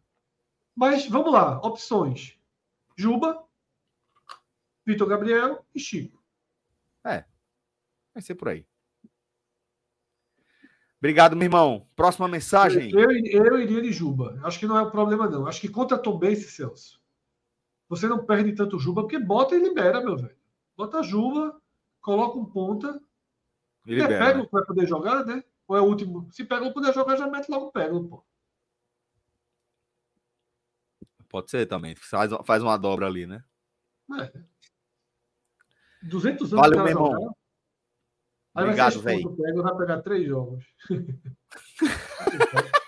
[0.74, 2.38] Mas vamos lá, opções:
[2.94, 3.42] Juba,
[4.84, 6.22] Vitor Gabriel e Chico.
[7.04, 7.24] É,
[8.12, 8.66] vai ser por aí.
[10.98, 11.86] Obrigado, meu irmão.
[11.94, 12.90] Próxima mensagem.
[12.92, 14.38] Eu, eu iria de Juba.
[14.42, 15.46] Acho que não é o problema, não.
[15.46, 17.00] Acho que contra Tom Bense, Celso,
[17.88, 20.36] você não perde tanto Juba, porque bota e libera, meu velho.
[20.76, 21.60] Bota Juba,
[22.00, 23.00] coloca um ponta.
[23.86, 24.26] E libera.
[24.26, 25.44] Pega o que vai poder jogar, né?
[25.68, 26.28] Ou é o último?
[26.32, 28.24] Se pega o poder jogar, já mete logo pega, pô.
[31.28, 31.94] Pode ser também.
[31.96, 33.44] Faz, faz uma dobra ali, né?
[34.18, 34.32] É.
[36.02, 36.64] 200 anos.
[36.64, 37.12] Valeu, meu irmão.
[37.12, 37.45] Jogar.
[38.56, 39.36] Aí Obrigado, velho.
[39.36, 40.64] Pega, vai pegar três jogos.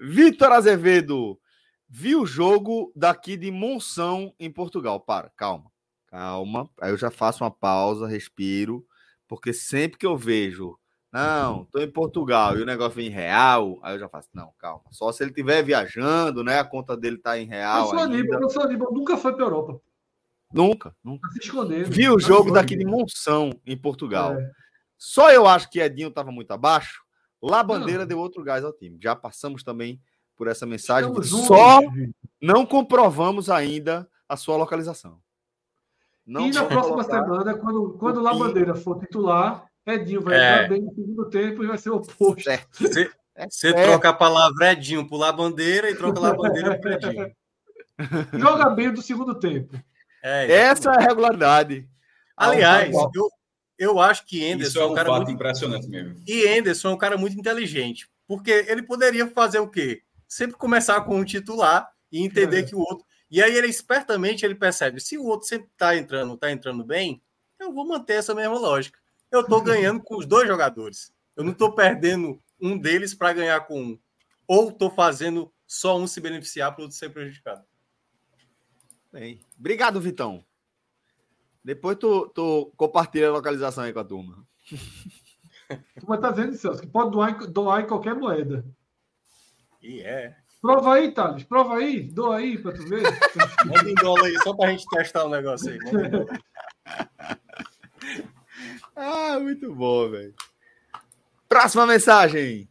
[0.00, 1.38] Vitor Azevedo,
[1.88, 4.98] viu o jogo daqui de Monção em Portugal.
[4.98, 5.70] Para, calma,
[6.08, 6.68] calma.
[6.80, 8.84] Aí eu já faço uma pausa, respiro,
[9.28, 10.76] porque sempre que eu vejo
[11.12, 13.78] Não, tô em Portugal e o negócio vem em real.
[13.84, 14.82] Aí eu já faço, não, calma.
[14.90, 16.58] Só se ele estiver viajando, né?
[16.58, 17.94] A conta dele tá em real.
[17.94, 19.80] O Aníbal, o Aníbal nunca foi para Europa.
[20.52, 21.28] Nunca, nunca.
[21.28, 21.90] Tá se escondendo.
[21.90, 24.34] Vi o jogo daqui de Monção, em Portugal.
[24.34, 24.50] É.
[24.98, 27.02] Só eu acho que Edinho estava muito abaixo.
[27.42, 28.06] Lá Bandeira não.
[28.06, 28.98] deu outro gás ao time.
[29.02, 30.00] Já passamos também
[30.36, 31.12] por essa mensagem.
[31.22, 31.80] Só
[32.40, 35.20] não comprovamos ainda a sua localização.
[36.24, 40.54] Não e na próxima semana, quando, quando o Labandeira for titular, Edinho vai é.
[40.54, 42.48] entrar bem no segundo tempo e vai ser o oposto.
[42.78, 47.32] Você, é você troca a palavra Edinho por Labandeira e troca Labandeira por Edinho.
[48.38, 49.76] Joga bem do segundo tempo.
[50.22, 51.88] É, Essa é a regularidade.
[52.36, 53.30] Aliás, eu,
[53.78, 55.32] eu acho que Anderson Isso é um, um cara fato muito...
[55.32, 56.22] impressionante mesmo.
[56.26, 60.02] E Anderson é um cara muito inteligente, porque ele poderia fazer o quê?
[60.28, 62.62] Sempre começar com um titular e entender é.
[62.62, 66.34] que o outro e aí ele espertamente ele percebe, se o outro sempre está entrando,
[66.34, 67.22] está entrando bem,
[67.58, 68.98] eu vou manter essa mesma lógica.
[69.30, 71.10] Eu estou ganhando com os dois jogadores.
[71.34, 73.98] Eu não estou perdendo um deles para ganhar com um.
[74.46, 77.64] Ou estou fazendo só um se beneficiar para o outro ser prejudicado.
[79.12, 80.42] Bem, obrigado, Vitão.
[81.62, 84.44] Depois tu, tu compartilha a localização aí com a turma.
[85.68, 88.64] A turma tá dizendo, Celso, que pode doar, doar em qualquer moeda.
[89.82, 90.34] E é.
[90.62, 91.44] Prova aí, Thales.
[91.44, 92.02] Prova aí.
[92.02, 93.02] Doa aí para tu ver.
[93.66, 95.78] Manda em dólar aí, só para a gente testar o negócio aí.
[98.96, 100.34] ah, muito bom, velho.
[101.48, 102.68] Próxima mensagem.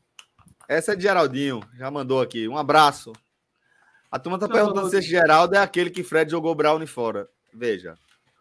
[0.68, 1.62] Essa é de Geraldinho.
[1.76, 2.48] Já mandou aqui.
[2.48, 3.14] Um abraço.
[4.12, 7.30] A turma tá perguntando se esse Geraldo é aquele que Fred jogou Brown fora.
[7.54, 7.96] Veja.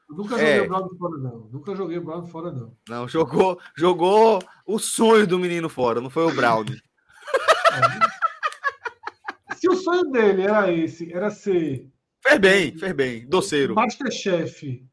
[0.08, 0.66] nunca joguei é.
[0.66, 1.48] Brown fora, não.
[1.52, 2.76] Nunca joguei Brown fora, não.
[2.88, 6.64] Não, jogou, jogou o sonho do menino fora, não foi o Brown.
[9.56, 11.86] Se o sonho dele era esse, era ser.
[12.22, 13.28] Fez bem, fez bem.
[13.28, 13.74] Doceiro.
[13.74, 14.90] Masterchef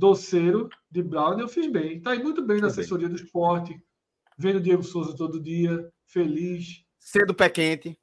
[0.00, 2.00] doceiro de Brown, eu fiz bem.
[2.00, 3.16] Tá aí muito bem na assessoria bem.
[3.16, 3.80] do esporte,
[4.36, 6.82] vendo o Diego Souza todo dia, feliz.
[6.98, 7.98] Sendo pé quente.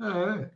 [0.00, 0.50] É.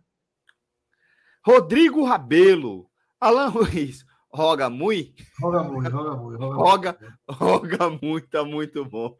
[1.46, 2.90] Rodrigo Rabelo.
[3.20, 4.04] Alan Ruiz.
[4.28, 5.22] Roga muito?
[5.40, 6.44] Roga muito, roga muito.
[6.44, 6.98] Roga,
[7.30, 9.16] roga, muito, tá muito bom.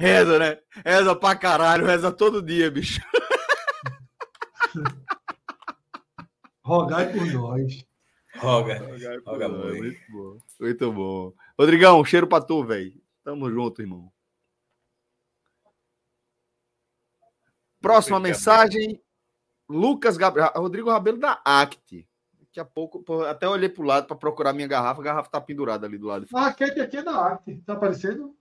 [0.00, 0.58] Reza, né?
[0.84, 3.00] Reza pra caralho, reza todo dia, bicho.
[6.64, 7.86] Rogai por nós.
[8.38, 8.78] Roga.
[8.80, 9.78] Rogai por Roga nós.
[9.78, 10.38] Muito bom.
[10.60, 11.32] Muito bom.
[11.56, 13.00] Rodrigão, cheiro pra tu, velho.
[13.22, 14.12] Tamo junto, irmão.
[17.80, 19.00] Próxima mensagem.
[19.68, 20.50] Lucas Gabriel.
[20.54, 22.08] Rodrigo Rabelo da Act.
[22.40, 25.00] Daqui a pouco, até olhei pro lado para procurar minha garrafa.
[25.00, 26.26] A garrafa tá pendurada ali do lado.
[26.34, 27.56] A raquete aqui é da Act.
[27.66, 28.36] Tá aparecendo?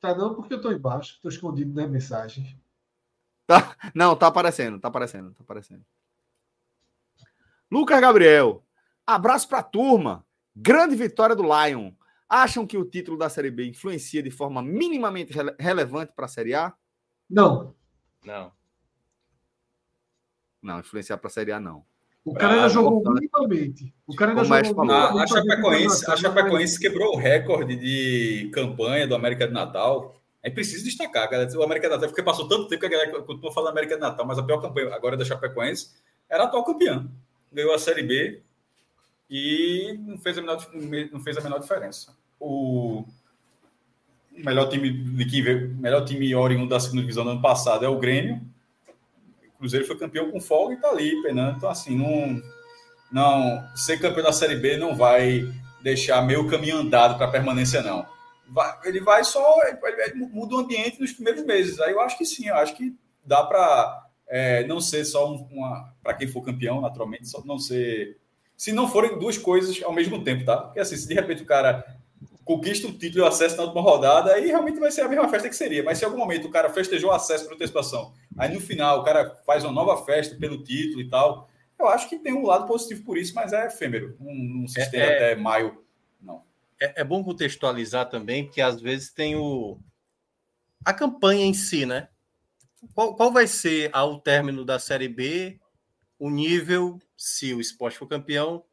[0.00, 2.56] Tá não, porque eu tô embaixo, tô escondido nas mensagens.
[3.46, 5.84] Tá, não, tá aparecendo, tá aparecendo, tá aparecendo.
[7.70, 8.64] Lucas Gabriel,
[9.06, 10.26] abraço pra turma.
[10.54, 11.92] Grande vitória do Lion.
[12.28, 16.28] Acham que o título da Série B influencia de forma minimamente rele relevante para a
[16.28, 16.74] Série A?
[17.28, 17.74] Não.
[18.24, 18.52] Não.
[20.62, 21.84] Não, influenciar para a Série A não.
[22.24, 23.92] O cara ainda ah, jogou minimamente.
[24.06, 24.92] O cara ainda jogou falou.
[24.92, 30.14] A, a, Chapecoense, a Chapecoense quebrou o recorde de campanha do América de Natal.
[30.40, 31.48] É preciso destacar, cara.
[31.56, 34.00] O América de Natal, porque passou tanto tempo que a galera continua falando América de
[34.00, 35.90] Natal, mas a pior campanha agora da Chapecoense
[36.30, 37.08] era a atual campeã.
[37.52, 38.40] Ganhou a Série B
[39.28, 40.64] e não fez a menor,
[41.12, 42.16] não fez a menor diferença.
[42.38, 43.04] O
[44.30, 47.98] melhor time de que melhor time oriundo da segunda divisão do ano passado é o
[47.98, 48.40] Grêmio
[49.62, 51.56] Cruzeiro foi campeão com folga e tá ali penando.
[51.56, 52.42] Então, assim, não,
[53.12, 55.48] não ser campeão da Série B não vai
[55.80, 58.04] deixar meio caminho andado para permanência, não.
[58.48, 59.60] Vai, ele vai só.
[59.62, 61.78] Ele muda o ambiente nos primeiros meses.
[61.78, 62.92] Aí eu acho que sim, eu acho que
[63.24, 65.94] dá para é, não ser só uma.
[66.02, 68.18] Para quem for campeão, naturalmente, só não ser.
[68.56, 70.56] Se não forem duas coisas ao mesmo tempo, tá?
[70.56, 71.86] Porque assim, se de repente o cara
[72.56, 75.28] conquista o título e o acesso na última rodada, aí realmente vai ser a mesma
[75.28, 75.82] festa que seria.
[75.82, 79.00] Mas se em algum momento o cara festejou o acesso para antecipação, aí no final
[79.00, 81.48] o cara faz uma nova festa pelo título e tal,
[81.78, 84.16] eu acho que tem um lado positivo por isso, mas é efêmero.
[84.20, 85.82] Não, não se estende é, até maio,
[86.20, 86.42] não.
[86.80, 89.78] É, é, bom contextualizar também, porque às vezes tem o
[90.84, 92.08] a campanha em si, né?
[92.94, 95.60] Qual, qual vai ser ao término da Série B
[96.18, 98.64] o nível, se o esporte for campeão,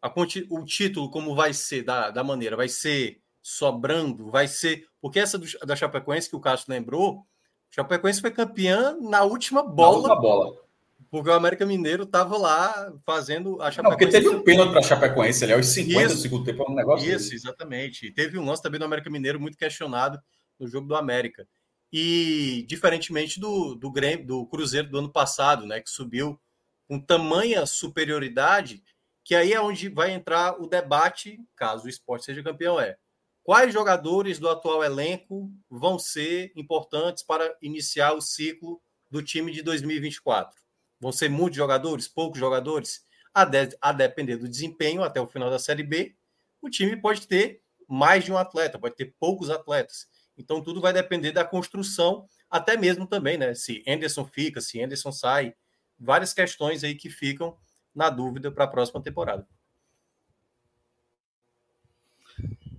[0.00, 0.12] a,
[0.50, 2.56] o título como vai ser da, da maneira?
[2.56, 4.30] Vai ser sobrando?
[4.30, 4.86] Vai ser.
[5.00, 7.26] Porque essa do, da Chapecoense que o Cássio lembrou,
[7.70, 10.08] Chapecoense foi campeã na última bola.
[10.08, 10.64] Na bola.
[11.10, 13.82] Porque o América Mineiro estava lá fazendo a Chapecoense.
[13.82, 16.62] Não, porque teve um pênalti para a Chapecoense ali aos 50 isso, do segundo tempo,
[16.62, 17.14] é um negócio.
[17.14, 18.06] Isso, exatamente.
[18.06, 20.18] E teve um lance também do América Mineiro muito questionado
[20.58, 21.46] no jogo do América.
[21.92, 26.40] E diferentemente do, do, Grêmio, do Cruzeiro do ano passado, né, que subiu
[26.88, 28.82] com tamanha superioridade
[29.24, 32.96] que aí é onde vai entrar o debate, caso o esporte seja campeão, é
[33.44, 39.62] quais jogadores do atual elenco vão ser importantes para iniciar o ciclo do time de
[39.62, 40.58] 2024?
[40.98, 43.04] Vão ser muitos jogadores, poucos jogadores?
[43.32, 46.16] A, de, a depender do desempenho até o final da Série B,
[46.62, 50.06] o time pode ter mais de um atleta, pode ter poucos atletas.
[50.36, 53.54] Então, tudo vai depender da construção, até mesmo também, né?
[53.54, 55.54] Se Anderson fica, se Anderson sai,
[55.98, 57.56] várias questões aí que ficam
[57.94, 59.46] na dúvida para a próxima temporada.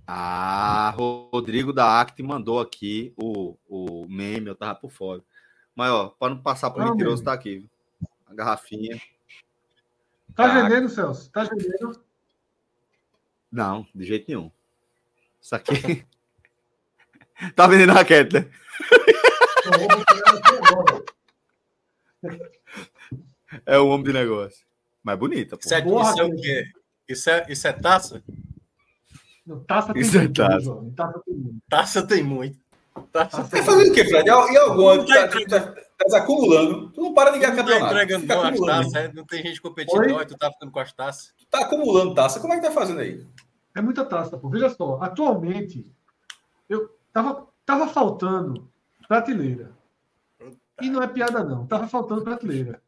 [0.06, 5.20] Ah, Rodrigo da Act mandou aqui o, o meme, eu tava por fora.
[5.74, 7.68] Mas, ó, para não passar por mentiroso, tá aqui.
[8.26, 9.00] A garrafinha.
[10.34, 11.30] Tá, tá vendendo, Celso?
[11.30, 12.00] Tá vendendo?
[13.50, 14.50] Não, de jeito nenhum.
[15.40, 16.04] Isso aqui.
[17.56, 18.50] tá vendendo raquete, né?
[23.66, 24.64] é o homem de negócio.
[25.02, 25.62] Mas bonita, pô.
[25.64, 26.72] Isso é, isso é o quê?
[27.08, 28.22] Isso é, isso é taça?
[29.46, 30.42] Não, taça tem isso muito.
[30.42, 30.92] É taça.
[30.96, 31.60] taça tem muito.
[31.68, 32.58] Taça tem muito.
[33.12, 34.26] Taça tá fazendo o quê, Fred?
[34.26, 35.06] E alguma?
[35.06, 35.74] Tá, tá,
[36.08, 36.90] tá, acumulando.
[36.90, 37.94] Tu não para de ganhar tá campeonato.
[37.94, 39.12] Tá entregando não, as taças, é?
[39.12, 41.32] não tem gente competindo, não, e tu tá ficando com as taças.
[41.38, 42.40] Tu tá acumulando taça.
[42.40, 43.24] Como é que tá fazendo aí?
[43.74, 44.48] É muita taça, pô.
[44.48, 45.86] Veja só, atualmente,
[46.68, 48.68] eu tava, tava faltando
[49.06, 49.70] prateleira.
[50.80, 51.66] E não é piada, não.
[51.66, 52.82] Tava faltando prateleira.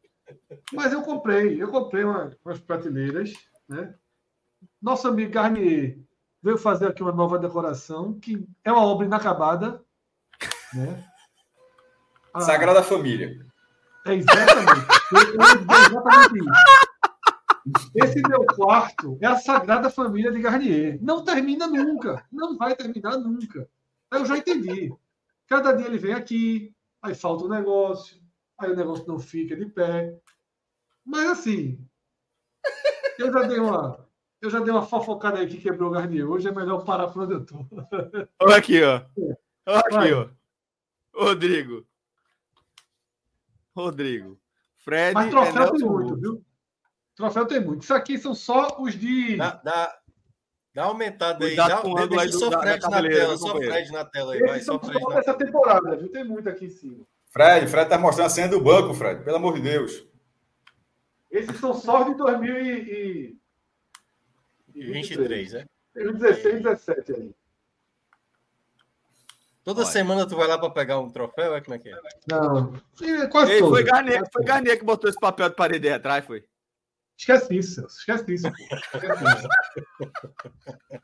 [0.73, 3.33] Mas eu comprei, eu comprei uma, umas prateleiras,
[3.67, 3.93] né?
[4.81, 5.97] Nosso amigo Garnier
[6.41, 9.83] veio fazer aqui uma nova decoração, que é uma obra inacabada.
[10.73, 11.03] Né?
[12.33, 13.45] Ah, Sagrada Família.
[14.05, 14.87] É exatamente.
[15.13, 16.49] é exatamente
[17.65, 17.91] isso.
[17.95, 20.97] Esse meu quarto é a Sagrada Família de Garnier.
[21.01, 22.25] Não termina nunca.
[22.31, 23.69] Não vai terminar nunca.
[24.11, 24.93] Aí eu já entendi.
[25.47, 28.21] Cada dia ele vem aqui, aí falta o um negócio,
[28.57, 30.15] aí o negócio não fica de pé.
[31.03, 31.83] Mas assim,
[33.17, 34.07] eu já dei uma,
[34.41, 36.29] eu já dei uma fofocada aí que quebrou o Garnier.
[36.29, 37.55] Hoje é melhor parar por onde eu tô.
[38.39, 39.01] Olha aqui, ó.
[39.65, 40.13] Olha aqui, Vai.
[40.13, 40.29] ó.
[41.13, 41.85] Rodrigo.
[43.75, 44.39] Rodrigo.
[44.77, 45.13] Fred.
[45.13, 46.45] Mas troféu é tem muito, viu?
[47.15, 47.83] Troféu tem muito.
[47.83, 49.35] Isso aqui são só os de.
[49.35, 49.99] Dá, dá,
[50.73, 51.55] dá aumentada aí.
[51.55, 53.37] Dá, com deixa aí só Fred na tela.
[53.37, 54.39] Só Fred na tela aí.
[54.39, 56.09] Vai, só Fred na temporada, viu?
[56.09, 57.05] Tem muito aqui em cima.
[57.29, 59.23] Fred, Fred tá mostrando a senha do banco, Fred.
[59.23, 60.07] Pelo amor de Deus.
[61.29, 63.38] Esses são só de 2000 e...
[64.85, 65.65] 23, né?
[65.93, 67.35] Tem 16, 17 aí.
[69.63, 69.89] Toda Olha.
[69.91, 71.99] semana tu vai lá para pegar um troféu, é como é que é?
[72.27, 72.73] Não.
[73.01, 76.25] É quase Ei, foi, Garnier, foi Garnier que botou esse papel de parede aí atrás,
[76.25, 76.43] foi?
[77.17, 78.47] Esquece isso, esquece isso.
[78.47, 80.99] Esquece isso.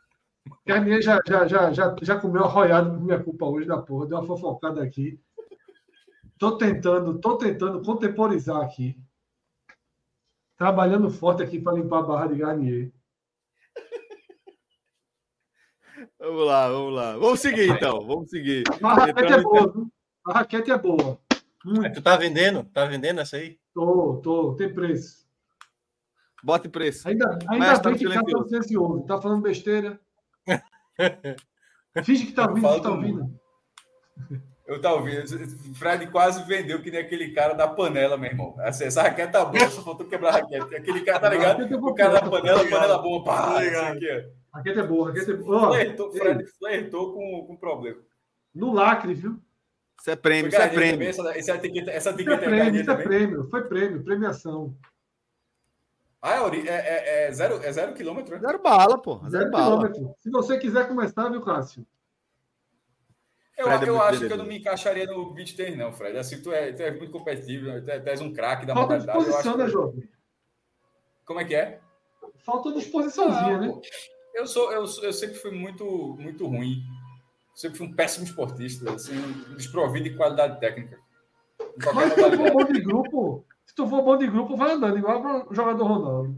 [0.65, 4.17] Garnier já, já, já, já, já comeu arroiado por minha culpa hoje da porra, deu
[4.17, 5.19] uma fofocada aqui.
[6.39, 8.97] Tô tentando, tô tentando contemporizar aqui.
[10.57, 12.91] Trabalhando forte aqui para limpar a barra de Garnier.
[16.19, 17.17] Vamos lá, vamos lá.
[17.17, 18.63] Vamos seguir então, vamos seguir.
[18.81, 19.91] A raquete é boa, viu?
[20.27, 21.19] A raquete é boa.
[21.63, 21.93] Muito.
[21.95, 22.63] Tu tá vendendo?
[22.65, 23.57] Tá vendendo essa aí?
[23.73, 24.55] Tô, tô.
[24.55, 25.25] Tem preço.
[26.43, 27.07] Bota preço.
[27.07, 29.05] Ainda, ainda bem que tá silencioso.
[29.07, 29.99] Tá falando besteira.
[32.03, 33.39] Finge que tá ouvindo, que tá ouvindo.
[34.67, 35.23] Eu tá ouvindo.
[35.23, 38.55] O Fred quase vendeu que nem aquele cara da panela, meu irmão.
[38.59, 40.75] Essa, essa raquete tá boa, só faltou quebrar a raquete.
[40.75, 41.63] Aquele cara, tá ligado?
[41.75, 43.23] O cara da panela, panela boa.
[43.23, 43.97] Pá, tá ligado?
[43.97, 44.44] Aqui, ó.
[44.55, 45.67] Raquete é boa, raquete é boa.
[45.67, 48.01] Flertou, Fred flertou com, com problema.
[48.53, 49.37] No lacre, viu?
[49.99, 51.07] Isso é prêmio, isso é prêmio.
[51.07, 54.77] essa, essa etiqueta, essa etiqueta isso é prêmio, isso é prêmio, foi prêmio, premiação.
[56.21, 58.41] Ah, é, é, é, é, zero, é zero quilômetro, né?
[58.41, 59.17] Zero bala, pô.
[59.19, 59.91] Zero, zero bala.
[59.91, 60.15] quilômetro.
[60.19, 61.85] Se você quiser começar, viu, Cássio?
[63.57, 66.17] Eu, é eu acho que eu não me encaixaria no beat tennis, não, Fred.
[66.17, 68.93] Assim, tu é, tu é muito competitivo, tu, é, tu és um craque da Falta
[68.93, 69.19] modalidade.
[69.19, 70.09] Disposição, né, jovem?
[71.25, 71.79] Como é que é?
[72.37, 73.81] Falta disposiçãozinha, ah, né?
[74.35, 76.83] Eu, sou, eu, eu sempre fui muito, muito ruim.
[77.55, 79.15] Sempre fui um péssimo esportista, assim,
[79.55, 80.99] desprovido de qualidade técnica.
[81.93, 84.97] Mas se tu for bom de grupo, se tu for bom de grupo, vai andando,
[84.97, 86.37] igual para o jogador Ronaldo.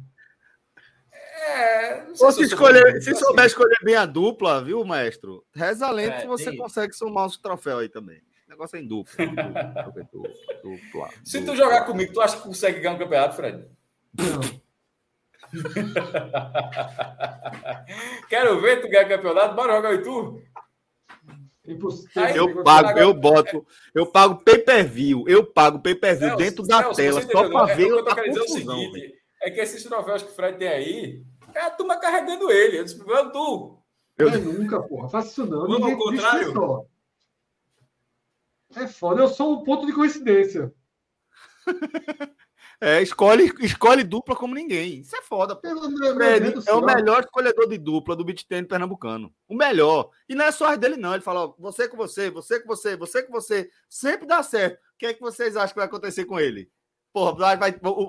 [1.11, 5.31] É, Ou se, escolher, se souber escolher bem a dupla, viu, mestre?
[5.55, 6.57] Reza lento é, você tem...
[6.57, 8.21] consegue somar os troféus aí também.
[8.47, 9.25] O negócio é em dupla.
[9.25, 10.29] dupla, dupla,
[10.63, 13.65] dupla se tu jogar comigo, tu acha que consegue ganhar um campeonato, Fred?
[14.13, 14.66] Não.
[18.29, 20.41] Quero ver tu ganhar campeonato, bora jogar o tu.
[22.33, 26.65] Eu pago, eu boto, eu pago pay per view, eu pago pay per view dentro
[26.65, 28.77] da Celso, tela só para ver é, a confusão.
[28.77, 32.49] O seguinte, é que esses troféus que o Fred tem aí, é a turma carregando
[32.49, 32.79] ele.
[32.79, 33.77] Eu disse, tu.
[34.17, 35.69] Eu é nunca, porra, faça isso não.
[35.71, 36.87] Ao contrário.
[38.75, 40.73] É foda, eu sou um ponto de coincidência.
[42.79, 44.99] É, escolhe, escolhe dupla como ninguém.
[44.99, 45.55] Isso é foda.
[45.55, 49.33] Pelo Fred é o melhor escolhedor de dupla do beat tênis pernambucano.
[49.47, 50.11] O melhor.
[50.29, 51.13] E não é só dele, não.
[51.13, 53.69] Ele fala: ó, você com você, você com você, você com você.
[53.89, 54.75] Sempre dá certo.
[54.75, 56.69] O que é que vocês acham que vai acontecer com ele?
[57.11, 57.57] Porra, vai,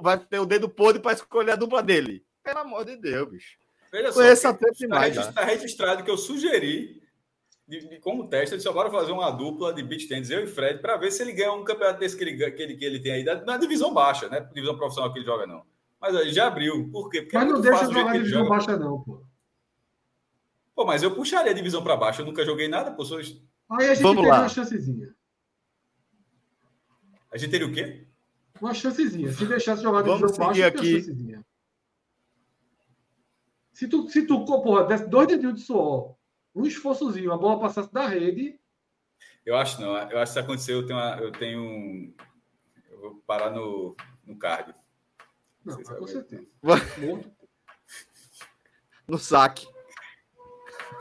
[0.03, 2.23] vai, ter o dedo podre para escolher a dupla dele.
[2.43, 3.57] Pelo amor de Deus, bicho.
[3.91, 4.67] Veja só, está
[4.99, 7.08] registrado, tá registrado que eu sugeri
[7.69, 10.47] de, de, como teste, ele só bora fazer uma dupla de beat tennis, eu e
[10.47, 12.99] Fred, para ver se ele ganha um campeonato desse que ele, que ele, que ele
[12.99, 14.41] tem aí, na divisão baixa, né?
[14.55, 15.63] Divisão profissional que ele joga, não.
[16.01, 16.91] Mas ele já abriu.
[16.91, 17.23] Por quê?
[17.23, 19.23] Porque mas é não deixa jogar na divisão baixa, não, pô.
[20.75, 22.23] Pô, mas eu puxaria a divisão para baixo.
[22.23, 23.05] Eu nunca joguei nada, pô.
[23.05, 23.19] Sou...
[23.19, 24.41] Aí a gente Vamos lá.
[24.41, 25.15] uma chancezinha.
[27.31, 28.07] A gente teria o quê?
[28.61, 29.31] Uma chancezinha.
[29.33, 30.79] Se deixasse jogar na divisão baixa, aqui.
[30.79, 31.47] uma chancezinha.
[33.73, 36.18] Se tu, se tu porra, desse dois dedinhos de suor
[36.59, 38.59] um esforçozinho, a bola passasse da rede.
[39.47, 39.97] Eu acho não.
[39.97, 42.15] Eu acho que se acontecer, eu tenho, uma, eu tenho um.
[42.91, 44.75] Eu vou parar no, no card.
[45.65, 46.45] Não, não com certeza.
[49.07, 49.69] no saque.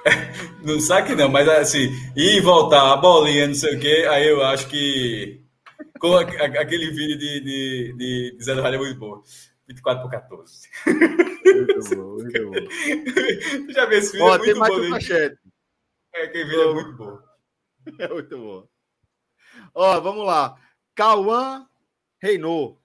[0.63, 4.27] no saque não, mas assim, ir e voltar, a bolinha, não sei o quê, aí
[4.27, 5.43] eu acho que.
[5.99, 9.23] Com aquele vídeo de, de, de, de Zé do Ralho é muito bom.
[9.67, 10.69] 24 por 14.
[10.85, 13.73] Muito bom, muito bom.
[13.73, 14.25] Já viu esse vídeo?
[14.25, 14.89] Ó, é muito tem mais bom.
[14.89, 15.46] Manchete.
[16.17, 17.19] É, que vídeo é muito bom.
[17.99, 18.67] É muito bom.
[19.73, 20.59] Ó, vamos lá.
[20.93, 21.65] Cauã
[22.19, 22.81] Reinou.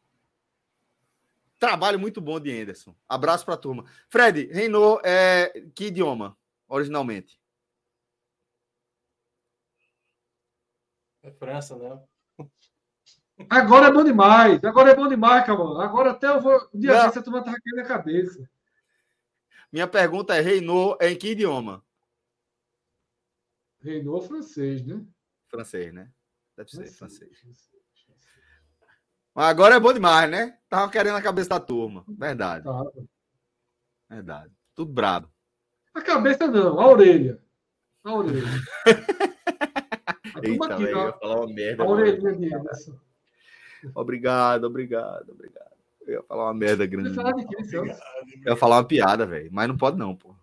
[1.59, 2.95] Trabalho muito bom de Anderson.
[3.09, 3.85] Abraço para a turma.
[4.09, 6.37] Fred, Reinou é que idioma,
[6.69, 7.41] originalmente?
[11.23, 12.01] É França, né?
[13.49, 14.63] Agora é bom demais.
[14.63, 15.83] Agora é bom demais, calma.
[15.83, 16.69] Agora até eu vou.
[16.73, 18.49] Um dia desse a turma tá aqui na cabeça.
[19.73, 21.83] Minha pergunta é: reinou em que idioma?
[23.83, 25.05] Reinou francês, né?
[25.49, 26.11] Francês, né?
[26.57, 27.39] Deve ser francês.
[27.39, 27.73] francês.
[29.35, 30.59] Mas agora é bom demais, né?
[30.69, 32.05] Tava querendo a cabeça da turma.
[32.07, 32.65] Verdade.
[32.65, 32.93] Tava.
[34.09, 34.53] Verdade.
[34.75, 35.31] Tudo brabo.
[35.95, 37.43] A cabeça não, a orelha.
[38.05, 38.47] A orelha.
[40.35, 41.83] A Eita, aqui, véio, ia falar uma merda.
[41.83, 42.99] A orelhinha de Anderson.
[43.95, 45.73] Obrigado, obrigado, obrigado.
[46.07, 47.11] Eu ia falar uma merda grande.
[47.11, 49.51] Você falar de quê, Eu ia falar uma piada, velho.
[49.53, 50.35] Mas não pode, não, pô.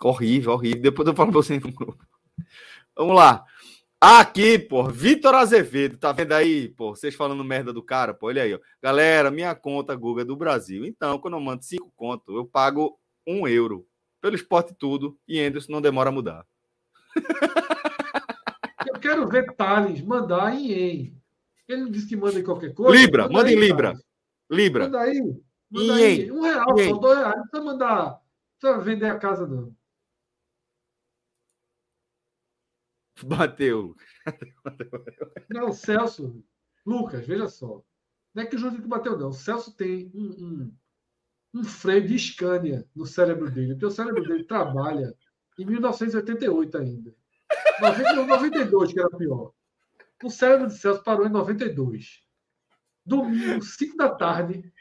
[0.00, 0.82] Horrível, horrível.
[0.82, 1.98] Depois eu falo pra você no grupo.
[2.98, 3.44] Vamos lá.
[4.00, 8.42] Aqui, pô, Vitor Azevedo, tá vendo aí, pô, vocês falando merda do cara, pô, olha
[8.42, 8.58] aí, ó.
[8.82, 10.84] Galera, minha conta Google é do Brasil.
[10.84, 13.86] Então, quando eu mando cinco contos, eu pago um euro
[14.20, 16.44] pelo esporte tudo e Anderson não demora a mudar.
[18.84, 21.16] Eu quero ver Thales mandar em em.
[21.68, 22.98] Ele não disse que manda em qualquer coisa.
[22.98, 23.92] Libra, manda, manda em Libra.
[23.92, 24.04] Cara.
[24.50, 24.84] Libra.
[24.84, 25.22] Manda aí.
[25.70, 26.32] Manda aí.
[26.32, 27.36] Um real, só dois reais.
[27.36, 28.04] Não precisa mandar.
[28.04, 28.20] Não
[28.58, 29.77] precisa vender a casa, não.
[33.26, 33.94] Bateu.
[35.48, 36.44] Não, Celso.
[36.86, 37.82] Lucas, veja só.
[38.34, 39.28] Não é que o Júlio que bateu, não.
[39.28, 40.76] O Celso tem um, um,
[41.54, 43.72] um freio de Scania no cérebro dele.
[43.72, 45.14] Porque o cérebro dele trabalha
[45.58, 47.14] em 1988 ainda.
[47.80, 49.52] 92, que era pior.
[50.22, 52.22] O cérebro de Celso parou em 92.
[53.04, 54.72] Domingo, 5 da tarde,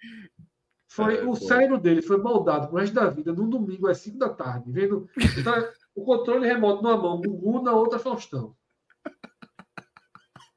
[0.98, 4.18] foi, é, o cérebro dele foi moldado pro resto da vida num domingo às 5
[4.18, 5.08] da tarde, vendo
[5.44, 8.56] tá, o controle remoto numa mão, Gugu na outra Faustão.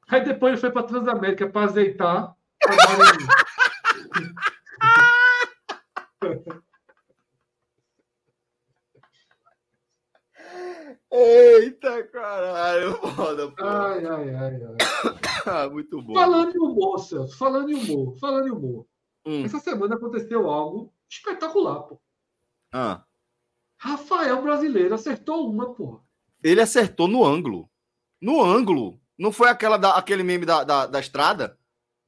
[0.09, 2.37] Aí depois ele foi para Transamérica para azeitar.
[11.11, 13.53] Eita, caralho, foda.
[13.59, 14.77] Ai, ai, ai, ai.
[15.47, 16.13] ah, muito bom.
[16.13, 18.87] Falando em humor, Celso, falando em humor, falando em humor.
[19.25, 19.45] Hum.
[19.45, 21.99] Essa semana aconteceu algo espetacular, pô.
[22.73, 23.05] Ah.
[23.81, 26.01] Rafael brasileiro acertou uma, pô.
[26.43, 27.69] Ele acertou no ângulo.
[28.21, 29.01] No ângulo.
[29.19, 31.59] Não foi aquela da, aquele meme da, da, da estrada?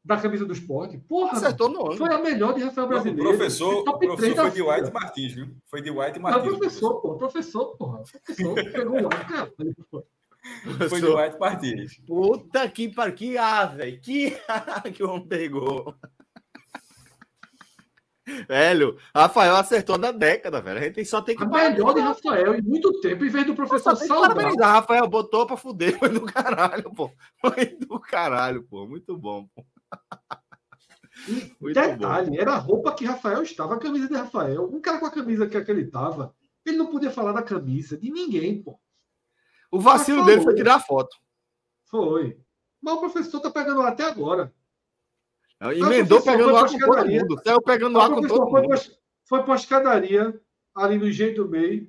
[0.05, 0.99] da camisa do esporte.
[0.99, 1.99] Porra, acertou no ângulo.
[1.99, 3.23] Foi a melhor de Rafael Brasileiro.
[3.23, 5.57] O professor, o professor foi de White Martins, viu?
[5.67, 6.45] Foi de White Martins.
[6.45, 7.15] Não, professor, pô.
[7.17, 8.03] Professor, porra.
[8.03, 9.53] Professor, pegou lá, cara.
[10.89, 12.01] Foi de White Martins.
[12.05, 13.13] Puta que par...
[13.13, 14.01] que ah, velho.
[14.01, 14.37] Que
[14.93, 15.95] que o homem pegou.
[18.49, 20.79] Velho, Rafael acertou na década, velho.
[20.79, 21.43] A gente só tem que.
[21.43, 24.63] A melhor de Rafael em muito tempo, em vez do professor Salgado.
[24.63, 25.99] Rafael botou pra fuder.
[25.99, 27.11] Foi do caralho, pô.
[27.41, 28.87] Foi do caralho, pô.
[28.87, 29.65] Muito bom, pô.
[31.61, 32.37] Muito Detalhe, bom.
[32.41, 34.71] era a roupa que Rafael estava, a camisa de Rafael.
[34.73, 36.35] Um cara com a camisa que ele estava,
[36.65, 38.79] ele não podia falar da camisa de ninguém, pô.
[39.71, 41.17] O vacilo dele foi tirar a foto.
[41.87, 42.39] Foi.
[42.81, 44.53] Mas o professor tá pegando lá até agora.
[45.71, 47.41] Emendou pegando lá com todo mundo.
[47.45, 48.75] Saiu pegando lá com todo mundo.
[49.25, 50.41] Foi para a escadaria,
[50.75, 51.87] ali no jeito do meio.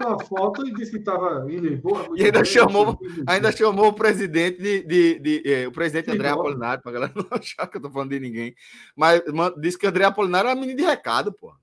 [0.00, 2.08] uma foto e disse que estava em Lisboa.
[2.16, 6.10] E ainda bem, chamou, ainda chamou o presidente de, de, de, de eh, o presidente
[6.10, 8.54] André Apolinário, para galera não achar que eu tô falando de ninguém.
[8.96, 9.22] Mas
[9.58, 11.54] disse que André Apolinário era menino de recado, pô.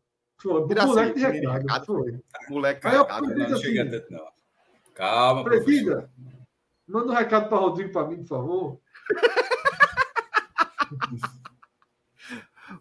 [0.41, 1.53] Foi, moleque de recado.
[1.53, 2.19] recado foi.
[2.49, 3.27] Moleque de recado.
[3.27, 4.25] Não, não chega assim, tanto, não.
[4.93, 6.09] Calma, Presida,
[6.87, 8.79] manda um recado para Rodrigo para mim, por favor.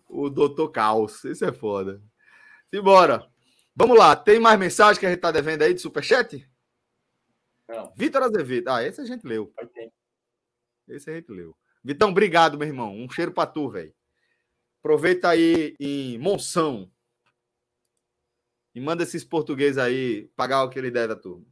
[0.08, 2.02] o doutor Caos, isso é foda.
[2.72, 3.26] Simbora.
[3.74, 6.46] Vamos lá, tem mais mensagem que a gente tá devendo aí de superchat?
[7.68, 7.92] Não.
[7.96, 8.68] Vitor Azevedo.
[8.68, 9.52] Ah, esse a gente leu.
[10.88, 11.56] Esse a gente leu.
[11.82, 12.94] Vitão, obrigado, meu irmão.
[12.94, 13.94] Um cheiro pra tu, velho.
[14.80, 16.90] Aproveita aí em Monção.
[18.74, 21.46] E manda esses portugueses aí pagar o que ele der da turma.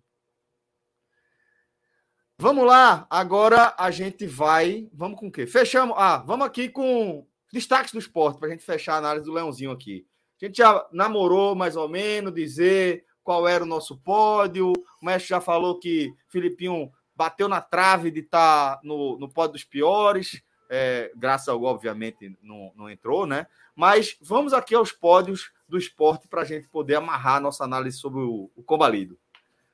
[2.41, 4.89] Vamos lá, agora a gente vai.
[4.93, 5.45] Vamos com o quê?
[5.45, 5.97] Fechamos.
[5.99, 9.73] Ah, vamos aqui com destaques do esporte, para a gente fechar a análise do Leãozinho
[9.73, 10.07] aqui.
[10.41, 14.73] A gente já namorou mais ou menos, dizer qual era o nosso pódio.
[15.03, 19.55] O mestre já falou que Filipinho bateu na trave de estar tá no, no pódio
[19.55, 20.41] dos piores.
[20.71, 23.49] É, graças ao obviamente, não, não entrou, né?
[23.75, 27.99] Mas vamos aqui aos pódios do esporte para a gente poder amarrar a nossa análise
[27.99, 29.19] sobre o, o combalido.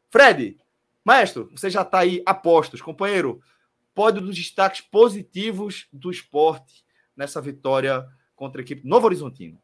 [0.08, 0.56] Fred,
[1.04, 2.80] Maestro, você já está aí a postos.
[2.80, 3.40] Companheiro,
[3.94, 6.84] pódio dos destaques positivos do esporte
[7.16, 9.60] nessa vitória contra a equipe Novo Horizontino.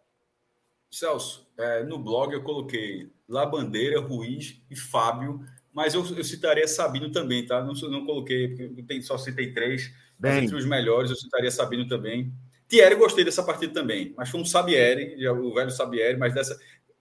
[0.91, 5.41] Celso, é, no blog eu coloquei La Bandeira, Ruiz e Fábio,
[5.73, 7.63] mas eu, eu citaria Sabino também, tá?
[7.63, 9.93] Não, não coloquei, porque tem, só citei três.
[10.19, 10.45] Bem.
[10.45, 12.31] entre os melhores eu citaria Sabino também.
[12.69, 16.59] Thierry gostei dessa partida também, mas foi um Sabieri, o velho Sabieri, mas dessa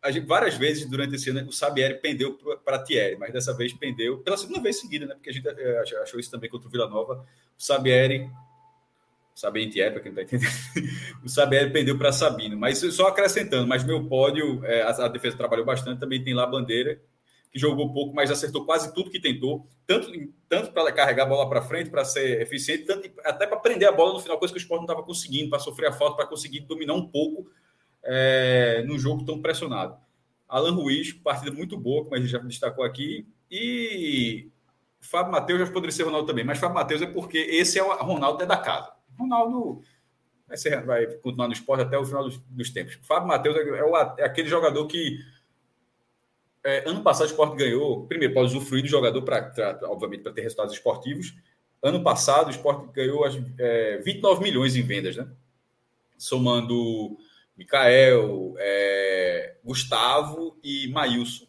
[0.07, 4.19] gente, várias vezes durante esse ano o Sabieri pendeu para Thierry, mas dessa vez pendeu
[4.19, 5.13] pela segunda vez seguida, né?
[5.15, 7.26] Porque a gente é, achou isso também contra o Vila Nova.
[7.57, 8.30] O Sabieri,
[9.39, 10.89] Sabem Thierry, para quem não está entendendo,
[11.23, 12.57] o Sabieri pendeu para Sabino.
[12.57, 16.43] Mas só acrescentando, mas meu pódio, é, a, a, defesa trabalhou bastante, também tem lá
[16.43, 17.01] a Bandeira,
[17.49, 20.11] que jogou pouco, mas acertou quase tudo que tentou, tanto,
[20.47, 23.91] tanto para carregar a bola para frente, para ser eficiente, tanto, até para prender a
[23.93, 26.27] bola no final, coisa que o Sport não estava conseguindo, para sofrer a falta, para
[26.27, 27.49] conseguir dominar um pouco
[28.03, 29.97] é, no jogo tão pressionado.
[30.47, 34.49] Alan Ruiz, partida muito boa, como a gente já destacou aqui, e
[34.99, 37.93] Fábio Matheus já poderia ser Ronaldo também, mas Fábio Matheus é porque esse é o
[38.03, 38.91] Ronaldo é da casa.
[39.17, 39.81] Ronaldo
[40.47, 42.99] vai, ser, vai continuar no esporte até o final dos, dos tempos.
[43.03, 45.19] Fábio Matheus é, é, é, aquele jogador que
[46.63, 50.41] é, ano passado o esporte ganhou, primeiro, pode usufruir do jogador, para obviamente, para ter
[50.41, 51.34] resultados esportivos.
[51.81, 55.27] Ano passado o esporte ganhou as, é, 29 milhões em vendas, né?
[56.17, 57.17] Somando
[57.60, 61.45] Mikael, é, Gustavo e Maílson.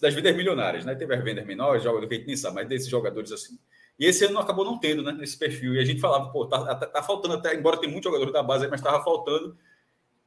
[0.00, 0.94] Das vendas milionárias, né?
[0.94, 3.58] Teve as vendas menores, jogador que a gente nem sabe, mas desses jogadores assim.
[3.98, 5.10] E esse ano acabou não tendo, né?
[5.10, 5.74] Nesse perfil.
[5.74, 8.44] E a gente falava, pô, tá, tá, tá faltando até, embora tem muitos jogadores da
[8.44, 9.58] base, mas estava faltando.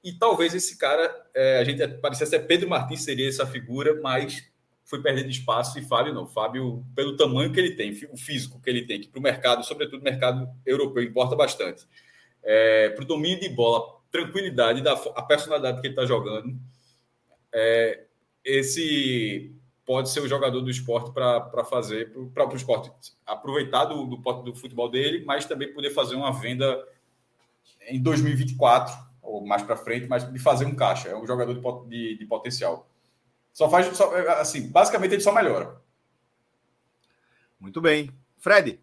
[0.03, 4.45] E talvez esse cara, é, a gente parecia ser Pedro Martins seria essa figura, mas
[4.83, 6.27] foi perdendo espaço e Fábio não.
[6.27, 9.63] Fábio, pelo tamanho que ele tem, o físico que ele tem, que para o mercado,
[9.63, 11.87] sobretudo mercado europeu, importa bastante.
[12.43, 16.59] É, para o domínio de bola, tranquilidade, da, a personalidade que ele está jogando.
[17.53, 18.05] É,
[18.43, 19.55] esse
[19.85, 22.91] pode ser o jogador do esporte para fazer, para o esporte
[23.25, 26.85] aproveitar do, do, do futebol dele, mas também poder fazer uma venda
[27.87, 31.09] em 2024 ou mais para frente, mas de fazer um caixa.
[31.09, 32.87] É um jogador de, de, de potencial.
[33.53, 35.81] Só faz, só, assim, basicamente ele só melhora.
[37.59, 38.09] Muito bem.
[38.37, 38.79] Fred.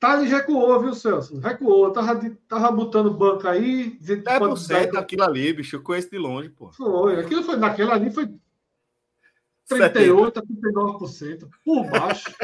[0.00, 1.38] Thales recuou, viu, Celso?
[1.38, 1.92] Recuou.
[1.92, 2.18] Tava,
[2.48, 3.98] tava botando banco aí.
[3.98, 5.76] Dizendo que 10% daquilo ali, bicho.
[5.76, 6.72] Eu conheço de longe, pô.
[6.72, 7.20] Foi.
[7.20, 8.26] Aquilo foi, naquela ali foi
[9.70, 11.48] 38% a 39%.
[11.62, 12.24] Por baixo.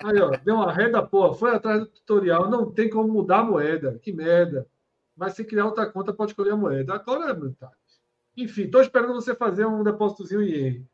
[0.00, 0.30] Aí, ó.
[0.44, 1.34] Deu uma renda, pô.
[1.34, 2.48] Foi atrás do tutorial.
[2.48, 3.98] Não tem como mudar a moeda.
[3.98, 4.66] Que merda.
[5.14, 6.94] Mas se criar outra conta, pode escolher a moeda.
[6.94, 7.72] Agora é metade.
[8.36, 10.88] Enfim, estou esperando você fazer um depósitozinho em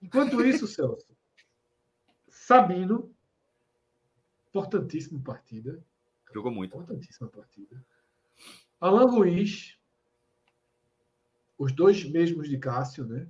[0.00, 1.08] Enquanto isso, Celso,
[2.28, 3.12] Sabino
[4.58, 5.82] Importantíssima partida.
[6.32, 6.74] Jogou muito.
[6.74, 7.84] Importantíssima partida.
[8.80, 9.78] Alan Ruiz.
[11.56, 13.26] Os dois mesmos de Cássio, né?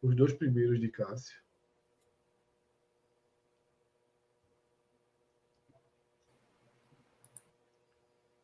[0.00, 1.40] Os dois primeiros de Cássio.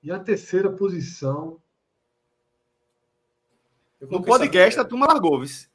[0.03, 1.61] E a terceira posição.
[4.01, 5.69] No podcast, a turma largou, viu?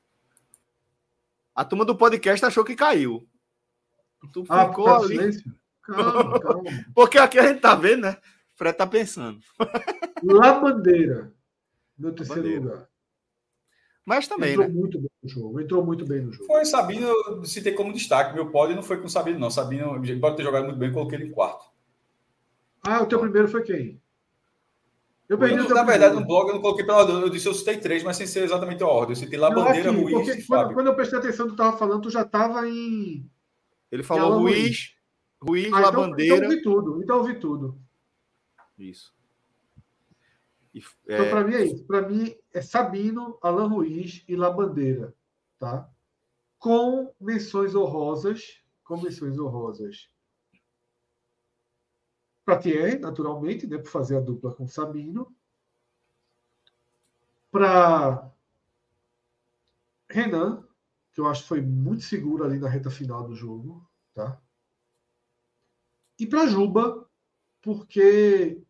[1.53, 3.27] A turma do podcast achou que caiu.
[4.31, 5.07] Tu ah, ficou ali.
[5.07, 5.62] Silêncio.
[5.83, 6.71] Calma, calma.
[6.95, 8.17] Porque aqui a gente tá vendo, né?
[8.53, 9.39] O Fred tá pensando.
[10.23, 11.33] La Bandeira,
[11.97, 12.61] no terceiro Bandeira.
[12.61, 12.89] lugar.
[14.05, 14.73] Mas também, entrou né?
[14.73, 15.61] muito bem no jogo.
[15.61, 16.45] Entrou muito bem no jogo.
[16.45, 18.35] Foi Sabino, eu citei como destaque.
[18.35, 19.49] Meu pódio não foi com Sabino, não.
[19.49, 21.65] Sabino pode ter jogado muito bem, coloquei ele em quarto.
[22.85, 24.01] Ah, o teu primeiro foi quem?
[25.29, 27.21] Eu perdi eu, Na verdade, no blog eu não coloquei pela ordem.
[27.21, 29.11] Eu disse eu citei três, mas sem ser exatamente a ordem.
[29.11, 30.73] Eu citei lá Bandeira, aqui, Ruiz Fábio.
[30.75, 33.25] Quando eu prestei atenção, tu estava falando, tu já estava em.
[33.89, 34.95] Ele falou Ruiz, Ruiz,
[35.73, 36.35] ah, La então, Bandeira.
[36.35, 37.03] Então ouvi tudo.
[37.03, 37.81] Então ouvi tudo.
[38.77, 39.13] Isso.
[40.73, 41.15] E, é...
[41.15, 41.85] Então, para mim é isso.
[41.85, 45.13] Para mim é Sabino, Alan Ruiz e La Bandeira.
[45.59, 45.89] Tá?
[46.57, 48.61] Com menções honrosas.
[48.83, 50.09] Com menções honrosas.
[52.45, 55.33] Para Thierry, naturalmente, né, por fazer a dupla com Sabino.
[57.49, 58.29] Para
[60.09, 60.67] Renan,
[61.13, 63.87] que eu acho que foi muito seguro ali na reta final do jogo.
[64.13, 64.41] Tá?
[66.19, 67.05] E para Juba,
[67.61, 68.61] porque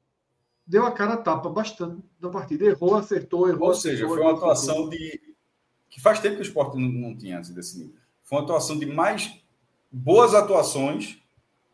[0.65, 2.65] deu a cara a tapa bastante na partida.
[2.65, 3.70] Errou, acertou, errou.
[3.70, 5.22] Ou seja, foi uma atuação de.
[5.90, 7.95] que faz tempo que o esporte não, não tinha antes desse nível.
[8.24, 9.40] Foi uma atuação de mais
[9.91, 11.20] boas atuações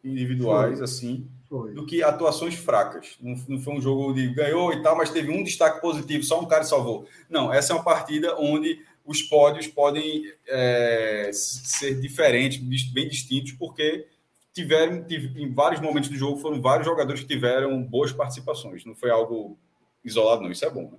[0.04, 0.84] individuais, foi.
[0.84, 1.74] assim, foi.
[1.74, 3.18] do que atuações fracas.
[3.22, 6.42] Não, não, foi um jogo de ganhou e tal, mas teve um destaque positivo, só
[6.42, 7.06] um cara salvou.
[7.30, 14.08] Não, essa é uma partida onde os pódios podem é, ser diferentes, bem distintos, porque
[14.54, 18.86] tiveram, em vários momentos do jogo, foram vários jogadores que tiveram boas participações.
[18.86, 19.58] Não foi algo
[20.04, 20.52] isolado, não.
[20.52, 20.98] Isso é bom, né?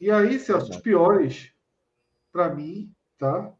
[0.00, 1.52] E aí, Celso, os piores,
[2.30, 3.52] para mim, tá?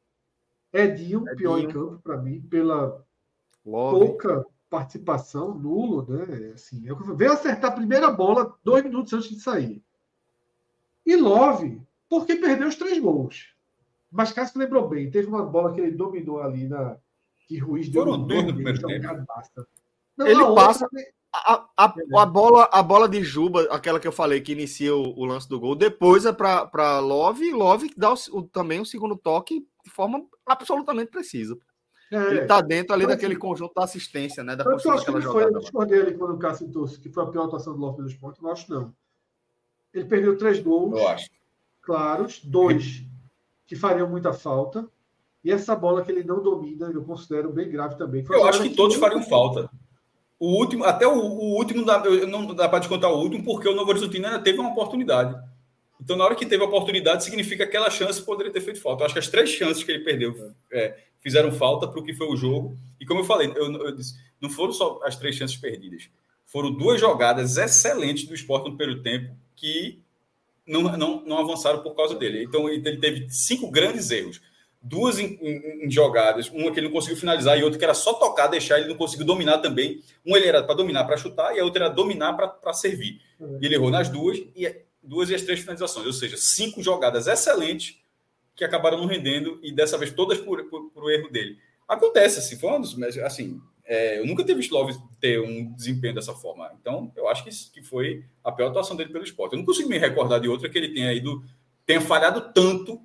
[0.73, 3.03] Edinho, Edinho, pior em campo, para mim, pela
[3.65, 3.99] Love.
[3.99, 6.53] pouca participação, nulo, né?
[6.53, 6.85] Assim,
[7.17, 9.83] veio acertar a primeira bola dois minutos antes de sair.
[11.07, 13.55] E Love, porque perdeu os três gols.
[14.11, 16.99] Mas Cássio lembrou bem, teve uma bola que ele dominou ali na,
[17.47, 19.27] que Ruiz deu Foram dois no primeiro tempo.
[20.17, 20.89] Não, ele passa.
[21.33, 25.19] A, a, a, bola, a bola de Juba, aquela que eu falei que inicia o,
[25.19, 28.87] o lance do gol, depois é para Love e Love dá o, o, também o
[28.87, 31.59] segundo toque de forma absolutamente precisa.
[32.11, 34.57] É, ele está dentro ali daquele assim, conjunto da assistência, né?
[34.57, 37.27] Da eu acho que foi, eu discordei ali quando o Cássio trouxe que foi a
[37.27, 38.95] pior atuação do Love no esporte, não acho não.
[39.93, 40.99] Ele perdeu três gols.
[40.99, 41.29] Eu acho.
[41.83, 43.05] Claros, dois
[43.67, 44.89] que fariam muita falta.
[45.47, 48.25] E essa bola que ele não domina, eu considero bem grave também.
[48.25, 49.71] Foi eu acho que, que todos fariam falta.
[50.41, 53.75] O último, até o, o último, eu não dá para descontar o último, porque o
[53.77, 55.41] Novo Horizontino ainda teve uma oportunidade.
[56.03, 59.03] Então, na hora que teve a oportunidade, significa que aquela chance poderia ter feito falta.
[59.03, 60.35] Eu acho que as três chances que ele perdeu
[60.73, 62.77] é, fizeram falta para o que foi o jogo.
[63.01, 66.11] E como eu falei, eu, eu disse, não foram só as três chances perdidas.
[66.45, 70.01] Foram duas jogadas excelentes do esporte no primeiro tempo que
[70.67, 72.43] não, não, não avançaram por causa dele.
[72.43, 74.41] Então, ele teve cinco grandes erros
[74.87, 77.95] duas em, em, em, jogadas, uma que ele não conseguiu finalizar e outra que era
[77.95, 80.01] só tocar, deixar, ele não conseguiu dominar também.
[80.25, 83.21] Uma ele era para dominar, para chutar, e a outra era dominar para servir.
[83.41, 83.59] Uhum.
[83.61, 87.27] E ele errou nas duas, e duas e as três finalizações, ou seja, cinco jogadas
[87.27, 87.99] excelentes
[88.55, 91.59] que acabaram não rendendo, e dessa vez todas por, por, por erro dele.
[91.87, 96.15] Acontece, assim, foi um dos, assim, é, eu nunca tive visto Love ter um desempenho
[96.15, 96.73] dessa forma.
[96.81, 99.53] Então, eu acho que, que foi a pior atuação dele pelo esporte.
[99.53, 101.45] Eu não consigo me recordar de outra que ele tenha ido,
[101.85, 103.01] tenha falhado tanto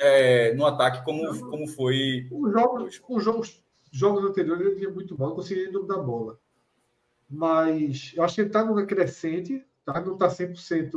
[0.00, 2.28] é, no ataque como, como foi.
[2.30, 6.38] Os jogos, os jogos, jogos anteriores ele vinha muito mal, conseguia dominar a bola.
[7.28, 10.00] Mas eu acho que ele está no crescente, tá?
[10.00, 10.94] não está 100%.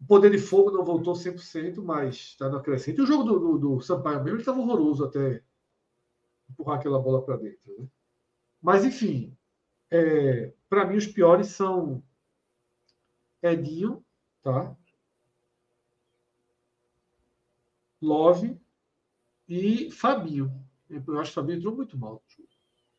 [0.00, 3.02] O poder de fogo não voltou 100%, mas está no crescente.
[3.02, 5.42] O jogo do, do, do Sampaio mesmo estava horroroso até
[6.48, 7.76] empurrar aquela bola para dentro.
[7.78, 7.86] Né?
[8.62, 9.36] Mas, enfim,
[9.90, 12.02] é, para mim os piores são
[13.42, 14.04] Edinho,
[14.42, 14.76] tá?
[18.00, 18.56] Love
[19.48, 20.52] e Fabinho.
[20.88, 22.48] Eu acho que Fabinho entrou muito mal no jogo.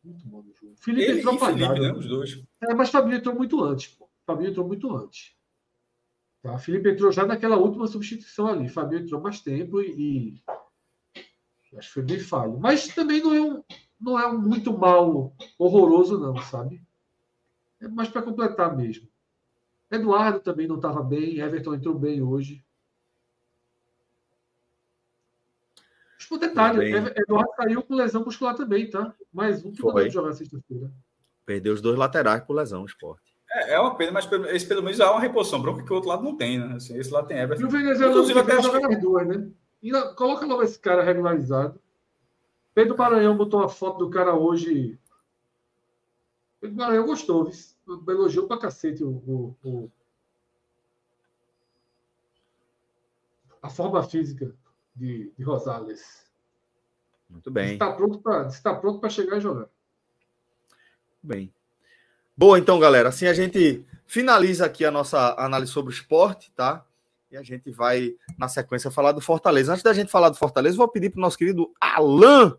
[0.03, 0.75] Muito mal no jogo.
[0.77, 1.75] Felipe Ele entrou apagado.
[1.75, 2.43] Felipe, né, os dois.
[2.61, 3.87] É, mas Fabinho entrou muito antes.
[3.95, 4.09] Pô.
[4.25, 5.35] Fabinho entrou muito antes.
[6.41, 6.57] Tá?
[6.57, 8.67] Felipe entrou já naquela última substituição ali.
[8.67, 10.41] Fabinho entrou mais tempo e,
[11.71, 12.59] e acho que foi bem falho.
[12.59, 13.63] Mas também não é um,
[13.99, 16.81] não é um muito mal horroroso, não, sabe?
[17.79, 19.07] É mais para completar mesmo.
[19.89, 21.39] Eduardo também não estava bem.
[21.39, 22.63] Everton entrou bem hoje.
[26.31, 29.13] Por detalhe, Eduardo saiu com lesão muscular também, tá?
[29.33, 30.89] Mais um que vai jogar sexta-feira.
[31.45, 33.35] Perdeu os dois laterais por lesão, o esporte.
[33.51, 36.09] É, é uma pena, mas esse pelo menos há uma reposição bronca que o outro
[36.09, 36.75] lado não tem, né?
[36.77, 37.63] Assim, esse lado tem Everton.
[37.63, 39.51] E o Venezuela Inclusive, até jogar nas duas, né?
[39.83, 41.77] E coloca logo esse cara regularizado.
[42.73, 44.97] Pedro Maranhão botou uma foto do cara hoje.
[46.61, 48.03] Pedro Maranhão gostou, viu?
[48.07, 49.91] elogiou pra cacete o, o, o...
[53.61, 54.55] a forma física
[54.95, 56.25] de, de Rosales.
[57.29, 57.73] Muito bem.
[57.73, 59.67] Está pronto para está pronto para chegar e jogar.
[61.23, 61.53] Bem.
[62.35, 63.09] Boa, então, galera.
[63.09, 66.85] Assim a gente finaliza aqui a nossa análise sobre o esporte, tá?
[67.31, 69.71] E a gente vai, na sequência, falar do Fortaleza.
[69.71, 72.57] Antes da gente falar do Fortaleza, vou pedir para o nosso querido Alan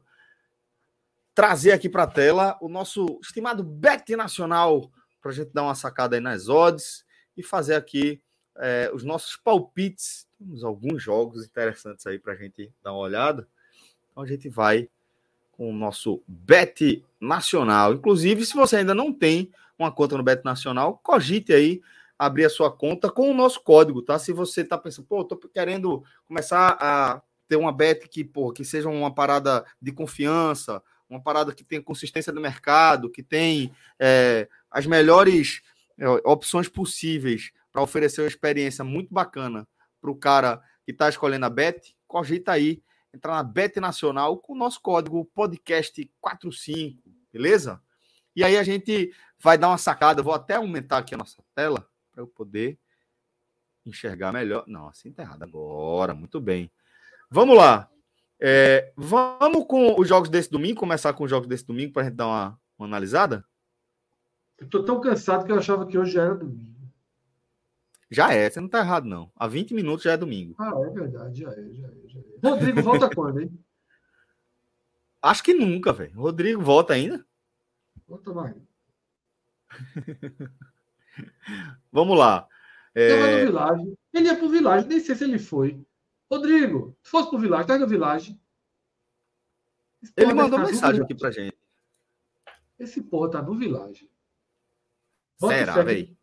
[1.35, 4.91] trazer aqui para a tela o nosso estimado Bet Nacional
[5.21, 7.05] para a gente dar uma sacada aí nas odds
[7.37, 8.21] e fazer aqui
[8.57, 10.27] é, os nossos palpites.
[10.43, 13.47] Temos alguns jogos interessantes aí para a gente dar uma olhada.
[14.11, 14.89] Então a gente vai
[15.53, 17.95] com o nosso Bet Nacional.
[17.95, 21.81] Inclusive, se você ainda não tem uma conta no Bet Nacional, cogite aí
[22.19, 24.19] abrir a sua conta com o nosso código, tá?
[24.19, 28.65] Se você tá pensando, pô, tô querendo começar a ter uma bet que, pô, que
[28.65, 34.49] seja uma parada de confiança, uma parada que tenha consistência do mercado, que tem é,
[34.71, 35.63] as melhores
[35.99, 39.67] é, opções possíveis para oferecer uma experiência muito bacana
[40.03, 42.83] para o cara que está escolhendo a bet, cogita aí
[43.15, 46.99] entrar na Bet Nacional com o nosso código podcast45,
[47.33, 47.81] beleza?
[48.35, 51.87] E aí a gente vai dar uma sacada, vou até aumentar aqui a nossa tela
[52.11, 52.79] para eu poder
[53.85, 54.65] enxergar melhor.
[54.67, 56.71] Não, assim tá errado agora, muito bem.
[57.31, 57.89] Vamos lá.
[58.41, 62.05] É, vamos com os jogos desse domingo, começar com os jogos desse domingo para a
[62.07, 63.45] gente dar uma, uma analisada?
[64.59, 66.82] Eu tô tão cansado que eu achava que hoje era domingo.
[68.13, 69.33] Já é, você não tá errado, não.
[69.35, 70.55] Há 20 minutos já é domingo.
[70.59, 71.93] Ah, é verdade, já é, já é.
[72.07, 72.23] Já é.
[72.43, 73.65] Rodrigo volta quando, hein?
[75.23, 76.21] Acho que nunca, velho.
[76.21, 77.25] Rodrigo volta ainda?
[78.07, 78.57] Volta mais.
[81.91, 82.47] Vamos lá.
[82.95, 83.47] É...
[83.47, 83.95] Village.
[84.13, 85.81] Ele ia pro Village, nem sei se ele foi.
[86.31, 88.39] Rodrigo, se fosse pro Village, tá no Village.
[90.17, 91.57] Ele mandou mensagem aqui pra gente.
[92.79, 94.11] Esse porra tá no Village.
[95.41, 96.17] Bota Será, velho?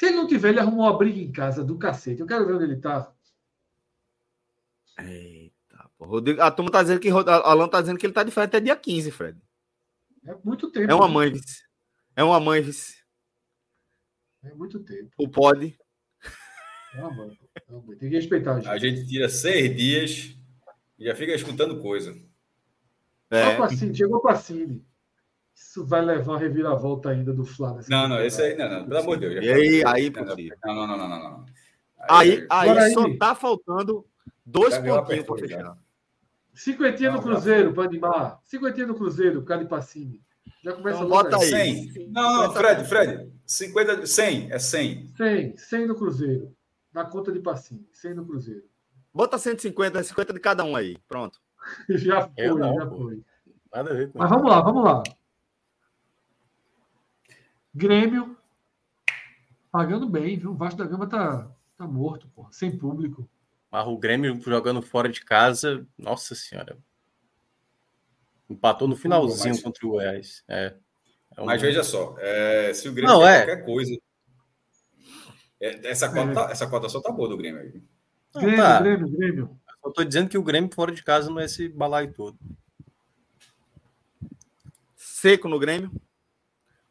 [0.00, 2.22] Se ele não tiver, ele arrumou uma briga em casa do cacete.
[2.22, 3.12] Eu quero ver onde ele tá.
[4.98, 6.10] Eita, porra.
[6.10, 7.10] Rodrigo, a turma tá dizendo que.
[7.10, 9.38] A Alan tá dizendo que ele tá de férias até dia 15, Fred.
[10.24, 10.90] É muito tempo.
[10.90, 11.64] É uma mãe, vice.
[12.16, 13.04] É uma mãe, vice.
[14.42, 15.10] É muito tempo.
[15.18, 15.78] O pode.
[16.94, 17.38] É uma mãe.
[17.54, 17.98] É uma mãe.
[17.98, 18.68] Tem que respeitar a gente.
[18.70, 20.34] A gente tira seis dias
[20.98, 22.16] e já fica escutando coisa.
[23.28, 23.54] É.
[23.58, 24.82] Pacine, chegou para Cine.
[25.60, 27.84] Isso vai levar uma reviravolta ainda do Flávio.
[27.88, 29.44] Não, não, esse aí, não, não, pelo amor de Deus.
[29.44, 30.56] E aí, aí, possível.
[30.64, 31.46] Não, não, não, não, não.
[32.08, 34.06] Aí, aí, aí só tá faltando
[34.44, 35.78] dois pontinhos para fechar.
[36.54, 38.40] Cinquentinha no Cruzeiro, para animar.
[38.44, 40.20] Cinquentinha no Cruzeiro, Cali Pacini.
[40.64, 41.90] Já começa então, bota aí.
[41.92, 42.08] 100.
[42.10, 43.32] Não, não, Fred, Fred.
[43.46, 45.14] 50, 100, é 100.
[45.16, 46.56] 100, 100 no Cruzeiro.
[46.92, 48.64] Na conta de Passinho, 100 no Cruzeiro.
[49.12, 50.96] Bota 150, 50 de cada um aí.
[51.06, 51.38] Pronto.
[51.88, 52.96] já foi, não, já pô.
[52.96, 53.22] foi.
[53.72, 55.02] Nada a ver com Mas vamos lá, vamos lá.
[57.74, 58.36] Grêmio
[59.70, 60.50] pagando bem, viu?
[60.50, 63.28] O Vasco da Gama tá, tá morto, pô, sem público.
[63.70, 66.76] Mas o Grêmio jogando fora de casa, nossa senhora.
[68.48, 69.62] Empatou no finalzinho mas...
[69.62, 70.42] contra o Goiás.
[70.48, 70.74] É.
[71.36, 71.46] é um...
[71.46, 73.44] Mas veja só, é, se o Grêmio Não, é.
[73.44, 73.96] qualquer coisa.
[75.60, 77.82] É, essa, cota, tá, essa cota só tá boa do Grêmio aí.
[78.34, 78.80] Grêmio, tá.
[78.80, 79.60] Grêmio, Grêmio.
[79.84, 82.36] Eu tô dizendo que o Grêmio fora de casa não é esse balaio todo.
[84.96, 85.90] Seco no Grêmio.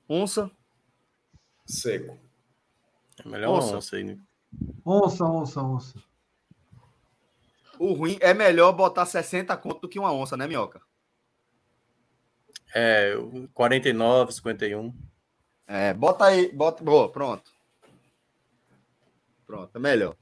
[0.08, 0.50] Onça.
[1.70, 2.18] Seco.
[3.24, 4.18] É melhor onça, onça aí, né?
[4.84, 6.04] Onça, onça, onça.
[7.78, 10.82] O ruim é melhor botar 60 conto do que uma onça, né, Minhoca?
[12.74, 13.14] É,
[13.54, 14.94] 49, 51.
[15.68, 16.84] É, bota aí, bota.
[16.84, 17.52] Boa, pronto.
[19.46, 20.16] Pronto, é melhor.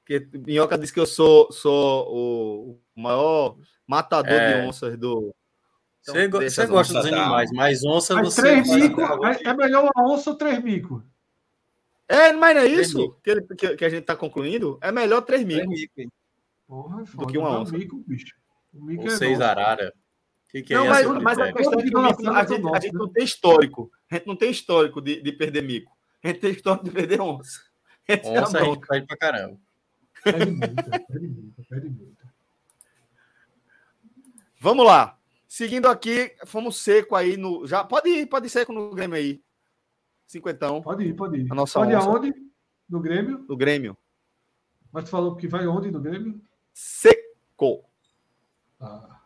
[0.00, 3.56] Porque Minhoca disse que eu sou, sou o maior
[3.86, 4.60] matador é.
[4.62, 5.34] de onças do.
[6.02, 8.42] Então, você, você gosta dos animais, mas onça mas você.
[8.42, 11.02] Três mico, é melhor uma onça ou três mico?
[12.08, 14.78] É, mas não é isso que, ele, que, que, a gente está concluindo?
[14.82, 15.68] É melhor três mico.
[15.68, 16.12] mico
[16.66, 17.76] Porra, do que uma onça.
[17.76, 18.34] Mico, bicho.
[18.74, 19.94] O mico ou é seis arara.
[20.50, 22.94] Que que é não, mas, mas a questão é que mico, a, gente, a gente
[22.94, 23.90] não tem histórico.
[24.10, 25.96] A gente não tem histórico de, de perder mico.
[26.22, 27.60] A gente tem histórico de perder onça.
[28.08, 29.58] Esse onça é a, a gente perde pra caramba.
[30.24, 32.22] Perde muito, perde muito, perde muito.
[34.60, 35.18] Vamos lá.
[35.52, 37.66] Seguindo aqui, fomos seco aí no.
[37.66, 39.42] Já, pode ir, pode ir seco no Grêmio aí.
[40.26, 40.80] Cinquentão.
[40.80, 41.52] Pode ir, pode ir.
[41.52, 42.32] A nossa pode ir aonde?
[42.88, 43.44] No Grêmio?
[43.46, 43.96] No Grêmio.
[44.90, 46.40] Mas tu falou que vai onde no Grêmio?
[46.72, 47.84] Seco.
[48.80, 49.20] Ah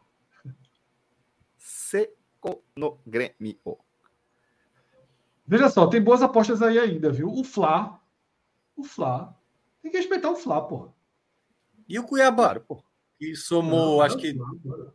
[1.86, 3.78] seco no Grêmio.
[5.46, 7.28] Veja só, tem boas apostas aí ainda, viu?
[7.28, 8.00] O Fla.
[8.76, 9.32] O Fla.
[9.80, 10.92] Tem que respeitar o Fla, porra.
[11.88, 12.82] E o Cuiabá, pô.
[13.16, 14.32] Que somou, acho que.
[14.32, 14.92] O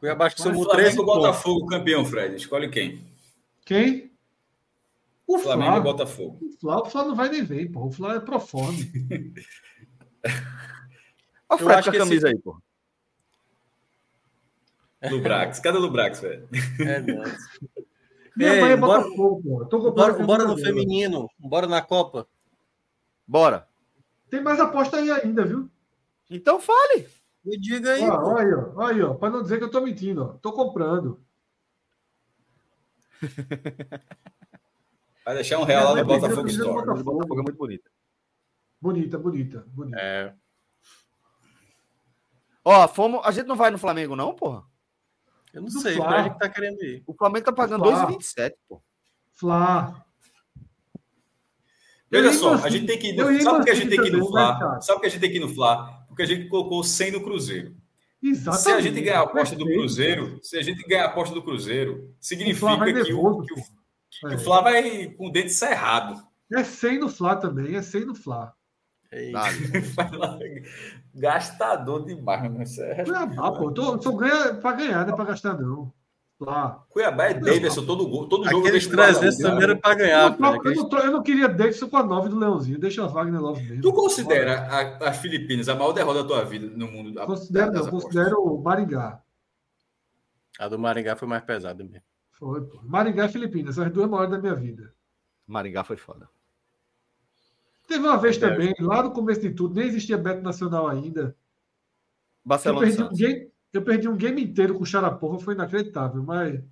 [0.00, 0.94] Cuiabá acho que somou três.
[0.94, 2.36] Flamengo Botafogo campeão, Fred.
[2.36, 3.04] Escolhe quem?
[3.64, 4.12] Quem?
[5.26, 5.80] O Flamengo Flá.
[5.80, 6.38] Botafogo.
[6.42, 7.86] O Flá, o Flá não vai nem ver, pô.
[7.86, 8.90] O Flá é proforme.
[11.48, 12.36] Olha o Fred com a camisa esse...
[12.36, 12.60] aí, pô.
[15.10, 15.60] Lubrax.
[15.60, 16.48] Cadê o Lubrax, velho?
[16.80, 17.36] É, nossa.
[18.36, 21.28] Minha Ei, mãe é bora, Botafogo, Tô bora, bora no feminino.
[21.38, 22.26] Bora na Copa.
[23.26, 23.68] Bora.
[24.30, 25.68] Tem mais aposta aí ainda, viu?
[26.30, 27.08] Então fale.
[27.48, 28.02] Me diga aí.
[28.02, 28.80] Ó, olha aí, ó.
[28.86, 29.14] Aí, ó.
[29.14, 30.28] Pra não dizer que eu tô mentindo, ó.
[30.38, 31.24] Tô comprando.
[35.24, 36.86] Vai deixar um real lá no Botafogo Store.
[36.86, 37.90] Botafogo é muito bonita.
[38.80, 39.98] Bonita, bonita, bonita.
[39.98, 40.34] É.
[42.64, 44.62] Ó, fomos, a gente não vai no Flamengo, não, porra?
[45.54, 46.06] Eu não Do sei, Flá.
[46.06, 47.02] pra gente tá querendo ir.
[47.06, 48.82] O Flamengo tá pagando 2,27, pô.
[49.32, 50.04] Flá.
[52.10, 54.08] Veja só, a gente tem que ir no, sabe por que a gente tem que
[54.08, 54.80] ir no Fla?
[54.80, 55.97] Sabe por que a gente tem que ir no Fla?
[56.18, 57.76] Porque a gente colocou 100 no Cruzeiro.
[58.20, 58.62] Exatamente.
[58.64, 61.40] Se a gente ganhar a aposta do Cruzeiro, se a gente ganhar a aposta do
[61.40, 63.62] Cruzeiro, significa que o, que, o,
[64.26, 64.34] que é.
[64.34, 66.20] o Flá vai com o dente cerrado.
[66.52, 68.52] É 100 no Flá também, é 100 no Flá.
[71.14, 73.04] Gastador demais, mas isso é.
[73.04, 73.70] Cuiabá, pô.
[73.70, 75.92] Tô, só ganha para ganhar, não é para gastar, não.
[76.40, 76.84] Lá.
[76.90, 78.60] Cuiabá é Davidson, todo, todo jogo.
[78.60, 80.32] Aqueles 300 também era para ganhar.
[80.32, 82.78] Eu, não, eu, não, eu não queria Davidson com a 9 do Leãozinho.
[82.78, 83.82] Deixa a Wagner Love mesmo.
[83.82, 84.68] Tu considera
[85.00, 87.20] as Filipinas a maior derrota da tua vida no mundo?
[87.26, 87.90] Considero, não.
[87.90, 89.20] Considero o Maringá.
[90.60, 92.02] A do Maringá foi mais pesada mesmo.
[92.30, 92.80] Foi, pô.
[92.84, 94.94] Maringá e Filipinas, são as duas maiores da minha vida.
[95.44, 96.28] Maringá foi foda.
[97.88, 101.34] Teve uma vez também, lá no começo de tudo, nem existia Beto Nacional ainda.
[102.44, 106.62] Barcelona eu perdi, um eu perdi um game inteiro com o Xaraporra, foi inacreditável, mas.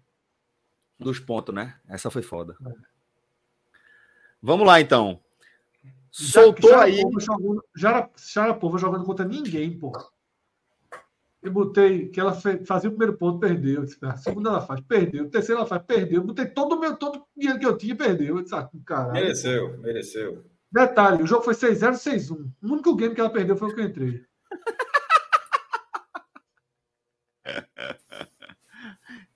[0.99, 1.79] Dos pontos, né?
[1.89, 2.57] Essa foi foda.
[2.67, 2.71] É.
[4.41, 5.21] Vamos lá, então.
[6.11, 7.03] Soltou Já, aí.
[7.19, 7.63] Jogando,
[8.17, 10.07] Xaraporra jogando contra ninguém, porra.
[11.43, 13.85] Eu botei que ela fazia o primeiro ponto, perdeu.
[13.85, 15.27] Disse, a segunda ela faz, perdeu.
[15.27, 16.21] A terceira ela faz, perdeu.
[16.21, 18.39] Eu botei todo o meu todo o dinheiro que eu tinha, perdeu.
[18.39, 19.13] Eu disse, ah, caralho.
[19.13, 20.45] Mereceu, mereceu.
[20.73, 22.51] Detalhe, o jogo foi 6-0, 6-1.
[22.63, 24.25] O único game que ela perdeu foi o que eu entrei.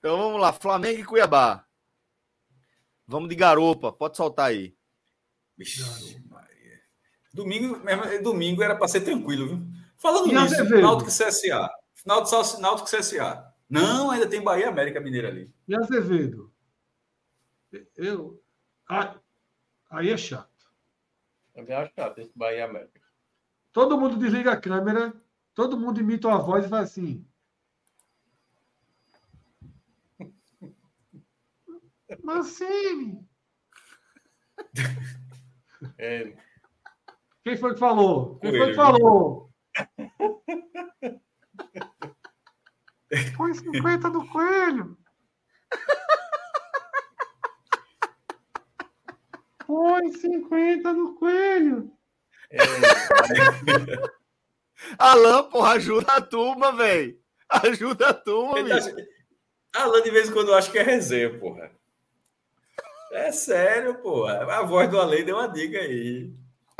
[0.00, 1.64] Então vamos lá, Flamengo e Cuiabá.
[3.06, 4.74] Vamos de garopa, pode soltar aí.
[7.34, 7.80] domingo,
[8.22, 9.66] domingo era para ser tranquilo, viu?
[9.98, 11.70] Falando e nisso, Náutico CSA.
[12.06, 13.54] Náutico, Náutico CSA.
[13.68, 15.52] Não, ainda tem Bahia América Mineira ali.
[15.68, 16.50] E Azevedo?
[17.94, 18.42] Eu.
[19.90, 20.48] Aí é chato.
[21.54, 23.00] Também acho chato esse Bahia América.
[23.72, 25.12] Todo mundo desliga a câmera,
[25.54, 27.24] todo mundo imita uma voz e faz assim.
[32.22, 33.26] Mancini!
[35.98, 36.36] É.
[37.42, 38.38] Quem foi que falou?
[38.38, 39.50] Quem Coelho, foi que falou?
[43.36, 44.98] Põe 50 do coelho.
[49.66, 51.92] Põe 50 no coelho.
[52.50, 52.58] É.
[54.98, 57.18] Alan, porra, ajuda a turma, velho.
[57.48, 58.96] Ajuda a turma, velho.
[59.72, 59.82] Tá...
[59.82, 61.70] Alan, de vez em quando, eu acho que é resenha, porra.
[63.10, 64.44] É sério, porra.
[64.54, 66.32] A voz do Além deu uma dica aí.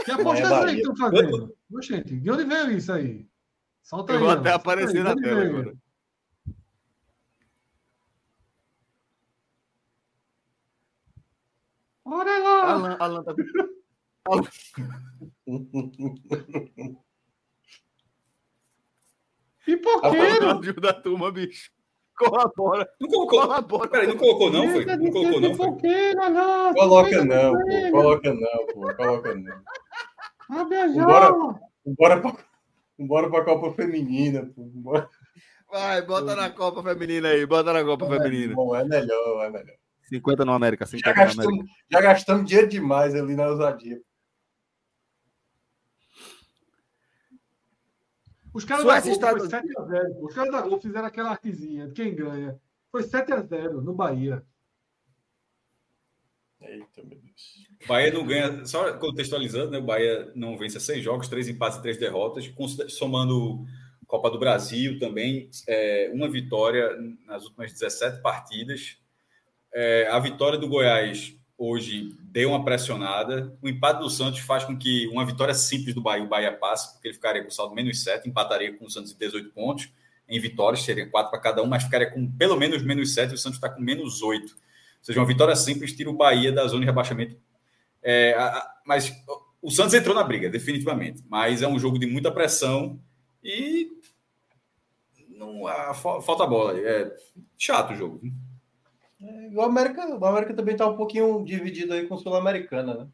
[0.05, 1.57] Que aposta é aí que estão fazendo?
[1.82, 3.27] Gente, de onde veio isso aí?
[3.82, 4.23] Solta eu aí.
[4.23, 5.74] Eu vou até aparecer na tela agora.
[12.05, 12.70] Bora lá!
[12.73, 13.35] Alan, Alan tá.
[19.65, 20.59] Pipoqueiro!
[20.59, 21.70] Ajuda a turma, bicho.
[22.20, 22.86] Colabora.
[23.01, 23.40] Não colocou.
[23.40, 23.88] Colabora.
[23.88, 24.84] Peraí, não colocou, não, foi?
[24.84, 25.55] Não colocou, não.
[25.55, 26.14] Foi?
[26.14, 27.90] Não, coloca não, pô.
[27.90, 28.94] Coloca não, pô.
[28.94, 29.62] Coloca não.
[31.06, 31.32] Bora,
[31.86, 32.36] bora, pra,
[32.98, 34.62] bora pra Copa Feminina, pô.
[34.74, 35.09] Bora.
[35.70, 38.55] Vai, bota na Copa Feminina aí, bota na Copa é, Feminina.
[38.55, 39.76] Bom, é melhor, é melhor.
[40.02, 40.84] 50 no América.
[40.84, 41.74] 50 já, gastamos, América.
[41.90, 43.98] já gastamos dinheiro demais ali na ousadia.
[48.52, 49.51] Os caras da Globo Estados...
[49.51, 50.22] foi 7x0.
[50.22, 51.90] Os caras da Globo fizeram aquela artezinha.
[51.90, 52.60] Quem ganha?
[52.90, 54.44] Foi 7x0 no Bahia.
[56.60, 57.66] Eita, meu Deus.
[57.86, 59.78] Bahia não ganha, só contextualizando, né?
[59.78, 62.52] O Bahia não vence seis jogos, três empates e três derrotas,
[62.89, 63.64] somando
[64.10, 66.90] Copa do Brasil também, é, uma vitória
[67.27, 68.98] nas últimas 17 partidas,
[69.72, 73.55] é, a vitória do Goiás hoje deu uma pressionada.
[73.61, 76.95] O empate do Santos faz com que uma vitória simples do Bahia, o Bahia passe,
[76.95, 79.91] porque ele ficaria com saldo menos 7, empataria com o Santos em 18 pontos.
[80.27, 83.35] Em vitórias, seria 4 para cada um, mas ficaria com pelo menos menos 7 e
[83.35, 84.45] o Santos está com menos 8.
[84.45, 84.59] Ou
[85.03, 87.37] seja, uma vitória simples tira o Bahia da zona de rebaixamento.
[88.03, 89.12] É, a, a, mas
[89.61, 91.23] o Santos entrou na briga, definitivamente.
[91.28, 92.99] Mas é um jogo de muita pressão
[93.45, 93.91] e
[95.28, 96.78] não, a, falta bola.
[96.78, 97.15] É
[97.59, 98.20] chato o jogo.
[99.22, 103.09] É, o América, o América também está um pouquinho dividido aí com o Sul-Americana, né?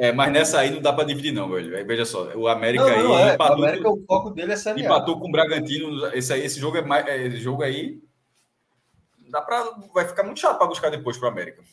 [0.00, 1.84] É, mas nessa aí não dá para dividir, não, velho.
[1.84, 3.30] Veja só, o América não, não, aí.
[3.30, 3.34] É.
[3.34, 6.06] Empatou, o América, o foco dele é série Empatou com o Bragantino.
[6.14, 7.04] Esse, aí, esse jogo é mais.
[7.06, 8.00] É, esse jogo aí.
[9.28, 11.64] Dá pra, vai ficar muito chato para buscar depois para o América.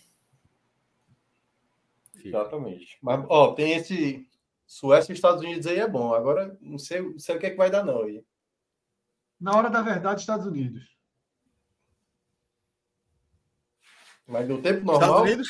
[2.23, 2.97] Exatamente.
[2.99, 4.27] Mas, ó, tem esse.
[4.65, 6.15] Suécia e Estados Unidos aí é bom.
[6.15, 8.01] Agora, não sei, não sei o que, é que vai dar, não.
[8.01, 8.23] Aí.
[9.39, 10.94] Na hora da verdade, Estados Unidos.
[14.27, 15.01] Mas no tempo normal.
[15.01, 15.47] Estados Unidos?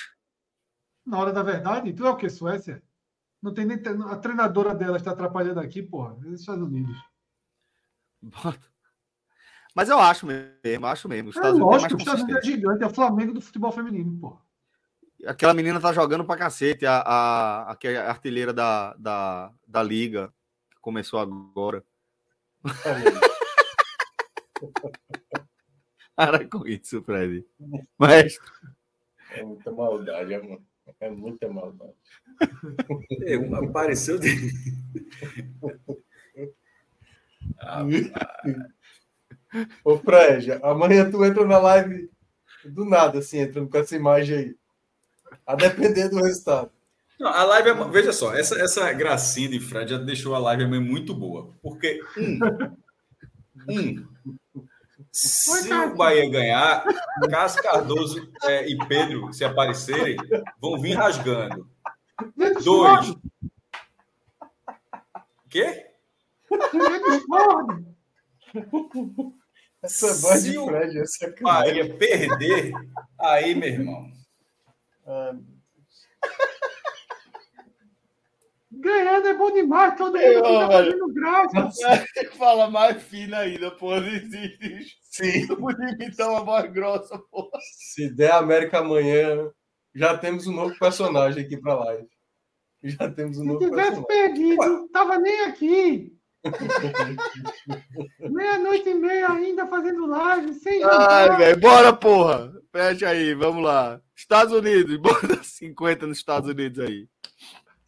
[1.06, 2.82] Na hora da verdade, tu é o que, Suécia?
[3.42, 3.78] Não tem nem.
[4.10, 6.16] A treinadora dela está atrapalhando aqui, porra.
[6.16, 6.98] Nos Estados Unidos.
[9.76, 11.30] Mas eu acho mesmo, acho mesmo.
[11.30, 13.72] Os Estados é, lógico, Unidos é, Estados Unidos é gigante, é o Flamengo do futebol
[13.72, 14.44] feminino, porra.
[15.28, 20.34] Aquela menina tá jogando pra cacete, a, a, a, a artilheira da, da, da liga,
[20.72, 21.84] que começou agora.
[26.16, 27.46] Para com isso, Fred.
[27.98, 28.52] Maestro.
[29.32, 30.62] É muita maldade, amor.
[31.00, 31.94] É muita maldade.
[33.24, 34.52] É, apareceu de.
[37.60, 37.84] ah,
[39.84, 42.10] Ô, Fred, amanhã tu entra na live
[42.66, 44.56] do nada, assim, entrando com essa imagem aí.
[45.46, 46.72] A depender do resultado.
[47.20, 50.66] Não, a live, é, veja só, essa, essa gracinha de Fred já deixou a live
[50.80, 51.54] muito boa.
[51.62, 52.40] Porque, um,
[53.70, 54.38] um
[55.16, 56.84] se o Bahia ganhar,
[57.32, 60.18] Cássio Cardoso é, e Pedro, se aparecerem,
[60.60, 61.70] vão vir rasgando.
[62.62, 63.16] Dois.
[65.50, 65.86] Quê?
[69.82, 72.74] Essa voz de Fred, essa é Bahia perder,
[73.18, 74.12] aí, meu irmão.
[75.08, 75.34] Ah,
[78.86, 81.72] Ganhando é bom demais, todo mundo fica fazendo graça.
[82.38, 84.00] Fala mais fina ainda, pô.
[84.00, 84.96] Não existe.
[85.02, 85.48] Sim.
[85.50, 87.50] Não podia imitar uma voz grossa, pô.
[87.80, 89.50] Se der América amanhã,
[89.96, 92.08] já temos um novo personagem aqui pra live.
[92.84, 94.36] Já temos um novo Se tivesse personagem.
[94.36, 96.14] perdido, tava nem aqui.
[98.20, 102.54] Meia-noite e meia ainda fazendo live, sem Ai, velho, bora, porra.
[102.72, 104.00] Fecha aí, vamos lá.
[104.16, 107.08] Estados Unidos, bota 50 nos Estados Unidos aí.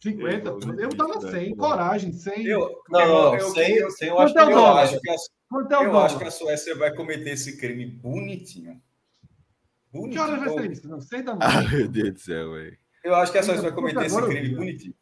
[0.00, 0.48] 50?
[0.48, 2.46] Eu, eu tava 100, coragem, 100.
[2.46, 5.86] Eu, não, não, eu, 100, eu, 100 eu, acho, que, eu acho que a, é
[5.86, 8.80] eu acho que a Suécia vai cometer esse crime bonitinho.
[9.92, 10.12] Bonitinho.
[10.12, 10.88] Que hora vai ser isso?
[10.88, 12.78] Não sei da Ah, meu Deus do céu, velho.
[13.02, 14.94] Eu acho que a Suécia vai cometer esse crime bonitinho.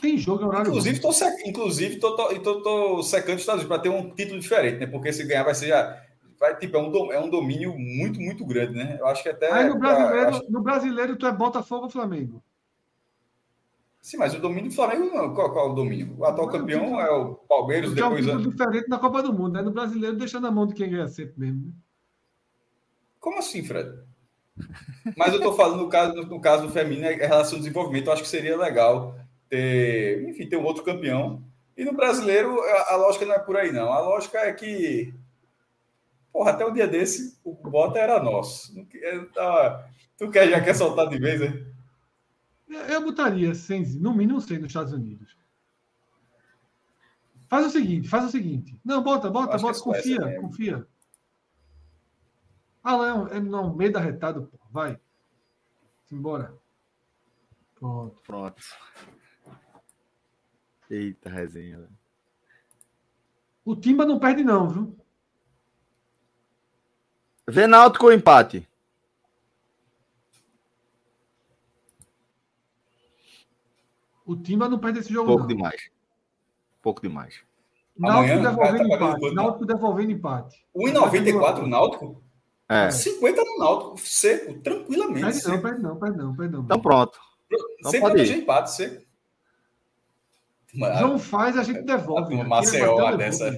[0.00, 0.68] Tem jogo horário.
[0.68, 1.34] Inclusive, tô, sec...
[1.46, 4.86] Inclusive tô, tô, tô, tô secando os Estados Unidos para ter um título diferente, né?
[4.86, 6.02] Porque se ganhar vai ser já.
[6.38, 7.12] Vai, tipo, é, um dom...
[7.12, 8.96] é um domínio muito, muito grande, né?
[8.98, 9.50] Eu acho que até.
[9.50, 10.50] Aí no brasileiro, acho...
[10.50, 12.42] no brasileiro tu é Botafogo ou Flamengo?
[14.00, 16.14] Sim, mas o domínio do Flamengo, qual, qual é o domínio?
[16.18, 18.26] O atual campeão é o Palmeiras, depois.
[18.26, 19.62] É um diferente na Copa do Mundo, né?
[19.62, 21.66] No brasileiro, deixando na mão de quem ganha sempre mesmo.
[21.66, 21.72] Né?
[23.18, 23.90] Como assim, Fred?
[25.16, 28.06] Mas eu estou falando no caso, no caso do feminino, é relação ao desenvolvimento.
[28.06, 29.14] Eu acho que seria legal
[29.48, 31.42] ter, enfim, ter um outro campeão.
[31.76, 33.92] E no brasileiro, a, a lógica não é por aí, não.
[33.92, 35.14] A lógica é que,
[36.32, 38.72] porra, até o dia desse, o Bota era nosso.
[39.34, 39.86] Tá,
[40.16, 41.66] tu quer, já quer soltar de vez, né?
[42.70, 45.36] Eu botaria, sem, no mínimo, 100 nos Estados Unidos.
[47.48, 48.78] Faz o seguinte, faz o seguinte.
[48.84, 50.86] Não, bota, bota, bota, confia, confia.
[52.82, 54.56] Ah, não, é não, meio da retada, pô.
[54.70, 54.98] Vai.
[56.04, 56.54] Simbora.
[57.74, 58.20] Pronto.
[58.24, 58.62] Pronto.
[60.88, 61.78] Eita, resenha.
[61.78, 61.88] Né?
[63.64, 64.96] O Timba não perde, não, viu?
[67.48, 68.69] Venalto com empate.
[74.30, 75.26] O Timba não perde esse jogo.
[75.26, 75.48] Pouco não.
[75.48, 75.90] demais.
[76.80, 77.40] Pouco demais.
[77.98, 79.34] Náutico devolvendo tá empate.
[79.34, 80.66] Náutico devolvendo empate.
[80.76, 82.22] 1,94 o Náutico?
[82.68, 82.92] É.
[82.92, 85.42] 50 no Náutico, seco, tranquilamente.
[85.42, 86.62] Perde não, perde não, perde não, perde não.
[86.62, 87.18] Então pronto.
[87.80, 89.02] Então Sempre pode empate, seco.
[90.74, 92.22] Não faz, a gente devolve.
[92.22, 93.48] A turma Maceió dessa.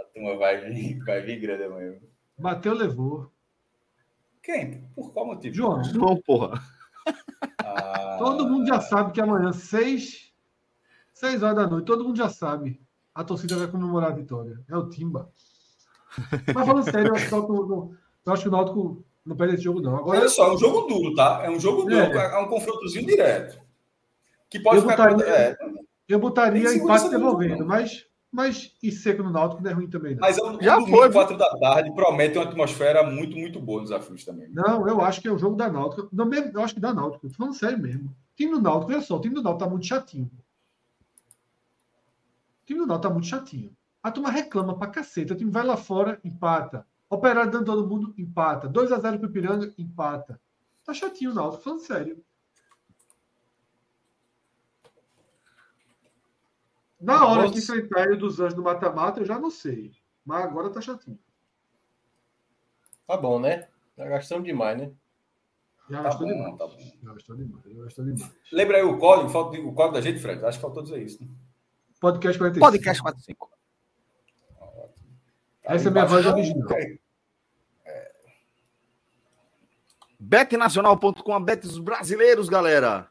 [0.00, 1.94] A turma vai vir, vai vir grande amanhã.
[2.38, 3.30] Bateu, levou.
[4.42, 4.88] Quem?
[4.94, 5.54] Por qual motivo?
[5.54, 5.84] João.
[5.84, 6.58] João, porra.
[7.58, 8.16] Ah...
[8.18, 10.32] Todo mundo já sabe que amanhã, seis,
[11.12, 12.80] seis horas da noite, todo mundo já sabe.
[13.14, 14.60] A torcida vai comemorar a vitória.
[14.68, 15.30] É o Timba.
[16.54, 19.54] Mas falando sério, eu acho que o Náutico, eu acho que o Náutico não perde
[19.54, 19.96] esse jogo, não.
[19.96, 21.42] Agora, Olha só, é um jogo duro, tá?
[21.44, 23.60] É um jogo duro, é, é um confrontozinho direto.
[24.48, 25.10] Que pode eu ficar.
[25.10, 25.56] Botaria, é,
[26.08, 30.14] eu botaria empate devolvendo, mas, mas e seco no Náutico não é ruim também.
[30.14, 30.20] Não.
[30.20, 31.10] Mas é um, Já um foi.
[31.10, 34.46] quatro da tarde promete uma atmosfera muito, muito boa nos aflitos também.
[34.52, 36.06] Não, eu acho que é o jogo da Náutico.
[36.12, 37.30] Não, eu acho que da Náutico.
[37.30, 38.10] Tô falando sério mesmo.
[38.10, 40.30] O time do Náutico, olha só, o time do Náutico tá muito chatinho.
[42.62, 43.74] O time do Náutico tá muito chatinho.
[44.02, 45.32] A turma reclama pra caceta.
[45.32, 46.86] O time vai lá fora, empata.
[47.08, 48.68] Operário dando todo mundo, empata.
[48.68, 50.38] 2x0 pro Ipiranga, empata.
[50.84, 52.22] Tá chatinho o Náutico, falando sério.
[57.06, 59.92] Na hora que enfrentar o dos Anjos no mata-mata, eu já não sei.
[60.24, 61.16] Mas agora tá chatinho.
[63.06, 63.68] Tá bom, né?
[63.96, 64.90] Já gastamos demais, né?
[65.88, 66.58] Já tá gastou bom, demais.
[66.58, 66.78] Tá bom.
[66.80, 67.64] Já gastou demais.
[67.64, 68.32] Já gastou demais.
[68.50, 70.44] Lembra aí o código, o código da gente, Fred?
[70.44, 71.22] Acho que faltou dizer isso.
[71.22, 71.28] Né?
[72.00, 72.66] Podcast 45.
[72.66, 73.50] Podcast 45.
[75.62, 76.68] Essa é a minha voz original.
[76.72, 76.98] É.
[80.18, 83.08] betnacional.com, a bet dos brasileiros, galera.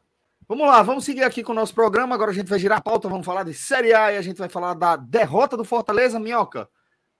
[0.48, 2.14] Vamos lá, vamos seguir aqui com o nosso programa.
[2.14, 4.38] Agora a gente vai girar a pauta, vamos falar de Série A e a gente
[4.38, 6.68] vai falar da derrota do Fortaleza, Minhoca.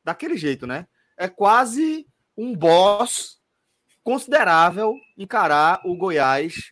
[0.05, 0.87] Daquele jeito, né?
[1.17, 2.07] É quase
[2.37, 3.41] um boss
[4.05, 6.71] considerável encarar o Goiás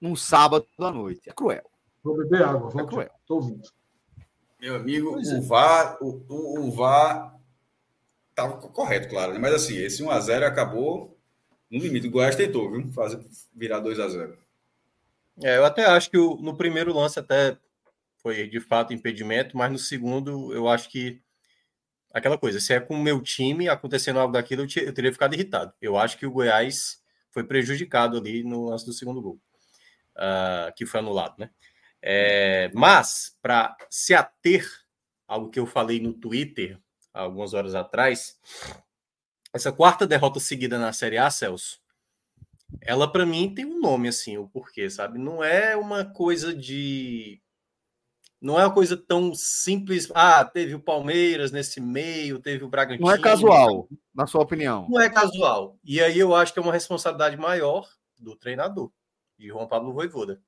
[0.00, 1.28] num sábado à noite.
[1.28, 1.68] É cruel.
[2.04, 3.10] Vou beber água, vou é cruel.
[3.26, 3.68] Tô ouvindo.
[4.60, 5.40] Meu amigo, pois o é.
[5.40, 7.34] VAR, o, o, o VAR
[8.30, 9.40] estava correto, claro, né?
[9.40, 11.18] mas assim, esse 1x0 acabou
[11.68, 12.06] no limite.
[12.06, 12.92] O Goiás tentou, viu?
[12.92, 13.18] Fazer,
[13.52, 14.45] virar 2x0.
[15.42, 17.58] É, eu até acho que o, no primeiro lance até
[18.18, 21.20] foi de fato impedimento, mas no segundo eu acho que
[22.12, 25.34] aquela coisa, se é com o meu time acontecendo algo daquilo, eu, eu teria ficado
[25.34, 25.72] irritado.
[25.80, 29.38] Eu acho que o Goiás foi prejudicado ali no lance do segundo gol,
[30.16, 31.50] uh, que foi anulado, né?
[32.02, 34.66] É, mas, para se ater
[35.26, 36.78] algo que eu falei no Twitter
[37.12, 38.38] algumas horas atrás,
[39.52, 41.80] essa quarta derrota seguida na Série A, Celso,
[42.80, 45.18] ela para mim tem um nome assim, o porquê, sabe?
[45.18, 47.40] Não é uma coisa de
[48.40, 50.10] não é uma coisa tão simples.
[50.14, 53.06] Ah, teve o Palmeiras nesse meio, teve o Bragantino.
[53.06, 54.86] Não é casual, na sua opinião.
[54.88, 55.78] Não é casual.
[55.82, 57.88] E aí eu acho que é uma responsabilidade maior
[58.18, 58.92] do treinador,
[59.38, 60.40] de João Pablo Voivoda.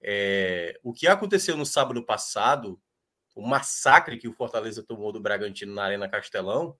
[0.00, 2.80] É, o que aconteceu no sábado passado,
[3.34, 6.76] o massacre que o Fortaleza tomou do Bragantino na Arena Castelão,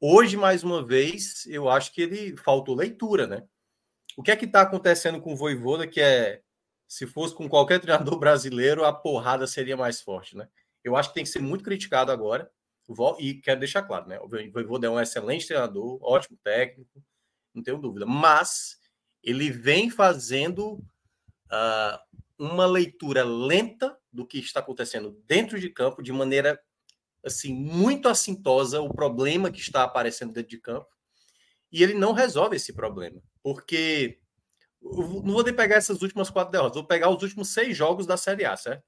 [0.00, 3.46] hoje, mais uma vez, eu acho que ele faltou leitura, né?
[4.16, 6.42] O que é que está acontecendo com o Voivoda que é
[6.88, 10.48] se fosse com qualquer treinador brasileiro, a porrada seria mais forte, né?
[10.82, 12.50] Eu acho que tem que ser muito criticado agora.
[13.18, 14.18] E quero deixar claro, né?
[14.20, 17.04] O Voivoda é um excelente treinador, ótimo técnico,
[17.54, 18.06] não tenho dúvida.
[18.06, 18.78] Mas
[19.22, 20.72] ele vem fazendo
[21.52, 21.98] uh,
[22.38, 26.58] uma leitura lenta do que está acontecendo dentro de campo, de maneira
[27.28, 30.88] assim muito assintosa, o problema que está aparecendo dentro de campo.
[31.70, 34.18] E ele não resolve esse problema, porque
[34.82, 38.16] não vou nem pegar essas últimas quatro derrotas, vou pegar os últimos seis jogos da
[38.16, 38.84] Série A, certo?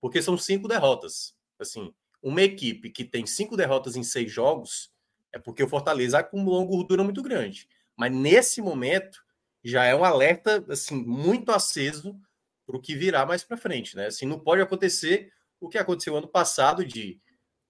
[0.00, 1.34] Porque são cinco derrotas.
[1.58, 4.90] Assim, uma equipe que tem cinco derrotas em seis jogos
[5.32, 7.68] é porque o Fortaleza acumulou uma gordura muito grande.
[7.96, 9.22] Mas nesse momento
[9.62, 12.18] já é um alerta assim muito aceso
[12.66, 14.06] para o que virá mais para frente, né?
[14.06, 17.20] Assim, não pode acontecer o que aconteceu ano passado de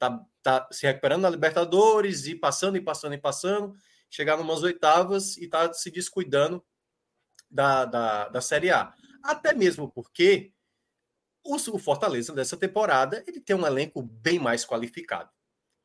[0.01, 3.75] tá, tá se recuperando na Libertadores e passando e passando e passando,
[4.09, 6.65] chegar numas oitavas e tá se descuidando
[7.49, 8.93] da, da, da Série A.
[9.23, 10.53] Até mesmo porque
[11.45, 15.31] o, o Fortaleza dessa temporada ele tem um elenco bem mais qualificado.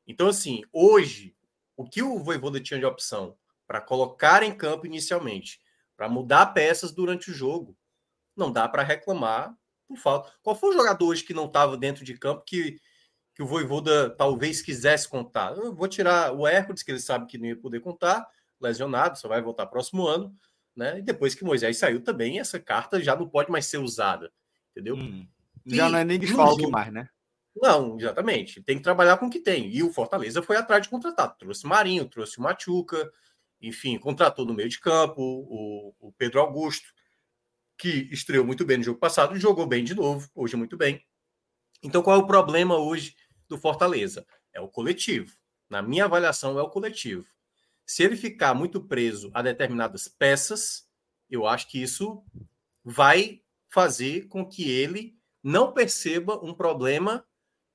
[0.07, 1.35] Então, assim, hoje,
[1.75, 3.37] o que o Voivoda tinha de opção
[3.67, 5.59] para colocar em campo inicialmente,
[5.97, 7.77] para mudar peças durante o jogo,
[8.35, 10.31] não dá para reclamar por falta.
[10.41, 12.79] Qual foi o jogador hoje que não estava dentro de campo que,
[13.35, 15.55] que o Voivoda talvez quisesse contar?
[15.55, 18.25] Eu vou tirar o Hércules, que ele sabe que não ia poder contar,
[18.59, 20.35] lesionado, só vai voltar próximo ano
[20.75, 20.99] né?
[20.99, 24.31] E depois que Moisés saiu também, essa carta já não pode mais ser usada,
[24.71, 24.95] entendeu?
[24.95, 25.27] Hum.
[25.65, 27.07] Já e, não é nem desfalque mais, né?
[27.55, 28.61] Não, exatamente.
[28.61, 29.73] Tem que trabalhar com o que tem.
[29.73, 31.35] E o Fortaleza foi atrás de contratar.
[31.37, 33.09] Trouxe Marinho, trouxe o Machuca,
[33.61, 36.93] enfim, contratou no meio de campo o, o Pedro Augusto,
[37.77, 41.01] que estreou muito bem no jogo passado, jogou bem de novo, hoje muito bem.
[41.81, 43.15] Então, qual é o problema hoje
[43.47, 44.25] do Fortaleza?
[44.53, 45.33] É o coletivo.
[45.69, 47.25] Na minha avaliação, é o coletivo.
[47.85, 50.87] Se ele ficar muito preso a determinadas peças,
[51.29, 52.23] eu acho que isso
[52.83, 57.25] vai fazer com que ele não perceba um problema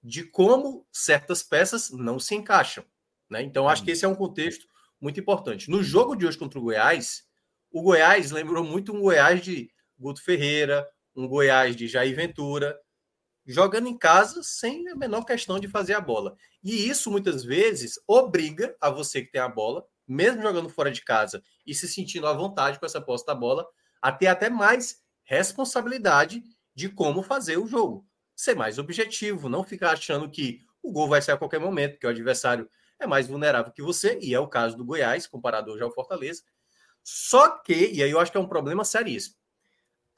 [0.02, 2.84] de como certas peças não se encaixam.
[3.28, 3.42] Né?
[3.42, 4.66] Então, acho que esse é um contexto
[5.00, 5.70] muito importante.
[5.70, 7.24] No jogo de hoje contra o Goiás,
[7.70, 12.78] o Goiás lembrou muito um Goiás de Guto Ferreira, um Goiás de Jair Ventura,
[13.46, 16.36] jogando em casa sem a menor questão de fazer a bola.
[16.62, 21.02] E isso, muitas vezes, obriga a você que tem a bola mesmo jogando fora de
[21.02, 23.64] casa e se sentindo à vontade com essa posse da bola,
[24.02, 26.42] a ter até mais responsabilidade
[26.74, 28.04] de como fazer o jogo.
[28.34, 32.06] Ser mais objetivo, não ficar achando que o gol vai ser a qualquer momento, que
[32.06, 35.84] o adversário é mais vulnerável que você, e é o caso do Goiás, comparado hoje
[35.84, 36.42] ao Fortaleza.
[37.04, 39.36] Só que, e aí eu acho que é um problema seríssimo.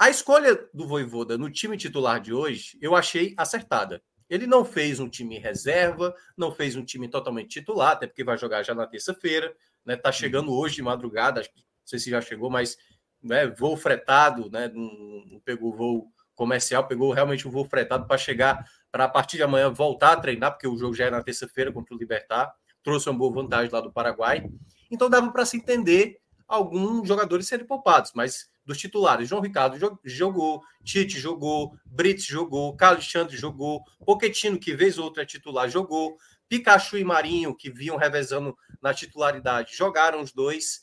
[0.03, 4.03] A escolha do Voivoda no time titular de hoje, eu achei acertada.
[4.29, 8.37] Ele não fez um time reserva, não fez um time totalmente titular, até porque vai
[8.37, 9.55] jogar já na terça-feira,
[9.87, 9.95] né?
[9.95, 10.57] Tá chegando uhum.
[10.57, 12.77] hoje de madrugada, acho que, não sei se já chegou, mas
[13.23, 14.69] né, voo fretado, né?
[14.75, 14.91] Não,
[15.31, 19.45] não pegou voo comercial, pegou realmente um voo fretado para chegar para a partir de
[19.45, 23.09] amanhã voltar a treinar, porque o jogo já é na terça-feira contra o Libertar, trouxe
[23.09, 24.51] uma boa vantagem lá do Paraguai.
[24.91, 30.63] Então dava para se entender alguns jogadores serem poupados, mas dos titulares, João Ricardo jogou,
[30.85, 36.17] Tite jogou, Brits jogou, Carlos Alexandre jogou, Poquetino, que vez ou outra é titular, jogou,
[36.49, 40.83] Pikachu e Marinho, que vinham revezando na titularidade, jogaram os dois.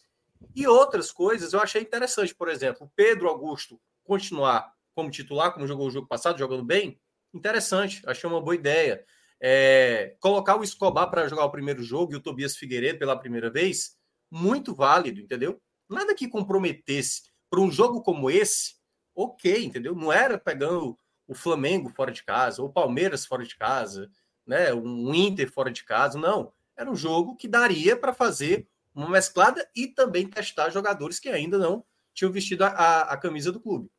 [0.55, 5.87] E outras coisas eu achei interessante, por exemplo, Pedro Augusto continuar como titular, como jogou
[5.87, 6.99] o jogo passado, jogando bem,
[7.33, 9.05] interessante, achei uma boa ideia.
[9.41, 13.49] É, colocar o Escobar para jogar o primeiro jogo e o Tobias Figueiredo pela primeira
[13.49, 13.97] vez,
[14.29, 15.61] muito válido, entendeu?
[15.87, 18.75] Nada que comprometesse para um jogo como esse,
[19.15, 19.95] ok, entendeu?
[19.95, 20.97] Não era pegando
[21.27, 24.09] o Flamengo fora de casa, ou o Palmeiras fora de casa,
[24.45, 24.73] né?
[24.73, 26.51] Um Inter fora de casa, não.
[26.75, 31.57] Era um jogo que daria para fazer uma mesclada e também testar jogadores que ainda
[31.57, 33.89] não tinham vestido a, a, a camisa do clube.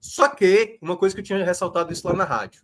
[0.00, 2.62] Só que, uma coisa que eu tinha ressaltado isso lá na rádio.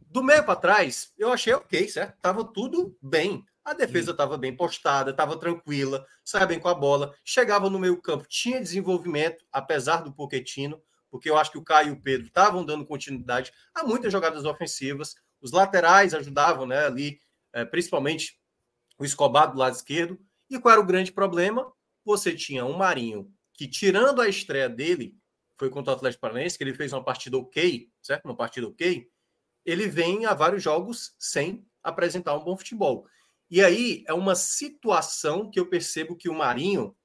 [0.00, 2.18] Do meio para trás, eu achei ok, certo?
[2.20, 3.44] Tava tudo bem.
[3.70, 8.02] A defesa estava bem postada, estava tranquila, saia bem com a bola, chegava no meio
[8.02, 12.26] campo, tinha desenvolvimento, apesar do Poquetino, porque eu acho que o Caio e o Pedro
[12.26, 15.14] estavam dando continuidade a muitas jogadas ofensivas.
[15.40, 17.20] Os laterais ajudavam, né, ali,
[17.52, 18.40] é, principalmente
[18.98, 20.18] o Escobar do lado esquerdo.
[20.50, 21.72] E qual era o grande problema?
[22.04, 25.16] Você tinha um Marinho que, tirando a estreia dele,
[25.56, 28.24] foi contra o Atlético Paranaense, que ele fez uma partida ok, certo?
[28.24, 29.08] Uma partida ok.
[29.64, 33.06] Ele vem a vários jogos sem apresentar um bom futebol.
[33.50, 36.96] E aí é uma situação que eu percebo que o Marinho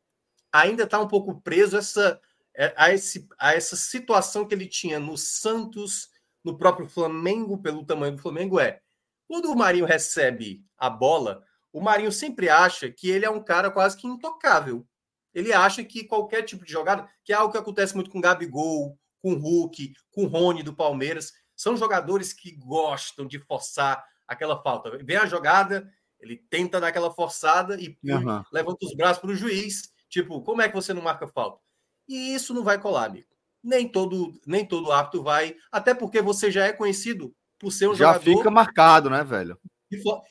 [0.51, 2.21] ainda está um pouco preso a essa,
[2.55, 6.09] é, a, esse, a essa situação que ele tinha no Santos,
[6.43, 8.79] no próprio Flamengo, pelo tamanho do Flamengo, é
[9.27, 11.43] quando o Marinho recebe a bola,
[11.73, 14.87] o Marinho sempre acha que ele é um cara quase que intocável.
[15.33, 18.21] Ele acha que qualquer tipo de jogada, que é algo que acontece muito com o
[18.21, 24.01] Gabigol, com o Hulk, com o Rony do Palmeiras, são jogadores que gostam de forçar
[24.27, 24.97] aquela falta.
[25.03, 25.91] Vem a jogada,
[26.25, 28.43] ele tenta dar aquela forçada e uhum.
[28.51, 31.59] levanta os braços para o juiz, tipo, como é que você não marca falta?
[32.07, 33.27] E isso não vai colar, amigo.
[33.63, 37.95] Nem todo, nem todo árbitro vai, até porque você já é conhecido por ser um
[37.95, 38.31] já jogador.
[38.31, 39.59] Já fica marcado, né, velho?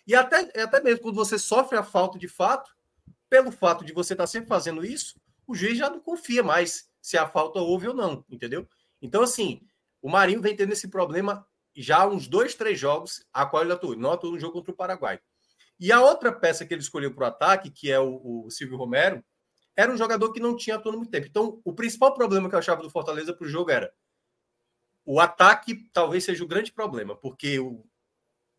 [0.07, 2.75] E, até, até mesmo quando você sofre a falta de fato,
[3.29, 6.89] pelo fato de você estar tá sempre fazendo isso, o juiz já não confia mais
[7.01, 8.69] se a falta houve ou não, entendeu?
[9.01, 9.61] Então, assim,
[10.01, 13.73] o Marinho vem tendo esse problema já há uns dois, três jogos, a qual ele
[13.73, 13.97] atuou.
[13.97, 15.21] Não atuou no jogo contra o Paraguai.
[15.79, 18.77] E a outra peça que ele escolheu para o ataque, que é o, o, Silvio
[18.77, 19.25] Romero,
[19.77, 21.27] era um jogador que não tinha atuado muito tempo.
[21.27, 23.93] Então, o principal problema que eu achava do Fortaleza para o jogo era
[25.05, 27.85] o ataque talvez seja o grande problema, porque o,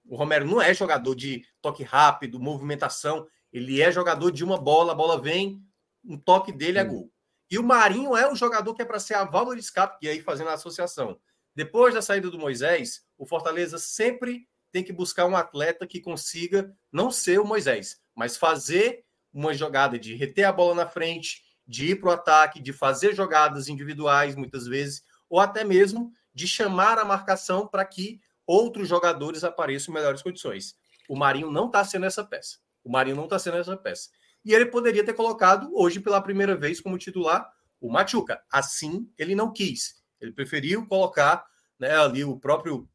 [0.06, 3.27] o Romero não é jogador de toque rápido, movimentação.
[3.52, 5.64] Ele é jogador de uma bola, a bola vem,
[6.03, 7.11] um toque dele é gol.
[7.50, 10.10] E o Marinho é um jogador que é para ser a válvula de escape, e
[10.10, 11.19] aí fazendo a associação.
[11.56, 16.70] Depois da saída do Moisés, o Fortaleza sempre tem que buscar um atleta que consiga
[16.92, 21.92] não ser o Moisés, mas fazer uma jogada de reter a bola na frente, de
[21.92, 27.00] ir para o ataque, de fazer jogadas individuais, muitas vezes, ou até mesmo de chamar
[27.00, 30.76] a marcação para que outros jogadores apareçam em melhores condições.
[31.08, 32.58] O Marinho não está sendo essa peça.
[32.84, 34.10] O Marinho não está sendo essa peça.
[34.44, 38.44] E ele poderia ter colocado hoje pela primeira vez como titular o Machuca.
[38.52, 40.04] Assim, ele não quis.
[40.20, 41.45] Ele preferiu colocar
[41.80, 42.90] né, ali o próprio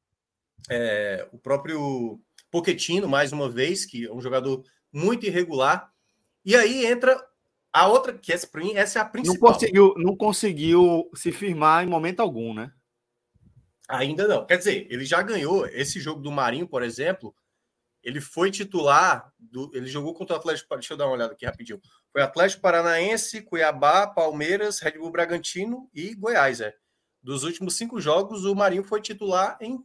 [0.69, 5.91] é, o próprio Poquetino, mais uma vez, que é um jogador muito irregular.
[6.45, 7.17] E aí entra
[7.73, 9.51] a outra, que essa, essa é a principal.
[9.51, 12.73] Não conseguiu, não conseguiu se firmar em momento algum, né?
[13.89, 14.47] Ainda não.
[14.47, 17.35] Quer dizer, ele já ganhou esse jogo do Marinho, por exemplo,
[18.03, 20.75] ele foi titular, do, ele jogou contra o Atlético.
[20.75, 21.81] Deixa eu dar uma olhada aqui rapidinho.
[22.13, 26.61] Foi Atlético Paranaense, Cuiabá, Palmeiras, Red Bull Bragantino e Goiás.
[26.61, 26.75] É.
[27.23, 29.79] Dos últimos cinco jogos, o Marinho foi titular em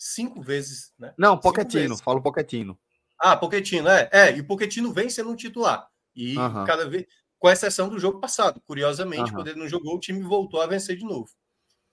[0.00, 0.92] cinco vezes.
[0.98, 1.12] Né?
[1.18, 2.78] Não, Poquetino, falo Poquetino.
[3.18, 4.08] Ah, Poquetino, é.
[4.10, 5.86] É, e o Poquetino vem sendo um titular.
[6.16, 6.64] E uhum.
[6.64, 7.06] cada vez,
[7.38, 8.60] com exceção do jogo passado.
[8.62, 9.36] Curiosamente, uhum.
[9.36, 11.28] quando ele não jogou, o time voltou a vencer de novo.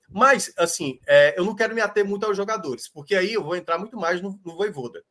[0.10, 3.58] Mas, assim, é, eu não quero me ater muito aos jogadores, porque aí eu vou
[3.58, 5.04] entrar muito mais no, no Voivoda.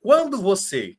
[0.00, 0.96] Quando você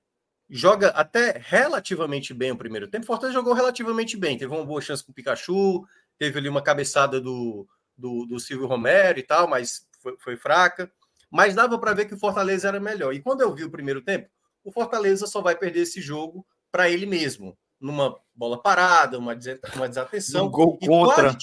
[0.47, 5.03] joga até relativamente bem o primeiro tempo, Fortaleza jogou relativamente bem, teve uma boa chance
[5.03, 5.83] com o Pikachu,
[6.19, 7.67] teve ali uma cabeçada do,
[7.97, 10.91] do, do Silvio Romero e tal, mas foi, foi fraca.
[11.29, 13.13] Mas dava para ver que o Fortaleza era melhor.
[13.13, 14.29] E quando eu vi o primeiro tempo,
[14.63, 19.37] o Fortaleza só vai perder esse jogo para ele mesmo, numa bola parada, uma,
[19.75, 20.47] uma desatenção.
[20.47, 21.35] Um gol contra.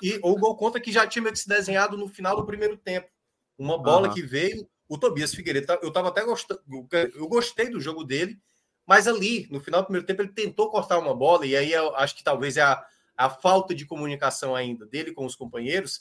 [0.00, 3.08] E, ou gol contra que já tinha se desenhado no final do primeiro tempo.
[3.58, 4.14] Uma bola uhum.
[4.14, 6.62] que veio o Tobias Figueiredo, eu estava até gostando,
[7.14, 8.38] eu gostei do jogo dele,
[8.86, 11.94] mas ali, no final do primeiro tempo, ele tentou cortar uma bola, e aí eu
[11.96, 12.82] acho que talvez é a,
[13.14, 16.00] a falta de comunicação ainda dele com os companheiros.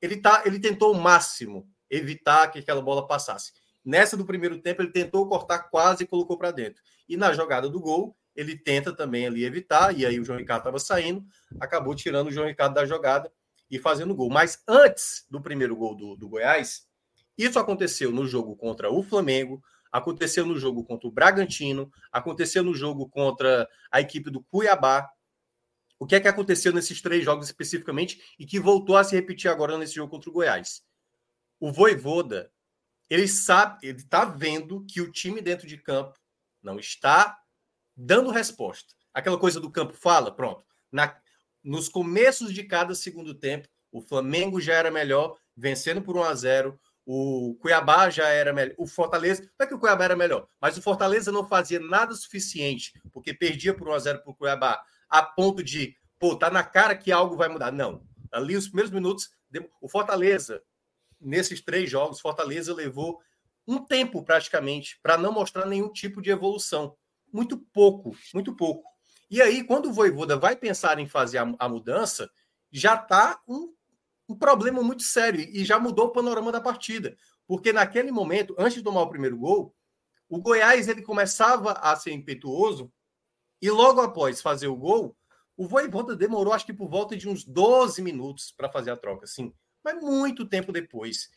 [0.00, 3.52] Ele, tá, ele tentou o máximo evitar que aquela bola passasse.
[3.84, 6.82] Nessa do primeiro tempo, ele tentou cortar quase e colocou para dentro.
[7.08, 10.60] E na jogada do gol, ele tenta também ali evitar, e aí o João Ricardo
[10.60, 11.24] estava saindo,
[11.60, 13.32] acabou tirando o João Ricardo da jogada
[13.70, 14.30] e fazendo gol.
[14.30, 16.86] Mas antes do primeiro gol do, do Goiás,
[17.36, 22.74] isso aconteceu no jogo contra o Flamengo, aconteceu no jogo contra o Bragantino, aconteceu no
[22.74, 25.08] jogo contra a equipe do Cuiabá.
[25.98, 29.50] O que é que aconteceu nesses três jogos especificamente e que voltou a se repetir
[29.50, 30.82] agora nesse jogo contra o Goiás?
[31.58, 32.52] O Voivoda,
[33.10, 36.18] ele sabe, ele está vendo que o time dentro de campo
[36.62, 37.36] não está
[37.96, 38.94] dando resposta.
[39.12, 40.64] Aquela coisa do campo fala, pronto.
[40.92, 41.16] Na,
[41.64, 46.34] nos começos de cada segundo tempo, o Flamengo já era melhor, vencendo por 1 a
[46.34, 48.74] 0 o Cuiabá já era melhor.
[48.76, 52.14] O Fortaleza, não é que o Cuiabá era melhor, mas o Fortaleza não fazia nada
[52.14, 56.50] suficiente, porque perdia por 1 a 0 para o Cuiabá, a ponto de, pô, tá
[56.50, 57.72] na cara que algo vai mudar.
[57.72, 58.06] Não.
[58.30, 59.30] Ali, os primeiros minutos,
[59.80, 60.62] o Fortaleza,
[61.20, 63.20] nesses três jogos, Fortaleza levou
[63.66, 66.96] um tempo praticamente para não mostrar nenhum tipo de evolução.
[67.32, 68.88] Muito pouco, muito pouco.
[69.30, 72.30] E aí, quando o Voivoda vai pensar em fazer a, a mudança,
[72.70, 73.74] já está um
[74.28, 77.16] um problema muito sério e já mudou o panorama da partida.
[77.46, 79.74] Porque naquele momento, antes de tomar o primeiro gol,
[80.28, 82.92] o Goiás ele começava a ser impetuoso
[83.60, 85.16] e logo após fazer o gol,
[85.56, 89.24] o Voivoda demorou acho que por volta de uns 12 minutos para fazer a troca,
[89.24, 91.30] assim, mas muito tempo depois.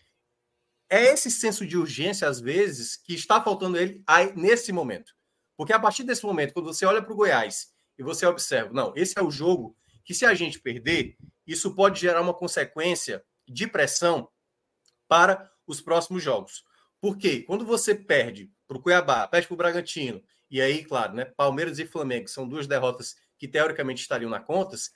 [0.89, 5.15] É esse senso de urgência, às vezes, que está faltando ele aí, nesse momento.
[5.55, 8.93] Porque a partir desse momento, quando você olha para o Goiás e você observa, não,
[8.95, 11.15] esse é o jogo que se a gente perder,
[11.47, 14.29] isso pode gerar uma consequência de pressão
[15.07, 16.63] para os próximos jogos.
[16.99, 20.21] Porque quando você perde para o Cuiabá, perde para o Bragantino,
[20.51, 24.91] e aí, claro, né, Palmeiras e Flamengo são duas derrotas que teoricamente estariam na contas,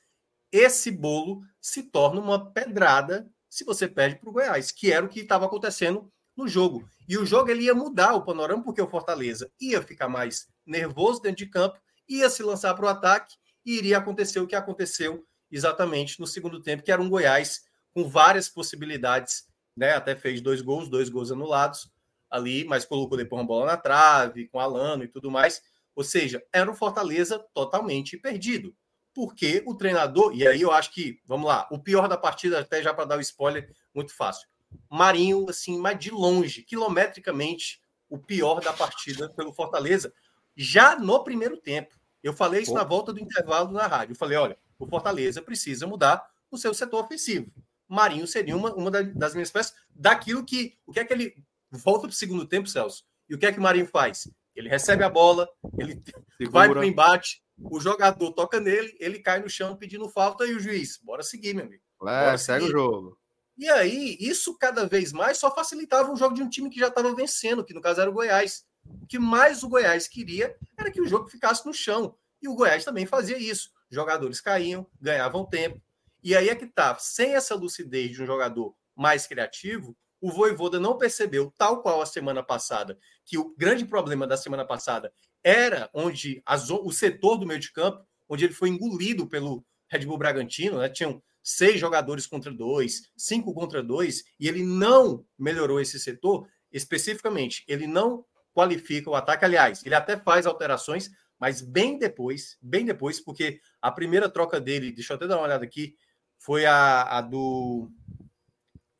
[0.51, 5.09] esse bolo se torna uma pedrada se você perde para o Goiás, que era o
[5.09, 6.85] que estava acontecendo no jogo.
[7.07, 11.21] E o jogo ele ia mudar o panorama, porque o Fortaleza ia ficar mais nervoso
[11.21, 13.35] dentro de campo, ia se lançar para o ataque
[13.65, 18.09] e iria acontecer o que aconteceu exatamente no segundo tempo, que era um Goiás com
[18.09, 19.93] várias possibilidades, né?
[19.93, 21.89] Até fez dois gols, dois gols anulados
[22.29, 25.61] ali, mas colocou depois uma bola na trave, com Alano e tudo mais.
[25.95, 28.75] Ou seja, era um Fortaleza totalmente perdido.
[29.13, 32.83] Porque o treinador, e aí eu acho que, vamos lá, o pior da partida, até
[32.83, 34.47] já para dar o spoiler, muito fácil.
[34.89, 37.79] Marinho, assim, mas de longe, quilometricamente,
[38.09, 40.13] o pior da partida pelo Fortaleza,
[40.55, 41.95] já no primeiro tempo.
[42.21, 42.77] Eu falei isso Pô.
[42.77, 44.13] na volta do intervalo na rádio.
[44.13, 47.51] Eu falei: olha, o Fortaleza precisa mudar o seu setor ofensivo.
[47.87, 50.77] Marinho seria uma, uma das minhas peças daquilo que.
[50.85, 51.35] O que é que ele.
[51.77, 53.03] Volta para o segundo tempo, Celso.
[53.29, 54.29] E o que é que o Marinho faz?
[54.55, 55.47] Ele recebe a bola,
[55.77, 56.01] ele
[56.37, 56.51] Segura.
[56.51, 60.55] vai para o embate, o jogador toca nele, ele cai no chão pedindo falta e
[60.55, 61.83] o juiz, bora seguir, meu amigo.
[62.07, 63.19] É, segue o jogo.
[63.57, 66.87] E aí, isso cada vez mais só facilitava o jogo de um time que já
[66.87, 68.65] estava vencendo, que no caso era o Goiás.
[68.83, 72.15] O que mais o Goiás queria era que o jogo ficasse no chão.
[72.41, 73.71] E o Goiás também fazia isso.
[73.89, 75.81] Jogadores caíam, ganhavam tempo.
[76.21, 76.97] E aí é que tá.
[76.99, 79.95] Sem essa lucidez de um jogador mais criativo,
[80.25, 84.65] o Voivoda não percebeu, tal qual a semana passada, que o grande problema da semana
[84.65, 85.13] passada
[85.43, 86.41] era onde
[86.83, 90.89] o setor do meio de campo, onde ele foi engolido pelo Red Bull Bragantino, né?
[90.89, 97.63] Tinham seis jogadores contra dois, cinco contra dois, e ele não melhorou esse setor especificamente.
[97.67, 99.45] Ele não qualifica o ataque.
[99.45, 104.91] Aliás, ele até faz alterações, mas bem depois, bem depois, porque a primeira troca dele,
[104.91, 105.95] deixa eu até dar uma olhada aqui,
[106.39, 107.91] foi a, a do.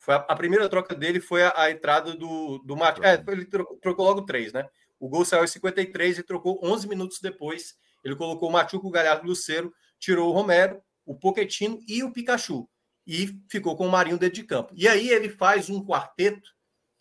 [0.06, 3.04] Foi a, a, primeira troca dele foi a, a entrada do, do Mate.
[3.04, 4.70] É, ele trocou, trocou, logo três, né?
[5.00, 7.74] O gol saiu em 53 e trocou 11 minutos depois.
[8.04, 12.12] Ele colocou o Machuco, o Galhardo, o Luceiro, tirou o Romero, o Poquetino e o
[12.12, 12.70] Pikachu.
[13.08, 14.72] E ficou com o Marinho dentro de campo.
[14.76, 16.52] E aí ele faz um quarteto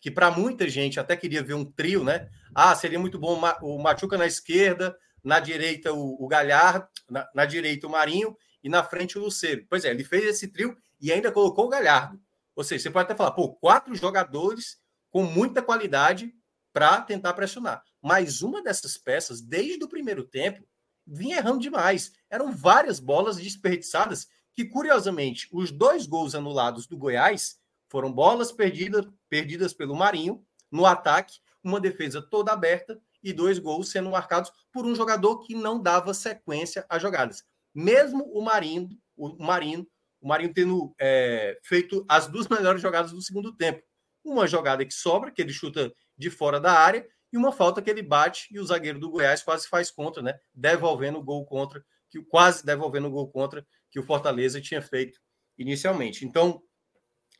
[0.01, 2.27] que para muita gente até queria ver um trio, né?
[2.55, 7.45] Ah, seria muito bom o Machuca na esquerda, na direita o, o Galhardo, na, na,
[7.45, 9.63] direita o Marinho e na frente o Luceiro.
[9.69, 12.19] Pois é, ele fez esse trio e ainda colocou o Galhardo.
[12.55, 14.77] Ou seja, você pode até falar, pô, quatro jogadores
[15.11, 16.33] com muita qualidade
[16.73, 17.83] para tentar pressionar.
[18.01, 20.67] Mas uma dessas peças, desde o primeiro tempo,
[21.05, 22.13] vinha errando demais.
[22.29, 27.57] Eram várias bolas desperdiçadas que, curiosamente, os dois gols anulados do Goiás
[27.89, 33.89] foram bolas perdidas, perdidas pelo Marinho no ataque, uma defesa toda aberta e dois gols
[33.89, 37.43] sendo marcados por um jogador que não dava sequência às jogadas.
[37.73, 39.87] Mesmo o Marinho, o Marinho,
[40.25, 43.83] o Marinho tendo é, feito as duas melhores jogadas do segundo tempo.
[44.23, 47.91] Uma jogada que sobra, que ele chuta de fora da área, e uma falta que
[47.91, 50.33] ele bate e o zagueiro do Goiás quase faz contra, né?
[50.51, 55.19] Devolvendo o gol contra, que quase devolvendo o gol contra que o Fortaleza tinha feito
[55.59, 56.25] inicialmente.
[56.25, 56.59] Então,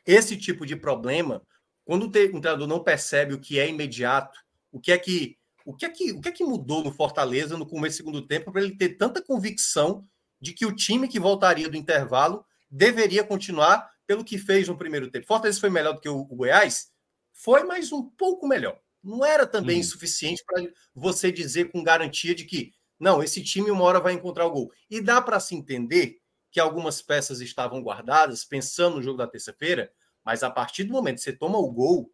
[0.06, 1.42] esse tipo de problema,
[1.86, 4.38] quando o treinador não percebe o que é imediato,
[4.72, 7.58] o que é que o que é que, o que, é que mudou no Fortaleza
[7.58, 10.08] no começo do segundo tempo para ele ter tanta convicção
[10.40, 15.10] de que o time que voltaria do intervalo deveria continuar pelo que fez no primeiro
[15.10, 15.26] tempo?
[15.26, 16.92] Fortaleza foi melhor do que o, o Goiás?
[17.34, 18.80] Foi, mas um pouco melhor.
[19.04, 19.84] não era também hum.
[19.84, 20.64] suficiente para
[20.94, 24.72] você dizer com garantia de que não, esse time uma hora vai encontrar o gol.
[24.90, 26.18] E dá para se entender
[26.50, 29.92] que algumas peças estavam guardadas, pensando no jogo da terça-feira,
[30.24, 32.12] mas a partir do momento que você toma o gol,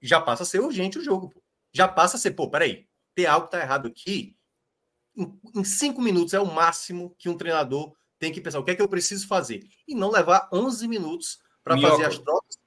[0.00, 1.30] já passa a ser urgente o jogo.
[1.30, 1.42] Pô.
[1.72, 4.36] Já passa a ser, pô, peraí, tem algo que tá errado aqui.
[5.16, 8.70] Em, em cinco minutos é o máximo que um treinador tem que pensar o que
[8.70, 9.66] é que eu preciso fazer.
[9.86, 12.58] E não levar 11 minutos para fazer as trocas.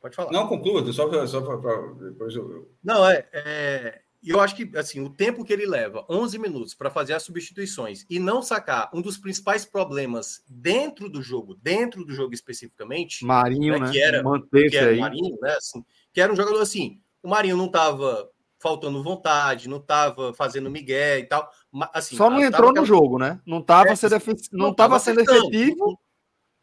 [0.00, 0.32] Pode falar.
[0.32, 2.68] Não, conclua, só, só para depois eu.
[2.82, 6.90] Não, é, é, eu acho que assim, o tempo que ele leva, 11 minutos, para
[6.90, 12.12] fazer as substituições e não sacar um dos principais problemas dentro do jogo, dentro do
[12.12, 13.86] jogo especificamente, Marinho, né?
[13.86, 13.92] né?
[13.92, 15.54] Que era, que era o Marinho, né?
[15.56, 18.28] Assim, que era um jogador assim, o Marinho não estava
[18.60, 21.50] faltando vontade, não estava fazendo migué e tal.
[21.92, 23.40] Assim, Só não entrou no jogo, né?
[23.46, 24.16] Não estava é, sendo,
[24.52, 25.98] não não sendo efetivo.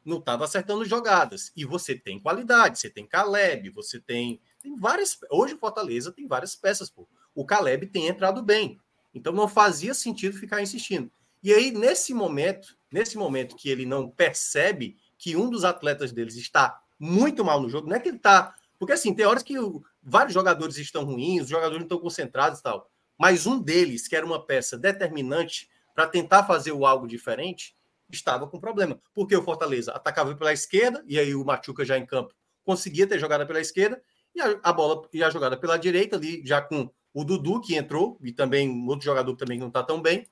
[0.04, 1.52] Não estava acertando jogadas.
[1.56, 5.18] E você tem qualidade, você tem Caleb, você tem, tem várias.
[5.30, 8.80] Hoje o Fortaleza tem várias peças, pô o Caleb tem entrado bem.
[9.14, 11.12] Então não fazia sentido ficar insistindo.
[11.44, 16.36] E aí, nesse momento, nesse momento que ele não percebe que um dos atletas deles
[16.36, 18.56] está muito mal no jogo, não é que ele está.
[18.80, 19.54] Porque assim, tem horas que
[20.02, 22.90] vários jogadores estão ruins, os jogadores não estão concentrados e tal.
[23.18, 27.76] Mas um deles, que era uma peça determinante para tentar fazer o algo diferente,
[28.10, 29.00] estava com problema.
[29.14, 33.18] Porque o Fortaleza atacava pela esquerda, e aí o Machuca já em campo conseguia ter
[33.18, 34.02] jogada pela esquerda,
[34.36, 37.76] e a, a bola e a jogada pela direita, ali já com o Dudu, que
[37.76, 40.28] entrou, e também outro jogador também que não está tão bem,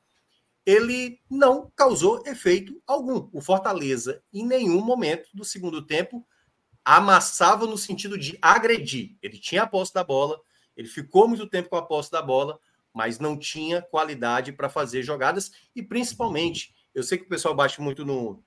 [0.65, 3.29] ele não causou efeito algum.
[3.31, 6.27] O Fortaleza, em nenhum momento do segundo tempo,
[6.83, 9.17] amassava no sentido de agredir.
[9.21, 10.39] Ele tinha a posse da bola,
[10.75, 12.59] ele ficou muito tempo com a posse da bola,
[12.95, 17.81] mas não tinha qualidade para fazer jogadas e principalmente, eu sei que o pessoal bate
[17.81, 18.41] muito no,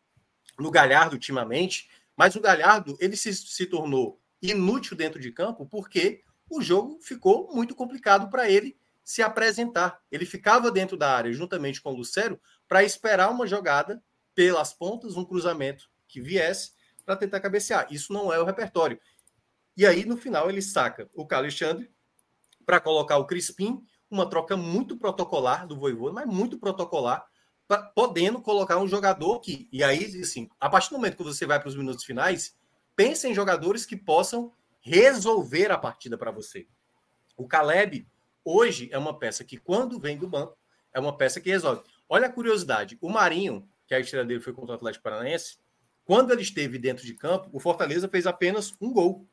[0.59, 6.23] no Galhardo ultimamente, mas o Galhardo ele se, se tornou inútil dentro de campo porque
[6.49, 10.01] o jogo ficou muito complicado para ele se apresentar.
[10.11, 14.03] Ele ficava dentro da área, juntamente com o Lucero, para esperar uma jogada
[14.35, 16.73] pelas pontas, um cruzamento que viesse
[17.05, 17.87] para tentar cabecear.
[17.91, 18.99] Isso não é o repertório.
[19.77, 21.91] E aí, no final, ele saca o Alexandre
[22.65, 27.27] para colocar o Crispim, uma troca muito protocolar do Voivoda, mas muito protocolar,
[27.67, 29.69] pra, podendo colocar um jogador que.
[29.73, 32.57] E aí, assim, a partir do momento que você vai para os minutos finais,
[32.97, 36.67] pense em jogadores que possam resolver a partida para você.
[37.37, 38.07] O Caleb,
[38.45, 40.57] hoje, é uma peça que, quando vem do banco,
[40.93, 41.83] é uma peça que resolve.
[42.09, 45.59] Olha a curiosidade: o Marinho, que a estreia dele foi contra o Atlético Paranaense,
[46.05, 49.27] quando ele esteve dentro de campo, o Fortaleza fez apenas um gol.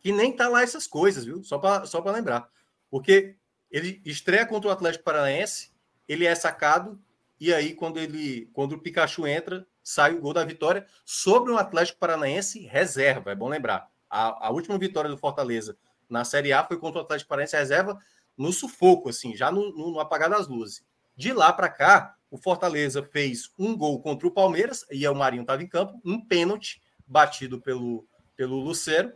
[0.00, 1.44] Que nem tá lá essas coisas, viu?
[1.44, 2.48] Só para só lembrar.
[2.90, 3.36] Porque
[3.70, 5.72] ele estreia contra o Atlético Paranaense,
[6.08, 7.00] ele é sacado,
[7.40, 11.58] e aí, quando ele quando o Pikachu entra, sai o gol da vitória sobre um
[11.58, 13.90] Atlético Paranaense reserva, é bom lembrar.
[14.08, 15.76] A, a última vitória do Fortaleza
[16.08, 17.98] na Série A foi contra o Atlético Paranaense reserva
[18.36, 20.82] no sufoco, assim, já no, no, no apagar das luzes.
[21.16, 25.42] De lá para cá, o Fortaleza fez um gol contra o Palmeiras, e o Marinho
[25.42, 29.12] estava em campo, um pênalti batido pelo, pelo Lucero,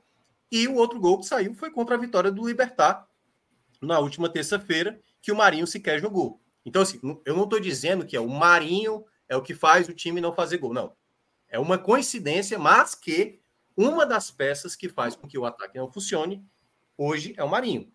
[0.52, 3.07] e o outro gol que saiu foi contra a vitória do Libertar
[3.80, 6.40] na última terça-feira, que o Marinho sequer jogou.
[6.64, 9.94] Então, assim, eu não estou dizendo que é o Marinho é o que faz o
[9.94, 10.96] time não fazer gol, não.
[11.48, 13.40] É uma coincidência, mas que
[13.76, 16.44] uma das peças que faz com que o ataque não funcione
[16.96, 17.92] hoje é o Marinho.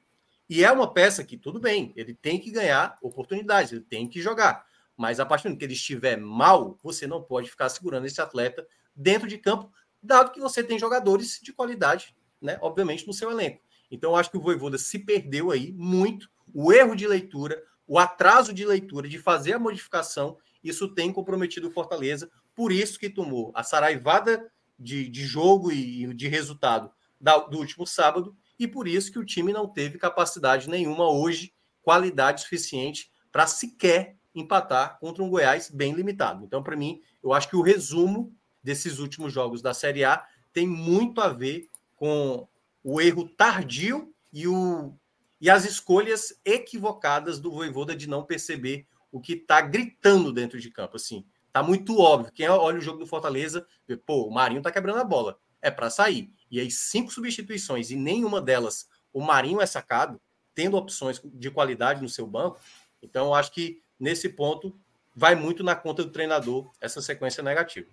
[0.49, 4.21] E é uma peça que, tudo bem, ele tem que ganhar oportunidades, ele tem que
[4.21, 4.65] jogar.
[4.95, 8.67] Mas a partir do que ele estiver mal, você não pode ficar segurando esse atleta
[8.95, 9.71] dentro de campo,
[10.01, 12.57] dado que você tem jogadores de qualidade, né?
[12.61, 13.61] Obviamente, no seu elenco.
[13.93, 16.27] Então, acho que o Voivoda se perdeu aí muito.
[16.51, 21.67] O erro de leitura, o atraso de leitura, de fazer a modificação, isso tem comprometido
[21.67, 22.27] o Fortaleza.
[22.55, 26.89] Por isso que tomou a saraivada de, de jogo e de resultado
[27.21, 31.53] da, do último sábado, e por isso que o time não teve capacidade nenhuma hoje,
[31.83, 36.43] qualidade suficiente para sequer empatar contra um Goiás bem limitado.
[36.43, 40.65] Então, para mim, eu acho que o resumo desses últimos jogos da Série A tem
[40.65, 42.47] muito a ver com
[42.83, 44.93] o erro tardio e, o,
[45.39, 50.69] e as escolhas equivocadas do Voivoda de não perceber o que está gritando dentro de
[50.69, 50.95] campo.
[50.97, 52.33] Assim, Tá muito óbvio.
[52.33, 55.37] Quem olha o jogo do Fortaleza, vê, pô, o Marinho tá quebrando a bola.
[55.61, 56.33] É para sair.
[56.49, 60.19] E aí, cinco substituições e nenhuma delas o Marinho é sacado,
[60.55, 62.59] tendo opções de qualidade no seu banco.
[63.03, 64.75] Então, eu acho que nesse ponto
[65.15, 67.87] vai muito na conta do treinador essa sequência negativa.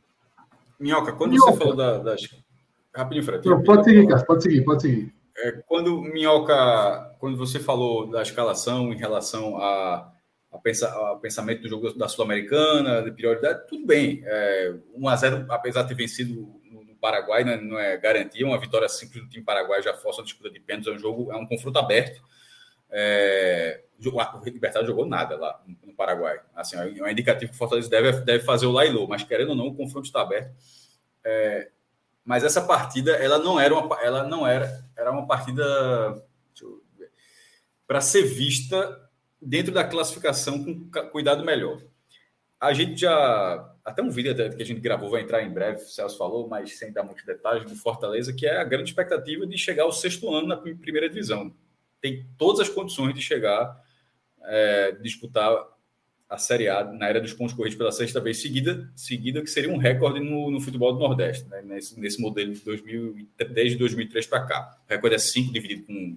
[0.78, 1.52] Minhoca, quando Minhoca.
[1.52, 2.22] você falou da, das.
[2.94, 3.48] Rapidinho, Fred.
[3.48, 5.14] Não, pode seguir, cara, pode seguir, pode seguir.
[5.38, 10.12] É, quando Minhoca, quando você falou da escalação em relação a
[10.50, 14.22] a, pensa, a pensamento do jogo da Sul-Americana, de prioridade, tudo bem.
[14.24, 17.96] É, 1 a 0 apesar de ter vencido no, no Paraguai, não é, não é
[17.96, 20.98] garantia, uma vitória simples do time paraguai já força a disputa de pênaltis, é um
[20.98, 22.22] jogo, é um confronto aberto.
[22.90, 26.40] É, o Libertad jogou nada lá no Paraguai.
[26.56, 29.54] Assim, é um indicativo que o Fortaleza deve, deve fazer o Lailô, mas querendo ou
[29.54, 30.52] não, o confronto está aberto.
[31.22, 31.70] É,
[32.24, 35.64] mas essa partida, ela não era uma, ela não era, era uma partida
[37.86, 41.82] para ser vista dentro da classificação com cuidado melhor.
[42.60, 45.88] A gente já até um vídeo que a gente gravou vai entrar em breve, o
[45.88, 49.58] Celso falou, mas sem dar muitos detalhes do Fortaleza, que é a grande expectativa de
[49.58, 51.54] chegar ao sexto ano na primeira divisão.
[52.00, 53.82] Tem todas as condições de chegar,
[54.44, 55.52] é, disputar
[56.30, 59.68] a Série A na era dos pontos corridos pela sexta vez seguida, seguida que seria
[59.68, 61.60] um recorde no, no futebol do Nordeste, né?
[61.60, 64.78] nesse, nesse modelo de 2000, desde 2003 para cá.
[64.86, 66.16] O recorde é cinco, dividido com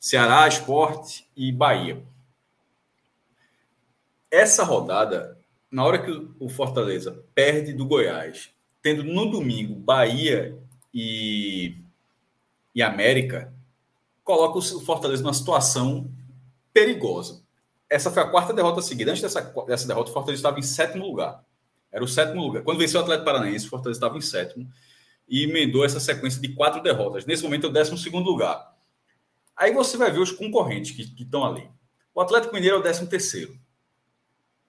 [0.00, 2.02] Ceará, Esporte e Bahia.
[4.28, 5.38] Essa rodada
[5.70, 8.50] na hora que o Fortaleza perde do Goiás,
[8.82, 10.58] tendo no domingo Bahia
[10.92, 11.76] e,
[12.74, 13.54] e América,
[14.24, 16.10] coloca o Fortaleza numa situação
[16.74, 17.42] perigosa.
[17.92, 19.10] Essa foi a quarta derrota seguida.
[19.10, 21.44] Antes dessa, dessa derrota, o Fortaleza estava em sétimo lugar.
[21.92, 22.62] Era o sétimo lugar.
[22.62, 24.66] Quando venceu o Atlético Paranaense, o Fortaleza estava em sétimo
[25.28, 27.26] e emendou essa sequência de quatro derrotas.
[27.26, 28.74] Nesse momento é o décimo segundo lugar.
[29.54, 31.68] Aí você vai ver os concorrentes que, estão ali.
[32.14, 33.54] O Atlético Mineiro é o décimo terceiro.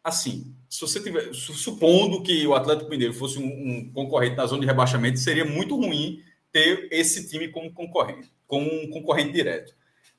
[0.03, 4.59] Assim, se você tiver, supondo que o Atlético Mineiro fosse um, um, concorrente na zona
[4.59, 6.21] de rebaixamento, seria muito ruim
[6.51, 9.73] ter esse time como concorrente, como um concorrente direto.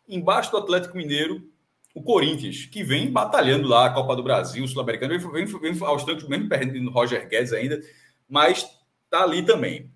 [0.08, 1.46] Embaixo do Atlético Mineiro,
[1.94, 6.02] o Corinthians, que vem batalhando lá a Copa do Brasil, Sul-Americano, vem, vem, vem aos
[6.04, 7.80] tantos, mesmo perdendo Roger Guedes ainda,
[8.28, 8.68] mas
[9.08, 9.92] tá ali também.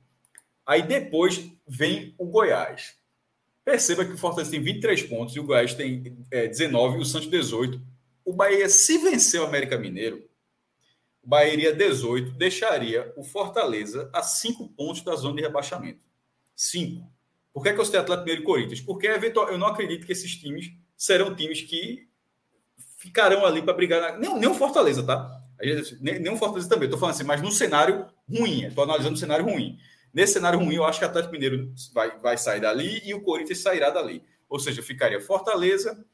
[0.65, 2.97] Aí depois vem o Goiás.
[3.65, 7.05] Perceba que o Fortaleza tem 23 pontos e o Goiás tem é, 19 e o
[7.05, 7.83] Santos 18.
[8.25, 10.23] O Bahia, se vencer o América Mineiro,
[11.25, 16.05] Bahia iria 18, deixaria o Fortaleza a 5 pontos da zona de rebaixamento.
[16.55, 17.07] 5.
[17.53, 18.81] Por que, é que eu citei Atlético Mineiro e Corinthians?
[18.81, 22.09] Porque eventual, eu não acredito que esses times serão times que
[22.99, 24.01] ficarão ali para brigar.
[24.01, 24.19] Na...
[24.19, 25.31] Nem, nem o Fortaleza, tá?
[26.01, 26.87] Nem, nem o Fortaleza também.
[26.87, 28.67] Estou falando assim, mas no cenário ruim.
[28.67, 29.79] Estou analisando o cenário ruim.
[30.13, 33.23] Nesse cenário ruim, eu acho que o Atlético Mineiro vai, vai sair dali e o
[33.23, 34.23] Corinthians sairá dali.
[34.49, 36.05] Ou seja, ficaria Fortaleza,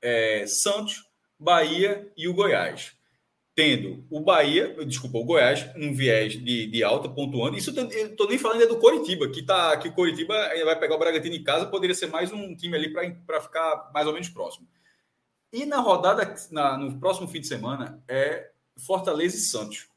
[0.00, 1.04] é, Santos,
[1.38, 2.99] Bahia e o Goiás
[3.60, 7.58] tendo o Bahia, desculpa, o Goiás, um viés de, de alta, pontuando.
[7.58, 10.94] Isso eu estou nem falando é do Coritiba, que tá que o Coritiba vai pegar
[10.94, 14.30] o Bragantino em casa, poderia ser mais um time ali para ficar mais ou menos
[14.30, 14.66] próximo.
[15.52, 18.48] E na rodada, na, no próximo fim de semana, é
[18.78, 19.88] Fortaleza e Santos.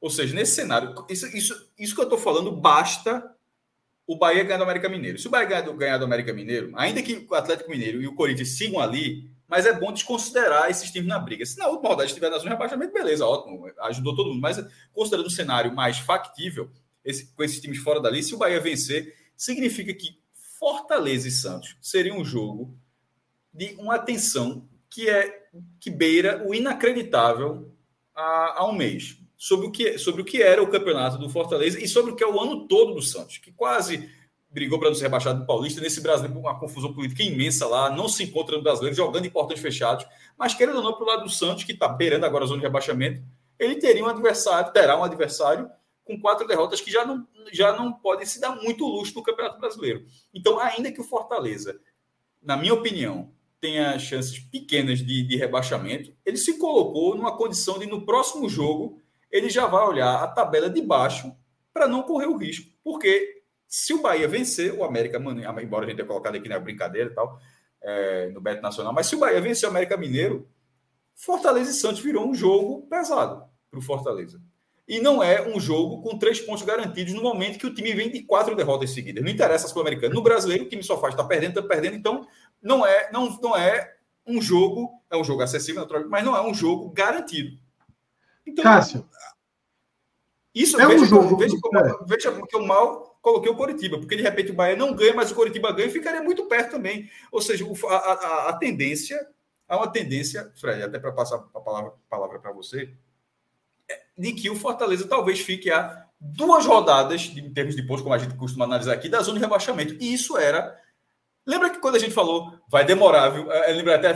[0.00, 3.34] Ou seja, nesse cenário, isso, isso, isso que eu estou falando, basta
[4.06, 5.18] o Bahia ganhar do América Mineiro.
[5.18, 8.06] Se o Bahia ganhar do, ganhar do América Mineiro, ainda que o Atlético Mineiro e
[8.06, 11.44] o Corinthians sigam ali, mas é bom desconsiderar esses times na briga.
[11.44, 14.40] Se na última rodada estiver na zona de rebaixamento, beleza, ótimo, ajudou todo mundo.
[14.40, 16.70] Mas considerando um cenário mais factível,
[17.04, 20.20] esse, com esses times fora dali, se o Bahia vencer, significa que
[20.56, 22.78] Fortaleza e Santos seria um jogo
[23.52, 25.48] de uma tensão que é
[25.80, 27.74] que beira o inacreditável
[28.14, 31.88] há, um mês sobre o que sobre o que era o campeonato do Fortaleza e
[31.88, 34.08] sobre o que é o ano todo do Santos, que quase
[34.50, 35.80] brigou para não ser rebaixado no Paulista.
[35.80, 39.60] Nesse Brasileiro, uma confusão política imensa lá, não se encontra no Brasileiro, jogando em portões
[39.60, 40.06] fechados.
[40.36, 42.58] Mas, querendo ou não, para o lado do Santos, que está beirando agora a zona
[42.58, 43.22] de rebaixamento,
[43.58, 45.70] ele teria um adversário, terá um adversário
[46.04, 49.60] com quatro derrotas que já não, já não podem se dar muito luxo no Campeonato
[49.60, 50.04] Brasileiro.
[50.34, 51.78] Então, ainda que o Fortaleza,
[52.42, 57.86] na minha opinião, tenha chances pequenas de, de rebaixamento, ele se colocou numa condição de,
[57.86, 61.32] no próximo jogo, ele já vai olhar a tabela de baixo
[61.72, 62.70] para não correr o risco.
[62.82, 63.39] Porque
[63.70, 65.16] se o Bahia vencer, o América,
[65.62, 67.38] embora a gente tenha colocado aqui na brincadeira e tal,
[67.80, 70.50] é, no Beto Nacional, mas se o Bahia vencer o América Mineiro,
[71.14, 74.42] Fortaleza e Santos virou um jogo pesado para o Fortaleza.
[74.88, 78.10] E não é um jogo com três pontos garantidos no momento que o time vem
[78.10, 79.22] de quatro derrotas seguidas.
[79.22, 80.12] Não interessa a Sul-Americana.
[80.12, 81.94] No brasileiro, o time só faz, está perdendo, está perdendo.
[81.94, 82.26] Então,
[82.60, 83.94] não é, não, não é
[84.26, 87.56] um jogo, é um jogo acessível, mas não é um jogo garantido.
[88.44, 89.08] Então, Cássio.
[90.52, 94.16] Isso, é veja, um jogo, veja, veja, veja que o mal coloquei o Coritiba, porque
[94.16, 97.10] de repente o Bahia não ganha, mas o Coritiba ganha e ficaria muito perto também.
[97.30, 99.26] Ou seja, a, a, a tendência,
[99.68, 102.92] há uma tendência, Fred, até para passar a palavra, palavra para você,
[103.88, 108.14] é de que o Fortaleza talvez fique a duas rodadas, em termos de pontos, como
[108.14, 109.96] a gente costuma analisar aqui, da zona de rebaixamento.
[110.00, 110.78] E isso era.
[111.46, 113.50] Lembra que quando a gente falou, vai demorar, viu?
[113.50, 114.12] Eu lembro até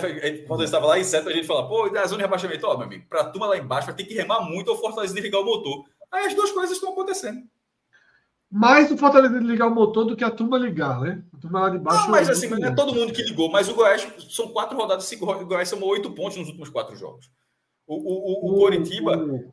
[0.46, 2.76] quando eu estava lá em Seta, a gente fala, pô, da zona de rebaixamento, ó,
[2.76, 5.40] meu amigo, para a turma lá embaixo vai ter que remar muito ou Fortaleza desligar
[5.40, 5.84] o motor.
[6.12, 7.42] Aí as duas coisas estão acontecendo
[8.54, 11.24] mais o Fortaleza ligar o motor do que a turma ligar, né?
[11.32, 12.02] A turma lá de baixo.
[12.04, 15.06] Não, mas assim, não é todo mundo que ligou, mas o Goiás são quatro rodadas,
[15.06, 17.28] cinco, o Goiás somou oito pontos nos últimos quatro jogos.
[17.84, 19.44] O, o, o, o Coritiba.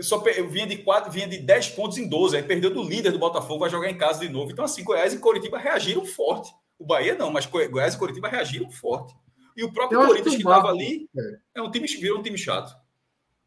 [0.00, 3.18] só vinha de quatro, vinha de 10 pontos em 12, aí perdeu do líder do
[3.18, 4.50] Botafogo, vai jogar em casa de novo.
[4.50, 6.50] Então, assim, Goiás e Coritiba reagiram forte.
[6.78, 9.14] O Bahia não, mas Goiás e Coritiba reagiram forte.
[9.54, 11.60] E o próprio Corinthians que estava ali é.
[11.60, 12.74] é um time virou um time chato.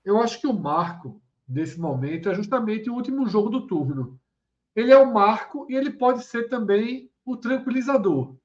[0.06, 4.21] Eu acho que o marco desse momento é justamente o último jogo do turno.
[4.76, 8.36] Ele é o marco e ele pode ser também o tranquilizador.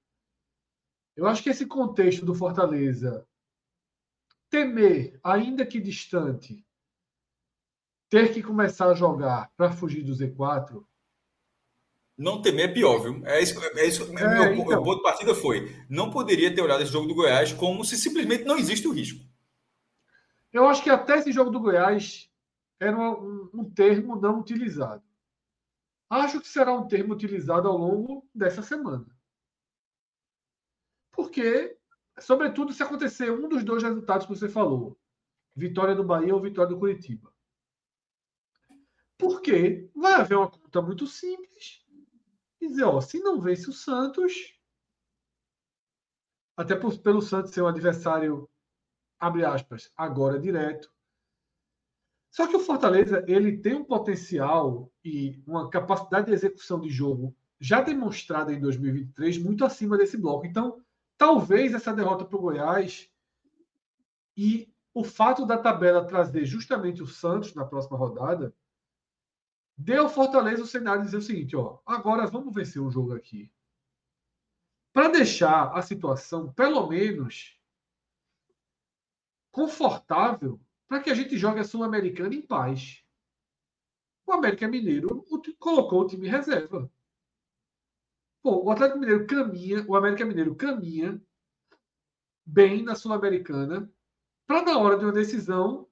[1.16, 3.26] Eu acho que esse contexto do Fortaleza
[4.50, 6.64] temer, ainda que distante,
[8.08, 10.84] ter que começar a jogar para fugir do Z4.
[12.16, 13.26] Não temer é pior, viu?
[13.26, 15.76] É isso, é isso é, meu, então, meu ponto de partida foi.
[15.88, 19.24] Não poderia ter olhado esse jogo do Goiás como se simplesmente não existe o risco.
[20.52, 22.30] Eu acho que até esse jogo do Goiás
[22.80, 25.02] era um, um termo não utilizado.
[26.08, 29.06] Acho que será um termo utilizado ao longo dessa semana.
[31.10, 31.76] Porque,
[32.18, 34.98] sobretudo, se acontecer um dos dois resultados que você falou,
[35.54, 37.34] vitória do Bahia ou vitória do Curitiba.
[39.18, 41.84] Porque vai haver uma conta muito simples
[42.60, 44.60] e dizer, ó, se não vence o Santos,
[46.56, 48.48] até por, pelo Santos ser um adversário,
[49.18, 50.92] abre aspas, agora direto.
[52.30, 57.32] Só que o Fortaleza ele tem um potencial e uma capacidade de execução de jogo
[57.60, 60.44] já demonstrada em 2023 muito acima desse bloco.
[60.44, 60.82] Então,
[61.16, 63.08] talvez essa derrota para o Goiás
[64.36, 68.52] e o fato da tabela trazer justamente o Santos na próxima rodada
[69.78, 73.52] deu Fortaleza o cenário dizer o seguinte, ó, agora vamos vencer o jogo aqui.
[74.92, 77.60] Para deixar a situação, pelo menos,
[79.52, 83.05] confortável para que a gente jogue a Sul-Americana em paz.
[84.26, 85.24] O América Mineiro
[85.58, 86.90] colocou o time reserva.
[88.42, 91.22] Bom, o Atlético Mineiro caminha, o América Mineiro caminha
[92.44, 93.90] bem na Sul-Americana
[94.46, 95.88] para na hora de uma decisão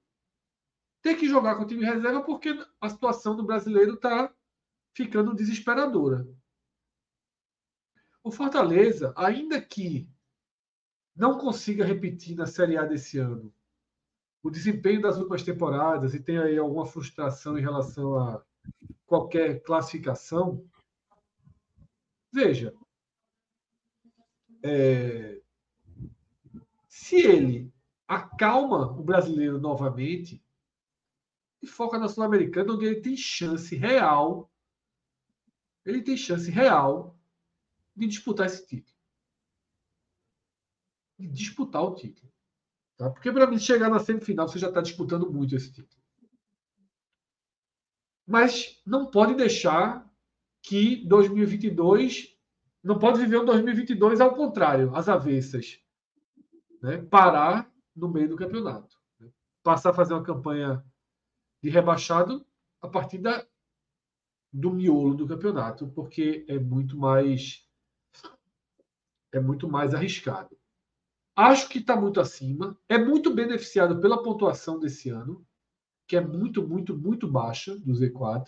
[1.02, 4.34] ter que jogar com o time reserva porque a situação do brasileiro está
[4.94, 6.26] ficando desesperadora.
[8.22, 10.08] O Fortaleza, ainda que
[11.14, 13.52] não consiga repetir na Série A desse ano
[14.44, 18.44] o desempenho das últimas temporadas e tenha aí alguma frustração em relação a
[19.06, 20.62] qualquer classificação,
[22.30, 22.74] veja,
[24.62, 25.40] é,
[26.86, 27.72] se ele
[28.06, 30.44] acalma o brasileiro novamente,
[31.62, 34.52] e foca na Sul-Americana, onde ele tem chance real.
[35.82, 37.18] Ele tem chance real
[37.96, 38.98] de disputar esse título.
[41.18, 42.33] De disputar o título.
[42.96, 43.10] Tá?
[43.10, 46.02] Porque para mim chegar na semifinal, você já está disputando muito esse título.
[48.26, 50.10] Mas não pode deixar
[50.62, 52.34] que 2022
[52.82, 55.80] não pode viver um 2022 ao contrário, às avessas.
[56.82, 56.98] Né?
[56.98, 58.98] Parar no meio do campeonato.
[59.18, 59.30] Né?
[59.62, 60.84] Passar a fazer uma campanha
[61.62, 62.46] de rebaixado
[62.82, 63.46] a partir da,
[64.52, 67.66] do miolo do campeonato, porque é muito mais
[69.32, 70.56] é muito mais arriscado.
[71.36, 75.44] Acho que está muito acima, é muito beneficiado pela pontuação desse ano,
[76.06, 78.46] que é muito, muito, muito baixa do Z4.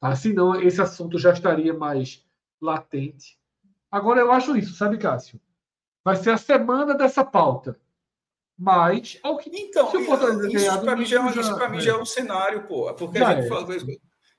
[0.00, 0.16] Tá?
[0.16, 2.24] Senão, esse assunto já estaria mais
[2.60, 3.38] latente.
[3.90, 5.40] Agora, eu acho isso, sabe, Cássio?
[6.04, 7.78] Vai ser a semana dessa pauta.
[8.58, 11.92] Mas, ao que então, se o Fortaleza isso para mim já, é para mim já
[11.92, 13.48] é um cenário, pô, porque já a gente é.
[13.48, 13.66] fala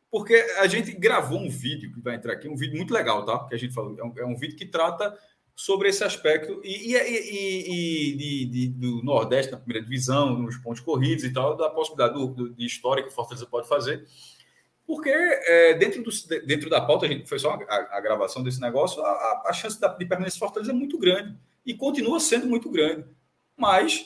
[0.09, 3.45] porque a gente gravou um vídeo que vai entrar aqui, um vídeo muito legal, tá?
[3.47, 5.15] Que a gente falou, é um, é um vídeo que trata
[5.57, 10.81] sobre esse aspecto e, e, e, de, de, do Nordeste na primeira divisão, nos pontos
[10.81, 14.05] corridos e tal, da possibilidade do, do, de história que o Fortaleza pode fazer.
[14.85, 16.11] Porque é, dentro, do,
[16.45, 19.77] dentro da pauta, a gente foi só a, a gravação desse negócio, a, a chance
[19.79, 23.03] de permanência Fortaleza é muito grande e continua sendo muito grande
[23.57, 24.05] mas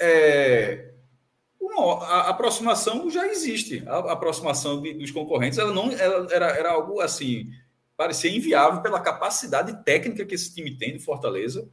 [0.00, 0.92] é,
[1.60, 3.84] uma, a aproximação já existe.
[3.86, 7.48] A, a aproximação de, dos concorrentes ela não ela, era, era algo assim,
[8.02, 11.68] parecia inviável pela capacidade técnica que esse time tem de Fortaleza,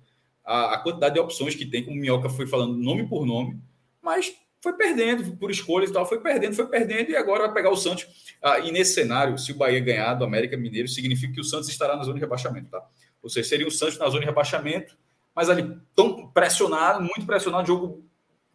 [0.45, 3.59] a, a quantidade de opções que tem, como o Minhoca foi falando nome por nome,
[4.01, 7.71] mas foi perdendo por escolhas e tal, foi perdendo, foi perdendo, e agora vai pegar
[7.71, 8.05] o Santos.
[8.41, 11.69] Ah, e nesse cenário, se o Bahia ganhar do América Mineiro, significa que o Santos
[11.69, 12.85] estará na zona de rebaixamento, tá?
[13.23, 14.95] Ou seja, seria o Santos na zona de rebaixamento
[15.39, 18.03] mas ali tão pressionado, muito pressionado, jogo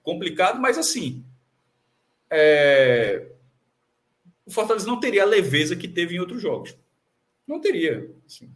[0.02, 1.24] complicado, mas assim.
[2.28, 3.26] É...
[4.44, 6.76] O Fortaleza não teria a leveza que teve em outros jogos.
[7.46, 8.10] Não teria.
[8.26, 8.50] Assim.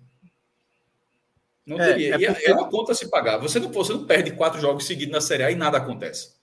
[1.67, 2.15] Não é, teria.
[2.15, 2.51] É, é porque...
[2.51, 3.39] é uma conta a se pagar.
[3.39, 6.39] Você não, você não perde quatro jogos seguidos na Série A e nada acontece.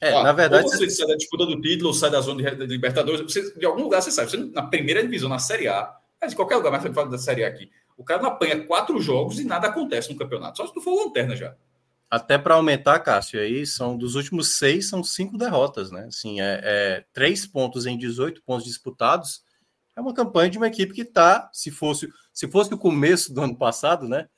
[0.00, 0.64] É, na verdade.
[0.64, 3.64] Ou você sai da disputa do título, ou sai da zona de, Libertadores, você, de
[3.64, 4.30] algum lugar você sabe.
[4.30, 7.18] Você, na primeira divisão, na Série A, mas em qualquer lugar, mas você fala da
[7.18, 7.70] Série A aqui.
[7.96, 10.58] O cara não apanha quatro jogos e nada acontece no campeonato.
[10.58, 11.54] Só se tu for lanterna já.
[12.10, 16.04] Até para aumentar, Cássio, aí são dos últimos seis, são cinco derrotas, né?
[16.06, 19.42] Assim, é, é três pontos em 18 pontos disputados.
[19.96, 23.40] É uma campanha de uma equipe que está, se fosse, se fosse o começo do
[23.40, 24.28] ano passado, né?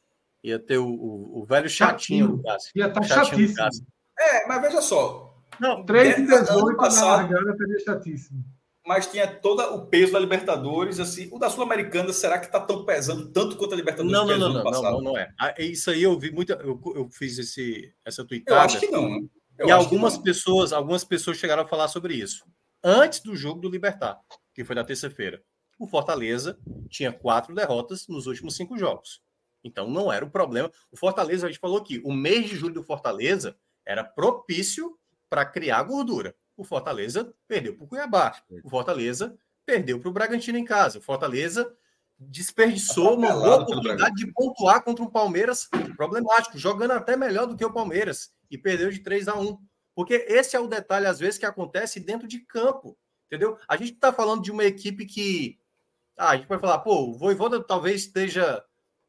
[0.42, 2.72] Ia ter o, o, o velho chatinho, chatinho Cássio.
[2.76, 3.86] Ia estar tá chatíssimo.
[4.18, 5.36] É, mas veja só.
[5.58, 8.44] Não, 3 e 18 passado, na largada seria chatíssimo
[8.88, 10.98] mas tinha todo o peso da Libertadores.
[10.98, 14.10] Assim, o da Sul-Americana, será que está tão pesando tanto quanto a Libertadores?
[14.10, 15.30] Não, não, não, não, não, não, não, é.
[15.58, 16.52] Isso aí eu vi muito.
[16.52, 18.58] Eu, eu fiz esse, essa tweetada.
[18.58, 19.10] Eu acho que não.
[19.10, 19.28] Né?
[19.58, 22.46] Eu e algumas pessoas, algumas pessoas chegaram a falar sobre isso.
[22.82, 24.18] Antes do jogo do Libertar,
[24.58, 25.40] que foi na terça-feira.
[25.78, 29.22] O Fortaleza tinha quatro derrotas nos últimos cinco jogos.
[29.62, 30.68] Então não era o problema.
[30.90, 33.56] O Fortaleza, a gente falou que o mês de julho do Fortaleza
[33.86, 34.98] era propício
[35.30, 36.34] para criar gordura.
[36.56, 38.42] O Fortaleza perdeu para o Cuiabá.
[38.64, 40.98] O Fortaleza perdeu para o Bragantino em casa.
[40.98, 41.72] O Fortaleza
[42.18, 47.64] desperdiçou uma boa oportunidade de pontuar contra um Palmeiras problemático, jogando até melhor do que
[47.64, 49.56] o Palmeiras e perdeu de 3 a 1.
[49.94, 52.98] Porque esse é o detalhe, às vezes, que acontece dentro de campo.
[53.28, 53.56] Entendeu?
[53.68, 55.58] A gente está falando de uma equipe que.
[56.16, 58.64] Ah, a gente pode falar, pô, o Voivoda talvez esteja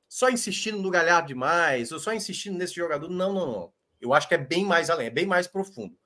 [0.08, 3.10] só insistindo no Galhardo demais, ou só insistindo nesse jogador.
[3.10, 3.74] Não, não, não.
[4.00, 5.98] Eu acho que é bem mais além, é bem mais profundo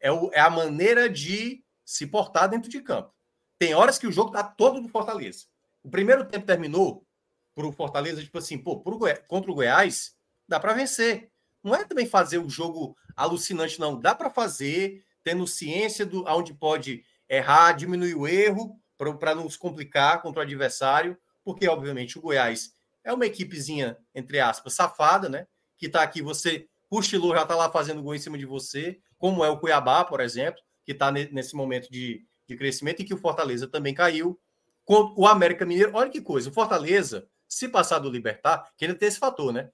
[0.00, 3.12] é, o, é a maneira de se portar dentro de campo.
[3.58, 5.44] Tem horas que o jogo está todo do Fortaleza.
[5.82, 7.06] O primeiro tempo terminou
[7.54, 10.16] para o Fortaleza, tipo assim, pô, pro contra o Goiás,
[10.48, 11.30] dá para vencer.
[11.62, 14.00] Não é também fazer o jogo alucinante, não.
[14.00, 18.76] Dá para fazer, tendo ciência do aonde pode errar, diminuir o erro,
[19.18, 24.40] para não se complicar contra o adversário, porque, obviamente, o Goiás é uma equipezinha, entre
[24.40, 25.46] aspas, safada, né?
[25.78, 29.44] Que está aqui, você cochilou, já está lá fazendo gol em cima de você como
[29.44, 33.18] é o Cuiabá, por exemplo, que está nesse momento de, de crescimento e que o
[33.18, 34.40] Fortaleza também caiu.
[34.86, 39.06] O América Mineiro, olha que coisa, o Fortaleza, se passar do Libertar, que ainda tem
[39.06, 39.70] esse fator, né?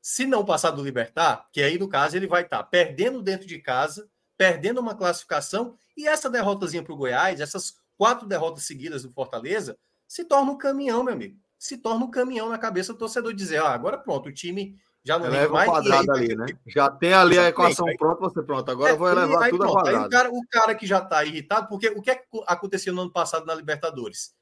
[0.00, 3.46] Se não passar do Libertar, que aí no caso ele vai estar tá perdendo dentro
[3.46, 9.02] de casa, perdendo uma classificação, e essa derrotazinha para o Goiás, essas quatro derrotas seguidas
[9.02, 11.38] do Fortaleza, se torna um caminhão, meu amigo.
[11.58, 15.18] Se torna um caminhão na cabeça do torcedor dizer, ah, agora pronto, o time já
[15.18, 15.68] não Eleva mais.
[15.68, 16.46] quadrado ali, né?
[16.66, 18.70] Já tem ali a equação aí, pronta, você pronto.
[18.70, 20.02] Agora é, eu vou elevar aí, tudo pronto, a quadrado.
[20.02, 22.92] Aí o cara, o cara que já está irritado, porque o que, é que aconteceu
[22.94, 24.34] no ano passado na Libertadores?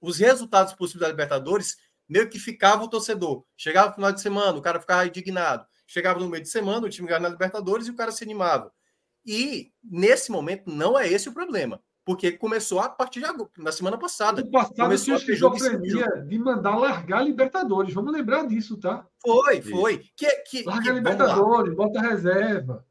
[0.00, 1.76] Os resultados possíveis da Libertadores
[2.08, 3.44] meio que ficava o torcedor.
[3.56, 5.64] Chegava no final de semana, o cara ficava indignado.
[5.86, 8.72] Chegava no meio de semana, o time ganhava na Libertadores e o cara se animava.
[9.24, 13.70] E nesse momento não é esse o problema porque começou a partir de agora, na
[13.70, 14.42] semana passada.
[14.42, 17.94] No passado, começou a ter esquizofrenia de mandar largar a Libertadores.
[17.94, 19.06] Vamos lembrar disso, tá?
[19.20, 20.04] Foi, foi.
[20.16, 22.84] Que, que, Larga que, Libertadores, bota reserva.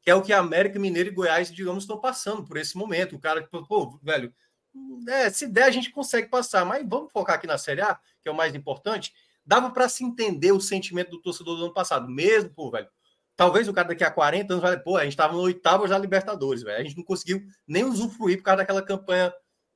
[0.00, 3.16] Que é o que a América Mineiro e Goiás, digamos, estão passando por esse momento.
[3.16, 4.32] O cara, pô, velho,
[5.08, 8.28] é, se der, a gente consegue passar, mas vamos focar aqui na Série A, que
[8.28, 9.12] é o mais importante.
[9.44, 12.88] Dava para se entender o sentimento do torcedor do ano passado, mesmo, pô, velho
[13.36, 15.98] Talvez o cara daqui a 40 anos vai, pô, a gente estava no oitavo da
[15.98, 16.80] Libertadores, velho.
[16.80, 19.32] A gente não conseguiu nem usufruir por causa daquela campanha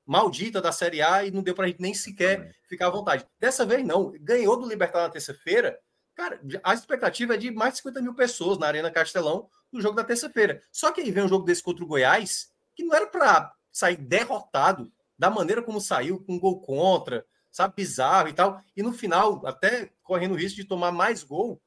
[0.07, 3.26] maldita da Série A e não deu para a gente nem sequer ficar à vontade.
[3.41, 4.12] Dessa vez, não.
[4.20, 5.78] Ganhou do Libertad na terça-feira.
[6.15, 9.97] Cara, a expectativa é de mais de 50 mil pessoas na Arena Castelão no jogo
[9.97, 10.62] da terça-feira.
[10.70, 13.97] Só que aí vem um jogo desse contra o Goiás, que não era para sair
[13.97, 18.60] derrotado da maneira como saiu, com gol contra, sabe, bizarro e tal.
[18.75, 21.60] E no final, até correndo o risco de tomar mais gol.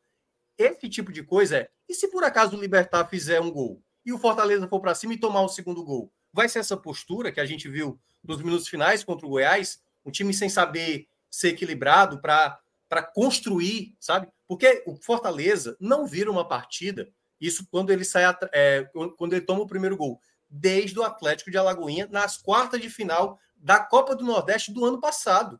[0.57, 4.13] Esse tipo de coisa é e se por acaso o Libertar fizer um gol e
[4.13, 6.13] o Fortaleza for para cima e tomar o segundo gol?
[6.31, 9.81] Vai ser essa postura que a gente viu nos minutos finais contra o Goiás?
[10.05, 14.27] Um time sem saber ser equilibrado para construir, sabe?
[14.47, 17.09] Porque o Fortaleza não vira uma partida,
[17.41, 18.87] isso quando ele sai, é,
[19.17, 23.39] quando ele toma o primeiro gol, desde o Atlético de Alagoinha nas quartas de final
[23.55, 25.59] da Copa do Nordeste do ano passado.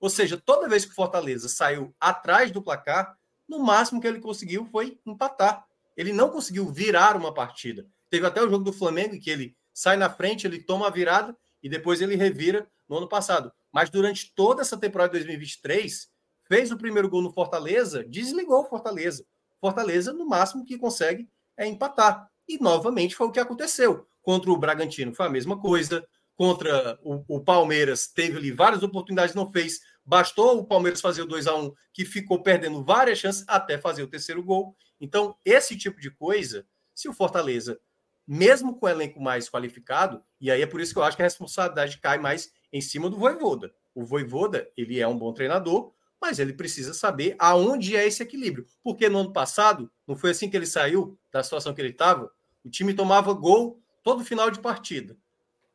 [0.00, 3.17] Ou seja, toda vez que o Fortaleza saiu atrás do placar,
[3.48, 5.64] no máximo que ele conseguiu foi empatar.
[5.96, 7.86] Ele não conseguiu virar uma partida.
[8.10, 10.90] Teve até o jogo do Flamengo em que ele sai na frente, ele toma a
[10.90, 13.52] virada e depois ele revira no ano passado.
[13.72, 16.08] Mas durante toda essa temporada de 2023,
[16.44, 19.24] fez o primeiro gol no Fortaleza, desligou o Fortaleza.
[19.60, 22.28] Fortaleza, no máximo que consegue é empatar.
[22.48, 24.06] E novamente foi o que aconteceu.
[24.22, 26.06] Contra o Bragantino foi a mesma coisa.
[26.36, 29.80] Contra o, o Palmeiras, teve ali várias oportunidades, não fez.
[30.08, 34.02] Bastou o Palmeiras fazer o 2 a 1 que ficou perdendo várias chances até fazer
[34.02, 34.74] o terceiro gol.
[34.98, 37.78] Então, esse tipo de coisa, se o Fortaleza,
[38.26, 41.22] mesmo com o elenco mais qualificado, e aí é por isso que eu acho que
[41.22, 43.70] a responsabilidade cai mais em cima do Voivoda.
[43.94, 48.64] O Voivoda, ele é um bom treinador, mas ele precisa saber aonde é esse equilíbrio.
[48.82, 52.32] Porque no ano passado, não foi assim que ele saiu da situação que ele estava?
[52.64, 55.18] O time tomava gol todo final de partida.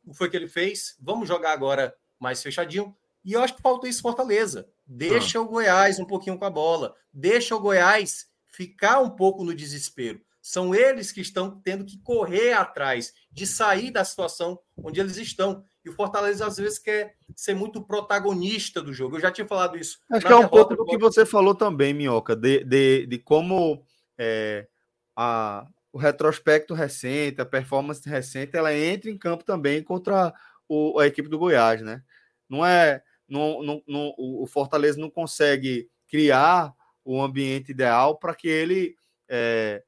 [0.04, 0.98] O que foi que ele fez?
[1.00, 2.98] Vamos jogar agora mais fechadinho.
[3.24, 4.68] E eu acho que falta isso Fortaleza.
[4.86, 5.42] Deixa ah.
[5.42, 6.96] o Goiás um pouquinho com a bola.
[7.12, 10.22] Deixa o Goiás ficar um pouco no desespero.
[10.42, 15.64] São eles que estão tendo que correr atrás de sair da situação onde eles estão.
[15.86, 19.16] E o Fortaleza, às vezes, quer ser muito protagonista do jogo.
[19.16, 20.00] Eu já tinha falado isso.
[20.12, 23.86] Acho que é um pouco do que você falou também, Minhoca, de, de, de como
[24.18, 24.68] é,
[25.16, 30.34] a, o retrospecto recente, a performance recente, ela entra em campo também contra
[30.68, 32.02] o, a equipe do Goiás, né?
[32.50, 33.02] Não é.
[33.34, 36.72] Não, não, não, o Fortaleza não consegue criar
[37.04, 38.96] o ambiente ideal para que ele
[39.28, 39.84] é,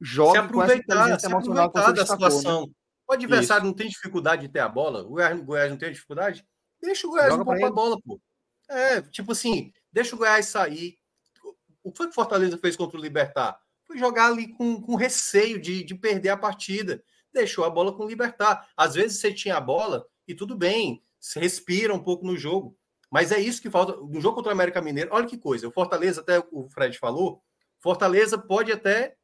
[0.00, 2.68] jogue se aproveitar, se aproveitar da situação.
[2.68, 2.72] Né?
[3.08, 3.66] O adversário Isso.
[3.66, 6.46] não tem dificuldade de ter a bola, o Goiás, o Goiás não tem dificuldade,
[6.80, 8.20] deixa o Goiás Joga um pouco a bola, pô.
[8.70, 10.96] É, tipo assim, deixa o Goiás sair.
[11.82, 13.60] O que foi que o Fortaleza fez contra o Libertar?
[13.84, 17.02] Foi jogar ali com, com receio de, de perder a partida.
[17.34, 18.70] Deixou a bola com o Libertar.
[18.76, 21.02] Às vezes você tinha a bola e tudo bem,
[21.38, 22.76] respira um pouco no jogo.
[23.10, 23.96] Mas é isso que falta.
[23.96, 25.68] No jogo contra o América Mineiro, olha que coisa.
[25.68, 27.42] O Fortaleza, até o Fred falou,
[27.78, 29.16] Fortaleza pode até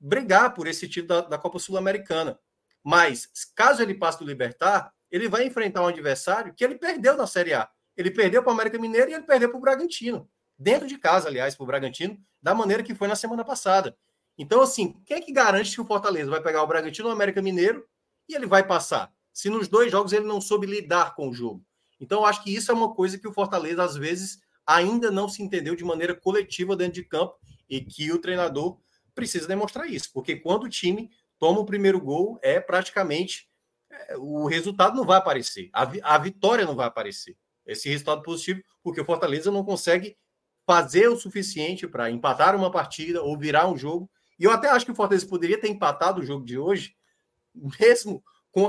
[0.00, 2.38] brigar por esse título da, da Copa Sul-Americana.
[2.82, 7.26] Mas, caso ele passe do Libertar, ele vai enfrentar um adversário que ele perdeu na
[7.26, 7.68] Série A.
[7.96, 10.28] Ele perdeu para o América Mineiro e ele perdeu para o Bragantino.
[10.58, 13.96] Dentro de casa, aliás, para o Bragantino, da maneira que foi na semana passada.
[14.36, 17.16] Então, assim, quem é que garante que o Fortaleza vai pegar o Bragantino ou o
[17.16, 17.84] América Mineiro
[18.28, 19.12] e ele vai passar?
[19.38, 21.64] Se nos dois jogos ele não soube lidar com o jogo.
[22.00, 25.40] Então, acho que isso é uma coisa que o Fortaleza, às vezes, ainda não se
[25.44, 27.36] entendeu de maneira coletiva dentro de campo
[27.70, 28.80] e que o treinador
[29.14, 31.08] precisa demonstrar isso, porque quando o time
[31.38, 33.48] toma o primeiro gol, é praticamente
[33.88, 37.36] é, o resultado não vai aparecer, a, a vitória não vai aparecer.
[37.64, 40.16] Esse resultado positivo, porque o Fortaleza não consegue
[40.66, 44.10] fazer o suficiente para empatar uma partida ou virar um jogo.
[44.36, 46.96] E eu até acho que o Fortaleza poderia ter empatado o jogo de hoje,
[47.78, 48.20] mesmo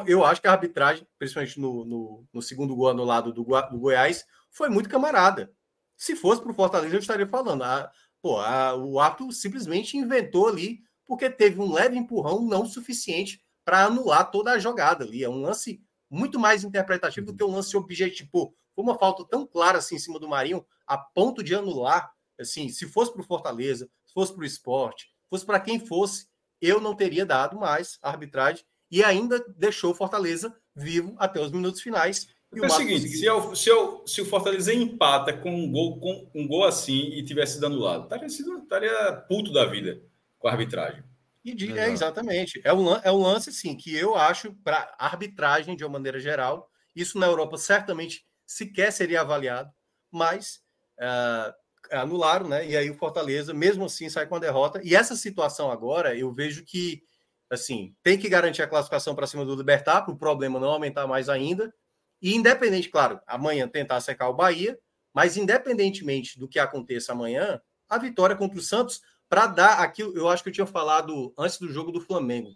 [0.07, 4.25] eu acho que a arbitragem, principalmente no, no, no segundo gol anulado do, do, Goiás,
[4.49, 5.51] foi muito camarada.
[5.95, 7.63] Se fosse para o Fortaleza, eu estaria falando.
[7.63, 13.41] A, pô, a, o árbitro simplesmente inventou ali, porque teve um leve empurrão não suficiente
[13.63, 15.23] para anular toda a jogada ali.
[15.23, 18.29] É um lance muito mais interpretativo do que um lance objetivo.
[18.31, 22.11] Pô, foi uma falta tão clara assim em cima do Marinho, a ponto de anular.
[22.39, 26.27] Assim, se fosse para o Fortaleza, se fosse para o esporte, fosse para quem fosse,
[26.61, 31.51] eu não teria dado mais a arbitragem e ainda deixou o Fortaleza vivo até os
[31.51, 32.27] minutos finais.
[32.53, 36.29] é o seguinte, se, eu, se, eu, se, o Fortaleza empata com um gol, com
[36.33, 40.01] um gol assim e tivesse sido anulado, estaria, sido, estaria puto da vida
[40.39, 41.03] com a arbitragem.
[41.43, 42.59] E de, é, exatamente.
[42.63, 46.69] É um, é um lance, sim, que eu acho, para arbitragem, de uma maneira geral,
[46.95, 49.71] isso na Europa certamente sequer seria avaliado,
[50.11, 50.59] mas
[50.99, 51.53] uh,
[51.91, 52.67] anularam, né?
[52.67, 54.81] E aí o Fortaleza, mesmo assim, sai com a derrota.
[54.83, 57.03] E essa situação agora, eu vejo que
[57.49, 61.07] assim, tem que garantir a classificação para cima do Libertar, para o problema não aumentar
[61.07, 61.73] mais ainda.
[62.21, 64.77] E independente, claro, amanhã tentar secar o Bahia,
[65.13, 70.27] mas independentemente do que aconteça amanhã, a vitória contra o Santos, para dar aquilo, eu
[70.27, 72.51] acho que eu tinha falado antes do jogo do Flamengo.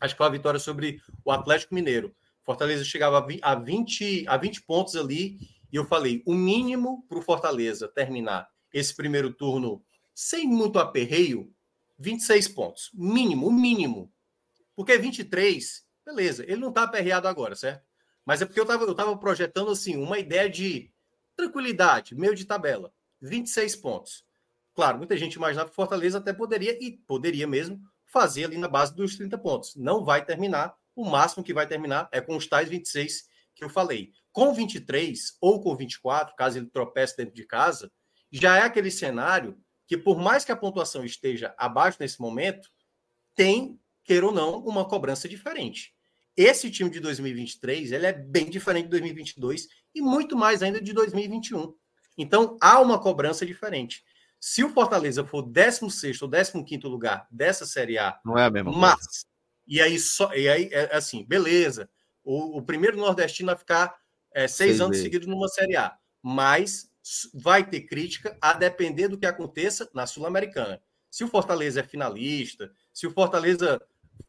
[0.00, 2.14] Acho que foi a vitória sobre o Atlético Mineiro.
[2.44, 5.38] Fortaleza chegava a 20, a 20 pontos ali,
[5.72, 9.82] e eu falei: o mínimo para o Fortaleza terminar esse primeiro turno
[10.14, 11.52] sem muito aperreio
[11.98, 12.90] 26 pontos.
[12.94, 14.12] Mínimo, mínimo.
[14.76, 17.84] Porque 23, beleza, ele não está aperreado agora, certo?
[18.24, 20.92] Mas é porque eu estava eu tava projetando assim uma ideia de
[21.36, 22.92] tranquilidade, meio de tabela.
[23.20, 24.24] 26 pontos.
[24.74, 28.94] Claro, muita gente imaginava que Fortaleza até poderia, e poderia mesmo, fazer ali na base
[28.94, 29.74] dos 30 pontos.
[29.74, 30.76] Não vai terminar.
[30.94, 34.12] O máximo que vai terminar é com os tais 26 que eu falei.
[34.30, 37.90] Com 23 ou com 24, caso ele tropece dentro de casa,
[38.30, 39.58] já é aquele cenário
[39.88, 42.70] que por mais que a pontuação esteja abaixo nesse momento,
[43.34, 45.94] tem, queira ou não, uma cobrança diferente.
[46.36, 50.92] Esse time de 2023 ele é bem diferente de 2022 e muito mais ainda de
[50.92, 51.74] 2021.
[52.18, 54.04] Então há uma cobrança diferente.
[54.38, 58.70] Se o Fortaleza for 16 ou 15 lugar dessa Série A, não é a mesma
[58.70, 59.26] mas, coisa.
[59.66, 61.90] E aí, só, e aí é assim, beleza.
[62.22, 63.96] O, o primeiro nordestino a ficar
[64.32, 65.96] é, seis, seis anos seguidos numa Série A.
[66.22, 66.87] Mas
[67.34, 70.82] vai ter crítica a depender do que aconteça na Sul-Americana.
[71.10, 73.80] Se o Fortaleza é finalista, se o Fortaleza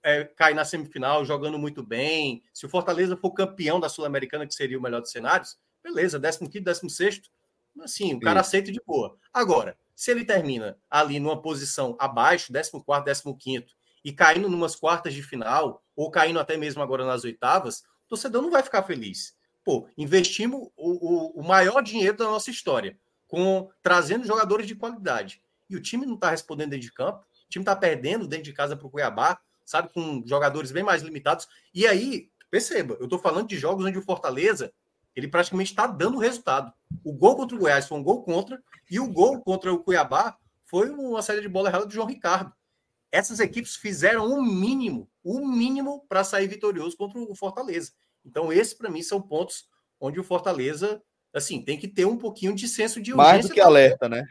[0.03, 4.53] é, cai na semifinal jogando muito bem, se o Fortaleza for campeão da Sul-Americana, que
[4.53, 7.21] seria o melhor dos cenários, beleza, 15, 16,
[7.81, 8.47] assim, o cara Isso.
[8.47, 9.17] aceita de boa.
[9.33, 13.65] Agora, se ele termina ali numa posição abaixo, 14, 15,
[14.05, 18.41] e caindo numas quartas de final, ou caindo até mesmo agora nas oitavas, o torcedor
[18.41, 20.91] não vai ficar feliz pô, investimos o,
[21.37, 22.97] o, o maior dinheiro da nossa história,
[23.27, 25.41] com trazendo jogadores de qualidade.
[25.69, 28.53] E o time não está respondendo dentro de campo, o time está perdendo dentro de
[28.53, 31.47] casa para o Cuiabá, sabe, com jogadores bem mais limitados.
[31.73, 34.73] E aí, perceba, eu estou falando de jogos onde o Fortaleza
[35.15, 36.73] ele praticamente está dando resultado.
[37.03, 40.37] O gol contra o Goiás foi um gol contra, e o gol contra o Cuiabá
[40.65, 42.53] foi uma saída de bola errada do João Ricardo.
[43.11, 47.91] Essas equipes fizeram o mínimo, o mínimo para sair vitorioso contra o Fortaleza.
[48.29, 49.65] Então, esses, para mim, são pontos
[49.99, 51.01] onde o Fortaleza,
[51.33, 53.33] assim, tem que ter um pouquinho de senso de urgência.
[53.33, 54.23] Mais do que alerta, né?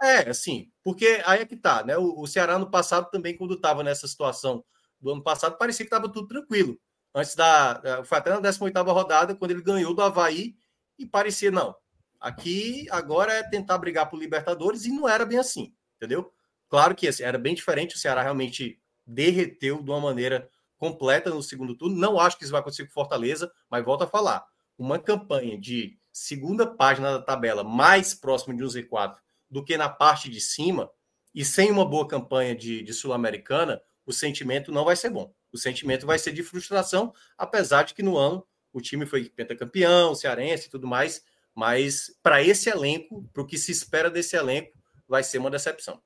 [0.00, 1.96] É, assim, porque aí é que tá, né?
[1.96, 4.62] O, o Ceará no passado também, quando estava nessa situação
[5.00, 6.78] do ano passado, parecia que estava tudo tranquilo.
[7.14, 8.02] Antes da.
[8.04, 10.54] Foi até na 18 rodada, quando ele ganhou do Havaí,
[10.98, 11.74] e parecia, não.
[12.20, 16.32] Aqui agora é tentar brigar por Libertadores, e não era bem assim, entendeu?
[16.68, 21.42] Claro que assim, era bem diferente, o Ceará realmente derreteu de uma maneira completa no
[21.42, 21.96] segundo turno.
[21.96, 24.46] Não acho que isso vai acontecer com Fortaleza, mas volto a falar.
[24.78, 29.16] Uma campanha de segunda página da tabela mais próximo de um Z4
[29.50, 30.90] do que na parte de cima,
[31.34, 35.32] e sem uma boa campanha de, de Sul-Americana, o sentimento não vai ser bom.
[35.52, 40.14] O sentimento vai ser de frustração, apesar de que no ano o time foi pentacampeão,
[40.14, 41.22] cearense e tudo mais,
[41.54, 46.00] mas para esse elenco, para o que se espera desse elenco, vai ser uma decepção.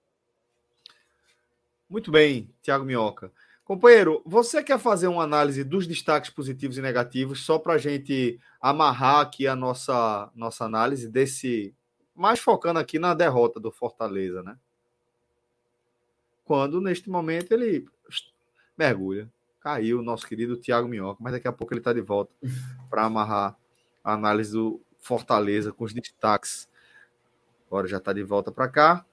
[1.89, 3.33] Muito bem, Thiago Minhoca.
[3.65, 8.39] Companheiro, você quer fazer uma análise dos destaques positivos e negativos, só para a gente
[8.61, 11.75] amarrar aqui a nossa, nossa análise desse.
[12.15, 14.59] Mais focando aqui na derrota do Fortaleza, né?
[16.45, 17.87] Quando, neste momento, ele
[18.77, 19.31] mergulha.
[19.61, 22.33] Caiu o nosso querido Thiago Minhoca, mas daqui a pouco ele está de volta
[22.91, 23.57] para amarrar
[24.03, 26.69] a análise do Fortaleza com os destaques.
[27.69, 29.07] Agora já está de volta para cá.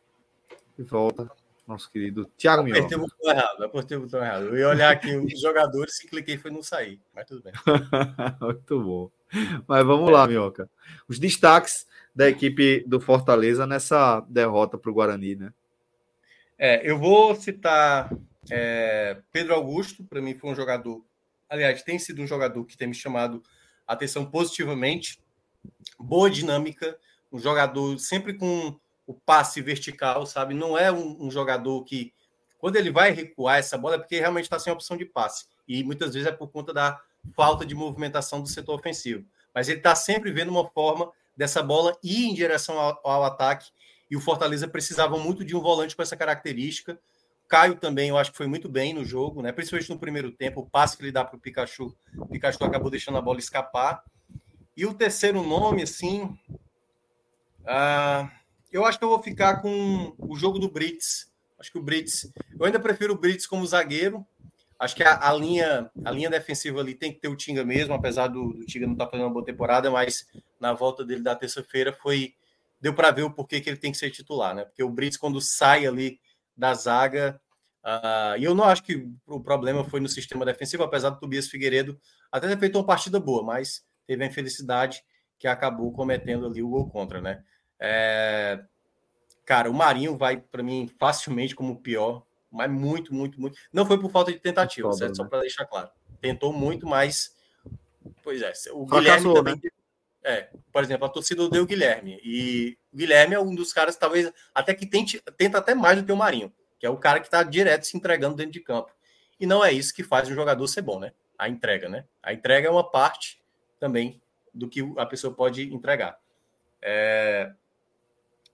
[0.76, 1.30] De volta
[1.70, 2.80] nosso querido Thiago Minhoca.
[2.80, 4.46] Apertei o botão errado, apertei o botão errado.
[4.46, 7.54] Eu ia olhar aqui os jogadores e cliquei foi não sair, mas tudo bem.
[8.42, 9.12] Muito bom.
[9.68, 10.68] Mas vamos lá, Minhoca.
[11.08, 15.54] Os destaques da equipe do Fortaleza nessa derrota para o Guarani, né?
[16.58, 18.10] É, eu vou citar
[18.50, 21.06] é, Pedro Augusto, para mim foi um jogador,
[21.48, 23.44] aliás, tem sido um jogador que tem me chamado
[23.88, 25.22] a atenção positivamente,
[26.00, 26.98] boa dinâmica,
[27.32, 28.78] um jogador sempre com
[29.10, 30.54] o passe vertical, sabe?
[30.54, 32.14] Não é um, um jogador que,
[32.60, 35.48] quando ele vai recuar essa bola, é porque realmente está sem opção de passe.
[35.68, 37.02] E muitas vezes é por conta da
[37.36, 39.26] falta de movimentação do setor ofensivo.
[39.52, 43.72] Mas ele está sempre vendo uma forma dessa bola ir em direção ao, ao, ataque.
[44.12, 47.00] E o Fortaleza precisava muito de um volante com essa característica.
[47.48, 49.52] Caio também, eu acho que foi muito bem no jogo, né?
[49.52, 50.62] principalmente no primeiro tempo.
[50.62, 54.04] O passe que ele dá para o Pikachu, o Pikachu acabou deixando a bola escapar.
[54.78, 56.26] E o terceiro nome, assim.
[57.62, 58.39] Uh,
[58.72, 61.32] eu acho que eu vou ficar com o jogo do Brits.
[61.60, 62.32] Acho que o Brits.
[62.58, 64.26] Eu ainda prefiro o Brits como zagueiro.
[64.78, 67.94] Acho que a, a, linha, a linha defensiva ali tem que ter o Tinga mesmo,
[67.94, 70.26] apesar do, do Tinga não estar tá fazendo uma boa temporada, mas
[70.60, 72.34] na volta dele da terça-feira foi.
[72.80, 74.64] Deu para ver o porquê que ele tem que ser titular, né?
[74.64, 76.18] Porque o Brits, quando sai ali
[76.56, 77.40] da zaga.
[77.84, 81.48] Uh, e eu não acho que o problema foi no sistema defensivo, apesar do Tobias
[81.48, 82.00] Figueiredo
[82.32, 85.02] até ter feito uma partida boa, mas teve a infelicidade
[85.38, 87.44] que acabou cometendo ali o gol contra, né?
[87.80, 88.64] É...
[89.46, 93.58] Cara, o Marinho vai, para mim, facilmente como o pior, mas muito, muito, muito.
[93.72, 95.12] Não foi por falta de tentativa, certo?
[95.12, 95.16] Né?
[95.16, 95.90] Só para deixar claro.
[96.22, 97.36] Tentou muito, mas.
[98.24, 99.56] Pois é, o Guilherme também.
[99.56, 99.70] Né?
[100.24, 102.20] É, por exemplo, a torcida deu o Guilherme.
[102.24, 106.06] E o Guilherme é um dos caras, talvez, até que tente, tenta até mais do
[106.06, 108.92] que o Marinho, que é o cara que está direto se entregando dentro de campo.
[109.40, 111.14] E não é isso que faz o jogador ser bom, né?
[111.38, 112.06] A entrega, né?
[112.22, 113.42] A entrega é uma parte
[113.80, 114.22] também
[114.54, 116.20] do que a pessoa pode entregar.
[116.82, 117.54] É,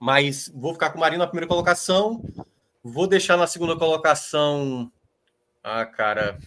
[0.00, 2.22] mas vou ficar com o Marinho na primeira colocação.
[2.82, 4.90] Vou deixar na segunda colocação.
[5.62, 6.38] Ah, cara.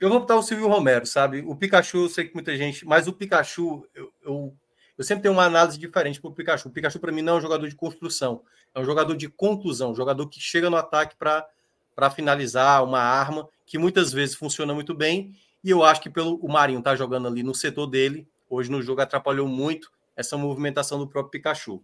[0.00, 1.44] Eu vou botar o Silvio Romero, sabe?
[1.46, 2.86] O Pikachu, eu sei que muita gente.
[2.86, 4.56] Mas o Pikachu, eu, eu,
[4.96, 6.68] eu sempre tenho uma análise diferente para o Pikachu.
[6.68, 8.42] O Pikachu, para mim, não é um jogador de construção.
[8.74, 9.90] É um jogador de conclusão.
[9.90, 14.94] Um jogador que chega no ataque para finalizar uma arma, que muitas vezes funciona muito
[14.94, 15.34] bem.
[15.64, 18.80] E eu acho que pelo o Marinho tá jogando ali no setor dele, hoje no
[18.80, 21.80] jogo atrapalhou muito essa movimentação do próprio Pikachu.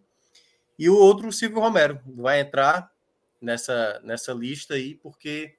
[0.76, 2.92] E o outro, o Silvio Romero, vai entrar
[3.40, 5.54] nessa, nessa lista aí, porque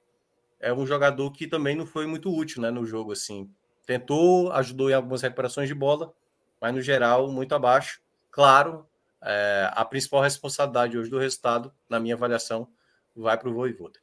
[0.60, 3.12] é um jogador que também não foi muito útil né, no jogo.
[3.12, 3.50] assim
[3.86, 6.12] Tentou, ajudou em algumas recuperações de bola,
[6.60, 8.02] mas no geral, muito abaixo.
[8.30, 8.86] Claro,
[9.22, 12.68] é, a principal responsabilidade hoje do resultado, na minha avaliação,
[13.14, 13.98] vai para o Voivoda.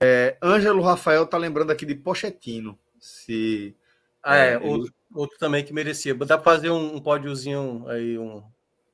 [0.00, 2.78] É, Ângelo Rafael tá lembrando aqui de Pochettino.
[3.00, 3.74] Se,
[4.22, 6.14] ah, é, é outro, outro também que merecia.
[6.14, 8.42] Dá para fazer um, um pódiozinho aí, um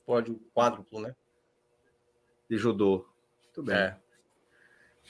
[0.07, 1.15] pódio quádruplo, né?
[2.49, 3.07] De judô.
[3.45, 3.77] Muito bem.
[3.77, 3.97] É.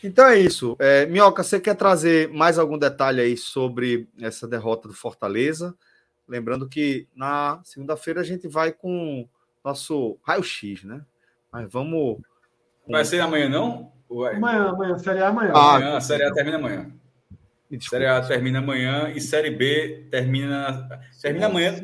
[0.02, 0.76] Então é isso.
[0.78, 5.74] É, Minhoca, você quer trazer mais algum detalhe aí sobre essa derrota do Fortaleza?
[6.26, 9.28] Lembrando que na segunda-feira a gente vai com
[9.64, 11.04] nosso raio-x, né?
[11.52, 12.20] Mas vamos.
[12.88, 13.92] Vai ser amanhã, não?
[14.10, 15.52] Amanhã, amanhã, Série A amanhã.
[15.54, 16.90] Ah, amanhã, a Série A termina amanhã.
[17.80, 20.88] Série A termina amanhã e Série B termina,
[21.20, 21.74] termina amanhã,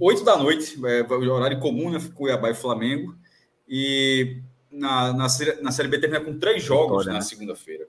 [0.00, 1.98] 8 da noite, é, horário comum, né?
[2.14, 3.14] Cuiabá e Flamengo.
[3.68, 5.26] E na, na,
[5.62, 7.20] na Série B termina com três jogos Vitória, na né?
[7.20, 7.86] segunda-feira.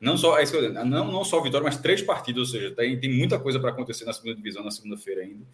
[0.00, 3.12] Não só, é eu não, não só vitória, mas três partidas, ou seja, tem, tem
[3.12, 5.44] muita coisa para acontecer na segunda divisão na segunda-feira ainda.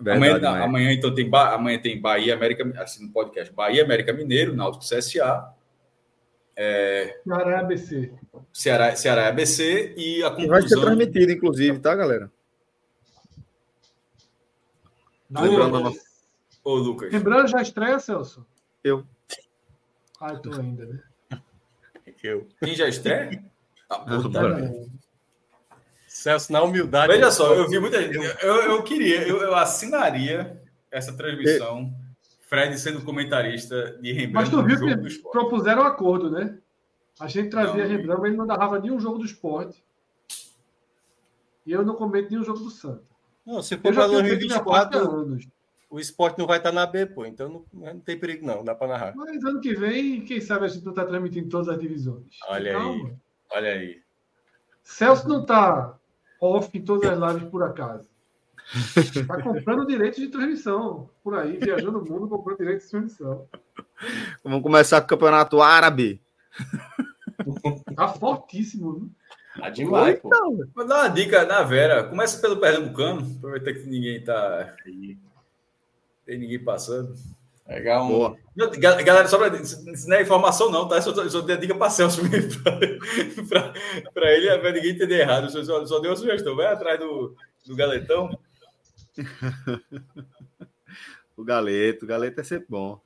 [0.00, 4.56] Verdade, amanhã, amanhã, então, tem, amanhã tem Bahia, América, assim, no podcast, Bahia, América Mineiro,
[4.56, 5.54] Náutico CSA.
[6.56, 7.20] É...
[7.24, 8.12] Ceará ABC.
[8.52, 10.60] Ceará, Ceará ABC e a conclusão...
[10.60, 12.30] Vai ser transmitido, inclusive, tá, galera?
[15.30, 15.94] Lembrando,
[16.64, 17.12] Ô, Lucas.
[17.12, 18.46] Lembrando, já estreia, Celso?
[18.84, 19.04] Eu.
[20.20, 21.00] Ah, eu tô ainda, né?
[22.22, 22.46] Eu.
[22.62, 23.42] Quem já estreia?
[23.90, 24.04] Ah,
[26.06, 27.12] Celso, na humildade.
[27.12, 28.16] Veja só, eu vi muita gente.
[28.42, 31.92] Eu, eu queria, eu, eu assinaria essa transmissão.
[32.52, 34.34] Fred sendo comentarista de Rembrandt.
[34.34, 36.58] Mas tu viu que propuseram um acordo, né?
[37.18, 39.82] A gente trazia Rembrandt, mas ele não narrava nenhum jogo do esporte.
[41.64, 43.04] E eu não comento nenhum jogo do Santa.
[43.46, 45.48] Não, se for para 2024, anos.
[45.88, 47.24] o esporte não vai estar na B, pô.
[47.24, 48.62] Então não, não tem perigo, não.
[48.62, 49.16] Dá para narrar.
[49.16, 52.38] Mas ano que vem, quem sabe a gente não está transmitindo todas as divisões.
[52.48, 53.08] Olha Calma.
[53.08, 53.16] aí.
[53.52, 54.02] Olha aí.
[54.82, 55.98] Celso não está
[56.38, 58.11] off em todas as lives por acaso.
[58.96, 63.46] Está comprando direitos de transmissão por aí, viajando o mundo comprando direitos de transmissão.
[64.42, 66.20] Vamos começar com o campeonato árabe.
[67.94, 69.08] Tá fortíssimo, né?
[69.60, 70.28] Tá demais, pô.
[70.28, 70.58] Então.
[70.74, 72.04] Vou dar uma dica na Vera.
[72.04, 74.74] Começa pelo Pernambucano, aproveitar que ninguém tá.
[76.24, 77.14] Tem ninguém passando.
[77.66, 78.08] Pegar um.
[78.08, 78.36] Boa.
[78.78, 79.54] Galera, só para.
[79.60, 81.00] Isso não é informação, não, tá?
[81.02, 82.22] Só, só dei a dica para Celso
[84.14, 85.50] para ele, para ninguém entender errado.
[85.50, 86.56] Só, só, só deu uma sugestão.
[86.56, 87.36] Vai atrás do,
[87.66, 88.30] do galetão.
[91.36, 93.00] o galeto, o galeto é sempre bom.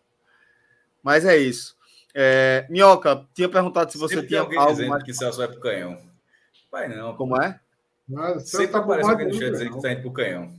[1.03, 1.77] Mas é isso.
[2.15, 5.03] É, Minhoca, tinha perguntado se você sempre tinha alguém algo dizendo mais...
[5.03, 6.01] que Celso vai pro canhão.
[6.71, 7.15] Vai não.
[7.15, 7.61] Como é?
[8.09, 10.55] Mas, sempre tá aparece alguém no chat dizendo que tá indo pro canhão.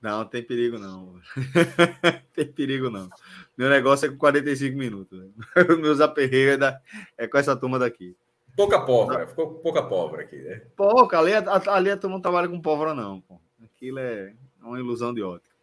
[0.00, 1.20] Não, tem perigo não.
[2.34, 3.08] tem perigo não.
[3.56, 5.30] Meu negócio é com 45 minutos.
[5.68, 6.80] Os meus aperreios é,
[7.16, 8.16] é com essa turma daqui.
[8.56, 10.62] Pouca pólvora, ficou pouca pólvora aqui, né?
[10.76, 13.20] Pouca, ali, ali a turma não trabalha com pólvora, não.
[13.20, 13.40] Pô.
[13.64, 14.34] Aquilo é
[14.68, 15.54] uma ilusão de ótica.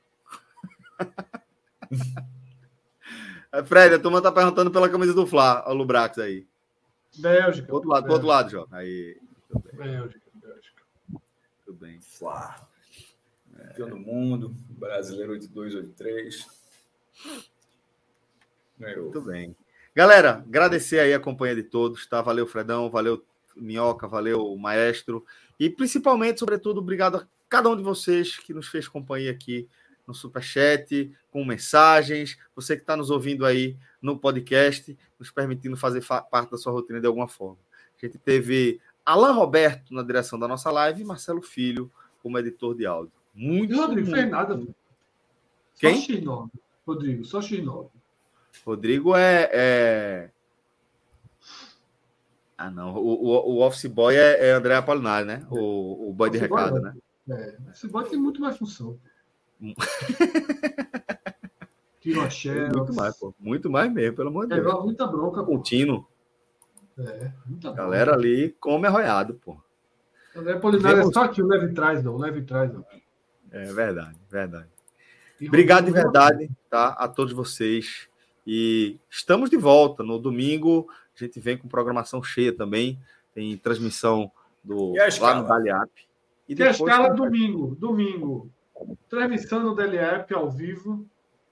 [3.65, 6.45] Fred, a turma tá perguntando pela camisa do Fla, o Lubrax aí.
[7.17, 7.73] Bélgica.
[7.73, 8.13] Outro lado, Bélgica.
[8.13, 8.67] outro lado, Jó.
[8.71, 9.17] Aí.
[9.73, 10.83] Bélgica, Bélgica.
[11.65, 11.99] Tudo bem.
[12.01, 12.67] Fla.
[13.55, 16.45] Campeão do mundo, brasileiro 8283.
[18.77, 19.03] Ganhou.
[19.03, 19.55] Muito bem.
[19.95, 22.21] Galera, agradecer aí a companhia de todos, tá?
[22.21, 23.23] Valeu, Fredão, valeu,
[23.55, 25.25] Minhoca, valeu, Maestro.
[25.57, 29.65] E principalmente, sobretudo, obrigado a cada um de vocês que nos fez companhia aqui
[30.05, 36.03] no Superchat, com mensagens, você que está nos ouvindo aí no podcast, nos permitindo fazer
[36.29, 37.57] parte da sua rotina de alguma forma.
[37.97, 41.89] A gente teve Alan Roberto na direção da nossa live e Marcelo Filho
[42.21, 43.13] como editor de áudio.
[43.33, 43.73] Muito.
[43.73, 44.61] Rodrigo fez nada.
[45.79, 46.01] Quem?
[46.01, 46.49] Só X9.
[46.85, 47.87] Rodrigo, só X9.
[48.65, 49.49] Rodrigo é.
[49.53, 50.29] é...
[52.57, 52.93] Ah, não.
[52.95, 55.47] O, o, o Office Boy é, é André Apolinari, né?
[55.49, 56.93] O, o boy de recado, boy, né?
[57.29, 57.57] É.
[57.71, 58.99] Esse boy tem muito mais função.
[61.99, 62.29] Tiro a
[62.77, 63.33] Muito mais, pô.
[63.39, 64.83] Muito mais mesmo, pelo amor de Deus.
[64.83, 65.43] muita bronca.
[65.43, 66.07] Contínuo.
[66.99, 67.83] É, muita bronca.
[67.83, 69.57] Galera ali come arroiado, pô.
[70.35, 72.17] André Apolinari é só aqui, o leve trás, não.
[72.17, 72.85] Leve trás, não.
[73.51, 74.67] É verdade, verdade.
[75.41, 76.89] Obrigado de verdade, tá?
[76.89, 78.07] A todos vocês.
[78.45, 80.03] E estamos de volta.
[80.03, 82.99] No domingo, a gente vem com programação cheia também.
[83.33, 84.31] Tem transmissão
[84.63, 85.89] do lá no Daliap.
[86.47, 88.51] E, a escala domingo, domingo.
[89.09, 91.07] Transmissão no Daliap ao vivo,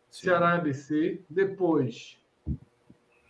[0.09, 0.25] Sim.
[0.25, 1.23] Ceará ABC.
[1.29, 2.19] Depois,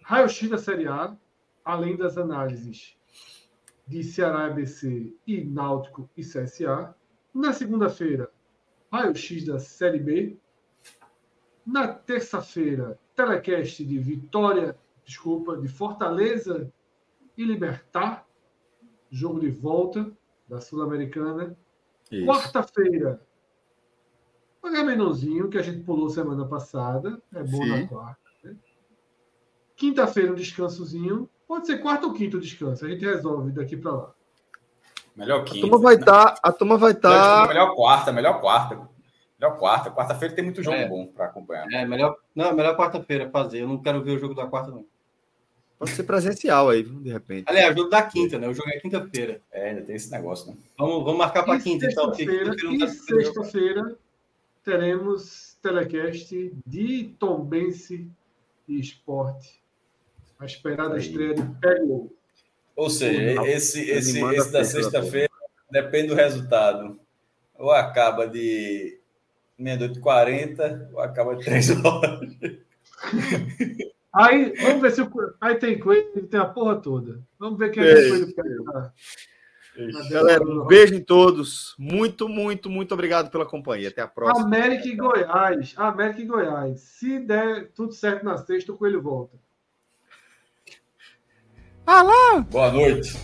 [0.04, 1.16] raio-x da Série A,
[1.64, 2.98] além das análises
[3.88, 6.94] de Ceará ABC e Náutico e CSA.
[7.34, 8.30] Na segunda-feira,
[8.92, 10.38] raio-x da Série B.
[11.66, 16.70] Na terça-feira, telecast de Vitória, desculpa, de Fortaleza
[17.38, 18.28] e Libertar,
[19.10, 20.12] jogo de volta
[20.54, 21.58] da Sul-Americana.
[22.26, 23.20] Quarta-feira,
[24.62, 27.70] o Agamenonzinho, que a gente pulou semana passada, é bom Sim.
[27.70, 28.22] na quarta.
[28.44, 28.56] Né?
[29.76, 31.28] Quinta-feira, um descansozinho.
[31.48, 34.14] Pode ser quarta ou quinto descanso, a gente resolve daqui para lá.
[35.16, 35.66] Melhor quinta.
[35.66, 36.26] A turma vai estar.
[36.32, 37.42] Tá, a turma vai estar.
[37.42, 37.48] Tá...
[37.48, 38.90] Melhor quarta, melhor quarta.
[39.40, 39.92] Melhor quarta.
[39.92, 40.88] Quarta-feira tem muito jogo é.
[40.88, 41.68] bom para acompanhar.
[41.72, 42.16] É, melhor.
[42.34, 43.62] Não, melhor quarta-feira fazer.
[43.62, 44.86] Eu não quero ver o jogo da quarta, não.
[45.84, 47.44] Pode ser presencial aí, de repente.
[47.48, 48.48] Aliás, o jogo da quinta, né?
[48.48, 49.42] O jogo é quinta-feira.
[49.52, 50.58] É, ainda tem esse negócio, né?
[50.78, 52.14] Vamos, vamos marcar para quinta, então.
[52.14, 53.98] Sexta-feira, tá sexta-feira
[54.64, 58.08] teremos telecast de Tombense
[58.68, 59.62] e Esporte.
[60.40, 62.16] A esperada estreia de Pego.
[62.76, 65.30] Ou seja, esse, esse, esse da sexta-feira
[65.70, 66.98] depende do resultado.
[67.56, 69.00] Ou acaba de
[69.58, 72.20] meia-noite 40, ou acaba de 3 horas.
[74.14, 75.10] Aí, vamos ver se o
[75.42, 77.20] Aí tem coelho, tem a porra toda.
[77.40, 78.94] Vamos ver quem é que o coelho pega.
[80.12, 81.74] Galera, um beijo em todos.
[81.80, 83.90] Muito, muito, muito obrigado pela companhia.
[83.90, 84.46] Até a próxima.
[84.46, 85.74] América e Goiás.
[85.76, 86.80] América e Goiás.
[86.80, 89.36] Se der tudo certo na sexta, o coelho volta.
[91.88, 92.42] Alô!
[92.44, 93.18] Boa noite.